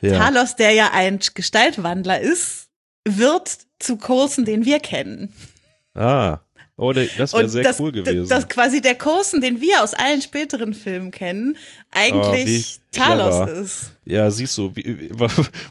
ja. 0.00 0.16
Talos, 0.18 0.56
der 0.56 0.72
ja 0.72 0.90
ein 0.94 1.18
Gestaltwandler 1.34 2.20
ist, 2.20 2.68
wird 3.06 3.58
zu 3.78 3.98
Coulson, 3.98 4.46
den 4.46 4.64
wir 4.64 4.80
kennen. 4.80 5.34
Ah. 5.94 6.40
Oh, 6.78 6.92
das 6.92 7.34
wäre 7.34 7.48
sehr 7.48 7.64
das, 7.64 7.80
cool 7.80 7.92
gewesen. 7.92 8.28
Dass 8.28 8.48
quasi 8.48 8.80
der 8.80 8.94
Coulson, 8.94 9.42
den 9.42 9.60
wir 9.60 9.82
aus 9.82 9.92
allen 9.92 10.22
späteren 10.22 10.72
Filmen 10.72 11.10
kennen, 11.10 11.58
eigentlich 11.90 12.78
oh, 12.78 12.87
Talos 12.98 13.50
ist. 13.50 13.92
Ja, 14.04 14.30
siehst 14.30 14.56
du, 14.56 14.74
wie, 14.74 15.10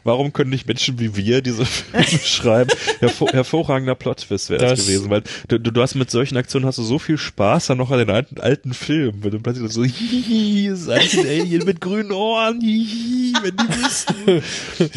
warum 0.04 0.32
können 0.32 0.50
nicht 0.50 0.66
Menschen 0.66 1.00
wie 1.00 1.16
wir 1.16 1.42
diese 1.42 1.64
Filme 1.64 2.06
schreiben? 2.24 2.70
Hervor, 3.00 3.30
hervorragender 3.30 3.96
Plot-Twist 3.96 4.50
wäre 4.50 4.64
das, 4.64 4.86
gewesen, 4.86 5.10
weil 5.10 5.24
du, 5.48 5.58
du 5.58 5.82
hast 5.82 5.96
mit 5.96 6.10
solchen 6.10 6.36
Aktionen 6.36 6.64
hast 6.64 6.78
du 6.78 6.84
so 6.84 7.00
viel 7.00 7.18
Spaß 7.18 7.66
dann 7.66 7.78
noch 7.78 7.90
an 7.90 7.98
den 7.98 8.10
alten, 8.10 8.40
alten 8.40 8.74
Filmen, 8.74 9.24
wenn 9.24 9.32
du 9.32 9.40
plötzlich 9.40 9.72
so, 9.72 9.82
hihi, 9.82 10.68
ist 10.68 10.88
ein 10.88 11.00
Alien 11.26 11.64
mit 11.64 11.80
grünen 11.80 12.12
Ohren, 12.12 12.60
hihi, 12.60 13.34
wenn 13.42 13.56
die 13.56 13.68
wüssten. 13.82 14.42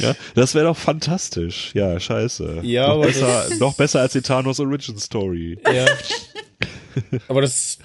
Ja, 0.01 0.15
das 0.35 0.53
wäre 0.53 0.65
doch 0.65 0.77
fantastisch. 0.77 1.71
Ja, 1.73 1.99
scheiße. 1.99 2.59
Ja, 2.61 2.87
noch 2.87 2.93
aber 2.93 3.05
besser, 3.07 3.45
noch 3.59 3.73
besser 3.73 4.01
als 4.01 4.13
die 4.13 4.21
Thanos 4.21 4.59
Origin 4.59 4.99
Story. 4.99 5.57
Ja. 5.65 5.85
Aber 7.27 7.41
das 7.41 7.79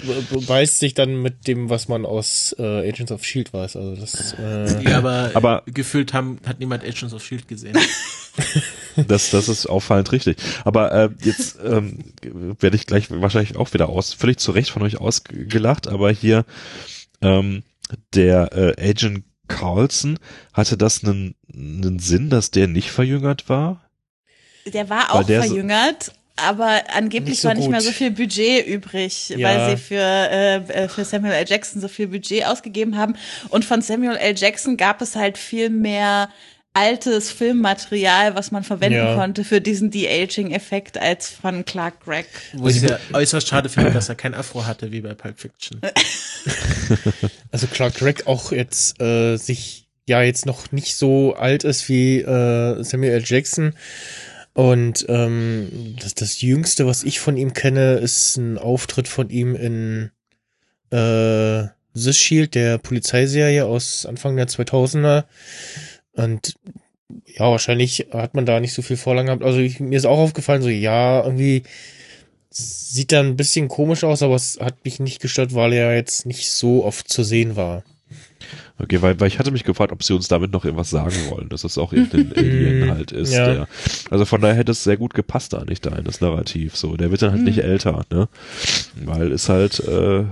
beißt 0.46 0.78
sich 0.78 0.94
dann 0.94 1.22
mit 1.22 1.46
dem, 1.46 1.70
was 1.70 1.88
man 1.88 2.04
aus 2.06 2.54
äh, 2.58 2.88
Agents 2.88 3.12
of 3.12 3.24
Shield 3.24 3.52
weiß. 3.52 3.76
Also 3.76 3.96
das, 3.96 4.34
äh 4.38 4.82
ja, 4.82 4.98
aber, 4.98 5.30
aber 5.34 5.62
gefühlt 5.66 6.12
haben, 6.12 6.38
hat 6.46 6.58
niemand 6.60 6.84
Agents 6.84 7.14
of 7.14 7.24
Shield 7.24 7.48
gesehen. 7.48 7.76
das, 9.08 9.30
das 9.30 9.48
ist 9.48 9.66
auffallend 9.66 10.12
richtig. 10.12 10.36
Aber 10.64 10.92
äh, 10.92 11.10
jetzt 11.22 11.58
ähm, 11.64 11.98
werde 12.60 12.76
ich 12.76 12.86
gleich 12.86 13.10
wahrscheinlich 13.10 13.56
auch 13.56 13.72
wieder 13.72 13.88
aus, 13.88 14.12
völlig 14.12 14.38
zu 14.38 14.52
Recht 14.52 14.70
von 14.70 14.82
euch 14.82 15.00
ausgelacht. 15.00 15.88
Aber 15.88 16.10
hier 16.10 16.44
ähm, 17.22 17.62
der 18.14 18.52
äh, 18.52 18.90
Agent 18.90 19.24
Carlson 19.48 20.18
hatte 20.52 20.76
das 20.76 21.04
einen, 21.04 21.34
einen 21.52 21.98
Sinn, 21.98 22.30
dass 22.30 22.50
der 22.50 22.66
nicht 22.68 22.90
verjüngert 22.90 23.48
war? 23.48 23.88
Der 24.66 24.90
war 24.90 25.14
auch 25.14 25.22
der 25.22 25.42
verjüngert, 25.42 26.12
aber 26.36 26.82
angeblich 26.94 27.30
nicht 27.30 27.40
so 27.40 27.48
war 27.48 27.54
nicht 27.54 27.64
gut. 27.64 27.72
mehr 27.72 27.80
so 27.80 27.90
viel 27.90 28.10
Budget 28.10 28.66
übrig, 28.66 29.30
ja. 29.30 29.48
weil 29.48 29.70
sie 29.70 29.82
für, 29.82 29.94
äh, 29.96 30.56
äh, 30.56 30.88
für 30.88 31.04
Samuel 31.04 31.32
L. 31.32 31.46
Jackson 31.48 31.80
so 31.80 31.88
viel 31.88 32.08
Budget 32.08 32.46
ausgegeben 32.46 32.96
haben. 32.96 33.16
Und 33.48 33.64
von 33.64 33.80
Samuel 33.82 34.16
L. 34.16 34.34
Jackson 34.36 34.76
gab 34.76 35.00
es 35.00 35.16
halt 35.16 35.38
viel 35.38 35.70
mehr 35.70 36.28
altes 36.76 37.32
Filmmaterial, 37.32 38.34
was 38.34 38.50
man 38.50 38.62
verwenden 38.62 38.98
ja. 38.98 39.14
konnte 39.14 39.44
für 39.44 39.62
diesen 39.62 39.90
De-Aging-Effekt 39.90 40.98
als 40.98 41.30
von 41.30 41.64
Clark 41.64 42.04
Gregg. 42.04 42.28
Wo 42.52 42.68
ich 42.68 42.82
ja 42.82 42.98
äußerst 43.14 43.48
schade 43.48 43.70
finde, 43.70 43.92
dass 43.92 44.10
er 44.10 44.14
kein 44.14 44.34
Afro 44.34 44.66
hatte, 44.66 44.92
wie 44.92 45.00
bei 45.00 45.14
Pulp 45.14 45.40
Fiction. 45.40 45.80
also 47.50 47.66
Clark 47.68 47.94
Gregg 47.94 48.24
auch 48.26 48.52
jetzt 48.52 49.00
äh, 49.00 49.38
sich 49.38 49.86
ja 50.06 50.20
jetzt 50.20 50.44
noch 50.44 50.70
nicht 50.70 50.96
so 50.96 51.34
alt 51.34 51.64
ist 51.64 51.88
wie 51.88 52.20
äh, 52.20 52.82
Samuel 52.84 53.12
L. 53.12 53.22
Jackson 53.24 53.74
und 54.56 55.04
ähm, 55.10 55.96
das, 56.00 56.14
das 56.14 56.40
Jüngste, 56.40 56.86
was 56.86 57.04
ich 57.04 57.20
von 57.20 57.36
ihm 57.36 57.52
kenne, 57.52 57.96
ist 57.96 58.38
ein 58.38 58.56
Auftritt 58.56 59.06
von 59.06 59.28
ihm 59.28 59.54
in 59.54 60.10
äh, 60.88 61.68
The 61.92 62.12
Shield, 62.14 62.54
der 62.54 62.78
Polizeiserie 62.78 63.66
aus 63.66 64.06
Anfang 64.06 64.34
der 64.34 64.48
2000er. 64.48 65.24
Und 66.14 66.54
ja, 67.26 67.50
wahrscheinlich 67.50 68.06
hat 68.12 68.32
man 68.32 68.46
da 68.46 68.58
nicht 68.58 68.72
so 68.72 68.80
viel 68.80 68.96
Vorlagen 68.96 69.26
gehabt. 69.26 69.42
Also 69.42 69.58
ich, 69.58 69.78
mir 69.78 69.98
ist 69.98 70.06
auch 70.06 70.18
aufgefallen, 70.18 70.62
so 70.62 70.70
ja, 70.70 71.22
irgendwie 71.22 71.64
sieht 72.48 73.12
da 73.12 73.20
ein 73.20 73.36
bisschen 73.36 73.68
komisch 73.68 74.04
aus, 74.04 74.22
aber 74.22 74.36
es 74.36 74.58
hat 74.58 74.86
mich 74.86 75.00
nicht 75.00 75.20
gestört, 75.20 75.54
weil 75.54 75.74
er 75.74 75.94
jetzt 75.94 76.24
nicht 76.24 76.50
so 76.50 76.82
oft 76.82 77.10
zu 77.10 77.24
sehen 77.24 77.56
war. 77.56 77.84
Okay, 78.78 79.00
weil, 79.00 79.18
weil 79.20 79.28
ich 79.28 79.38
hatte 79.38 79.50
mich 79.50 79.64
gefragt, 79.64 79.92
ob 79.92 80.02
sie 80.02 80.12
uns 80.12 80.28
damit 80.28 80.52
noch 80.52 80.64
irgendwas 80.64 80.90
sagen 80.90 81.16
wollen, 81.30 81.48
dass 81.48 81.64
es 81.64 81.78
auch 81.78 81.92
irgendein 81.94 82.32
Alien 82.36 82.90
halt 82.90 83.12
ist. 83.12 83.32
Ja. 83.32 83.46
Der, 83.46 83.68
also 84.10 84.24
von 84.24 84.40
daher 84.40 84.56
hätte 84.56 84.72
es 84.72 84.84
sehr 84.84 84.96
gut 84.96 85.14
gepasst 85.14 85.52
da 85.52 85.64
nicht 85.64 85.86
da 85.86 85.96
in 85.96 86.04
das 86.04 86.20
Narrativ. 86.20 86.76
So, 86.76 86.96
der 86.96 87.10
wird 87.10 87.22
dann 87.22 87.30
halt 87.30 87.40
mhm. 87.40 87.46
nicht 87.46 87.58
älter, 87.58 88.04
ne? 88.10 88.28
Weil 89.04 89.32
ist 89.32 89.48
halt, 89.48 89.80
äh, 89.80 90.24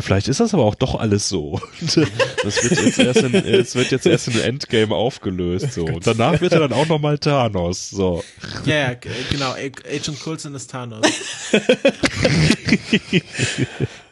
Vielleicht 0.00 0.28
ist 0.28 0.40
das 0.40 0.54
aber 0.54 0.64
auch 0.64 0.74
doch 0.74 0.98
alles 0.98 1.28
so. 1.28 1.60
Das 2.42 2.64
wird 2.64 2.80
jetzt 2.82 2.98
erst 2.98 3.22
in, 3.22 3.34
es 3.34 3.74
wird 3.74 3.90
jetzt 3.90 4.06
erst 4.06 4.28
in 4.28 4.40
Endgame 4.40 4.94
aufgelöst, 4.94 5.74
so. 5.74 5.84
Und 5.84 6.06
danach 6.06 6.40
wird 6.40 6.54
er 6.54 6.60
dann 6.60 6.72
auch 6.72 6.86
nochmal 6.86 7.18
Thanos, 7.18 7.90
so. 7.90 8.24
Ja, 8.64 8.92
ja, 8.92 8.94
genau. 9.30 9.52
Agent 9.52 10.18
Coulson 10.22 10.54
ist 10.54 10.70
Thanos. 10.70 11.06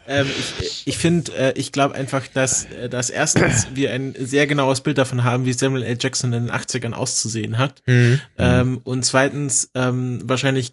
Ähm, 0.09 0.27
ich 0.61 0.83
ich 0.87 0.99
finde, 0.99 1.33
äh, 1.37 1.53
ich 1.55 1.71
glaube 1.71 1.95
einfach, 1.95 2.27
dass, 2.27 2.65
äh, 2.65 2.89
dass 2.89 3.11
erstens 3.11 3.69
wir 3.75 3.93
ein 3.93 4.15
sehr 4.19 4.47
genaues 4.47 4.81
Bild 4.81 4.99
davon 4.99 5.23
haben, 5.23 5.45
wie 5.45 5.53
Samuel 5.53 5.83
L. 5.83 5.99
Jackson 6.01 6.33
in 6.33 6.47
den 6.47 6.51
80ern 6.51 6.93
auszusehen 6.93 7.59
hat. 7.59 7.83
Mhm. 7.87 8.21
Ähm, 8.39 8.81
und 8.85 9.05
zweitens 9.05 9.71
ähm, 9.75 10.21
wahrscheinlich 10.25 10.73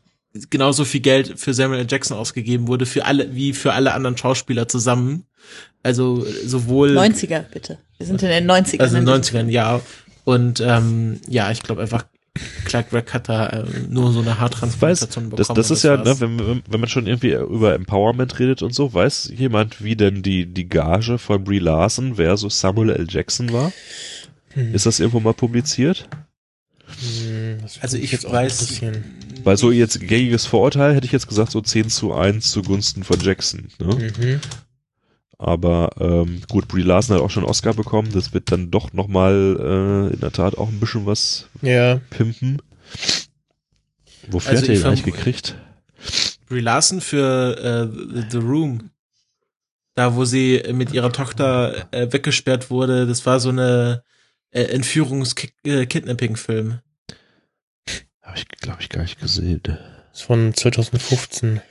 genauso 0.49 0.85
viel 0.85 1.01
Geld 1.01 1.39
für 1.39 1.53
Samuel 1.53 1.81
L. 1.81 1.87
Jackson 1.89 2.17
ausgegeben 2.17 2.67
wurde, 2.67 2.85
für 2.85 3.05
alle, 3.05 3.35
wie 3.35 3.53
für 3.53 3.73
alle 3.73 3.93
anderen 3.93 4.17
Schauspieler 4.17 4.67
zusammen. 4.67 5.25
Also 5.83 6.25
sowohl 6.45 6.97
90er, 6.97 7.41
bitte. 7.41 7.77
Wir 7.97 8.07
sind 8.07 8.23
in 8.23 8.29
den 8.29 8.49
90ern. 8.49 8.79
also 8.79 8.97
in 8.97 9.05
den 9.05 9.21
90ern, 9.21 9.49
ja. 9.49 9.81
Und 10.23 10.59
ähm, 10.59 11.19
ja, 11.27 11.51
ich 11.51 11.61
glaube 11.61 11.81
einfach, 11.83 12.05
Clark 12.65 12.89
Gregg 12.89 13.13
hat 13.13 13.29
da 13.29 13.47
äh, 13.47 13.63
nur 13.89 14.11
so 14.11 14.19
eine 14.19 14.39
Haartransplantation 14.39 15.29
das, 15.29 15.47
bekommen. 15.47 15.55
das 15.55 15.69
und 15.69 15.77
ist 15.77 15.83
ja, 15.83 15.97
ne, 15.97 16.19
wenn, 16.19 16.61
wenn 16.69 16.79
man 16.79 16.89
schon 16.89 17.07
irgendwie 17.07 17.31
über 17.31 17.73
Empowerment 17.75 18.37
redet 18.39 18.61
und 18.61 18.73
so, 18.73 18.93
weiß 18.93 19.31
jemand, 19.35 19.83
wie 19.83 19.95
denn 19.95 20.21
die, 20.21 20.45
die 20.45 20.67
Gage 20.67 21.17
von 21.17 21.43
Brie 21.43 21.59
Larson 21.59 22.15
versus 22.15 22.59
Samuel 22.59 22.89
L. 22.89 23.07
Jackson 23.09 23.53
war? 23.53 23.71
Hm. 24.49 24.73
Ist 24.73 24.85
das 24.85 24.99
irgendwo 24.99 25.21
mal 25.21 25.33
publiziert? 25.33 26.09
Hm, 26.87 27.59
das 27.61 27.81
Also 27.81 27.97
ich 27.97 28.11
jetzt 28.11 28.29
weiß. 28.29 28.81
Weil 29.43 29.57
so 29.57 29.71
jetzt 29.71 29.99
gängiges 30.01 30.45
Vorurteil 30.45 30.95
hätte 30.95 31.05
ich 31.05 31.11
jetzt 31.11 31.27
gesagt, 31.27 31.51
so 31.51 31.61
10 31.61 31.89
zu 31.89 32.13
1 32.13 32.51
zugunsten 32.51 33.03
von 33.03 33.19
Jackson. 33.19 33.67
Ne? 33.79 34.11
Mhm. 34.17 34.39
Aber 35.37 35.89
ähm, 35.99 36.41
gut, 36.49 36.67
Brie 36.67 36.81
Larson 36.81 37.15
hat 37.17 37.23
auch 37.23 37.29
schon 37.29 37.43
einen 37.43 37.49
Oscar 37.49 37.73
bekommen. 37.73 38.11
Das 38.13 38.33
wird 38.33 38.51
dann 38.51 38.71
doch 38.71 38.93
nochmal 38.93 40.09
äh, 40.09 40.13
in 40.13 40.19
der 40.19 40.31
Tat 40.31 40.57
auch 40.57 40.69
ein 40.69 40.79
bisschen 40.79 41.05
was 41.05 41.47
Ja, 41.61 41.99
pimpen. 42.09 42.61
Wofür 44.29 44.51
Also 44.51 44.61
hat 44.63 44.69
er 44.69 44.73
ich 44.75 44.79
ihn 44.81 44.85
eigentlich 44.85 45.03
gekriegt? 45.03 45.55
Brie 46.47 46.61
Larson 46.61 47.01
für 47.01 47.57
äh, 47.57 47.87
The 48.31 48.37
Room. 48.37 48.91
Da, 49.95 50.15
wo 50.15 50.25
sie 50.25 50.61
mit 50.73 50.91
ihrer 50.93 51.11
Tochter 51.11 51.87
äh, 51.91 52.11
weggesperrt 52.11 52.69
wurde, 52.69 53.07
das 53.07 53.25
war 53.25 53.39
so 53.39 53.49
eine 53.49 54.03
äh, 54.51 54.63
Entführungs-Kidnapping-Film. 54.63 56.79
Habe 58.21 58.37
ich, 58.37 58.47
glaube 58.49 58.81
ich, 58.81 58.89
gar 58.89 59.01
nicht 59.03 59.19
gesehen. 59.19 59.61
das 59.63 59.77
ist 60.13 60.21
von 60.23 60.53
2015. 60.53 61.61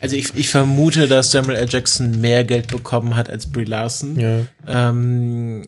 Also 0.00 0.16
ich, 0.16 0.34
ich 0.34 0.48
vermute, 0.48 1.08
dass 1.08 1.30
Samuel 1.30 1.56
L. 1.56 1.68
Jackson 1.68 2.20
mehr 2.20 2.44
Geld 2.44 2.68
bekommen 2.68 3.16
hat 3.16 3.30
als 3.30 3.50
Brie 3.50 3.64
Larson. 3.64 4.18
Ja. 4.18 4.46
Ähm, 4.66 5.64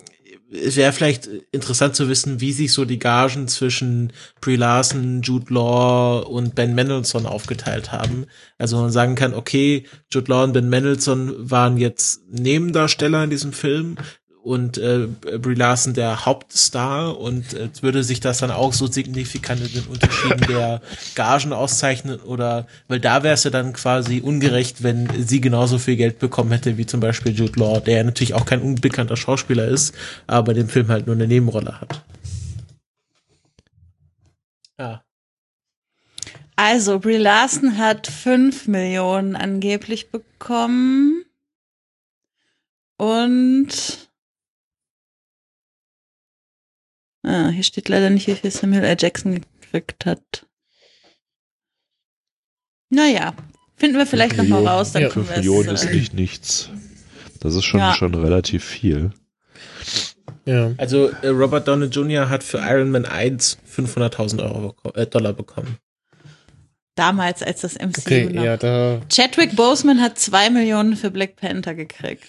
es 0.53 0.77
wäre 0.77 0.93
vielleicht 0.93 1.29
interessant 1.53 1.95
zu 1.95 2.09
wissen, 2.09 2.41
wie 2.41 2.53
sich 2.53 2.73
so 2.73 2.85
die 2.85 2.99
Gagen 2.99 3.47
zwischen 3.47 4.13
Brie 4.41 4.57
Larson, 4.57 5.23
Jude 5.23 5.55
Law 5.55 6.21
und 6.21 6.55
Ben 6.55 6.75
Mendelsohn 6.75 7.27
aufgeteilt 7.27 7.93
haben. 7.93 8.27
Also 8.59 8.77
man 8.81 8.91
sagen 8.91 9.15
kann, 9.15 9.35
okay, 9.35 9.85
Jude 10.13 10.31
Law 10.31 10.45
und 10.45 10.53
Ben 10.53 10.69
Mendelsohn 10.69 11.51
waren 11.51 11.77
jetzt 11.77 12.23
Nebendarsteller 12.31 13.25
in 13.25 13.31
diesem 13.31 13.53
Film 13.53 13.97
und 14.43 14.79
äh, 14.79 15.07
Brie 15.39 15.55
Larson 15.55 15.95
der 15.95 16.25
Hauptstar 16.25 17.19
und 17.19 17.55
äh, 17.55 17.69
würde 17.81 18.03
sich 18.03 18.21
das 18.21 18.39
dann 18.39 18.51
auch 18.51 18.73
so 18.73 18.87
signifikant 18.87 19.61
in 19.61 19.73
den 19.73 19.87
Unterschieden 19.87 20.41
der 20.49 20.81
Gagen 21.15 21.53
auszeichnen 21.53 22.21
oder 22.21 22.67
weil 22.89 23.01
da 23.01 23.23
wäre 23.23 23.35
es 23.35 23.45
ja 23.45 23.51
dann 23.51 23.73
quasi 23.73 24.21
ungerecht, 24.21 24.83
wenn 24.83 25.09
sie 25.27 25.41
genauso 25.41 25.79
viel 25.79 25.97
Geld 25.97 26.19
bekommen 26.19 26.53
hätte 26.53 26.79
wie 26.79 26.87
zum 26.87 27.01
Beispiel 27.01 27.33
Jude 27.33 27.59
Law, 27.59 27.81
der 27.81 27.99
ja 27.99 28.05
natürlich 28.05 28.35
auch 28.35 28.47
kein 28.47 28.63
unbekannter 28.63 29.17
Schauspieler 29.17 29.67
ist, 29.67 29.95
aber 30.27 30.55
dem 30.55 30.69
Film 30.69 30.89
halt 30.89 31.07
nur 31.07 31.17
eine 31.17 31.27
Nebenrolle 31.27 31.81
hat. 31.81 32.03
Ja. 34.79 35.03
Also, 36.57 36.99
Brie 36.99 37.17
Larson 37.17 37.79
hat 37.79 38.07
5 38.07 38.69
Millionen 38.69 39.37
angeblich 39.37 40.11
bekommen. 40.11 41.25
Und. 42.99 44.10
Ah, 47.23 47.49
hier 47.51 47.63
steht 47.65 47.89
leider 47.89 48.11
nicht, 48.11 48.27
wie 48.29 48.35
viel 48.35 48.51
Samuel 48.51 48.85
L. 48.85 48.97
Jackson 48.99 49.41
gekriegt 49.61 50.07
hat. 50.07 50.47
Naja, 52.91 53.35
finden 53.77 53.99
wir 53.99 54.07
vielleicht 54.07 54.37
nochmal 54.37 54.67
raus, 54.67 54.93
dann 54.93 55.03
Ja, 55.03 55.09
können 55.09 55.27
5 55.27 55.37
wir 55.37 55.43
Millionen 55.43 55.69
es. 55.75 55.85
ist 55.85 55.91
äh, 55.91 55.95
nicht 55.95 56.15
nichts. 56.15 56.71
Das 57.41 57.55
ist 57.55 57.65
schon, 57.65 57.81
Ja. 57.81 57.95
schon 57.95 58.15
relativ 58.15 58.65
viel. 58.65 59.13
Ja. 60.45 60.73
Also 60.79 61.09
äh, 61.23 61.29
Robert 61.29 61.69
Downey 61.69 61.87
Jr. 61.87 62.29
hat 62.29 62.43
für 62.43 62.59
Iron 62.59 62.91
Man 62.91 63.05
1 63.05 63.59
500.000 63.77 64.43
Euro 64.43 64.73
beko 64.73 64.91
äh, 64.99 65.07
Dollar 65.07 65.33
bekommen. 65.33 65.77
Damals, 66.97 67.43
als 67.43 67.61
das 67.61 67.75
MCU 67.79 68.01
Okay, 68.01 68.25
noch. 68.31 68.43
ja, 68.43 68.57
da. 68.57 69.01
Chadwick 69.09 69.55
Boseman 69.57 70.01
hat 70.01 70.19
2 70.19 70.51
Millionen 70.51 70.97
für 70.97 71.11
Black 71.11 71.37
Panther 71.37 71.75
gekriegt. 71.75 72.25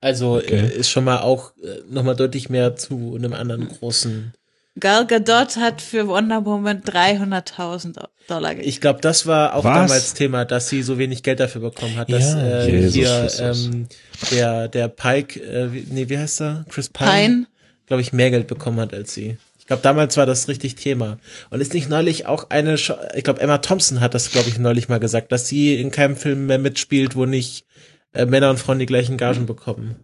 Also 0.00 0.36
Okay. 0.36 0.54
äh, 0.56 0.76
ist 0.78 0.90
schon 0.90 1.04
mal 1.04 1.18
auch 1.20 1.52
äh, 1.62 1.80
nochmal 1.90 2.16
deutlich 2.16 2.48
mehr 2.50 2.76
zu 2.76 3.14
einem 3.16 3.32
anderen 3.32 3.68
großen. 3.68 4.32
Gal 4.78 5.06
Gadot 5.06 5.56
hat 5.56 5.82
für 5.82 6.06
Wonder 6.06 6.44
Woman 6.44 6.82
300.000 6.82 8.04
Dollar 8.28 8.50
gekriegt. 8.54 8.68
Ich 8.68 8.80
glaube, 8.80 9.00
das 9.00 9.26
war 9.26 9.54
auch 9.54 9.64
Was? 9.64 9.74
damals 9.74 10.14
Thema, 10.14 10.44
dass 10.44 10.68
sie 10.68 10.82
so 10.82 10.98
wenig 10.98 11.22
Geld 11.24 11.40
dafür 11.40 11.62
bekommen 11.62 11.96
hat, 11.96 12.12
dass 12.12 12.34
Ja. 12.34 12.42
äh, 12.42 12.70
Jesus 12.70 12.94
hier 12.94 13.32
ähm, 13.40 13.88
der 14.30 14.68
der 14.68 14.88
Pike, 14.88 15.40
äh, 15.40 15.72
wie, 15.72 15.86
nee, 15.90 16.08
wie 16.08 16.18
heißt 16.18 16.42
er? 16.42 16.64
Chris 16.68 16.88
Pine, 16.90 17.10
Pine. 17.10 17.46
glaube 17.86 18.02
ich, 18.02 18.12
mehr 18.12 18.30
Geld 18.30 18.46
bekommen 18.46 18.78
hat 18.80 18.94
als 18.94 19.14
sie. 19.14 19.36
Ich 19.58 19.66
glaube, 19.66 19.82
damals 19.82 20.16
war 20.16 20.26
das 20.26 20.46
richtig 20.48 20.76
Thema. 20.76 21.18
Und 21.50 21.60
ist 21.60 21.74
nicht 21.74 21.88
neulich 21.90 22.26
auch 22.26 22.48
eine, 22.50 22.74
ich 22.76 23.24
glaube, 23.24 23.40
Emma 23.40 23.58
Thompson 23.58 24.00
hat 24.00 24.14
das, 24.14 24.30
glaube 24.30 24.48
ich, 24.48 24.58
neulich 24.58 24.88
mal 24.88 25.00
gesagt, 25.00 25.30
dass 25.32 25.48
sie 25.48 25.74
in 25.78 25.90
keinem 25.90 26.16
Film 26.16 26.46
mehr 26.46 26.58
mitspielt, 26.58 27.16
wo 27.16 27.26
nicht 27.26 27.64
äh, 28.12 28.26
Männer 28.26 28.50
und 28.50 28.58
Frauen 28.58 28.78
die 28.78 28.86
gleichen 28.86 29.16
Gagen 29.16 29.46
bekommen. 29.46 29.96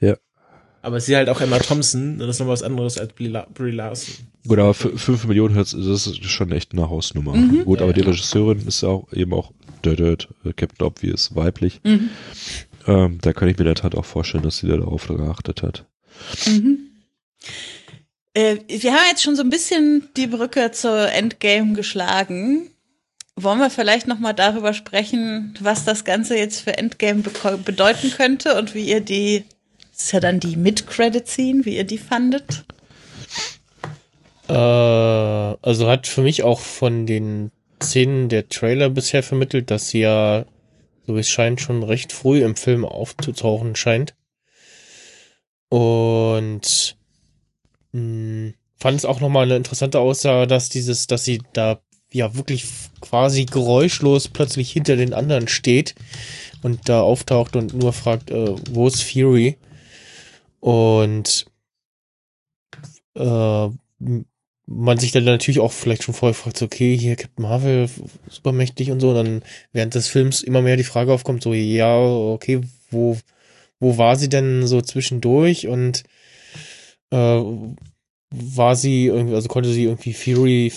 Ja. 0.00 0.16
Aber 0.82 1.00
sie 1.00 1.16
halt 1.16 1.28
auch 1.28 1.40
Emma 1.40 1.58
Thompson, 1.58 2.18
das 2.18 2.28
ist 2.30 2.38
noch 2.40 2.48
was 2.48 2.62
anderes 2.62 2.98
als 2.98 3.12
Brie, 3.12 3.28
La 3.28 3.46
Brie 3.52 3.72
Larson. 3.72 4.14
Gut, 4.46 4.58
aber 4.58 4.72
5 4.74 5.26
Millionen, 5.26 5.54
hört's- 5.54 5.72
das 5.76 6.06
ist 6.06 6.24
schon 6.24 6.52
echt 6.52 6.72
eine 6.72 6.88
Hausnummer. 6.88 7.34
Mhm. 7.34 7.64
Gut, 7.64 7.78
aber 7.80 7.88
Ja, 7.88 7.92
die 7.94 8.00
ja. 8.02 8.06
Regisseurin 8.06 8.66
ist 8.66 8.82
ja 8.82 8.88
auch 8.90 9.12
eben 9.12 9.32
auch 9.34 9.52
Dödöd, 9.84 10.28
Captain 10.56 10.86
Obvious, 10.86 11.34
weiblich. 11.34 11.80
Mhm. 11.84 12.10
Ähm, 12.86 13.18
da 13.20 13.32
kann 13.32 13.48
ich 13.48 13.56
mir 13.56 13.62
in 13.62 13.66
der 13.66 13.74
Tat 13.74 13.94
auch 13.94 14.04
vorstellen, 14.04 14.44
dass 14.44 14.58
sie 14.58 14.68
da 14.68 14.76
darauf 14.76 15.06
geachtet 15.08 15.62
hat. 15.62 15.84
Mhm. 16.46 16.78
Äh, 18.34 18.56
wir 18.68 18.92
haben 18.92 19.06
jetzt 19.10 19.22
schon 19.22 19.36
so 19.36 19.42
ein 19.42 19.50
bisschen 19.50 20.08
die 20.16 20.26
Brücke 20.28 20.70
zur 20.72 21.10
Endgame 21.12 21.74
geschlagen. 21.74 22.70
Wollen 23.40 23.60
wir 23.60 23.70
vielleicht 23.70 24.08
noch 24.08 24.18
mal 24.18 24.32
darüber 24.32 24.74
sprechen, 24.74 25.54
was 25.60 25.84
das 25.84 26.04
Ganze 26.04 26.36
jetzt 26.36 26.60
für 26.62 26.76
Endgame 26.76 27.22
bedeuten 27.64 28.10
könnte 28.10 28.58
und 28.58 28.74
wie 28.74 28.88
ihr 28.88 29.00
die, 29.00 29.44
das 29.92 30.06
ist 30.06 30.12
ja 30.12 30.18
dann 30.18 30.40
die 30.40 30.56
Mid-Credit-Scene, 30.56 31.64
wie 31.64 31.76
ihr 31.76 31.84
die 31.84 31.98
fandet? 31.98 32.64
Äh, 34.48 34.52
also 34.52 35.88
hat 35.88 36.08
für 36.08 36.22
mich 36.22 36.42
auch 36.42 36.58
von 36.58 37.06
den 37.06 37.52
Szenen 37.80 38.28
der 38.28 38.48
Trailer 38.48 38.90
bisher 38.90 39.22
vermittelt, 39.22 39.70
dass 39.70 39.90
sie 39.90 40.00
ja, 40.00 40.44
so 41.06 41.14
wie 41.14 41.20
es 41.20 41.28
scheint, 41.28 41.60
schon 41.60 41.84
recht 41.84 42.12
früh 42.12 42.42
im 42.42 42.56
Film 42.56 42.84
aufzutauchen 42.84 43.76
scheint. 43.76 44.16
Und 45.68 46.96
mh, 47.92 48.54
fand 48.80 48.98
es 48.98 49.04
auch 49.04 49.20
nochmal 49.20 49.44
eine 49.44 49.56
interessante 49.56 50.00
Aussage, 50.00 50.48
dass 50.48 50.70
dieses, 50.70 51.06
dass 51.06 51.24
sie 51.24 51.40
da 51.52 51.80
ja 52.12 52.34
wirklich 52.34 52.66
quasi 53.00 53.44
geräuschlos 53.44 54.28
plötzlich 54.28 54.70
hinter 54.72 54.96
den 54.96 55.14
anderen 55.14 55.48
steht 55.48 55.94
und 56.62 56.88
da 56.88 57.02
auftaucht 57.02 57.56
und 57.56 57.74
nur 57.74 57.92
fragt, 57.92 58.30
äh, 58.30 58.54
wo 58.70 58.86
ist 58.86 59.02
Fury? 59.02 59.56
Und 60.60 61.46
äh, 63.14 63.68
man 64.70 64.98
sich 64.98 65.12
dann 65.12 65.24
natürlich 65.24 65.60
auch 65.60 65.72
vielleicht 65.72 66.02
schon 66.02 66.14
vorher 66.14 66.34
fragt, 66.34 66.58
so, 66.58 66.66
okay, 66.66 66.96
hier 66.96 67.16
Captain 67.16 67.42
Marvel, 67.42 67.88
supermächtig 68.28 68.90
und 68.90 69.00
so, 69.00 69.10
und 69.10 69.14
dann 69.14 69.42
während 69.72 69.94
des 69.94 70.08
Films 70.08 70.42
immer 70.42 70.60
mehr 70.62 70.76
die 70.76 70.84
Frage 70.84 71.12
aufkommt, 71.12 71.42
so, 71.42 71.54
ja, 71.54 71.98
okay, 71.98 72.60
wo, 72.90 73.16
wo 73.80 73.96
war 73.96 74.16
sie 74.16 74.28
denn 74.28 74.66
so 74.66 74.82
zwischendurch 74.82 75.68
und 75.68 76.04
äh, 77.10 77.42
war 78.30 78.76
sie 78.76 79.06
irgendwie, 79.06 79.34
also 79.34 79.48
konnte 79.48 79.70
sie 79.70 79.84
irgendwie 79.84 80.12
Fury 80.12 80.70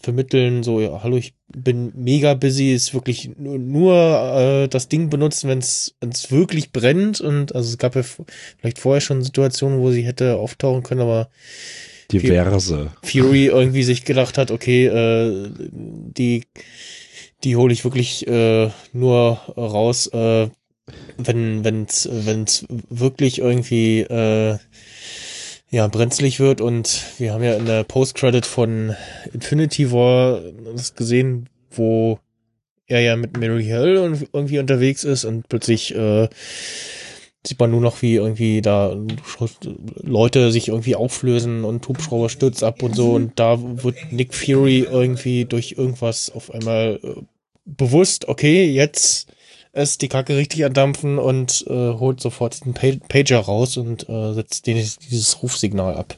vermitteln, 0.00 0.62
so, 0.62 0.80
ja, 0.80 1.02
hallo, 1.02 1.16
ich 1.16 1.34
bin 1.48 1.92
mega 1.94 2.34
busy, 2.34 2.72
ist 2.72 2.94
wirklich 2.94 3.30
nur, 3.36 3.58
nur 3.58 3.94
äh, 3.94 4.68
das 4.68 4.88
Ding 4.88 5.10
benutzen, 5.10 5.48
wenn 5.48 5.58
es 5.58 5.94
wirklich 6.30 6.72
brennt 6.72 7.20
und 7.20 7.54
also 7.54 7.68
es 7.68 7.78
gab 7.78 7.94
ja 7.96 8.02
vielleicht 8.02 8.78
vorher 8.78 9.00
schon 9.00 9.22
Situationen, 9.22 9.80
wo 9.80 9.90
sie 9.90 10.02
hätte 10.02 10.36
auftauchen 10.36 10.82
können, 10.82 11.02
aber 11.02 11.28
Diverse. 12.10 12.90
Fury 13.02 13.46
irgendwie 13.46 13.82
sich 13.82 14.04
gedacht 14.04 14.38
hat, 14.38 14.50
okay, 14.50 14.86
äh, 14.86 15.50
die, 15.58 16.44
die 17.44 17.56
hole 17.56 17.72
ich 17.72 17.84
wirklich 17.84 18.26
äh, 18.26 18.70
nur 18.92 19.32
raus, 19.56 20.08
äh, 20.08 20.48
wenn 21.18 21.64
wenn's 21.64 22.08
wenn's 22.10 22.66
wirklich 22.88 23.38
irgendwie 23.38 24.00
äh, 24.00 24.58
ja 25.70 25.86
brenzlig 25.88 26.40
wird. 26.40 26.60
Und 26.60 27.04
wir 27.18 27.32
haben 27.32 27.42
ja 27.42 27.54
in 27.54 27.66
der 27.66 27.84
Post-Credit 27.84 28.44
von 28.44 28.94
Infinity 29.32 29.92
War 29.92 30.40
das 30.74 30.94
gesehen, 30.94 31.48
wo 31.70 32.18
er 32.86 33.00
ja 33.00 33.16
mit 33.16 33.38
Mary 33.38 33.64
Hill 33.64 34.18
irgendwie 34.32 34.58
unterwegs 34.58 35.04
ist 35.04 35.24
und 35.24 35.48
plötzlich 35.48 35.94
äh, 35.94 36.28
sieht 37.46 37.58
man 37.58 37.70
nur 37.70 37.80
noch, 37.80 38.02
wie 38.02 38.16
irgendwie 38.16 38.60
da 38.60 38.96
Leute 40.02 40.50
sich 40.50 40.68
irgendwie 40.68 40.96
auflösen 40.96 41.64
und 41.64 41.86
Hubschrauber 41.88 42.28
stürzt 42.28 42.64
ab 42.64 42.82
und 42.82 42.94
so. 42.94 43.12
Und 43.12 43.38
da 43.38 43.58
wird 43.60 43.96
Nick 44.10 44.34
Fury 44.34 44.80
irgendwie 44.90 45.44
durch 45.44 45.76
irgendwas 45.78 46.30
auf 46.30 46.52
einmal 46.52 46.98
äh, 47.02 47.22
bewusst, 47.64 48.28
okay, 48.28 48.66
jetzt 48.66 49.29
ist 49.72 50.02
die 50.02 50.08
Kacke 50.08 50.36
richtig 50.36 50.64
andampfen 50.64 51.18
und 51.18 51.64
äh, 51.68 51.94
holt 51.94 52.20
sofort 52.20 52.64
den 52.64 52.74
Pager 52.74 53.38
raus 53.38 53.76
und 53.76 54.08
äh, 54.08 54.34
setzt 54.34 54.66
den, 54.66 54.76
dieses 54.76 55.42
Rufsignal 55.42 55.96
ab. 55.96 56.16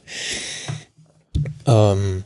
Ähm, 1.67 2.23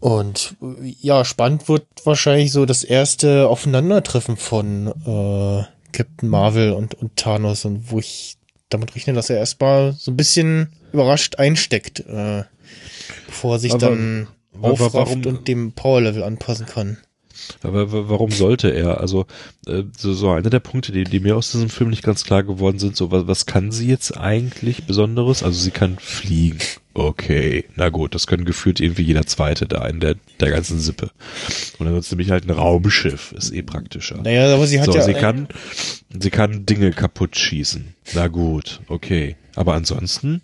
und 0.00 0.56
ja, 1.00 1.24
spannend 1.24 1.68
wird 1.68 1.86
wahrscheinlich 2.04 2.52
so 2.52 2.64
das 2.64 2.84
erste 2.84 3.48
Aufeinandertreffen 3.48 4.36
von 4.36 4.88
äh, 4.88 5.64
Captain 5.92 6.28
Marvel 6.28 6.72
und, 6.72 6.94
und 6.94 7.16
Thanos 7.16 7.64
und 7.64 7.90
wo 7.90 7.98
ich 7.98 8.36
damit 8.68 8.94
rechne, 8.94 9.14
dass 9.14 9.30
er 9.30 9.38
erstmal 9.38 9.92
so 9.92 10.10
ein 10.10 10.16
bisschen 10.16 10.72
überrascht 10.92 11.36
einsteckt, 11.36 12.00
äh, 12.00 12.44
bevor 13.26 13.56
er 13.56 13.58
sich 13.58 13.72
aber, 13.72 13.90
dann 13.90 14.28
aufrafft 14.60 15.26
und 15.26 15.48
dem 15.48 15.72
Power-Level 15.72 16.22
anpassen 16.22 16.66
kann. 16.66 16.98
Aber 17.62 18.08
warum 18.08 18.30
sollte 18.30 18.70
er? 18.70 19.00
Also 19.00 19.26
äh, 19.66 19.82
so, 19.96 20.12
so 20.14 20.30
einer 20.30 20.50
der 20.50 20.60
Punkte, 20.60 20.92
die, 20.92 21.04
die 21.04 21.20
mir 21.20 21.36
aus 21.36 21.52
diesem 21.52 21.68
Film 21.68 21.90
nicht 21.90 22.02
ganz 22.02 22.24
klar 22.24 22.42
geworden 22.42 22.78
sind, 22.78 22.96
so 22.96 23.10
was, 23.10 23.26
was 23.26 23.46
kann 23.46 23.72
sie 23.72 23.88
jetzt 23.88 24.16
eigentlich 24.16 24.84
Besonderes? 24.84 25.42
Also 25.42 25.60
sie 25.60 25.70
kann 25.70 25.98
fliegen. 25.98 26.58
Okay, 26.94 27.66
na 27.74 27.90
gut, 27.90 28.14
das 28.14 28.26
können 28.26 28.46
gefühlt 28.46 28.80
irgendwie 28.80 29.02
jeder 29.02 29.26
Zweite 29.26 29.66
da 29.66 29.86
in 29.86 30.00
der, 30.00 30.16
der 30.40 30.50
ganzen 30.50 30.80
Sippe. 30.80 31.10
Und 31.78 31.86
es 31.88 32.10
nämlich 32.10 32.30
halt 32.30 32.46
ein 32.46 32.50
Raumschiff, 32.50 33.32
ist 33.32 33.52
eh 33.52 33.62
praktischer. 33.62 34.22
Naja, 34.22 34.54
aber 34.54 34.66
sie 34.66 34.80
hat 34.80 34.86
so, 34.86 34.94
ja... 34.94 35.02
Sie 35.02 35.12
kann, 35.12 35.48
sie 36.18 36.30
kann 36.30 36.64
Dinge 36.64 36.92
kaputt 36.92 37.36
schießen. 37.36 37.94
Na 38.14 38.28
gut, 38.28 38.80
okay. 38.88 39.36
Aber 39.54 39.74
ansonsten 39.74 40.40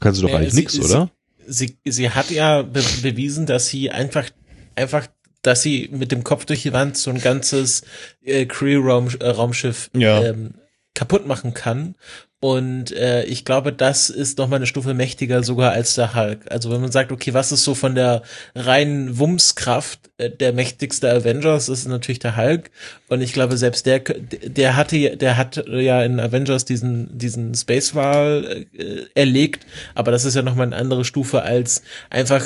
kann 0.00 0.14
sie 0.14 0.22
doch 0.22 0.28
naja, 0.28 0.40
eigentlich 0.40 0.54
nichts, 0.54 0.80
oder? 0.80 1.10
Sie, 1.46 1.76
sie 1.84 2.08
hat 2.08 2.30
ja 2.30 2.62
be 2.62 2.82
bewiesen, 3.02 3.44
dass 3.44 3.68
sie 3.68 3.90
einfach 3.90 4.30
einfach 4.74 5.08
dass 5.42 5.62
sie 5.62 5.88
mit 5.92 6.12
dem 6.12 6.24
Kopf 6.24 6.44
durch 6.44 6.62
die 6.62 6.72
Wand 6.72 6.96
so 6.96 7.10
ein 7.10 7.20
ganzes 7.20 7.82
äh, 8.24 8.46
Cree-Raumschiff 8.46 9.90
-Raum, 9.92 10.00
ja. 10.00 10.22
ähm, 10.22 10.54
kaputt 10.94 11.26
machen 11.26 11.54
kann. 11.54 11.94
Und 12.42 12.90
äh, 12.90 13.22
ich 13.22 13.44
glaube, 13.44 13.72
das 13.72 14.10
ist 14.10 14.38
noch 14.38 14.48
mal 14.48 14.56
eine 14.56 14.66
Stufe 14.66 14.94
mächtiger 14.94 15.44
sogar 15.44 15.70
als 15.70 15.94
der 15.94 16.16
Hulk. 16.16 16.50
Also 16.50 16.72
wenn 16.72 16.80
man 16.80 16.90
sagt, 16.90 17.12
okay, 17.12 17.34
was 17.34 17.52
ist 17.52 17.62
so 17.62 17.76
von 17.76 17.94
der 17.94 18.22
reinen 18.56 19.16
Wummskraft 19.16 20.10
äh, 20.18 20.28
der 20.28 20.52
mächtigste 20.52 21.08
Avengers, 21.08 21.68
ist 21.68 21.86
natürlich 21.86 22.18
der 22.18 22.36
Hulk. 22.36 22.72
Und 23.08 23.20
ich 23.20 23.32
glaube, 23.32 23.56
selbst 23.56 23.86
der, 23.86 24.00
der 24.00 24.74
hatte, 24.74 25.16
der 25.16 25.36
hat 25.36 25.64
ja 25.68 26.02
in 26.02 26.18
Avengers 26.18 26.64
diesen 26.64 27.16
diesen 27.16 27.54
Space 27.54 27.94
Wall 27.94 28.66
äh, 28.76 29.02
erlegt. 29.14 29.64
Aber 29.94 30.10
das 30.10 30.24
ist 30.24 30.34
ja 30.34 30.42
noch 30.42 30.56
mal 30.56 30.64
eine 30.64 30.74
andere 30.74 31.04
Stufe 31.04 31.42
als 31.42 31.82
einfach 32.10 32.44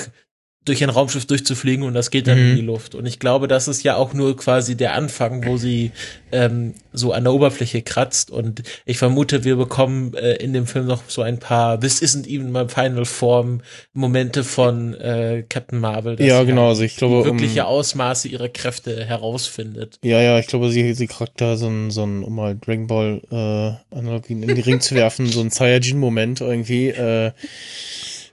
durch 0.67 0.83
ein 0.83 0.91
Raumschiff 0.91 1.27
durchzufliegen 1.27 1.85
und 1.85 1.95
das 1.95 2.11
geht 2.11 2.27
dann 2.27 2.39
mhm. 2.39 2.51
in 2.51 2.57
die 2.57 2.63
Luft. 2.63 2.95
Und 2.95 3.07
ich 3.07 3.19
glaube, 3.19 3.49
das 3.49 3.69
ist 3.69 3.85
ja 3.85 3.97
auch 3.97 4.13
nur 4.13 4.37
quasi 4.37 4.77
der 4.77 4.95
Anfang, 4.95 5.47
wo 5.47 5.57
sie 5.57 5.93
ähm, 6.33 6.75
so 6.93 7.13
an 7.13 7.25
der 7.25 7.33
Oberfläche 7.33 7.83
kratzt. 7.83 8.33
Und 8.33 8.65
ich 8.85 8.99
vermute, 8.99 9.45
wir 9.45 9.57
bekommen 9.57 10.15
äh, 10.15 10.35
in 10.35 10.53
dem 10.53 10.67
Film 10.67 10.87
noch 10.87 11.03
so 11.07 11.23
ein 11.23 11.39
paar 11.39 11.79
This 11.79 12.03
isn't 12.03 12.27
even 12.27 12.51
my 12.51 12.69
final 12.69 13.05
form 13.05 13.61
Momente 13.93 14.43
von 14.43 14.95
äh, 14.95 15.45
Captain 15.49 15.79
Marvel. 15.79 16.21
ja, 16.21 16.43
genau. 16.43 16.69
Also 16.69 16.83
ich 16.83 16.97
glaube, 16.97 17.25
wirkliche 17.25 17.63
um, 17.63 17.69
Ausmaße 17.69 18.27
ihrer 18.27 18.49
Kräfte 18.49 19.05
herausfindet. 19.05 20.01
Ja, 20.03 20.21
ja, 20.21 20.39
ich 20.41 20.49
glaube, 20.49 20.71
sie, 20.71 20.95
sie 20.95 21.07
kriegt 21.07 21.41
da 21.41 21.57
so 21.57 21.69
ein, 21.69 21.93
so 21.93 22.03
ein, 22.03 22.25
um 22.25 22.35
mal 22.35 22.57
Dragon 22.57 22.89
Ball 22.89 23.23
äh, 23.31 23.97
Analogien 23.97 24.43
in 24.43 24.49
den 24.49 24.61
Ring 24.61 24.81
zu 24.81 24.97
werfen, 24.97 25.27
so 25.27 25.41
ein 25.41 25.51
Saiyajin-Moment 25.51 26.41
irgendwie. 26.41 26.89
Äh, 26.89 27.31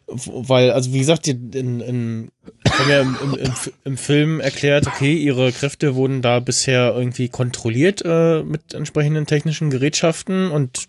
weil, 0.07 0.71
also 0.71 0.93
wie 0.93 0.99
gesagt, 0.99 1.27
in, 1.27 1.79
in, 1.79 2.31
haben 2.69 2.89
ja 2.89 3.01
im, 3.01 3.17
im, 3.39 3.53
im, 3.83 3.97
Film 3.97 4.39
erklärt, 4.39 4.87
okay, 4.87 5.13
ihre 5.13 5.51
Kräfte 5.51 5.95
wurden 5.95 6.21
da 6.21 6.39
bisher 6.39 6.93
irgendwie 6.95 7.29
kontrolliert 7.29 8.01
äh, 8.05 8.43
mit 8.43 8.73
entsprechenden 8.73 9.25
technischen 9.25 9.69
Gerätschaften 9.69 10.51
und 10.51 10.87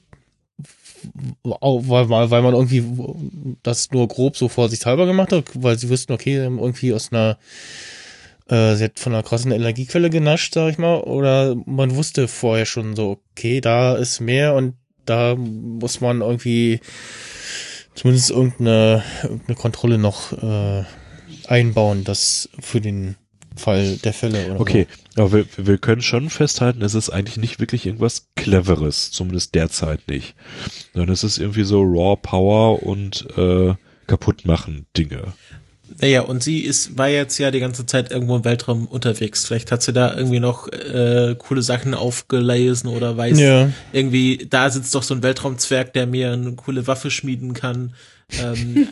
weil, 1.42 2.30
weil 2.30 2.42
man 2.42 2.54
irgendwie 2.54 2.82
das 3.62 3.90
nur 3.90 4.08
grob 4.08 4.36
so 4.36 4.48
vorsichtshalber 4.48 5.06
gemacht 5.06 5.32
hat, 5.32 5.44
weil 5.54 5.78
sie 5.78 5.90
wussten, 5.90 6.12
okay, 6.12 6.36
irgendwie 6.36 6.94
aus 6.94 7.12
einer 7.12 7.38
äh, 8.48 8.74
sie 8.74 8.84
hat 8.84 8.98
von 8.98 9.14
einer 9.14 9.22
krassen 9.22 9.52
Energiequelle 9.52 10.10
genascht, 10.10 10.54
sag 10.54 10.70
ich 10.70 10.78
mal, 10.78 11.00
oder 11.00 11.56
man 11.66 11.94
wusste 11.94 12.28
vorher 12.28 12.66
schon 12.66 12.94
so, 12.96 13.18
okay, 13.32 13.60
da 13.60 13.94
ist 13.96 14.20
mehr 14.20 14.54
und 14.54 14.74
da 15.06 15.34
muss 15.36 16.00
man 16.00 16.20
irgendwie 16.20 16.80
zumindest 17.94 18.30
irgendeine, 18.30 19.02
irgendeine 19.22 19.56
Kontrolle 19.56 19.98
noch 19.98 20.32
äh, 20.32 20.84
einbauen, 21.46 22.04
das 22.04 22.48
für 22.60 22.80
den 22.80 23.16
Fall 23.56 23.96
der 23.98 24.12
Fälle. 24.12 24.56
Okay, 24.58 24.86
so. 25.14 25.22
aber 25.22 25.32
wir, 25.32 25.46
wir 25.56 25.78
können 25.78 26.02
schon 26.02 26.28
festhalten, 26.28 26.82
es 26.82 26.94
ist 26.94 27.10
eigentlich 27.10 27.36
nicht 27.36 27.60
wirklich 27.60 27.86
irgendwas 27.86 28.28
Cleveres, 28.34 29.12
zumindest 29.12 29.54
derzeit 29.54 30.08
nicht. 30.08 30.34
Sondern 30.92 31.12
es 31.12 31.22
ist 31.22 31.38
irgendwie 31.38 31.64
so 31.64 31.82
Raw 31.82 32.16
Power 32.20 32.82
und 32.82 33.26
äh, 33.36 33.74
kaputt 34.06 34.44
machen 34.44 34.86
Dinge. 34.96 35.32
Naja, 36.00 36.22
und 36.22 36.42
sie 36.42 36.60
ist, 36.60 36.98
war 36.98 37.08
jetzt 37.08 37.38
ja 37.38 37.50
die 37.50 37.60
ganze 37.60 37.86
Zeit 37.86 38.10
irgendwo 38.10 38.36
im 38.36 38.44
Weltraum 38.44 38.86
unterwegs. 38.86 39.46
Vielleicht 39.46 39.70
hat 39.70 39.82
sie 39.82 39.92
da 39.92 40.16
irgendwie 40.16 40.40
noch 40.40 40.68
äh, 40.68 41.36
coole 41.38 41.62
Sachen 41.62 41.94
aufgelesen 41.94 42.90
oder 42.90 43.16
weiß 43.16 43.38
ja. 43.38 43.70
irgendwie, 43.92 44.46
da 44.50 44.70
sitzt 44.70 44.94
doch 44.94 45.02
so 45.02 45.14
ein 45.14 45.22
Weltraumzwerg, 45.22 45.92
der 45.92 46.06
mir 46.06 46.32
eine 46.32 46.52
coole 46.52 46.86
Waffe 46.86 47.10
schmieden 47.10 47.54
kann. 47.54 47.94
Ähm, 48.42 48.88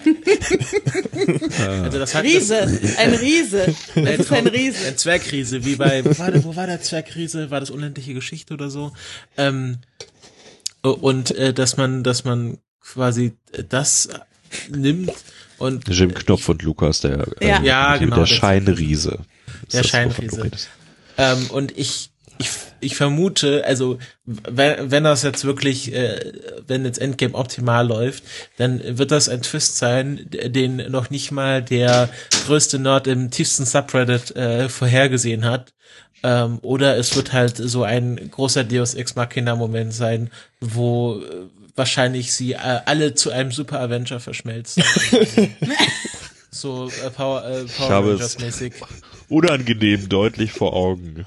also 1.83 1.99
das 1.99 2.15
hat 2.15 2.25
Riese, 2.25 2.61
das, 2.61 2.99
ein 2.99 3.15
Riese. 3.15 3.75
Das 3.95 4.21
ist 4.21 4.33
ein 4.33 4.47
Riese. 4.47 4.89
Ein 4.89 4.97
Zwergriese, 4.97 5.65
wie 5.65 5.77
bei, 5.77 6.05
wo 6.05 6.19
war, 6.19 6.31
der, 6.31 6.45
wo 6.45 6.55
war 6.55 6.67
der 6.67 6.81
Zwergriese? 6.81 7.51
War 7.51 7.61
das 7.61 7.71
unendliche 7.71 8.15
Geschichte 8.15 8.55
oder 8.55 8.71
so? 8.71 8.93
Ähm, 9.37 9.79
und 10.83 11.33
äh, 11.33 11.53
dass 11.53 11.77
man, 11.77 12.03
dass 12.05 12.25
man 12.25 12.59
quasi 12.81 13.33
das 13.69 14.09
nimmt 14.71 15.13
und 15.63 15.89
Jim 15.89 16.13
Knopf 16.13 16.49
und 16.49 16.63
Lukas, 16.63 17.01
der, 17.01 17.29
ja. 17.41 17.61
äh, 17.61 17.65
ja, 17.65 17.97
genau, 17.97 18.17
der 18.17 18.27
Scheinriese. 18.27 19.21
Der 19.73 19.85
Scheinriese. 19.85 20.51
Ähm, 21.17 21.47
und 21.51 21.79
ich, 21.79 22.11
ich, 22.39 22.51
ich 22.81 22.97
vermute, 22.97 23.65
also 23.65 23.99
wenn, 24.25 24.91
wenn 24.91 25.05
das 25.05 25.23
jetzt 25.23 25.45
wirklich, 25.45 25.95
äh, 25.95 26.33
wenn 26.67 26.85
jetzt 26.85 26.99
Endgame 26.99 27.35
optimal 27.35 27.87
läuft, 27.87 28.25
dann 28.57 28.99
wird 28.99 29.13
das 29.13 29.29
ein 29.29 29.43
Twist 29.43 29.79
sein, 29.79 30.27
den 30.31 30.91
noch 30.91 31.11
nicht 31.11 31.31
mal 31.31 31.63
der 31.63 32.09
größte 32.47 32.81
Nerd 32.81 33.07
im 33.07 33.31
tiefsten 33.31 33.65
Subreddit 33.65 34.35
äh, 34.35 34.69
vorhergesehen 34.69 35.45
hat. 35.45 35.73
Ähm, 36.25 36.59
oder 36.63 36.97
es 36.97 37.15
wird 37.15 37.33
halt 37.33 37.57
so 37.57 37.85
ein 37.85 38.31
großer 38.31 38.65
Deus 38.65 38.95
Ex 38.95 39.15
Machina 39.15 39.55
Moment 39.55 39.95
sein, 39.95 40.31
wo 40.61 41.21
äh, 41.21 41.47
wahrscheinlich 41.77 42.33
sie 42.33 42.53
äh, 42.53 42.81
alle 42.85 43.15
zu 43.15 43.31
einem 43.31 43.53
Super 43.53 43.81
Avenger 43.81 44.21
verschmelzen. 44.21 44.83
so 46.51 46.91
äh, 47.05 47.11
Power, 47.11 47.45
äh, 47.45 47.65
Power 47.65 48.11
Rangers 48.11 48.39
mäßig. 48.39 48.75
Unangenehm 49.29 50.09
deutlich 50.09 50.53
vor 50.53 50.75
Augen. 50.75 51.25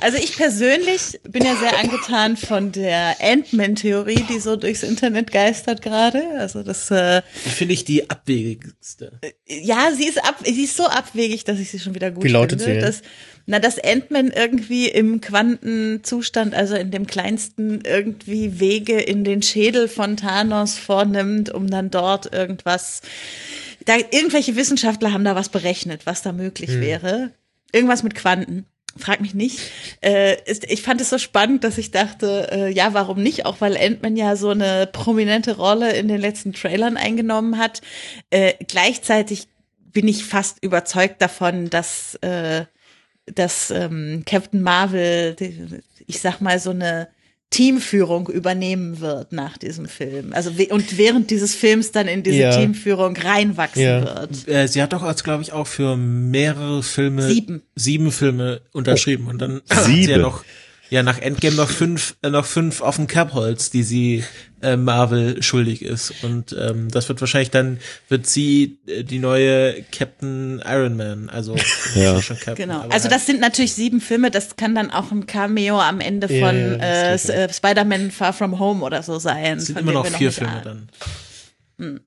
Also 0.00 0.18
ich 0.18 0.36
persönlich 0.36 1.20
bin 1.22 1.44
ja 1.44 1.56
sehr 1.56 1.78
angetan 1.78 2.36
von 2.36 2.72
der 2.72 3.16
Ant-Man-Theorie, 3.20 4.24
die 4.28 4.38
so 4.38 4.56
durchs 4.56 4.82
Internet 4.82 5.30
geistert 5.30 5.82
gerade. 5.82 6.22
Also 6.38 6.62
das 6.62 6.90
äh, 6.90 7.22
finde 7.32 7.74
ich 7.74 7.84
die 7.84 8.10
abwegigste. 8.10 9.12
Ja, 9.46 9.92
sie 9.96 10.06
ist 10.06 10.18
ab, 10.18 10.36
sie 10.44 10.64
ist 10.64 10.76
so 10.76 10.84
abwegig, 10.84 11.44
dass 11.44 11.58
ich 11.58 11.70
sie 11.70 11.78
schon 11.78 11.94
wieder 11.94 12.10
gut 12.10 12.24
Wie 12.24 12.28
lautet 12.28 12.62
finde. 12.62 12.92
Sie? 12.92 13.00
Na, 13.46 13.58
dass 13.58 13.78
Ant-Man 13.78 14.30
irgendwie 14.30 14.88
im 14.88 15.20
Quantenzustand, 15.20 16.54
also 16.54 16.76
in 16.76 16.90
dem 16.90 17.06
kleinsten 17.06 17.82
irgendwie 17.84 18.58
Wege 18.58 18.98
in 18.98 19.22
den 19.22 19.42
Schädel 19.42 19.86
von 19.88 20.16
Thanos 20.16 20.78
vornimmt, 20.78 21.50
um 21.50 21.68
dann 21.68 21.90
dort 21.90 22.32
irgendwas, 22.32 23.02
da, 23.84 23.96
irgendwelche 23.96 24.56
Wissenschaftler 24.56 25.12
haben 25.12 25.24
da 25.24 25.34
was 25.34 25.50
berechnet, 25.50 26.06
was 26.06 26.22
da 26.22 26.32
möglich 26.32 26.70
hm. 26.70 26.80
wäre. 26.80 27.30
Irgendwas 27.72 28.02
mit 28.02 28.14
Quanten. 28.14 28.64
Frag 28.96 29.20
mich 29.20 29.34
nicht. 29.34 29.58
Äh, 30.02 30.36
ist, 30.46 30.70
ich 30.70 30.82
fand 30.82 31.00
es 31.00 31.10
so 31.10 31.18
spannend, 31.18 31.64
dass 31.64 31.78
ich 31.78 31.90
dachte, 31.90 32.48
äh, 32.52 32.72
ja, 32.72 32.94
warum 32.94 33.22
nicht? 33.22 33.44
Auch 33.44 33.60
weil 33.60 33.76
Ant-Man 33.76 34.16
ja 34.16 34.36
so 34.36 34.50
eine 34.50 34.88
prominente 34.90 35.56
Rolle 35.56 35.92
in 35.92 36.06
den 36.06 36.20
letzten 36.20 36.52
Trailern 36.52 36.96
eingenommen 36.96 37.58
hat. 37.58 37.82
Äh, 38.30 38.54
gleichzeitig 38.68 39.48
bin 39.92 40.06
ich 40.08 40.24
fast 40.24 40.62
überzeugt 40.62 41.20
davon, 41.20 41.70
dass 41.70 42.14
äh, 42.16 42.66
dass 43.26 43.70
ähm, 43.70 44.22
Captain 44.26 44.60
Marvel, 44.62 45.36
ich 46.06 46.20
sag 46.20 46.40
mal, 46.40 46.58
so 46.58 46.70
eine 46.70 47.08
Teamführung 47.50 48.28
übernehmen 48.28 48.98
wird 49.00 49.32
nach 49.32 49.56
diesem 49.58 49.86
Film. 49.86 50.32
Also 50.32 50.58
we- 50.58 50.68
und 50.70 50.98
während 50.98 51.30
dieses 51.30 51.54
Films 51.54 51.92
dann 51.92 52.08
in 52.08 52.24
diese 52.24 52.36
Ja. 52.38 52.50
Teamführung 52.56 53.16
reinwachsen 53.16 53.82
Ja. 53.82 54.04
wird. 54.04 54.48
Äh, 54.48 54.66
sie 54.66 54.82
hat 54.82 54.92
doch 54.92 55.02
als, 55.04 55.22
glaube 55.22 55.42
ich, 55.44 55.52
auch 55.52 55.66
für 55.68 55.96
mehrere 55.96 56.82
Filme 56.82 57.22
Sieben. 57.22 57.62
sieben 57.76 58.10
Filme 58.10 58.60
unterschrieben 58.72 59.28
und 59.28 59.38
dann 59.40 59.62
hat 59.70 59.84
sie 59.84 60.00
ja 60.02 60.06
Sieben. 60.08 60.22
noch 60.22 60.44
ja 60.90 61.02
nach 61.02 61.18
Endgame 61.18 61.56
noch 61.56 61.70
fünf 61.70 62.16
äh, 62.22 62.30
noch 62.30 62.44
fünf 62.46 62.80
auf 62.80 62.96
dem 62.96 63.06
Kerbholz, 63.06 63.70
die 63.70 63.82
sie 63.82 64.24
äh, 64.62 64.76
Marvel 64.76 65.42
schuldig 65.42 65.82
ist 65.82 66.12
und 66.22 66.54
ähm, 66.58 66.90
das 66.90 67.08
wird 67.08 67.20
wahrscheinlich 67.20 67.50
dann 67.50 67.78
wird 68.08 68.26
sie 68.26 68.78
äh, 68.86 69.02
die 69.02 69.18
neue 69.18 69.82
Captain 69.92 70.62
Iron 70.64 70.96
Man, 70.96 71.28
also 71.30 71.56
Ja. 71.94 72.20
schon 72.22 72.38
Captain, 72.38 72.68
Genau. 72.68 72.80
Also 72.82 73.04
halt- 73.04 73.12
das 73.12 73.26
sind 73.26 73.40
natürlich 73.40 73.72
sieben 73.74 74.00
Filme, 74.00 74.30
das 74.30 74.56
kann 74.56 74.74
dann 74.74 74.90
auch 74.90 75.10
ein 75.10 75.26
Cameo 75.26 75.80
am 75.80 76.00
Ende 76.00 76.32
Ja, 76.32 76.46
von 76.46 76.56
ja, 76.56 76.76
äh, 76.76 77.14
S- 77.14 77.28
äh, 77.28 77.52
Spider-Man 77.52 78.10
Far 78.10 78.32
From 78.32 78.58
Home 78.58 78.84
oder 78.84 79.02
so 79.02 79.18
sein. 79.18 79.58
es 79.58 79.66
sind 79.66 79.78
immer 79.78 79.92
noch 79.92 80.06
vier 80.06 80.28
nicht 80.28 80.38
Filme 80.38 80.52
ahnen. 80.52 80.88
dann. 81.78 82.00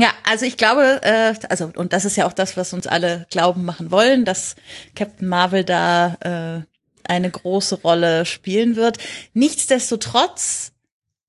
Ja, 0.00 0.12
also 0.24 0.44
ich 0.46 0.56
glaube, 0.56 1.00
äh, 1.02 1.34
also 1.48 1.72
und 1.74 1.92
das 1.92 2.04
ist 2.04 2.16
ja 2.16 2.26
auch 2.26 2.32
das, 2.32 2.56
was 2.56 2.72
uns 2.72 2.86
alle 2.86 3.26
glauben 3.30 3.64
machen 3.64 3.90
wollen, 3.90 4.24
dass 4.24 4.54
Captain 4.94 5.26
Marvel 5.28 5.64
da 5.64 6.14
äh, 6.60 6.67
eine 7.08 7.30
große 7.30 7.80
Rolle 7.82 8.24
spielen 8.24 8.76
wird. 8.76 8.98
Nichtsdestotrotz, 9.34 10.72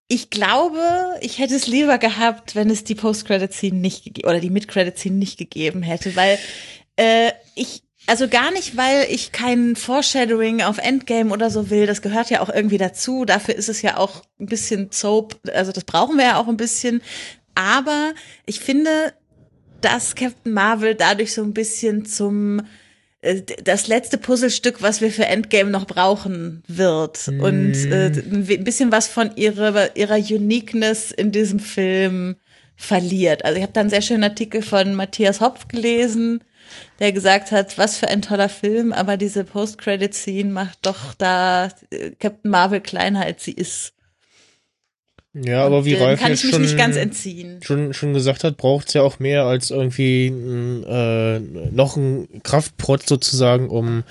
ich 0.07 0.29
glaube, 0.29 0.81
ich 1.21 1.39
hätte 1.39 1.55
es 1.55 1.67
lieber 1.67 1.97
gehabt, 1.97 2.55
wenn 2.55 2.69
es 2.69 2.83
die 2.83 2.95
Post-Credit-Scene 2.95 3.77
nicht 3.77 4.03
gegeben 4.03 4.27
oder 4.27 4.39
die 4.39 4.49
Mid-Credit-Scene 4.49 5.15
nicht 5.15 5.37
gegeben 5.37 5.81
hätte, 5.83 6.15
weil 6.15 6.37
äh, 6.95 7.31
ich 7.55 7.83
also 8.07 8.27
gar 8.27 8.49
nicht, 8.49 8.75
weil 8.75 9.05
ich 9.11 9.31
kein 9.31 9.75
Foreshadowing 9.75 10.63
auf 10.63 10.79
Endgame 10.79 11.31
oder 11.31 11.51
so 11.51 11.69
will. 11.69 11.85
Das 11.85 12.01
gehört 12.01 12.31
ja 12.31 12.41
auch 12.41 12.49
irgendwie 12.49 12.79
dazu. 12.79 13.23
Dafür 13.23 13.53
ist 13.53 13.69
es 13.69 13.83
ja 13.83 13.97
auch 13.97 14.23
ein 14.39 14.47
bisschen 14.47 14.89
Soap. 14.91 15.39
Also 15.53 15.71
das 15.71 15.83
brauchen 15.83 16.17
wir 16.17 16.25
ja 16.25 16.37
auch 16.37 16.47
ein 16.47 16.57
bisschen. 16.57 17.03
Aber 17.53 18.13
ich 18.47 18.61
finde, 18.61 19.13
dass 19.81 20.15
Captain 20.15 20.53
Marvel 20.53 20.95
dadurch 20.95 21.35
so 21.35 21.43
ein 21.43 21.53
bisschen 21.53 22.05
zum 22.05 22.61
das 23.21 23.87
letzte 23.87 24.17
Puzzlestück, 24.17 24.81
was 24.81 25.01
wir 25.01 25.11
für 25.11 25.25
Endgame 25.25 25.69
noch 25.69 25.85
brauchen 25.85 26.63
wird 26.67 27.27
und 27.27 27.73
äh, 27.73 28.07
ein 28.07 28.63
bisschen 28.63 28.93
was 28.93 29.07
von 29.07 29.35
ihrer 29.35 29.95
ihrer 29.97 30.15
Uniqueness 30.15 31.11
in 31.11 31.31
diesem 31.31 31.59
Film 31.59 32.37
verliert. 32.77 33.43
Also 33.43 33.57
ich 33.57 33.63
habe 33.63 33.73
da 33.73 33.81
einen 33.81 33.89
sehr 33.89 34.01
schönen 34.01 34.23
Artikel 34.23 34.61
von 34.61 34.95
Matthias 34.95 35.41
Hopf 35.41 35.67
gelesen, 35.67 36.41
der 36.99 37.11
gesagt 37.11 37.51
hat, 37.51 37.77
was 37.77 37.97
für 37.97 38.07
ein 38.07 38.21
toller 38.21 38.47
Film, 38.47 38.93
aber 38.93 39.17
diese 39.17 39.43
Post-Credit-Scene 39.43 40.49
macht 40.49 40.79
doch 40.83 41.13
da 41.17 41.69
äh, 41.91 42.11
Captain 42.11 42.49
Marvel 42.49 42.79
kleiner, 42.79 43.25
als 43.25 43.43
sie 43.43 43.51
ist. 43.51 43.93
Ja, 45.33 45.63
aber 45.63 45.85
wie 45.85 45.91
Dem 45.91 46.01
Ralf 46.01 46.19
kann 46.19 46.33
ich 46.33 46.43
mich 46.43 46.51
schon, 46.51 46.61
nicht 46.63 46.77
ganz 46.77 46.95
entziehen. 46.95 47.59
schon, 47.61 47.93
schon 47.93 48.13
gesagt 48.13 48.43
hat, 48.43 48.57
braucht's 48.57 48.93
ja 48.93 49.03
auch 49.03 49.19
mehr 49.19 49.43
als 49.43 49.69
irgendwie 49.69 50.27
äh, 50.27 51.39
noch 51.71 51.97
ein 51.97 52.41
Kraftprotz 52.41 53.07
sozusagen, 53.07 53.69
um 53.69 54.03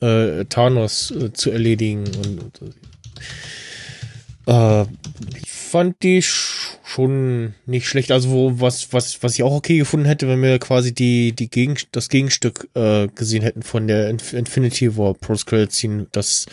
äh, 0.00 0.44
Thanos 0.44 1.10
äh, 1.10 1.32
zu 1.32 1.50
erledigen. 1.50 2.04
Und, 2.04 2.60
äh, 4.50 4.82
ich 5.42 5.50
fand 5.50 6.02
die 6.02 6.22
sch- 6.22 6.76
schon 6.84 7.54
nicht 7.66 7.86
schlecht. 7.86 8.10
Also 8.10 8.30
wo 8.30 8.60
was 8.60 8.92
was 8.92 9.22
was 9.22 9.34
ich 9.34 9.42
auch 9.44 9.54
okay 9.54 9.78
gefunden 9.78 10.06
hätte, 10.06 10.28
wenn 10.28 10.42
wir 10.42 10.58
quasi 10.58 10.92
die 10.92 11.32
die 11.32 11.48
Gegen 11.48 11.76
das 11.92 12.08
Gegenstück 12.08 12.68
äh, 12.74 13.06
gesehen 13.08 13.42
hätten 13.42 13.62
von 13.62 13.86
der 13.86 14.10
Inf 14.10 14.32
Infinity 14.32 14.96
War 14.96 15.14
Post 15.14 15.46
Credit 15.46 15.72
Scene, 15.72 16.06
dass 16.12 16.46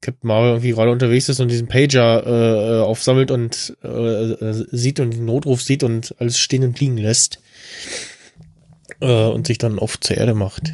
Captain 0.00 0.28
Marvel 0.28 0.50
irgendwie 0.50 0.70
gerade 0.70 0.90
unterwegs 0.90 1.28
ist 1.28 1.40
und 1.40 1.48
diesen 1.48 1.68
Pager 1.68 2.24
äh, 2.26 2.78
äh, 2.78 2.82
aufsammelt 2.82 3.30
und 3.30 3.76
äh, 3.82 3.88
äh, 3.88 4.64
sieht 4.70 5.00
und 5.00 5.12
den 5.14 5.24
Notruf 5.24 5.62
sieht 5.62 5.82
und 5.82 6.14
alles 6.18 6.38
stehen 6.38 6.64
und 6.64 6.78
liegen 6.80 6.98
lässt 6.98 7.40
äh, 9.00 9.06
und 9.26 9.46
sich 9.46 9.58
dann 9.58 9.78
oft 9.78 10.04
zur 10.04 10.16
Erde 10.16 10.34
macht. 10.34 10.72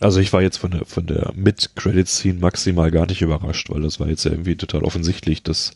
Also 0.00 0.18
ich 0.20 0.32
war 0.32 0.40
jetzt 0.42 0.56
von 0.56 0.70
der, 0.70 0.84
von 0.86 1.06
der 1.06 1.32
Mid-Credit-Scene 1.36 2.40
maximal 2.40 2.90
gar 2.90 3.06
nicht 3.06 3.20
überrascht, 3.22 3.68
weil 3.70 3.82
das 3.82 4.00
war 4.00 4.08
jetzt 4.08 4.24
ja 4.24 4.30
irgendwie 4.32 4.56
total 4.56 4.82
offensichtlich, 4.82 5.42
dass, 5.42 5.72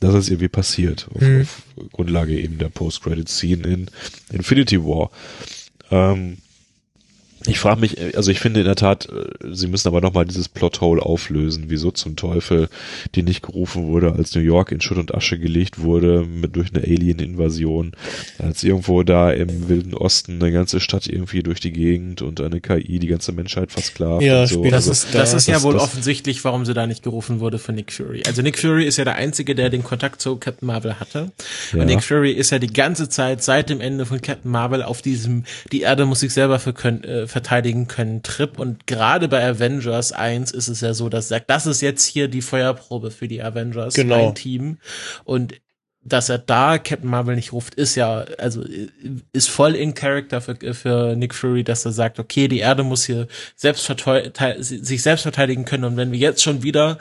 dass 0.00 0.14
es 0.14 0.28
irgendwie 0.30 0.48
passiert. 0.48 1.08
Auf, 1.14 1.20
Mhm. 1.20 1.42
auf 1.76 1.90
Grundlage 1.92 2.38
eben 2.40 2.58
der 2.58 2.70
Post-Credit-Scene 2.70 3.62
in 3.68 3.86
Infinity 4.32 4.82
War. 4.82 5.10
Ähm, 5.90 6.38
ich 7.46 7.58
frage 7.58 7.80
mich, 7.80 7.98
äh, 7.98 8.12
also 8.16 8.30
ich 8.30 8.40
finde 8.40 8.60
in 8.60 8.66
der 8.66 8.76
Tat, 8.76 9.08
äh, 9.08 9.54
sie 9.54 9.66
müssen 9.66 9.88
aber 9.88 10.00
nochmal 10.00 10.24
dieses 10.26 10.48
Plothole 10.48 11.02
auflösen, 11.02 11.64
wieso 11.68 11.90
zum 11.90 12.16
Teufel 12.16 12.68
die 13.14 13.22
nicht 13.22 13.42
gerufen 13.42 13.86
wurde, 13.86 14.12
als 14.12 14.34
New 14.34 14.40
York 14.42 14.72
in 14.72 14.80
Schutt 14.80 14.98
und 14.98 15.14
Asche 15.14 15.38
gelegt 15.38 15.80
wurde 15.80 16.24
mit, 16.24 16.56
durch 16.56 16.70
eine 16.74 16.84
Alien-Invasion, 16.84 17.92
als 18.38 18.62
irgendwo 18.64 19.02
da 19.02 19.30
im 19.30 19.68
Wilden 19.68 19.94
Osten 19.94 20.40
eine 20.42 20.52
ganze 20.52 20.80
Stadt 20.80 21.06
irgendwie 21.06 21.42
durch 21.42 21.60
die 21.60 21.72
Gegend 21.72 22.22
und 22.22 22.40
eine 22.40 22.60
KI 22.60 22.98
die 22.98 23.06
ganze 23.06 23.32
Menschheit 23.32 23.72
versklavt 23.72 24.22
Ja, 24.22 24.46
so. 24.46 24.60
später 24.60 24.76
Das 24.76 24.88
Also, 24.88 24.92
ist, 25.06 25.14
das 25.14 25.30
da- 25.30 25.36
ist 25.36 25.46
ja 25.48 25.54
das- 25.54 25.62
wohl 25.62 25.74
das- 25.74 25.82
offensichtlich, 25.82 26.44
warum 26.44 26.64
sie 26.64 26.74
da 26.74 26.86
nicht 26.86 27.02
gerufen 27.02 27.40
wurde 27.40 27.58
für 27.58 27.72
Nick 27.72 27.92
Fury. 27.92 28.22
Also 28.26 28.42
Nick 28.42 28.58
Fury 28.58 28.84
ist 28.84 28.96
ja 28.96 29.04
der 29.04 29.16
Einzige, 29.16 29.54
der 29.54 29.70
den 29.70 29.82
Kontakt 29.84 30.20
zu 30.20 30.36
Captain 30.36 30.66
Marvel 30.66 30.98
hatte. 31.00 31.32
Ja. 31.72 31.80
Und 31.80 31.86
Nick 31.86 32.02
Fury 32.02 32.32
ist 32.32 32.50
ja 32.50 32.58
die 32.58 32.72
ganze 32.72 33.08
Zeit 33.08 33.42
seit 33.42 33.70
dem 33.70 33.80
Ende 33.80 34.06
von 34.06 34.20
Captain 34.20 34.50
Marvel 34.50 34.82
auf 34.82 35.02
diesem, 35.02 35.44
die 35.72 35.82
Erde 35.82 36.06
muss 36.06 36.20
sich 36.20 36.32
selber 36.32 36.58
für 36.58 36.72
können, 36.72 37.04
äh, 37.04 37.26
verteidigen 37.30 37.88
können 37.88 38.22
Trip. 38.22 38.58
Und 38.58 38.86
gerade 38.86 39.28
bei 39.28 39.46
Avengers 39.46 40.12
1 40.12 40.52
ist 40.52 40.68
es 40.68 40.80
ja 40.80 40.94
so, 40.94 41.08
dass 41.08 41.26
er 41.26 41.38
sagt, 41.38 41.50
das 41.50 41.66
ist 41.66 41.80
jetzt 41.80 42.04
hier 42.04 42.28
die 42.28 42.42
Feuerprobe 42.42 43.10
für 43.10 43.28
die 43.28 43.42
Avengers, 43.42 43.94
Genau. 43.94 44.26
mein 44.26 44.34
Team. 44.34 44.78
Und 45.24 45.54
dass 46.02 46.30
er 46.30 46.38
da 46.38 46.78
Captain 46.78 47.10
Marvel 47.10 47.36
nicht 47.36 47.52
ruft, 47.52 47.74
ist 47.74 47.94
ja, 47.94 48.24
also 48.38 48.64
ist 49.32 49.50
voll 49.50 49.74
in 49.74 49.92
Character 49.92 50.40
für, 50.40 50.56
für 50.72 51.14
Nick 51.14 51.34
Fury, 51.34 51.62
dass 51.62 51.84
er 51.84 51.92
sagt, 51.92 52.18
okay, 52.18 52.48
die 52.48 52.60
Erde 52.60 52.84
muss 52.84 53.04
hier 53.04 53.26
selbst 53.54 53.84
sich 54.58 55.02
selbst 55.02 55.22
verteidigen 55.22 55.66
können 55.66 55.84
und 55.84 55.96
wenn 55.98 56.10
wir 56.10 56.18
jetzt 56.18 56.42
schon 56.42 56.62
wieder, 56.62 56.96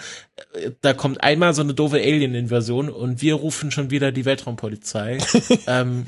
da 0.82 0.94
kommt 0.94 1.24
einmal 1.24 1.54
so 1.54 1.62
eine 1.62 1.74
doofe 1.74 1.96
Alien-Invasion 1.98 2.90
und 2.90 3.22
wir 3.22 3.36
rufen 3.36 3.72
schon 3.72 3.90
wieder 3.90 4.12
die 4.12 4.26
Weltraumpolizei. 4.26 5.20
ähm, 5.68 6.06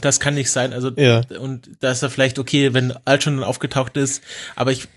das 0.00 0.20
kann 0.20 0.34
nicht 0.34 0.50
sein. 0.50 0.72
Also 0.72 0.90
Ja. 0.96 1.22
und 1.40 1.70
da 1.80 1.90
ist 1.90 2.02
er 2.02 2.10
vielleicht 2.10 2.38
okay, 2.38 2.74
wenn 2.74 2.94
Ultron 3.06 3.36
dann 3.36 3.44
aufgetaucht 3.44 3.96
ist, 3.96 4.22
aber 4.56 4.72
ich 4.72 4.88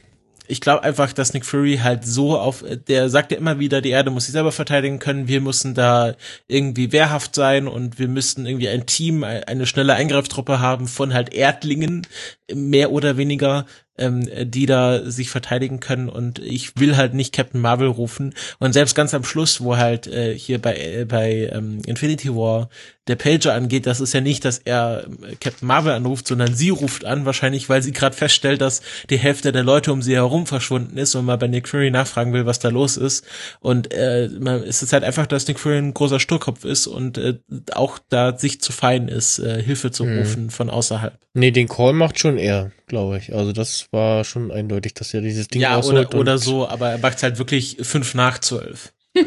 ich 0.45 0.59
glaube 0.59 0.83
einfach, 0.83 1.13
dass 1.13 1.33
Nick 1.33 1.45
Fury 1.45 1.79
halt 1.81 2.05
so 2.05 2.37
auf, 2.37 2.65
der 2.87 3.09
sagt 3.09 3.31
ja 3.31 3.37
immer 3.37 3.59
wieder, 3.59 3.81
die 3.81 3.91
Erde 3.91 4.11
muss 4.11 4.25
sich 4.25 4.33
selber 4.33 4.51
verteidigen 4.51 4.99
können, 4.99 5.27
wir 5.29 5.39
müssen 5.39 5.73
da 5.73 6.15
irgendwie 6.47 6.91
wehrhaft 6.91 7.33
sein 7.33 7.67
und 7.67 7.97
wir 7.97 8.09
müssten 8.09 8.45
irgendwie 8.45 8.67
ein 8.67 8.85
Team, 8.85 9.23
eine 9.23 9.65
schnelle 9.65 9.93
Eingreiftruppe 9.93 10.59
haben 10.59 10.87
von 10.87 11.13
halt 11.13 11.33
Erdlingen, 11.33 12.05
mehr 12.53 12.91
oder 12.91 13.15
weniger, 13.15 13.65
ähm, 13.97 14.27
die 14.45 14.65
da 14.65 15.09
sich 15.09 15.29
verteidigen 15.29 15.79
können 15.79 16.09
und 16.09 16.39
ich 16.39 16.77
will 16.77 16.97
halt 16.97 17.13
nicht 17.13 17.33
Captain 17.33 17.61
Marvel 17.61 17.87
rufen 17.87 18.33
und 18.59 18.73
selbst 18.73 18.95
ganz 18.95 19.13
am 19.13 19.23
Schluss, 19.23 19.61
wo 19.61 19.77
halt 19.77 20.07
äh, 20.07 20.37
hier 20.37 20.61
bei 20.61 20.75
äh, 20.75 21.05
bei 21.05 21.49
ähm, 21.53 21.81
Infinity 21.85 22.33
War 22.35 22.69
der 23.07 23.17
Pager 23.17 23.53
angeht, 23.53 23.85
das 23.85 23.99
ist 23.99 24.13
ja 24.13 24.21
nicht, 24.21 24.45
dass 24.45 24.59
er 24.59 25.05
äh, 25.23 25.35
Captain 25.35 25.67
Marvel 25.67 25.91
anruft, 25.91 26.27
sondern 26.27 26.55
sie 26.55 26.69
ruft 26.69 27.03
an, 27.03 27.25
wahrscheinlich, 27.25 27.67
weil 27.67 27.81
sie 27.81 27.91
gerade 27.91 28.15
feststellt, 28.15 28.61
dass 28.61 28.81
die 29.09 29.17
Hälfte 29.17 29.51
der 29.51 29.63
Leute 29.63 29.91
um 29.91 30.01
sie 30.01 30.15
herum 30.15 30.45
verschwunden 30.45 30.97
ist 30.97 31.13
und 31.15 31.25
mal 31.25 31.37
bei 31.37 31.47
Nick 31.47 31.67
Fury 31.67 31.91
nachfragen 31.91 32.31
will, 32.31 32.45
was 32.45 32.59
da 32.59 32.69
los 32.69 32.95
ist. 32.95 33.25
Und 33.59 33.93
äh, 33.93 34.29
man, 34.39 34.63
es 34.63 34.81
ist 34.83 34.93
halt 34.93 35.03
einfach, 35.03 35.27
dass 35.27 35.47
Nick 35.47 35.59
Fury 35.59 35.77
ein 35.77 35.93
großer 35.93 36.19
Sturkopf 36.19 36.63
ist 36.63 36.87
und 36.87 37.17
äh, 37.17 37.39
auch 37.73 37.99
da 38.07 38.37
sich 38.37 38.61
zu 38.61 38.71
fein 38.71 39.09
ist, 39.09 39.39
äh, 39.39 39.61
Hilfe 39.61 39.91
zu 39.91 40.03
rufen 40.03 40.49
von 40.49 40.69
außerhalb. 40.69 41.17
Nee, 41.33 41.51
den 41.51 41.67
Call 41.67 41.93
macht 41.93 42.19
schon 42.19 42.37
er, 42.37 42.71
glaube 42.87 43.17
ich. 43.17 43.33
Also 43.33 43.51
das 43.51 43.82
war 43.91 44.23
schon 44.23 44.51
eindeutig, 44.51 44.93
dass 44.93 45.13
er 45.13 45.21
dieses 45.21 45.47
Ding 45.47 45.61
Ja, 45.61 45.75
rausholt 45.75 46.09
oder, 46.09 46.19
oder 46.19 46.37
so, 46.37 46.67
aber 46.67 46.91
er 46.91 46.97
macht 46.99 47.21
halt 47.23 47.37
wirklich 47.37 47.77
fünf 47.81 48.13
nach 48.13 48.39
zwölf. 48.39 48.93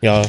Ja, 0.00 0.22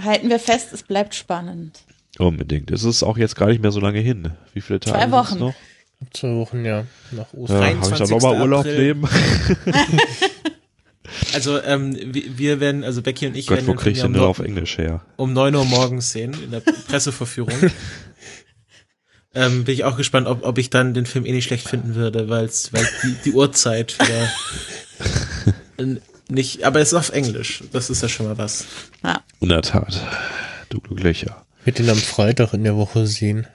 Halten 0.00 0.28
wir 0.28 0.38
fest, 0.38 0.72
es 0.72 0.82
bleibt 0.82 1.14
spannend. 1.14 1.80
Unbedingt. 2.18 2.70
Es 2.70 2.84
ist 2.84 3.02
auch 3.02 3.16
jetzt 3.18 3.36
gar 3.36 3.46
nicht 3.48 3.60
mehr 3.62 3.72
so 3.72 3.80
lange 3.80 4.00
hin. 4.00 4.32
Wie 4.54 4.60
viele 4.60 4.80
Tage 4.80 4.96
Zwei 4.98 5.10
Wochen. 5.10 5.38
noch? 5.38 5.54
zwei 6.12 6.34
Wochen, 6.34 6.64
ja, 6.64 6.84
nach 7.10 7.32
Ja, 7.32 7.38
Ostern. 7.38 7.56
habe 7.56 7.66
ich 7.72 7.80
dann 7.80 7.90
23. 7.90 8.10
nochmal 8.10 8.40
Urlaub 8.40 8.64
nehmen? 8.66 9.08
Also 11.32 11.62
ähm, 11.62 11.96
wir, 12.12 12.60
werden, 12.60 12.84
also 12.84 13.02
Becky 13.02 13.26
und 13.26 13.36
ich 13.36 13.46
Gott, 13.46 13.58
werden 13.58 13.68
wo 13.68 13.72
den 13.72 13.78
krieg 13.78 13.92
ich 13.92 14.00
Film 14.00 14.12
denn 14.12 14.22
um, 14.22 14.28
auf 14.28 14.38
Englisch 14.38 14.78
her? 14.78 15.02
um 15.16 15.32
9 15.32 15.54
Uhr 15.54 15.64
morgens 15.64 16.12
sehen 16.12 16.34
in 16.42 16.50
der 16.50 16.60
Presseverführung. 16.60 17.54
ähm, 19.34 19.64
bin 19.64 19.74
ich 19.74 19.84
auch 19.84 19.96
gespannt, 19.96 20.26
ob, 20.26 20.44
ob 20.44 20.58
ich 20.58 20.70
dann 20.70 20.94
den 20.94 21.06
Film 21.06 21.24
eh 21.26 21.32
nicht 21.32 21.44
schlecht 21.44 21.68
finden 21.68 21.94
würde, 21.94 22.28
weil's, 22.28 22.72
weil 22.72 22.86
die, 23.02 23.16
die 23.24 23.32
Uhrzeit 23.32 23.96
wieder 23.98 24.28
nicht, 26.28 26.64
aber 26.64 26.80
es 26.80 26.88
ist 26.88 26.94
auf 26.94 27.10
Englisch. 27.10 27.62
Das 27.72 27.90
ist 27.90 28.02
ja 28.02 28.08
schon 28.08 28.26
mal 28.26 28.38
was. 28.38 28.66
Ja. 29.02 29.22
In 29.40 29.48
der 29.48 29.62
Tat. 29.62 30.00
Du 30.68 30.80
glücklicher. 30.80 31.46
Ich 31.60 31.66
werde 31.66 31.82
den 31.82 31.90
am 31.90 31.98
Freitag 31.98 32.54
in 32.54 32.64
der 32.64 32.76
Woche 32.76 33.06
sehen. 33.06 33.46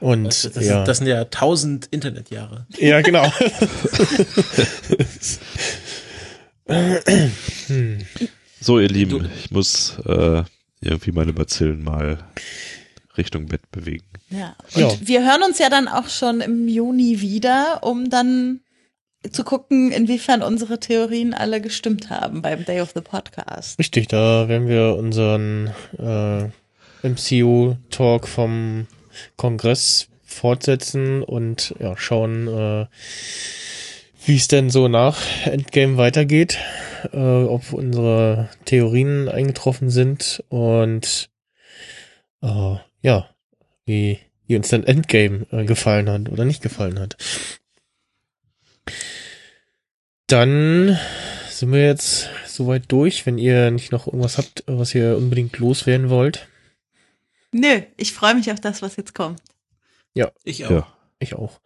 Und 0.00 0.24
Das, 0.24 0.42
das, 0.52 0.64
ja. 0.64 0.84
das 0.84 0.98
sind 0.98 1.06
ja 1.08 1.24
tausend 1.24 1.88
Internetjahre. 1.90 2.66
ja, 2.78 3.00
genau. 3.00 3.32
So, 8.60 8.78
ihr 8.80 8.88
Lieben, 8.88 9.28
ich 9.38 9.50
muss 9.50 9.98
äh, 10.06 10.42
irgendwie 10.80 11.12
meine 11.12 11.32
Bazillen 11.32 11.82
mal 11.82 12.18
Richtung 13.16 13.46
Bett 13.46 13.70
bewegen. 13.70 14.04
Ja. 14.30 14.54
Und 14.74 14.80
Ja. 14.82 14.92
wir 15.00 15.24
hören 15.24 15.42
uns 15.42 15.58
ja 15.58 15.70
dann 15.70 15.88
auch 15.88 16.08
schon 16.08 16.40
im 16.40 16.68
Juni 16.68 17.20
wieder, 17.20 17.80
um 17.82 18.10
dann 18.10 18.60
zu 19.32 19.42
gucken, 19.44 19.90
inwiefern 19.90 20.42
unsere 20.42 20.78
Theorien 20.78 21.34
alle 21.34 21.60
gestimmt 21.60 22.10
haben 22.10 22.42
beim 22.42 22.64
Day 22.64 22.80
of 22.80 22.92
the 22.94 23.00
Podcast. 23.00 23.78
Richtig, 23.78 24.08
da 24.08 24.48
werden 24.48 24.68
wir 24.68 24.94
unseren 24.96 25.72
äh, 25.98 26.44
MCU-Talk 27.08 28.28
vom 28.28 28.86
Kongress 29.36 30.08
fortsetzen 30.24 31.22
und 31.22 31.74
ja, 31.80 31.96
schauen, 31.96 32.46
äh, 32.46 32.86
wie 34.28 34.36
es 34.36 34.46
denn 34.46 34.68
so 34.68 34.88
nach 34.88 35.18
Endgame 35.46 35.96
weitergeht, 35.96 36.58
äh, 37.12 37.16
ob 37.16 37.72
unsere 37.72 38.50
Theorien 38.66 39.28
eingetroffen 39.28 39.88
sind 39.88 40.44
und 40.48 41.30
äh, 42.42 42.76
ja, 43.00 43.30
wie, 43.86 44.20
wie 44.46 44.56
uns 44.56 44.68
dann 44.68 44.84
Endgame 44.84 45.46
äh, 45.50 45.64
gefallen 45.64 46.10
hat 46.10 46.28
oder 46.28 46.44
nicht 46.44 46.62
gefallen 46.62 47.00
hat. 47.00 47.16
Dann 50.26 50.98
sind 51.48 51.72
wir 51.72 51.86
jetzt 51.86 52.28
soweit 52.46 52.84
durch, 52.92 53.24
wenn 53.24 53.38
ihr 53.38 53.70
nicht 53.70 53.92
noch 53.92 54.06
irgendwas 54.06 54.36
habt, 54.36 54.62
was 54.66 54.94
ihr 54.94 55.16
unbedingt 55.16 55.58
loswerden 55.58 56.10
wollt. 56.10 56.48
Nö, 57.52 57.80
ich 57.96 58.12
freue 58.12 58.34
mich 58.34 58.52
auf 58.52 58.60
das, 58.60 58.82
was 58.82 58.96
jetzt 58.96 59.14
kommt. 59.14 59.40
Ich 60.44 60.66
auch. 60.66 60.70
Ja. 60.70 60.94
Ich 61.20 61.34
auch. 61.34 61.60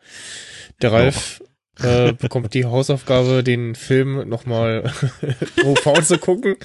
Der 0.81 0.93
Ralf 0.93 1.43
äh, 1.83 2.13
bekommt 2.13 2.53
die 2.53 2.67
Hausaufgabe, 2.67 3.43
den 3.43 3.75
Film 3.75 4.29
nochmal 4.29 4.93
OV 5.65 6.03
zu 6.05 6.19
gucken. 6.19 6.57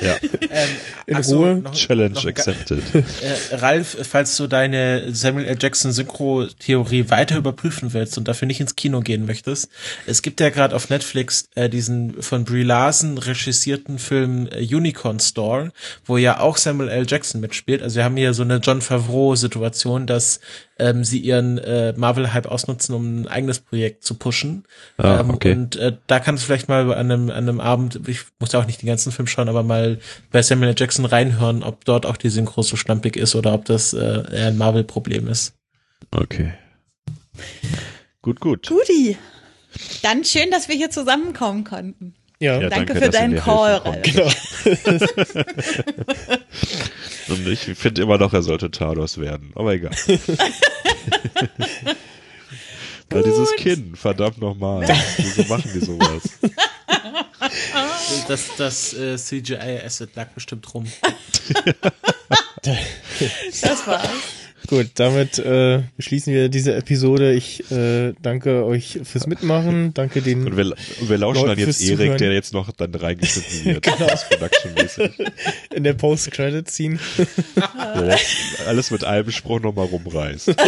Ja, 0.00 0.16
Ähm, 0.50 0.68
In 1.06 1.22
so, 1.22 1.38
Ruhe. 1.38 1.54
noch- 1.56 1.72
Challenge 1.74 2.14
noch 2.14 2.24
accepted. 2.26 2.82
Äh, 2.92 3.54
Ralf, 3.54 3.96
falls 4.02 4.36
du 4.36 4.46
deine 4.48 5.14
Samuel 5.14 5.46
L. 5.46 5.56
Jackson 5.60 5.92
Synchro-Theorie 5.92 7.08
weiter 7.08 7.36
überprüfen 7.36 7.92
willst 7.92 8.18
und 8.18 8.26
dafür 8.26 8.46
nicht 8.46 8.60
ins 8.60 8.74
Kino 8.76 9.00
gehen 9.00 9.26
möchtest, 9.26 9.68
es 10.06 10.22
gibt 10.22 10.40
ja 10.40 10.50
gerade 10.50 10.74
auf 10.74 10.90
Netflix 10.90 11.48
äh, 11.54 11.68
diesen 11.68 12.20
von 12.20 12.44
Brie 12.44 12.64
Larson 12.64 13.16
regissierten 13.18 13.98
Film 13.98 14.48
äh, 14.50 14.58
Unicorn 14.74 15.20
Store, 15.20 15.72
wo 16.04 16.16
ja 16.16 16.40
auch 16.40 16.56
Samuel 16.56 16.88
L. 16.90 17.06
Jackson 17.08 17.40
mitspielt. 17.40 17.80
Also 17.82 17.96
wir 17.96 18.04
haben 18.04 18.16
hier 18.16 18.34
so 18.34 18.42
eine 18.42 18.56
John 18.56 18.80
Favreau-Situation, 18.82 20.06
dass 20.06 20.40
ähm, 20.78 21.04
sie 21.04 21.18
ihren 21.18 21.58
äh, 21.58 21.92
Marvel-Hype 21.96 22.46
ausnutzen, 22.46 22.94
um 22.94 23.22
ein 23.22 23.28
eigenes 23.28 23.60
Projekt 23.60 24.04
zu 24.04 24.14
pushen. 24.14 24.64
Ah, 24.96 25.20
ähm, 25.20 25.30
okay. 25.30 25.52
Und 25.52 25.76
äh, 25.76 25.96
da 26.06 26.20
kannst 26.20 26.42
du 26.42 26.46
vielleicht 26.46 26.68
mal 26.68 26.92
an 26.92 27.10
einem, 27.10 27.30
an 27.30 27.36
einem 27.36 27.60
Abend, 27.60 28.00
ich 28.08 28.20
muss 28.38 28.52
ja 28.52 28.60
auch 28.60 28.66
nicht 28.66 28.82
den 28.82 28.86
ganzen 28.86 29.12
Film 29.12 29.26
schauen, 29.26 29.48
aber 29.48 29.62
mal 29.62 29.98
bei 30.30 30.42
Samuel. 30.42 30.74
Jackson 30.76 31.04
reinhören, 31.04 31.62
ob 31.62 31.84
dort 31.84 32.06
auch 32.06 32.16
die 32.16 32.28
Synchro 32.28 32.62
so 32.62 32.76
schlampig 32.76 33.16
ist 33.16 33.34
oder 33.34 33.54
ob 33.54 33.64
das 33.64 33.92
äh, 33.92 33.98
eher 33.98 34.48
ein 34.48 34.58
Marvel-Problem 34.58 35.28
ist. 35.28 35.54
Okay. 36.10 36.52
Gut, 38.22 38.40
gut. 38.40 38.68
Guti. 38.68 39.16
Dann 40.02 40.24
schön, 40.24 40.50
dass 40.50 40.68
wir 40.68 40.76
hier 40.76 40.90
zusammenkommen 40.90 41.64
konnten. 41.64 42.14
Ja, 42.40 42.60
Ja, 42.60 42.68
Danke 42.68 42.94
danke, 42.94 43.04
für 43.04 43.10
deinen 43.10 43.36
Call, 43.36 43.80
genau. 44.02 44.30
Und 47.28 47.46
ich 47.46 47.60
finde 47.60 48.02
immer 48.02 48.18
noch, 48.18 48.32
er 48.32 48.42
sollte 48.42 48.70
Tados 48.70 49.18
werden. 49.18 49.52
Aber 49.54 49.74
egal. 49.74 49.92
Ja, 53.10 53.22
dieses 53.22 53.56
Kinn, 53.56 53.96
verdammt 53.96 54.38
nochmal. 54.38 54.86
Wieso 55.16 55.42
machen 55.44 55.70
die 55.72 55.80
sowas? 55.80 56.22
Das, 58.28 58.48
das 58.58 58.92
äh, 58.92 59.16
CGI-Asset 59.16 60.14
lag 60.14 60.28
bestimmt 60.28 60.72
rum. 60.74 60.86
Das 62.62 63.86
war's. 63.86 64.08
Gut, 64.68 64.90
damit 64.96 65.38
äh, 65.38 65.82
beschließen 65.96 66.30
wir 66.30 66.50
diese 66.50 66.74
Episode. 66.74 67.32
Ich 67.32 67.70
äh, 67.72 68.12
danke 68.20 68.66
euch 68.66 69.00
fürs 69.02 69.26
Mitmachen. 69.26 69.94
Danke 69.94 70.20
den 70.20 70.46
Und 70.46 70.56
wir, 70.58 70.66
und 71.00 71.08
wir 71.08 71.16
lauschen 71.16 71.46
Leute 71.46 71.56
dann 71.56 71.66
jetzt 71.66 71.80
Erik, 71.80 71.96
Zuhören. 71.98 72.18
der 72.18 72.32
jetzt 72.34 72.52
noch 72.52 72.70
dann 72.72 72.94
reingeschnitten 72.94 73.64
wird. 73.64 73.88
Genau. 73.98 75.08
In 75.74 75.84
der 75.84 75.94
Post-Credit-Scene. 75.94 76.98
Der 77.74 78.02
lässt 78.02 78.26
alles 78.66 78.90
mit 78.90 79.04
einem 79.04 79.30
Spruch 79.30 79.60
nochmal 79.60 79.86
rumreißt. 79.86 80.54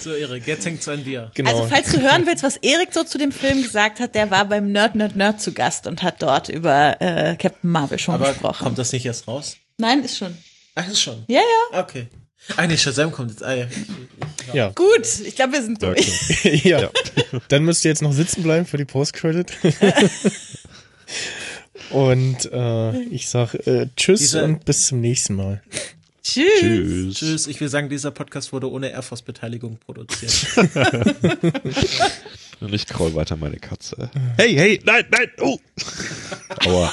So, 0.00 0.12
Erik, 0.14 0.46
jetzt 0.46 0.64
hängt's 0.64 0.88
an 0.88 1.04
dir. 1.04 1.30
Genau. 1.34 1.50
Also 1.50 1.66
falls 1.68 1.92
du 1.92 2.00
hören 2.00 2.24
willst, 2.26 2.42
was 2.42 2.56
Erik 2.58 2.88
so 2.92 3.04
zu 3.04 3.18
dem 3.18 3.32
Film 3.32 3.62
gesagt 3.62 4.00
hat, 4.00 4.14
der 4.14 4.30
war 4.30 4.44
beim 4.46 4.72
Nerd 4.72 4.94
Nerd 4.94 5.16
Nerd 5.16 5.40
zu 5.40 5.52
Gast 5.52 5.86
und 5.86 6.02
hat 6.02 6.22
dort 6.22 6.48
über 6.48 6.96
äh, 7.00 7.36
Captain 7.36 7.70
Marvel 7.70 7.98
schon 7.98 8.14
Aber 8.14 8.28
gesprochen. 8.32 8.64
kommt 8.64 8.78
das 8.78 8.92
nicht 8.92 9.04
erst 9.04 9.26
raus? 9.28 9.56
Nein, 9.78 10.02
ist 10.04 10.16
schon. 10.16 10.36
Ach, 10.74 10.88
ist 10.88 11.02
schon. 11.02 11.24
Ja, 11.28 11.40
ja. 11.72 11.80
Okay. 11.82 12.06
Ah, 12.56 12.66
nee, 12.66 12.76
Shazam 12.76 13.12
kommt 13.12 13.30
jetzt. 13.30 13.42
Ah, 13.42 13.54
ja. 13.54 13.66
ja. 14.52 14.68
Gut, 14.70 15.06
ich 15.24 15.36
glaube, 15.36 15.52
wir 15.54 15.62
sind 15.62 15.82
durch. 15.82 16.10
Okay. 16.30 16.60
ja. 16.64 16.80
Ja. 17.32 17.40
Dann 17.48 17.64
müsst 17.64 17.84
ihr 17.84 17.90
jetzt 17.90 18.02
noch 18.02 18.12
sitzen 18.12 18.42
bleiben 18.42 18.64
für 18.64 18.76
die 18.78 18.84
Post-Credit. 18.84 19.50
Und 21.90 22.50
äh, 22.52 22.98
ich 23.04 23.28
sag 23.28 23.54
äh, 23.66 23.88
Tschüss 23.96 24.20
Diese- 24.20 24.44
und 24.44 24.64
bis 24.64 24.86
zum 24.86 25.00
nächsten 25.00 25.34
Mal. 25.34 25.62
Tschüss. 26.22 26.44
Tschüss. 26.60 27.14
Tschüss. 27.14 27.46
Ich 27.46 27.60
will 27.60 27.68
sagen, 27.68 27.88
dieser 27.88 28.10
Podcast 28.10 28.52
wurde 28.52 28.70
ohne 28.70 28.90
Air 28.90 29.02
Force-Beteiligung 29.02 29.78
produziert. 29.78 30.32
Und 32.60 32.74
ich 32.74 32.86
kraul 32.86 33.14
weiter 33.14 33.36
meine 33.36 33.56
Katze. 33.56 34.10
Hey, 34.36 34.52
hey, 34.54 34.80
nein, 34.84 35.04
nein, 35.10 35.30
oh! 35.40 35.58
Aua. 36.66 36.92